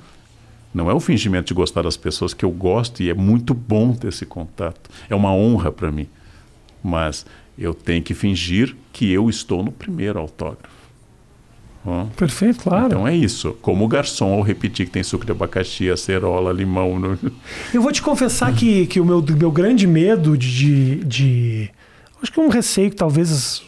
Não 0.72 0.90
é 0.90 0.94
o 0.94 1.00
fingimento 1.00 1.48
de 1.48 1.54
gostar 1.54 1.82
das 1.82 1.96
pessoas 1.96 2.34
que 2.34 2.44
eu 2.44 2.50
gosto 2.50 3.02
e 3.02 3.08
é 3.08 3.14
muito 3.14 3.54
bom 3.54 3.94
ter 3.94 4.08
esse 4.08 4.26
contato. 4.26 4.90
É 5.08 5.14
uma 5.14 5.32
honra 5.32 5.72
para 5.72 5.90
mim. 5.90 6.06
Mas 6.84 7.24
eu 7.58 7.72
tenho 7.72 8.02
que 8.02 8.12
fingir 8.12 8.76
que 8.92 9.10
eu 9.10 9.30
estou 9.30 9.62
no 9.62 9.72
primeiro 9.72 10.18
autógrafo. 10.18 10.75
Perfeito, 12.16 12.60
claro. 12.60 12.86
Então 12.86 13.06
é 13.06 13.14
isso. 13.14 13.56
Como 13.62 13.84
o 13.84 13.88
garçom, 13.88 14.32
ao 14.34 14.42
repetir 14.42 14.86
que 14.86 14.92
tem 14.92 15.02
suco 15.02 15.24
de 15.24 15.32
abacaxi, 15.32 15.90
acerola, 15.90 16.52
limão. 16.52 16.98
No... 16.98 17.18
Eu 17.72 17.82
vou 17.82 17.92
te 17.92 18.02
confessar 18.02 18.52
que, 18.54 18.86
que 18.86 19.00
o 19.00 19.04
meu, 19.04 19.22
meu 19.22 19.50
grande 19.50 19.86
medo 19.86 20.36
de, 20.36 21.04
de. 21.04 21.70
Acho 22.22 22.32
que 22.32 22.40
um 22.40 22.48
receio 22.48 22.90
que 22.90 22.96
talvez 22.96 23.30
as, 23.30 23.62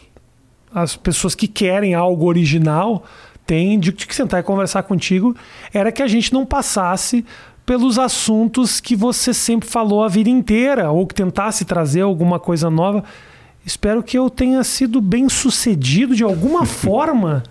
as 0.73 0.95
pessoas 0.95 1.35
que 1.35 1.47
querem 1.47 1.93
algo 1.93 2.25
original 2.25 3.05
tem 3.45 3.79
de, 3.79 3.91
de 3.91 4.13
sentar 4.13 4.39
e 4.39 4.43
conversar 4.43 4.83
contigo 4.83 5.35
era 5.73 5.91
que 5.91 6.03
a 6.03 6.07
gente 6.07 6.33
não 6.33 6.45
passasse 6.45 7.25
pelos 7.65 7.99
assuntos 7.99 8.79
que 8.79 8.95
você 8.95 9.33
sempre 9.33 9.69
falou 9.69 10.03
a 10.03 10.07
vida 10.07 10.29
inteira, 10.29 10.91
ou 10.91 11.05
que 11.05 11.13
tentasse 11.13 11.63
trazer 11.65 12.01
alguma 12.01 12.39
coisa 12.39 12.69
nova. 12.69 13.03
Espero 13.63 14.01
que 14.01 14.17
eu 14.17 14.27
tenha 14.27 14.63
sido 14.63 14.99
bem 14.99 15.29
sucedido 15.29 16.15
de 16.15 16.23
alguma 16.23 16.65
forma 16.67 17.43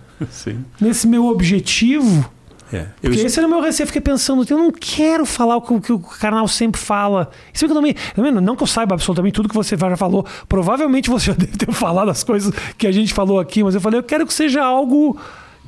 nesse 0.79 1.07
meu 1.07 1.25
objetivo. 1.27 2.29
É, 2.71 2.85
Porque 3.01 3.19
eu... 3.19 3.25
esse 3.25 3.39
era 3.39 3.47
o 3.47 3.49
meu 3.49 3.61
receio. 3.61 3.83
Eu 3.83 3.87
fiquei 3.87 4.01
pensando, 4.01 4.45
eu 4.47 4.57
não 4.57 4.71
quero 4.71 5.25
falar 5.25 5.57
o 5.57 5.61
que, 5.61 5.73
o, 5.73 5.81
que 5.81 5.91
o 5.91 5.99
canal 5.99 6.47
sempre 6.47 6.79
fala. 6.79 7.31
Isso 7.53 7.65
que 7.65 7.71
eu 7.71 7.75
também, 7.75 7.95
também. 8.15 8.31
Não 8.31 8.55
que 8.55 8.63
eu 8.63 8.67
saiba 8.67 8.93
absolutamente 8.93 9.33
tudo 9.33 9.49
que 9.49 9.55
você 9.55 9.75
já 9.75 9.97
falou. 9.97 10.25
Provavelmente 10.47 11.09
você 11.09 11.27
já 11.31 11.33
deve 11.33 11.57
ter 11.57 11.71
falado 11.71 12.09
as 12.09 12.23
coisas 12.23 12.53
que 12.77 12.85
a 12.85 12.91
gente 12.91 13.13
falou 13.13 13.39
aqui, 13.39 13.63
mas 13.63 13.75
eu 13.75 13.81
falei, 13.81 13.99
eu 13.99 14.03
quero 14.03 14.25
que 14.25 14.33
seja 14.33 14.63
algo 14.63 15.19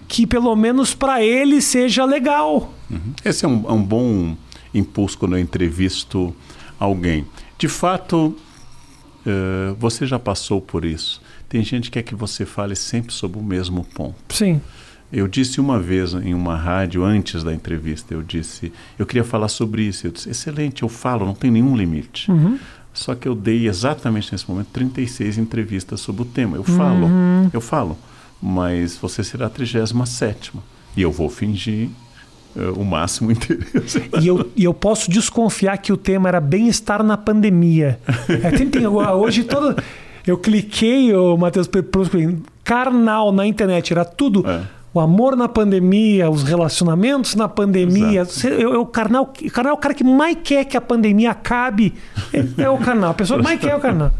que 0.07 0.27
pelo 0.27 0.55
menos 0.55 0.93
para 0.93 1.23
ele 1.23 1.61
seja 1.61 2.05
legal. 2.05 2.73
Uhum. 2.89 3.13
Esse 3.23 3.45
é 3.45 3.47
um, 3.47 3.65
é 3.67 3.71
um, 3.71 3.81
bom 3.81 4.35
impulso 4.73 5.17
quando 5.17 5.37
eu 5.37 5.39
entrevisto 5.39 6.35
alguém. 6.79 7.25
De 7.57 7.67
fato, 7.67 8.35
uh, 9.25 9.75
você 9.75 10.05
já 10.05 10.19
passou 10.19 10.61
por 10.61 10.85
isso. 10.85 11.21
Tem 11.47 11.63
gente 11.63 11.89
que 11.89 12.01
quer 12.01 12.03
que 12.03 12.15
você 12.15 12.45
fale 12.45 12.75
sempre 12.75 13.13
sobre 13.13 13.37
o 13.39 13.43
mesmo 13.43 13.83
ponto. 13.83 14.15
Sim. 14.29 14.61
Eu 15.11 15.27
disse 15.27 15.59
uma 15.59 15.77
vez 15.77 16.13
em 16.13 16.33
uma 16.33 16.55
rádio, 16.55 17.03
antes 17.03 17.43
da 17.43 17.53
entrevista, 17.53 18.13
eu 18.13 18.23
disse, 18.23 18.71
eu 18.97 19.05
queria 19.05 19.25
falar 19.25 19.49
sobre 19.49 19.83
isso. 19.83 20.07
Eu 20.07 20.11
disse, 20.11 20.29
excelente, 20.29 20.83
eu 20.83 20.89
falo, 20.89 21.25
não 21.25 21.33
tem 21.33 21.51
nenhum 21.51 21.75
limite. 21.75 22.31
Uhum. 22.31 22.57
Só 22.93 23.13
que 23.15 23.27
eu 23.27 23.35
dei 23.35 23.67
exatamente 23.67 24.31
nesse 24.31 24.49
momento 24.49 24.67
36 24.67 25.37
entrevistas 25.37 25.99
sobre 25.99 26.21
o 26.21 26.25
tema. 26.25 26.55
Eu 26.55 26.63
falo, 26.63 27.07
uhum. 27.07 27.49
eu 27.51 27.61
falo, 27.61 27.97
mas 28.41 28.97
você 28.97 29.23
será 29.23 29.47
a 29.47 29.49
37 29.49 30.53
e 30.95 31.01
eu 31.01 31.11
vou 31.11 31.29
fingir 31.29 31.89
o 32.75 32.83
máximo 32.83 33.31
interesse. 33.33 34.03
E 34.21 34.27
eu, 34.27 34.51
e 34.55 34.63
eu 34.63 34.73
posso 34.73 35.09
desconfiar 35.09 35.77
que 35.77 35.91
o 35.91 35.97
tema 35.97 36.29
era 36.29 36.39
bem-estar 36.39 37.03
na 37.03 37.17
pandemia. 37.17 37.99
É, 38.27 38.51
tem, 38.51 38.69
tem, 38.69 38.85
hoje 38.87 39.43
todo. 39.43 39.75
Eu 40.25 40.37
cliquei, 40.37 41.13
o 41.15 41.35
Matheus, 41.37 41.69
carnal 42.63 43.31
na 43.31 43.45
internet, 43.45 43.91
era 43.91 44.05
tudo. 44.05 44.45
É 44.47 44.81
o 44.93 44.99
amor 44.99 45.35
na 45.35 45.47
pandemia, 45.47 46.29
os 46.29 46.43
relacionamentos 46.43 47.35
na 47.35 47.47
pandemia. 47.47 48.23
Eu, 48.43 48.73
eu, 48.73 48.81
o 48.81 48.85
carnal, 48.85 49.31
o 49.41 49.51
carnal 49.51 49.71
é 49.71 49.73
o 49.73 49.79
cara 49.79 49.93
que 49.93 50.03
mais 50.03 50.37
quer 50.43 50.65
que 50.65 50.75
a 50.75 50.81
pandemia 50.81 51.31
acabe. 51.31 51.93
É, 52.33 52.63
é 52.63 52.69
o 52.69 52.77
carnal. 52.77 53.11
A 53.11 53.13
pessoa 53.13 53.39
que 53.39 53.43
mais 53.43 53.59
quer 53.59 53.69
é 53.69 53.75
o 53.75 53.79
carnal. 53.79 54.11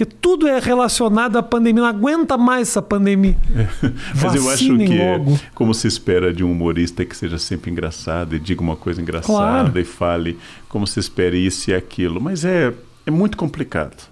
Porque 0.00 0.16
tudo 0.18 0.48
é 0.48 0.58
relacionado 0.58 1.36
à 1.36 1.42
pandemia. 1.42 1.82
Não 1.82 1.88
aguenta 1.88 2.38
mais 2.38 2.68
essa 2.68 2.80
pandemia. 2.80 3.36
É. 3.54 3.90
Mas 4.22 4.34
eu 4.34 4.48
acho 4.48 4.78
que, 4.78 4.96
logo. 4.96 5.38
como 5.54 5.74
se 5.74 5.86
espera 5.86 6.32
de 6.32 6.42
um 6.42 6.50
humorista 6.50 7.04
que 7.04 7.14
seja 7.14 7.36
sempre 7.36 7.70
engraçado 7.70 8.34
e 8.34 8.38
diga 8.38 8.62
uma 8.62 8.76
coisa 8.76 9.02
engraçada 9.02 9.34
claro. 9.34 9.78
e 9.78 9.84
fale 9.84 10.38
como 10.70 10.86
se 10.86 10.98
espera 10.98 11.36
isso 11.36 11.70
e 11.70 11.74
aquilo. 11.74 12.18
Mas 12.18 12.46
é, 12.46 12.72
é 13.04 13.10
muito 13.10 13.36
complicado. 13.36 14.08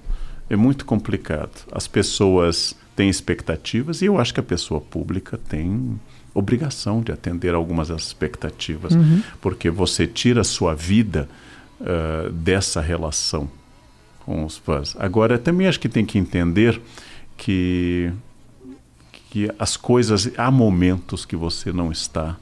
É 0.50 0.56
muito 0.56 0.84
complicado. 0.84 1.64
As 1.72 1.88
pessoas 1.88 2.76
tem 2.94 3.08
expectativas 3.08 4.02
e 4.02 4.06
eu 4.06 4.18
acho 4.18 4.34
que 4.34 4.40
a 4.40 4.42
pessoa 4.42 4.82
pública 4.82 5.40
tem 5.48 5.98
obrigação 6.34 7.00
de 7.00 7.12
atender 7.12 7.54
algumas 7.54 7.88
das 7.88 8.02
expectativas, 8.02 8.94
uhum. 8.94 9.22
porque 9.40 9.70
você 9.70 10.06
tira 10.06 10.42
a 10.42 10.44
sua 10.44 10.74
vida 10.74 11.26
uh, 11.80 12.30
dessa 12.30 12.82
relação 12.82 13.48
com 14.28 14.44
os. 14.44 14.60
Agora, 14.98 15.38
também 15.38 15.66
acho 15.66 15.80
que 15.80 15.88
tem 15.88 16.04
que 16.04 16.18
entender 16.18 16.78
que, 17.34 18.12
que 19.30 19.50
as 19.58 19.74
coisas, 19.74 20.30
há 20.36 20.50
momentos 20.50 21.24
que 21.24 21.34
você 21.34 21.72
não 21.72 21.90
está 21.90 22.36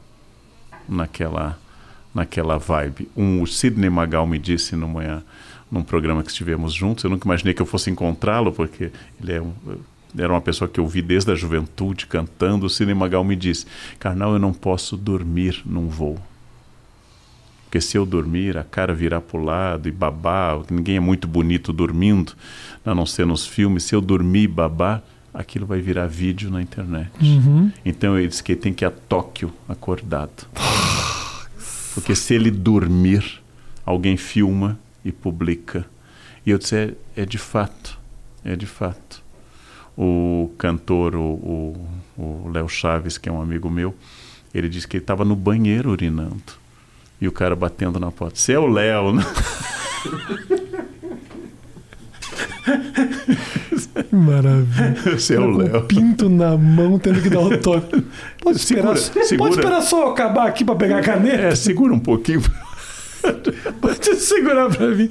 naquela, 0.88 1.56
naquela 2.12 2.58
vibe. 2.58 3.08
Um, 3.16 3.40
o 3.40 3.46
Sidney 3.46 3.88
Magal 3.88 4.26
me 4.26 4.36
disse 4.36 4.74
numa, 4.74 5.24
num 5.70 5.84
programa 5.84 6.24
que 6.24 6.30
estivemos 6.30 6.74
juntos, 6.74 7.04
eu 7.04 7.10
nunca 7.10 7.28
imaginei 7.28 7.54
que 7.54 7.62
eu 7.62 7.66
fosse 7.66 7.88
encontrá-lo, 7.88 8.50
porque 8.50 8.90
ele 9.22 9.32
é 9.32 9.40
um 9.40 9.52
era 10.18 10.32
uma 10.32 10.40
pessoa 10.40 10.66
que 10.66 10.80
eu 10.80 10.86
vi 10.86 11.02
desde 11.02 11.30
a 11.30 11.34
juventude 11.34 12.06
cantando, 12.06 12.64
o 12.64 12.70
Cine 12.70 12.94
Magal 12.94 13.22
me 13.22 13.36
disse: 13.36 13.66
Carnal, 13.98 14.32
eu 14.32 14.38
não 14.38 14.50
posso 14.50 14.96
dormir 14.96 15.60
num 15.66 15.88
voo. 15.88 16.18
Porque 17.76 17.86
se 17.86 17.98
eu 17.98 18.06
dormir, 18.06 18.56
a 18.56 18.64
cara 18.64 18.94
virar 18.94 19.20
para 19.20 19.38
o 19.38 19.44
lado 19.44 19.86
e 19.86 19.92
babar, 19.92 20.62
ninguém 20.70 20.96
é 20.96 21.00
muito 21.00 21.28
bonito 21.28 21.74
dormindo, 21.74 22.32
a 22.82 22.94
não 22.94 23.04
ser 23.04 23.26
nos 23.26 23.46
filmes. 23.46 23.84
Se 23.84 23.94
eu 23.94 24.00
dormir 24.00 24.44
e 24.44 24.48
babar, 24.48 25.02
aquilo 25.34 25.66
vai 25.66 25.78
virar 25.78 26.06
vídeo 26.06 26.50
na 26.50 26.62
internet. 26.62 27.10
Uhum. 27.20 27.70
Então 27.84 28.18
ele 28.18 28.28
disse 28.28 28.42
que 28.42 28.52
ele 28.52 28.60
tem 28.62 28.72
que 28.72 28.82
ir 28.82 28.86
a 28.86 28.90
Tóquio 28.90 29.52
acordado. 29.68 30.46
Porque 31.92 32.14
se 32.14 32.32
ele 32.32 32.50
dormir, 32.50 33.42
alguém 33.84 34.16
filma 34.16 34.78
e 35.04 35.12
publica. 35.12 35.84
E 36.46 36.50
eu 36.50 36.56
disse: 36.56 36.76
é, 36.76 36.94
é 37.14 37.26
de 37.26 37.36
fato, 37.36 37.98
é 38.42 38.56
de 38.56 38.64
fato 38.64 39.22
o 39.98 40.50
cantor, 40.56 41.14
o 41.14 42.50
Léo 42.50 42.70
Chaves, 42.70 43.18
que 43.18 43.28
é 43.28 43.32
um 43.32 43.42
amigo 43.42 43.68
meu, 43.68 43.94
ele 44.54 44.66
disse 44.66 44.88
que 44.88 44.96
ele 44.96 45.04
estava 45.04 45.26
no 45.26 45.36
banheiro 45.36 45.90
urinando. 45.90 46.64
E 47.20 47.26
o 47.26 47.32
cara 47.32 47.56
batendo 47.56 47.98
na 47.98 48.10
porta. 48.10 48.38
Você 48.38 48.52
é 48.52 48.58
o 48.58 48.66
Léo, 48.66 49.12
né? 49.12 49.24
Maravilha. 54.12 55.18
Você 55.18 55.34
é 55.34 55.40
o 55.40 55.50
Léo. 55.56 55.82
pinto 55.84 56.28
na 56.28 56.56
mão, 56.56 56.98
tendo 56.98 57.22
que 57.22 57.30
dar 57.30 57.40
o 57.40 57.56
toque. 57.58 58.04
Pode 58.42 58.58
esperar, 58.58 58.96
segura, 58.96 59.26
segura. 59.26 59.50
Pode 59.50 59.60
esperar 59.60 59.82
só 59.82 60.10
acabar 60.10 60.46
aqui 60.46 60.64
para 60.64 60.74
pegar 60.76 60.98
a 60.98 61.02
caneta? 61.02 61.42
É, 61.42 61.54
segura 61.54 61.92
um 61.94 61.98
pouquinho. 61.98 62.42
pode 63.80 64.16
segurar 64.16 64.68
para 64.68 64.88
mim. 64.88 65.08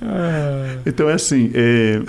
Ah. 0.00 0.78
Então 0.86 1.08
é 1.08 1.14
assim. 1.14 1.50
É... 1.54 2.00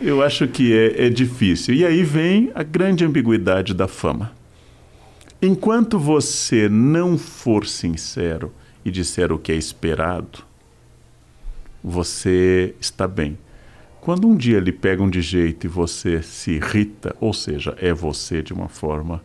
Eu 0.00 0.22
acho 0.22 0.46
que 0.46 0.72
é, 0.72 1.06
é 1.06 1.10
difícil. 1.10 1.74
E 1.74 1.84
aí 1.84 2.04
vem 2.04 2.52
a 2.54 2.62
grande 2.62 3.04
ambiguidade 3.04 3.74
da 3.74 3.88
fama. 3.88 4.30
Enquanto 5.40 5.98
você 5.98 6.68
não 6.68 7.16
for 7.16 7.64
sincero 7.64 8.52
e 8.84 8.90
disser 8.90 9.32
o 9.32 9.38
que 9.38 9.52
é 9.52 9.54
esperado, 9.54 10.40
você 11.82 12.74
está 12.80 13.06
bem. 13.06 13.38
Quando 14.00 14.26
um 14.26 14.36
dia 14.36 14.58
lhe 14.58 14.72
pegam 14.72 15.08
de 15.08 15.20
jeito 15.20 15.64
e 15.64 15.68
você 15.68 16.22
se 16.22 16.52
irrita, 16.52 17.14
ou 17.20 17.32
seja, 17.32 17.76
é 17.80 17.92
você 17.92 18.42
de 18.42 18.52
uma 18.52 18.68
forma, 18.68 19.22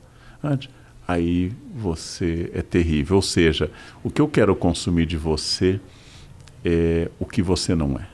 aí 1.08 1.52
você 1.76 2.52
é 2.54 2.62
terrível. 2.62 3.16
Ou 3.16 3.22
seja, 3.22 3.72
o 4.04 4.12
que 4.12 4.22
eu 4.22 4.28
quero 4.28 4.56
consumir 4.56 5.08
de 5.08 5.18
você 5.18 5.80
é 6.64 7.10
o 7.20 7.26
que 7.26 7.42
você 7.42 7.74
não 7.74 7.98
é. 7.98 8.08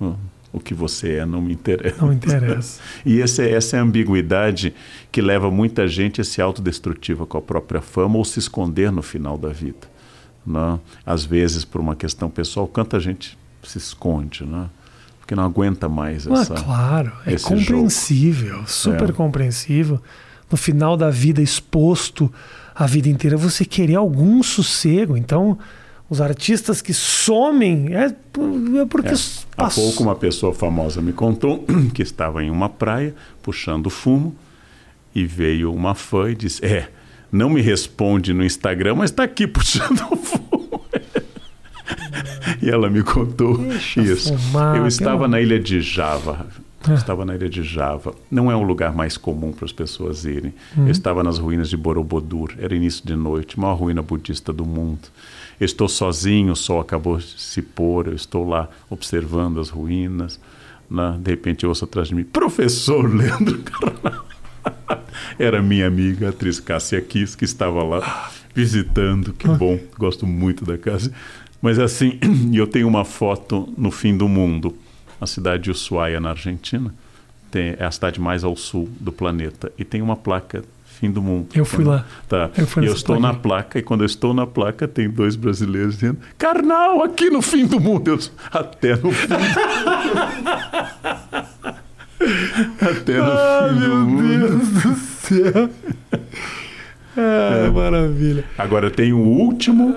Hum 0.00 0.16
o 0.52 0.58
que 0.58 0.74
você 0.74 1.16
é 1.16 1.26
não 1.26 1.42
me 1.42 1.52
interessa. 1.52 2.04
Não 2.04 2.12
interessa. 2.12 2.80
e 3.04 3.20
essa, 3.20 3.44
essa 3.44 3.76
é 3.76 3.80
a 3.80 3.82
ambiguidade 3.82 4.74
que 5.12 5.20
leva 5.20 5.50
muita 5.50 5.86
gente 5.86 6.20
a 6.20 6.24
se 6.24 6.40
autodestrutiva 6.40 7.26
com 7.26 7.38
a 7.38 7.42
própria 7.42 7.80
fama 7.80 8.16
ou 8.16 8.24
se 8.24 8.38
esconder 8.38 8.90
no 8.90 9.02
final 9.02 9.36
da 9.36 9.50
vida. 9.50 9.88
Né? 10.46 10.78
Às 11.04 11.24
vezes, 11.24 11.64
por 11.64 11.80
uma 11.80 11.94
questão 11.94 12.30
pessoal, 12.30 12.66
quanta 12.66 12.98
gente 12.98 13.38
se 13.62 13.78
esconde, 13.78 14.44
né? 14.44 14.68
porque 15.28 15.34
não 15.34 15.44
aguenta 15.44 15.90
mais 15.90 16.26
essa. 16.26 16.54
Ah, 16.54 16.62
claro, 16.62 17.12
é 17.26 17.36
compreensível, 17.36 18.54
jogo. 18.54 18.70
super 18.70 19.10
é. 19.10 19.12
compreensível. 19.12 20.00
No 20.50 20.56
final 20.56 20.96
da 20.96 21.10
vida, 21.10 21.42
exposto 21.42 22.32
a 22.74 22.86
vida 22.86 23.10
inteira, 23.10 23.36
você 23.36 23.66
querer 23.66 23.96
algum 23.96 24.42
sossego. 24.42 25.18
Então 25.18 25.58
os 26.10 26.20
artistas 26.20 26.80
que 26.80 26.94
somem 26.94 27.94
é, 27.94 28.06
é 28.06 28.84
porque. 28.86 29.10
É. 29.10 29.14
Há 29.56 29.68
pouco 29.68 30.02
uma 30.02 30.14
pessoa 30.14 30.54
famosa 30.54 31.02
me 31.02 31.12
contou 31.12 31.64
que 31.92 32.02
estava 32.02 32.42
em 32.42 32.50
uma 32.50 32.68
praia 32.68 33.14
puxando 33.42 33.90
fumo 33.90 34.34
e 35.14 35.26
veio 35.26 35.72
uma 35.72 35.94
fã 35.94 36.30
e 36.30 36.34
disse: 36.34 36.64
É, 36.64 36.88
não 37.30 37.50
me 37.50 37.60
responde 37.60 38.32
no 38.32 38.44
Instagram, 38.44 38.96
mas 38.96 39.10
está 39.10 39.24
aqui 39.24 39.46
puxando 39.48 39.98
fumo. 40.16 40.80
e 42.62 42.70
ela 42.70 42.88
me 42.88 43.02
contou 43.02 43.58
Deixa 43.58 44.00
isso. 44.00 44.36
Fumar, 44.38 44.76
Eu 44.76 44.86
estava 44.86 45.28
na 45.28 45.40
ilha 45.40 45.58
de 45.60 45.80
Java. 45.80 46.46
Eu 46.88 46.94
estava 46.94 47.24
na 47.24 47.34
ilha 47.34 47.50
de 47.50 47.62
Java. 47.62 48.14
Não 48.30 48.50
é 48.50 48.56
um 48.56 48.62
lugar 48.62 48.94
mais 48.94 49.16
comum 49.16 49.52
para 49.52 49.66
as 49.66 49.72
pessoas 49.72 50.24
irem. 50.24 50.54
Uhum. 50.76 50.86
Eu 50.86 50.92
estava 50.92 51.22
nas 51.22 51.36
ruínas 51.36 51.68
de 51.68 51.76
Borobudur. 51.76 52.54
Era 52.58 52.74
início 52.74 53.04
de 53.04 53.16
noite, 53.16 53.58
maior 53.58 53.74
ruína 53.74 54.00
budista 54.00 54.52
do 54.52 54.64
mundo. 54.64 55.08
Estou 55.60 55.88
sozinho, 55.88 56.52
o 56.52 56.56
sol 56.56 56.80
acabou 56.80 57.16
de 57.16 57.26
se 57.26 57.60
pôr, 57.60 58.06
eu 58.06 58.14
estou 58.14 58.48
lá 58.48 58.68
observando 58.88 59.60
as 59.60 59.68
ruínas. 59.68 60.40
Né? 60.88 61.18
De 61.20 61.30
repente 61.30 61.64
eu 61.64 61.68
ouço 61.68 61.84
atrás 61.84 62.08
de 62.08 62.14
mim, 62.14 62.24
professor 62.24 63.12
Leandro. 63.12 63.62
Era 65.38 65.62
minha 65.62 65.86
amiga, 65.86 66.26
a 66.26 66.30
atriz 66.30 66.60
Cássia 66.60 67.00
Kiss, 67.00 67.36
que 67.36 67.44
estava 67.44 67.82
lá 67.82 68.30
visitando. 68.54 69.32
Que 69.32 69.48
bom, 69.48 69.78
gosto 69.98 70.26
muito 70.26 70.64
da 70.64 70.78
Cássia. 70.78 71.12
Mas 71.60 71.78
assim, 71.78 72.18
eu 72.54 72.66
tenho 72.66 72.86
uma 72.86 73.04
foto 73.04 73.68
no 73.76 73.90
fim 73.90 74.16
do 74.16 74.28
mundo, 74.28 74.76
na 75.20 75.26
cidade 75.26 75.64
de 75.64 75.70
Ushuaia, 75.70 76.20
na 76.20 76.30
Argentina. 76.30 76.94
Tem, 77.50 77.74
é 77.78 77.84
a 77.84 77.90
cidade 77.90 78.20
mais 78.20 78.44
ao 78.44 78.54
sul 78.56 78.88
do 79.00 79.10
planeta. 79.10 79.72
E 79.78 79.84
tem 79.84 80.02
uma 80.02 80.16
placa 80.16 80.62
fim 80.98 81.10
do 81.10 81.22
mundo. 81.22 81.48
Eu 81.54 81.64
fui 81.64 81.84
lá. 81.84 82.04
Tá. 82.28 82.50
Eu, 82.56 82.66
fui 82.66 82.88
eu 82.88 82.92
estou 82.92 83.20
na 83.20 83.32
placa 83.32 83.78
e 83.78 83.82
quando 83.82 84.00
eu 84.02 84.06
estou 84.06 84.34
na 84.34 84.46
placa 84.46 84.88
tem 84.88 85.08
dois 85.08 85.36
brasileiros 85.36 85.94
dizendo: 85.94 86.18
Carnal, 86.36 87.02
aqui 87.02 87.30
no 87.30 87.40
fim 87.40 87.64
do 87.66 87.78
mundo. 87.78 88.08
Eu, 88.08 88.18
até 88.50 88.96
no 88.96 89.12
fim. 89.12 89.28
até 92.80 93.18
no 93.18 93.32
ah, 93.32 93.68
fim 93.68 93.80
do 93.80 93.96
mundo. 93.96 94.22
Meu 94.22 94.48
Deus 94.48 94.68
do 94.68 94.94
céu. 94.96 95.70
Ah, 97.20 97.66
é. 97.66 97.70
maravilha. 97.70 98.44
Agora 98.56 98.92
tem 98.92 99.12
o 99.12 99.18
último, 99.18 99.92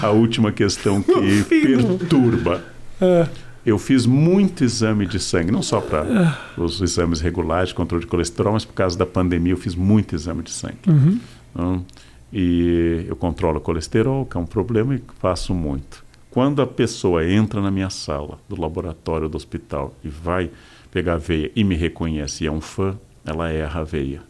a 0.00 0.08
última 0.08 0.50
questão 0.50 1.02
que 1.04 1.44
perturba. 1.44 2.64
Ah 2.98 3.26
eu 3.64 3.78
fiz 3.78 4.06
muito 4.06 4.64
exame 4.64 5.06
de 5.06 5.20
sangue, 5.20 5.52
não 5.52 5.62
só 5.62 5.80
para 5.80 6.36
os 6.56 6.80
exames 6.80 7.20
regulares, 7.20 7.72
controle 7.72 8.04
de 8.04 8.10
colesterol, 8.10 8.52
mas 8.52 8.64
por 8.64 8.74
causa 8.74 8.98
da 8.98 9.06
pandemia 9.06 9.52
eu 9.52 9.56
fiz 9.56 9.74
muito 9.74 10.14
exame 10.14 10.42
de 10.42 10.50
sangue. 10.50 10.78
Uhum. 10.88 11.20
Então, 11.50 11.86
e 12.32 13.04
eu 13.06 13.14
controlo 13.14 13.58
o 13.58 13.60
colesterol, 13.60 14.26
que 14.26 14.36
é 14.36 14.40
um 14.40 14.46
problema, 14.46 14.94
e 14.94 15.02
faço 15.20 15.54
muito. 15.54 16.04
Quando 16.30 16.62
a 16.62 16.66
pessoa 16.66 17.28
entra 17.28 17.60
na 17.60 17.70
minha 17.70 17.90
sala 17.90 18.38
do 18.48 18.60
laboratório 18.60 19.28
do 19.28 19.36
hospital 19.36 19.94
e 20.02 20.08
vai 20.08 20.50
pegar 20.90 21.14
a 21.14 21.18
veia 21.18 21.50
e 21.54 21.62
me 21.62 21.74
reconhece 21.74 22.44
e 22.44 22.46
é 22.46 22.50
um 22.50 22.60
fã, 22.60 22.96
ela 23.24 23.50
erra 23.50 23.80
a 23.80 23.84
veia. 23.84 24.22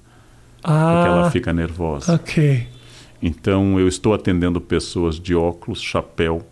Ah, 0.64 0.94
porque 0.94 1.08
ela 1.08 1.30
fica 1.30 1.52
nervosa. 1.52 2.14
ok. 2.14 2.66
Então 3.22 3.78
eu 3.78 3.86
estou 3.86 4.12
atendendo 4.12 4.60
pessoas 4.60 5.18
de 5.18 5.32
óculos, 5.34 5.80
chapéu 5.80 6.44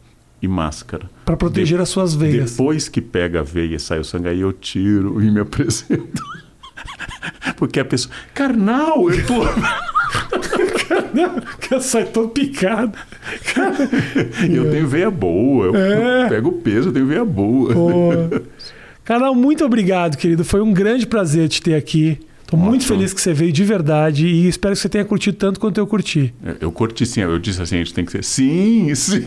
e 0.43 0.49
máscara. 0.49 1.09
Para 1.25 1.37
proteger 1.37 1.79
De- 1.79 1.83
as 1.83 1.89
suas 1.89 2.15
veias. 2.15 2.53
Depois 2.53 2.89
que 2.89 3.01
pega 3.01 3.41
a 3.41 3.43
veia 3.43 3.77
e 3.77 3.81
sai 3.81 4.01
o 4.01 4.05
sangue, 4.05 4.29
aí 4.29 4.41
eu 4.41 4.53
tiro 4.53 5.23
e 5.23 5.31
me 5.31 5.41
apresento. 5.41 6.23
Porque 7.57 7.81
a 7.81 7.85
pessoa, 7.85 8.15
carnal, 8.35 9.11
eu 9.11 9.27
tô. 9.27 9.41
que 11.61 11.75
eu 11.75 11.81
saio 11.81 12.07
todo 12.09 12.29
picado. 12.29 12.97
eu 14.51 14.71
tenho 14.71 14.87
veia 14.89 15.11
boa, 15.11 15.67
eu 15.67 15.77
É. 15.77 16.29
pego 16.29 16.53
peso, 16.53 16.89
eu 16.89 16.93
tenho 16.93 17.07
veia 17.07 17.25
boa. 17.25 17.73
Pô. 17.73 18.11
Canal, 19.05 19.35
muito 19.35 19.65
obrigado, 19.65 20.17
querido. 20.17 20.45
Foi 20.45 20.61
um 20.61 20.73
grande 20.73 21.07
prazer 21.07 21.49
te 21.49 21.61
ter 21.61 21.75
aqui. 21.75 22.19
Tô 22.51 22.57
muito 22.57 22.85
feliz 22.85 23.13
que 23.15 23.21
você 23.21 23.33
veio 23.33 23.53
de 23.53 23.63
verdade 23.65 24.27
e 24.27 24.49
espero 24.49 24.75
que 24.75 24.81
você 24.81 24.89
tenha 24.89 25.05
curtido 25.05 25.37
tanto 25.37 25.61
quanto 25.61 25.79
eu 25.79 25.87
curti. 25.87 26.35
Eu 26.61 26.73
curti 26.73 27.07
sim, 27.07 27.21
eu 27.21 27.39
disse 27.39 27.63
assim, 27.63 27.77
a 27.77 27.79
gente 27.79 27.95
tem 27.95 28.05
que 28.05 28.11
ser. 28.11 28.25
Sim, 28.25 28.93
sim. 28.95 29.23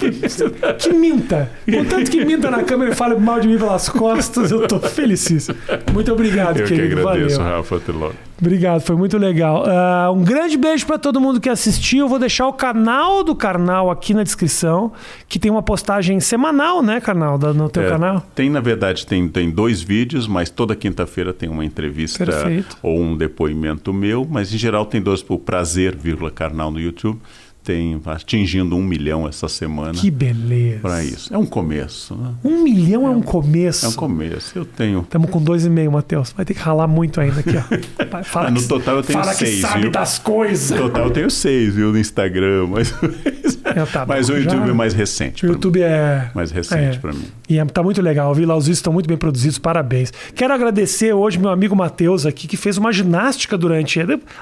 Que 0.77 0.91
minta! 0.93 1.49
Contanto 1.65 2.11
que 2.11 2.25
minta 2.25 2.51
na 2.51 2.63
câmera 2.63 2.91
e 2.91 2.95
fale 2.95 3.15
mal 3.15 3.39
de 3.39 3.47
mim 3.47 3.57
pelas 3.57 3.87
costas, 3.87 4.51
eu 4.51 4.67
tô 4.67 4.79
felicíssimo. 4.79 5.57
Muito 5.93 6.11
obrigado, 6.11 6.57
Eu 6.59 6.65
que 6.65 6.75
querido. 6.75 6.99
agradeço, 6.99 7.37
Valeu. 7.37 7.55
Rafa 7.57 7.79
Teló. 7.79 8.11
Obrigado, 8.41 8.81
foi 8.81 8.95
muito 8.95 9.17
legal. 9.17 9.63
Ah, 9.67 10.11
um 10.11 10.23
grande 10.23 10.57
beijo 10.57 10.85
para 10.85 10.97
todo 10.97 11.21
mundo 11.21 11.39
que 11.39 11.47
assistiu. 11.47 11.99
Eu 11.99 12.09
vou 12.09 12.19
deixar 12.19 12.47
o 12.47 12.53
canal 12.53 13.23
do 13.23 13.33
Karnal 13.35 13.89
aqui 13.89 14.13
na 14.13 14.23
descrição, 14.23 14.91
que 15.29 15.39
tem 15.39 15.49
uma 15.51 15.61
postagem 15.61 16.19
semanal, 16.19 16.81
né, 16.81 16.99
Karnal, 16.99 17.37
da- 17.37 17.53
no 17.53 17.69
teu 17.69 17.83
É, 17.83 17.89
canal. 17.89 18.23
Tem, 18.35 18.49
na 18.49 18.59
verdade, 18.59 19.05
tem, 19.05 19.27
tem 19.29 19.49
dois 19.49 19.81
vídeos, 19.81 20.27
mas 20.27 20.49
toda 20.49 20.75
quinta-feira 20.75 21.31
tem 21.31 21.47
uma 21.47 21.63
entrevista 21.63 22.25
Perfeito. 22.25 22.75
ou 22.81 22.99
um 22.99 23.15
depoimento 23.15 23.93
meu, 23.93 24.27
mas 24.29 24.53
em 24.53 24.57
geral 24.57 24.85
tem 24.85 25.01
dois 25.01 25.21
por 25.21 25.37
prazer, 25.39 25.95
vírgula, 25.95 26.29
carnal 26.31 26.69
no 26.71 26.79
YouTube. 26.79 27.19
Tem 27.63 27.99
atingindo 28.05 28.75
um 28.75 28.83
milhão 28.83 29.25
essa 29.25 29.47
semana 29.47 29.93
Que 29.93 30.11
beleza. 30.11 30.79
para 30.81 31.01
isso. 31.01 31.33
É 31.33 31.37
um 31.37 31.45
começo, 31.45 32.13
né? 32.13 32.33
Um 32.43 32.61
milhão 32.61 33.07
é 33.07 33.09
um 33.09 33.21
começo. 33.21 33.85
É 33.85 33.89
um 33.89 33.93
começo. 33.93 34.51
Eu 34.57 34.65
tenho. 34.65 34.99
Estamos 34.99 35.29
com 35.29 35.41
dois 35.41 35.63
e 35.65 35.69
meio, 35.69 35.89
Matheus. 35.89 36.33
Vai 36.35 36.43
ter 36.45 36.53
que 36.53 36.59
ralar 36.59 36.87
muito 36.87 37.21
ainda 37.21 37.39
aqui, 37.39 37.51
ó. 37.55 38.23
Fala 38.25 38.47
Ah, 38.49 38.51
no 38.51 38.59
que- 38.61 38.67
total 38.67 38.97
eu 38.97 39.03
tenho 39.03 39.17
fala 39.19 39.33
seis, 39.33 39.55
que 39.55 39.61
sabe 39.61 39.81
viu? 39.83 39.91
das 39.91 40.19
coisas. 40.19 40.71
No 40.77 40.89
total 40.89 41.05
eu 41.05 41.11
tenho 41.11 41.29
seis, 41.31 41.73
viu, 41.73 41.91
no 41.93 41.97
Instagram, 41.97 42.67
mas, 42.69 42.93
É, 43.63 43.85
tá 43.85 44.05
mas 44.05 44.27
bom, 44.27 44.35
o 44.35 44.37
YouTube 44.37 44.65
já- 44.65 44.67
é 44.69 44.73
mais 44.73 44.93
recente. 44.93 45.37
O 45.37 45.39
pra 45.39 45.47
mim. 45.47 45.53
YouTube 45.53 45.81
é... 45.81 46.31
Mais 46.35 46.51
recente 46.51 46.97
é. 46.97 46.99
para 46.99 47.13
mim. 47.13 47.25
E 47.47 47.57
é, 47.59 47.65
tá 47.65 47.81
muito 47.81 48.01
legal, 48.01 48.33
vi 48.35 48.45
lá, 48.45 48.57
os 48.57 48.65
vídeos 48.65 48.79
estão 48.79 48.91
muito 48.91 49.07
bem 49.07 49.17
produzidos, 49.17 49.57
parabéns. 49.57 50.11
Quero 50.35 50.53
agradecer 50.53 51.13
hoje 51.13 51.39
meu 51.39 51.49
amigo 51.49 51.75
Matheus 51.75 52.25
aqui, 52.25 52.45
que 52.47 52.57
fez 52.57 52.77
uma 52.77 52.91
ginástica 52.91 53.57
durante. 53.57 53.99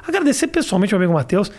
Agradecer 0.08 0.48
pessoalmente 0.48 0.92
meu 0.94 1.00
amigo 1.00 1.14
Matheus. 1.14 1.52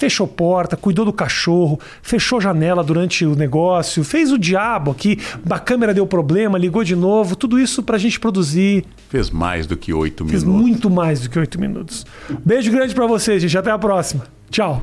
Fechou 0.00 0.26
porta, 0.26 0.78
cuidou 0.78 1.04
do 1.04 1.12
cachorro, 1.12 1.78
fechou 2.00 2.40
janela 2.40 2.82
durante 2.82 3.26
o 3.26 3.36
negócio, 3.36 4.02
fez 4.02 4.32
o 4.32 4.38
diabo 4.38 4.92
aqui, 4.92 5.18
a 5.50 5.58
câmera 5.58 5.92
deu 5.92 6.06
problema, 6.06 6.56
ligou 6.56 6.82
de 6.82 6.96
novo, 6.96 7.36
tudo 7.36 7.60
isso 7.60 7.82
pra 7.82 7.98
gente 7.98 8.18
produzir. 8.18 8.86
Fez 9.10 9.28
mais 9.28 9.66
do 9.66 9.76
que 9.76 9.92
oito 9.92 10.24
Fez 10.24 10.42
minutos. 10.42 10.66
muito 10.66 10.88
mais 10.88 11.20
do 11.20 11.28
que 11.28 11.38
oito 11.38 11.60
minutos. 11.60 12.06
Beijo 12.42 12.72
grande 12.72 12.94
pra 12.94 13.06
vocês, 13.06 13.42
gente. 13.42 13.58
Até 13.58 13.70
a 13.70 13.78
próxima. 13.78 14.24
Tchau. 14.50 14.80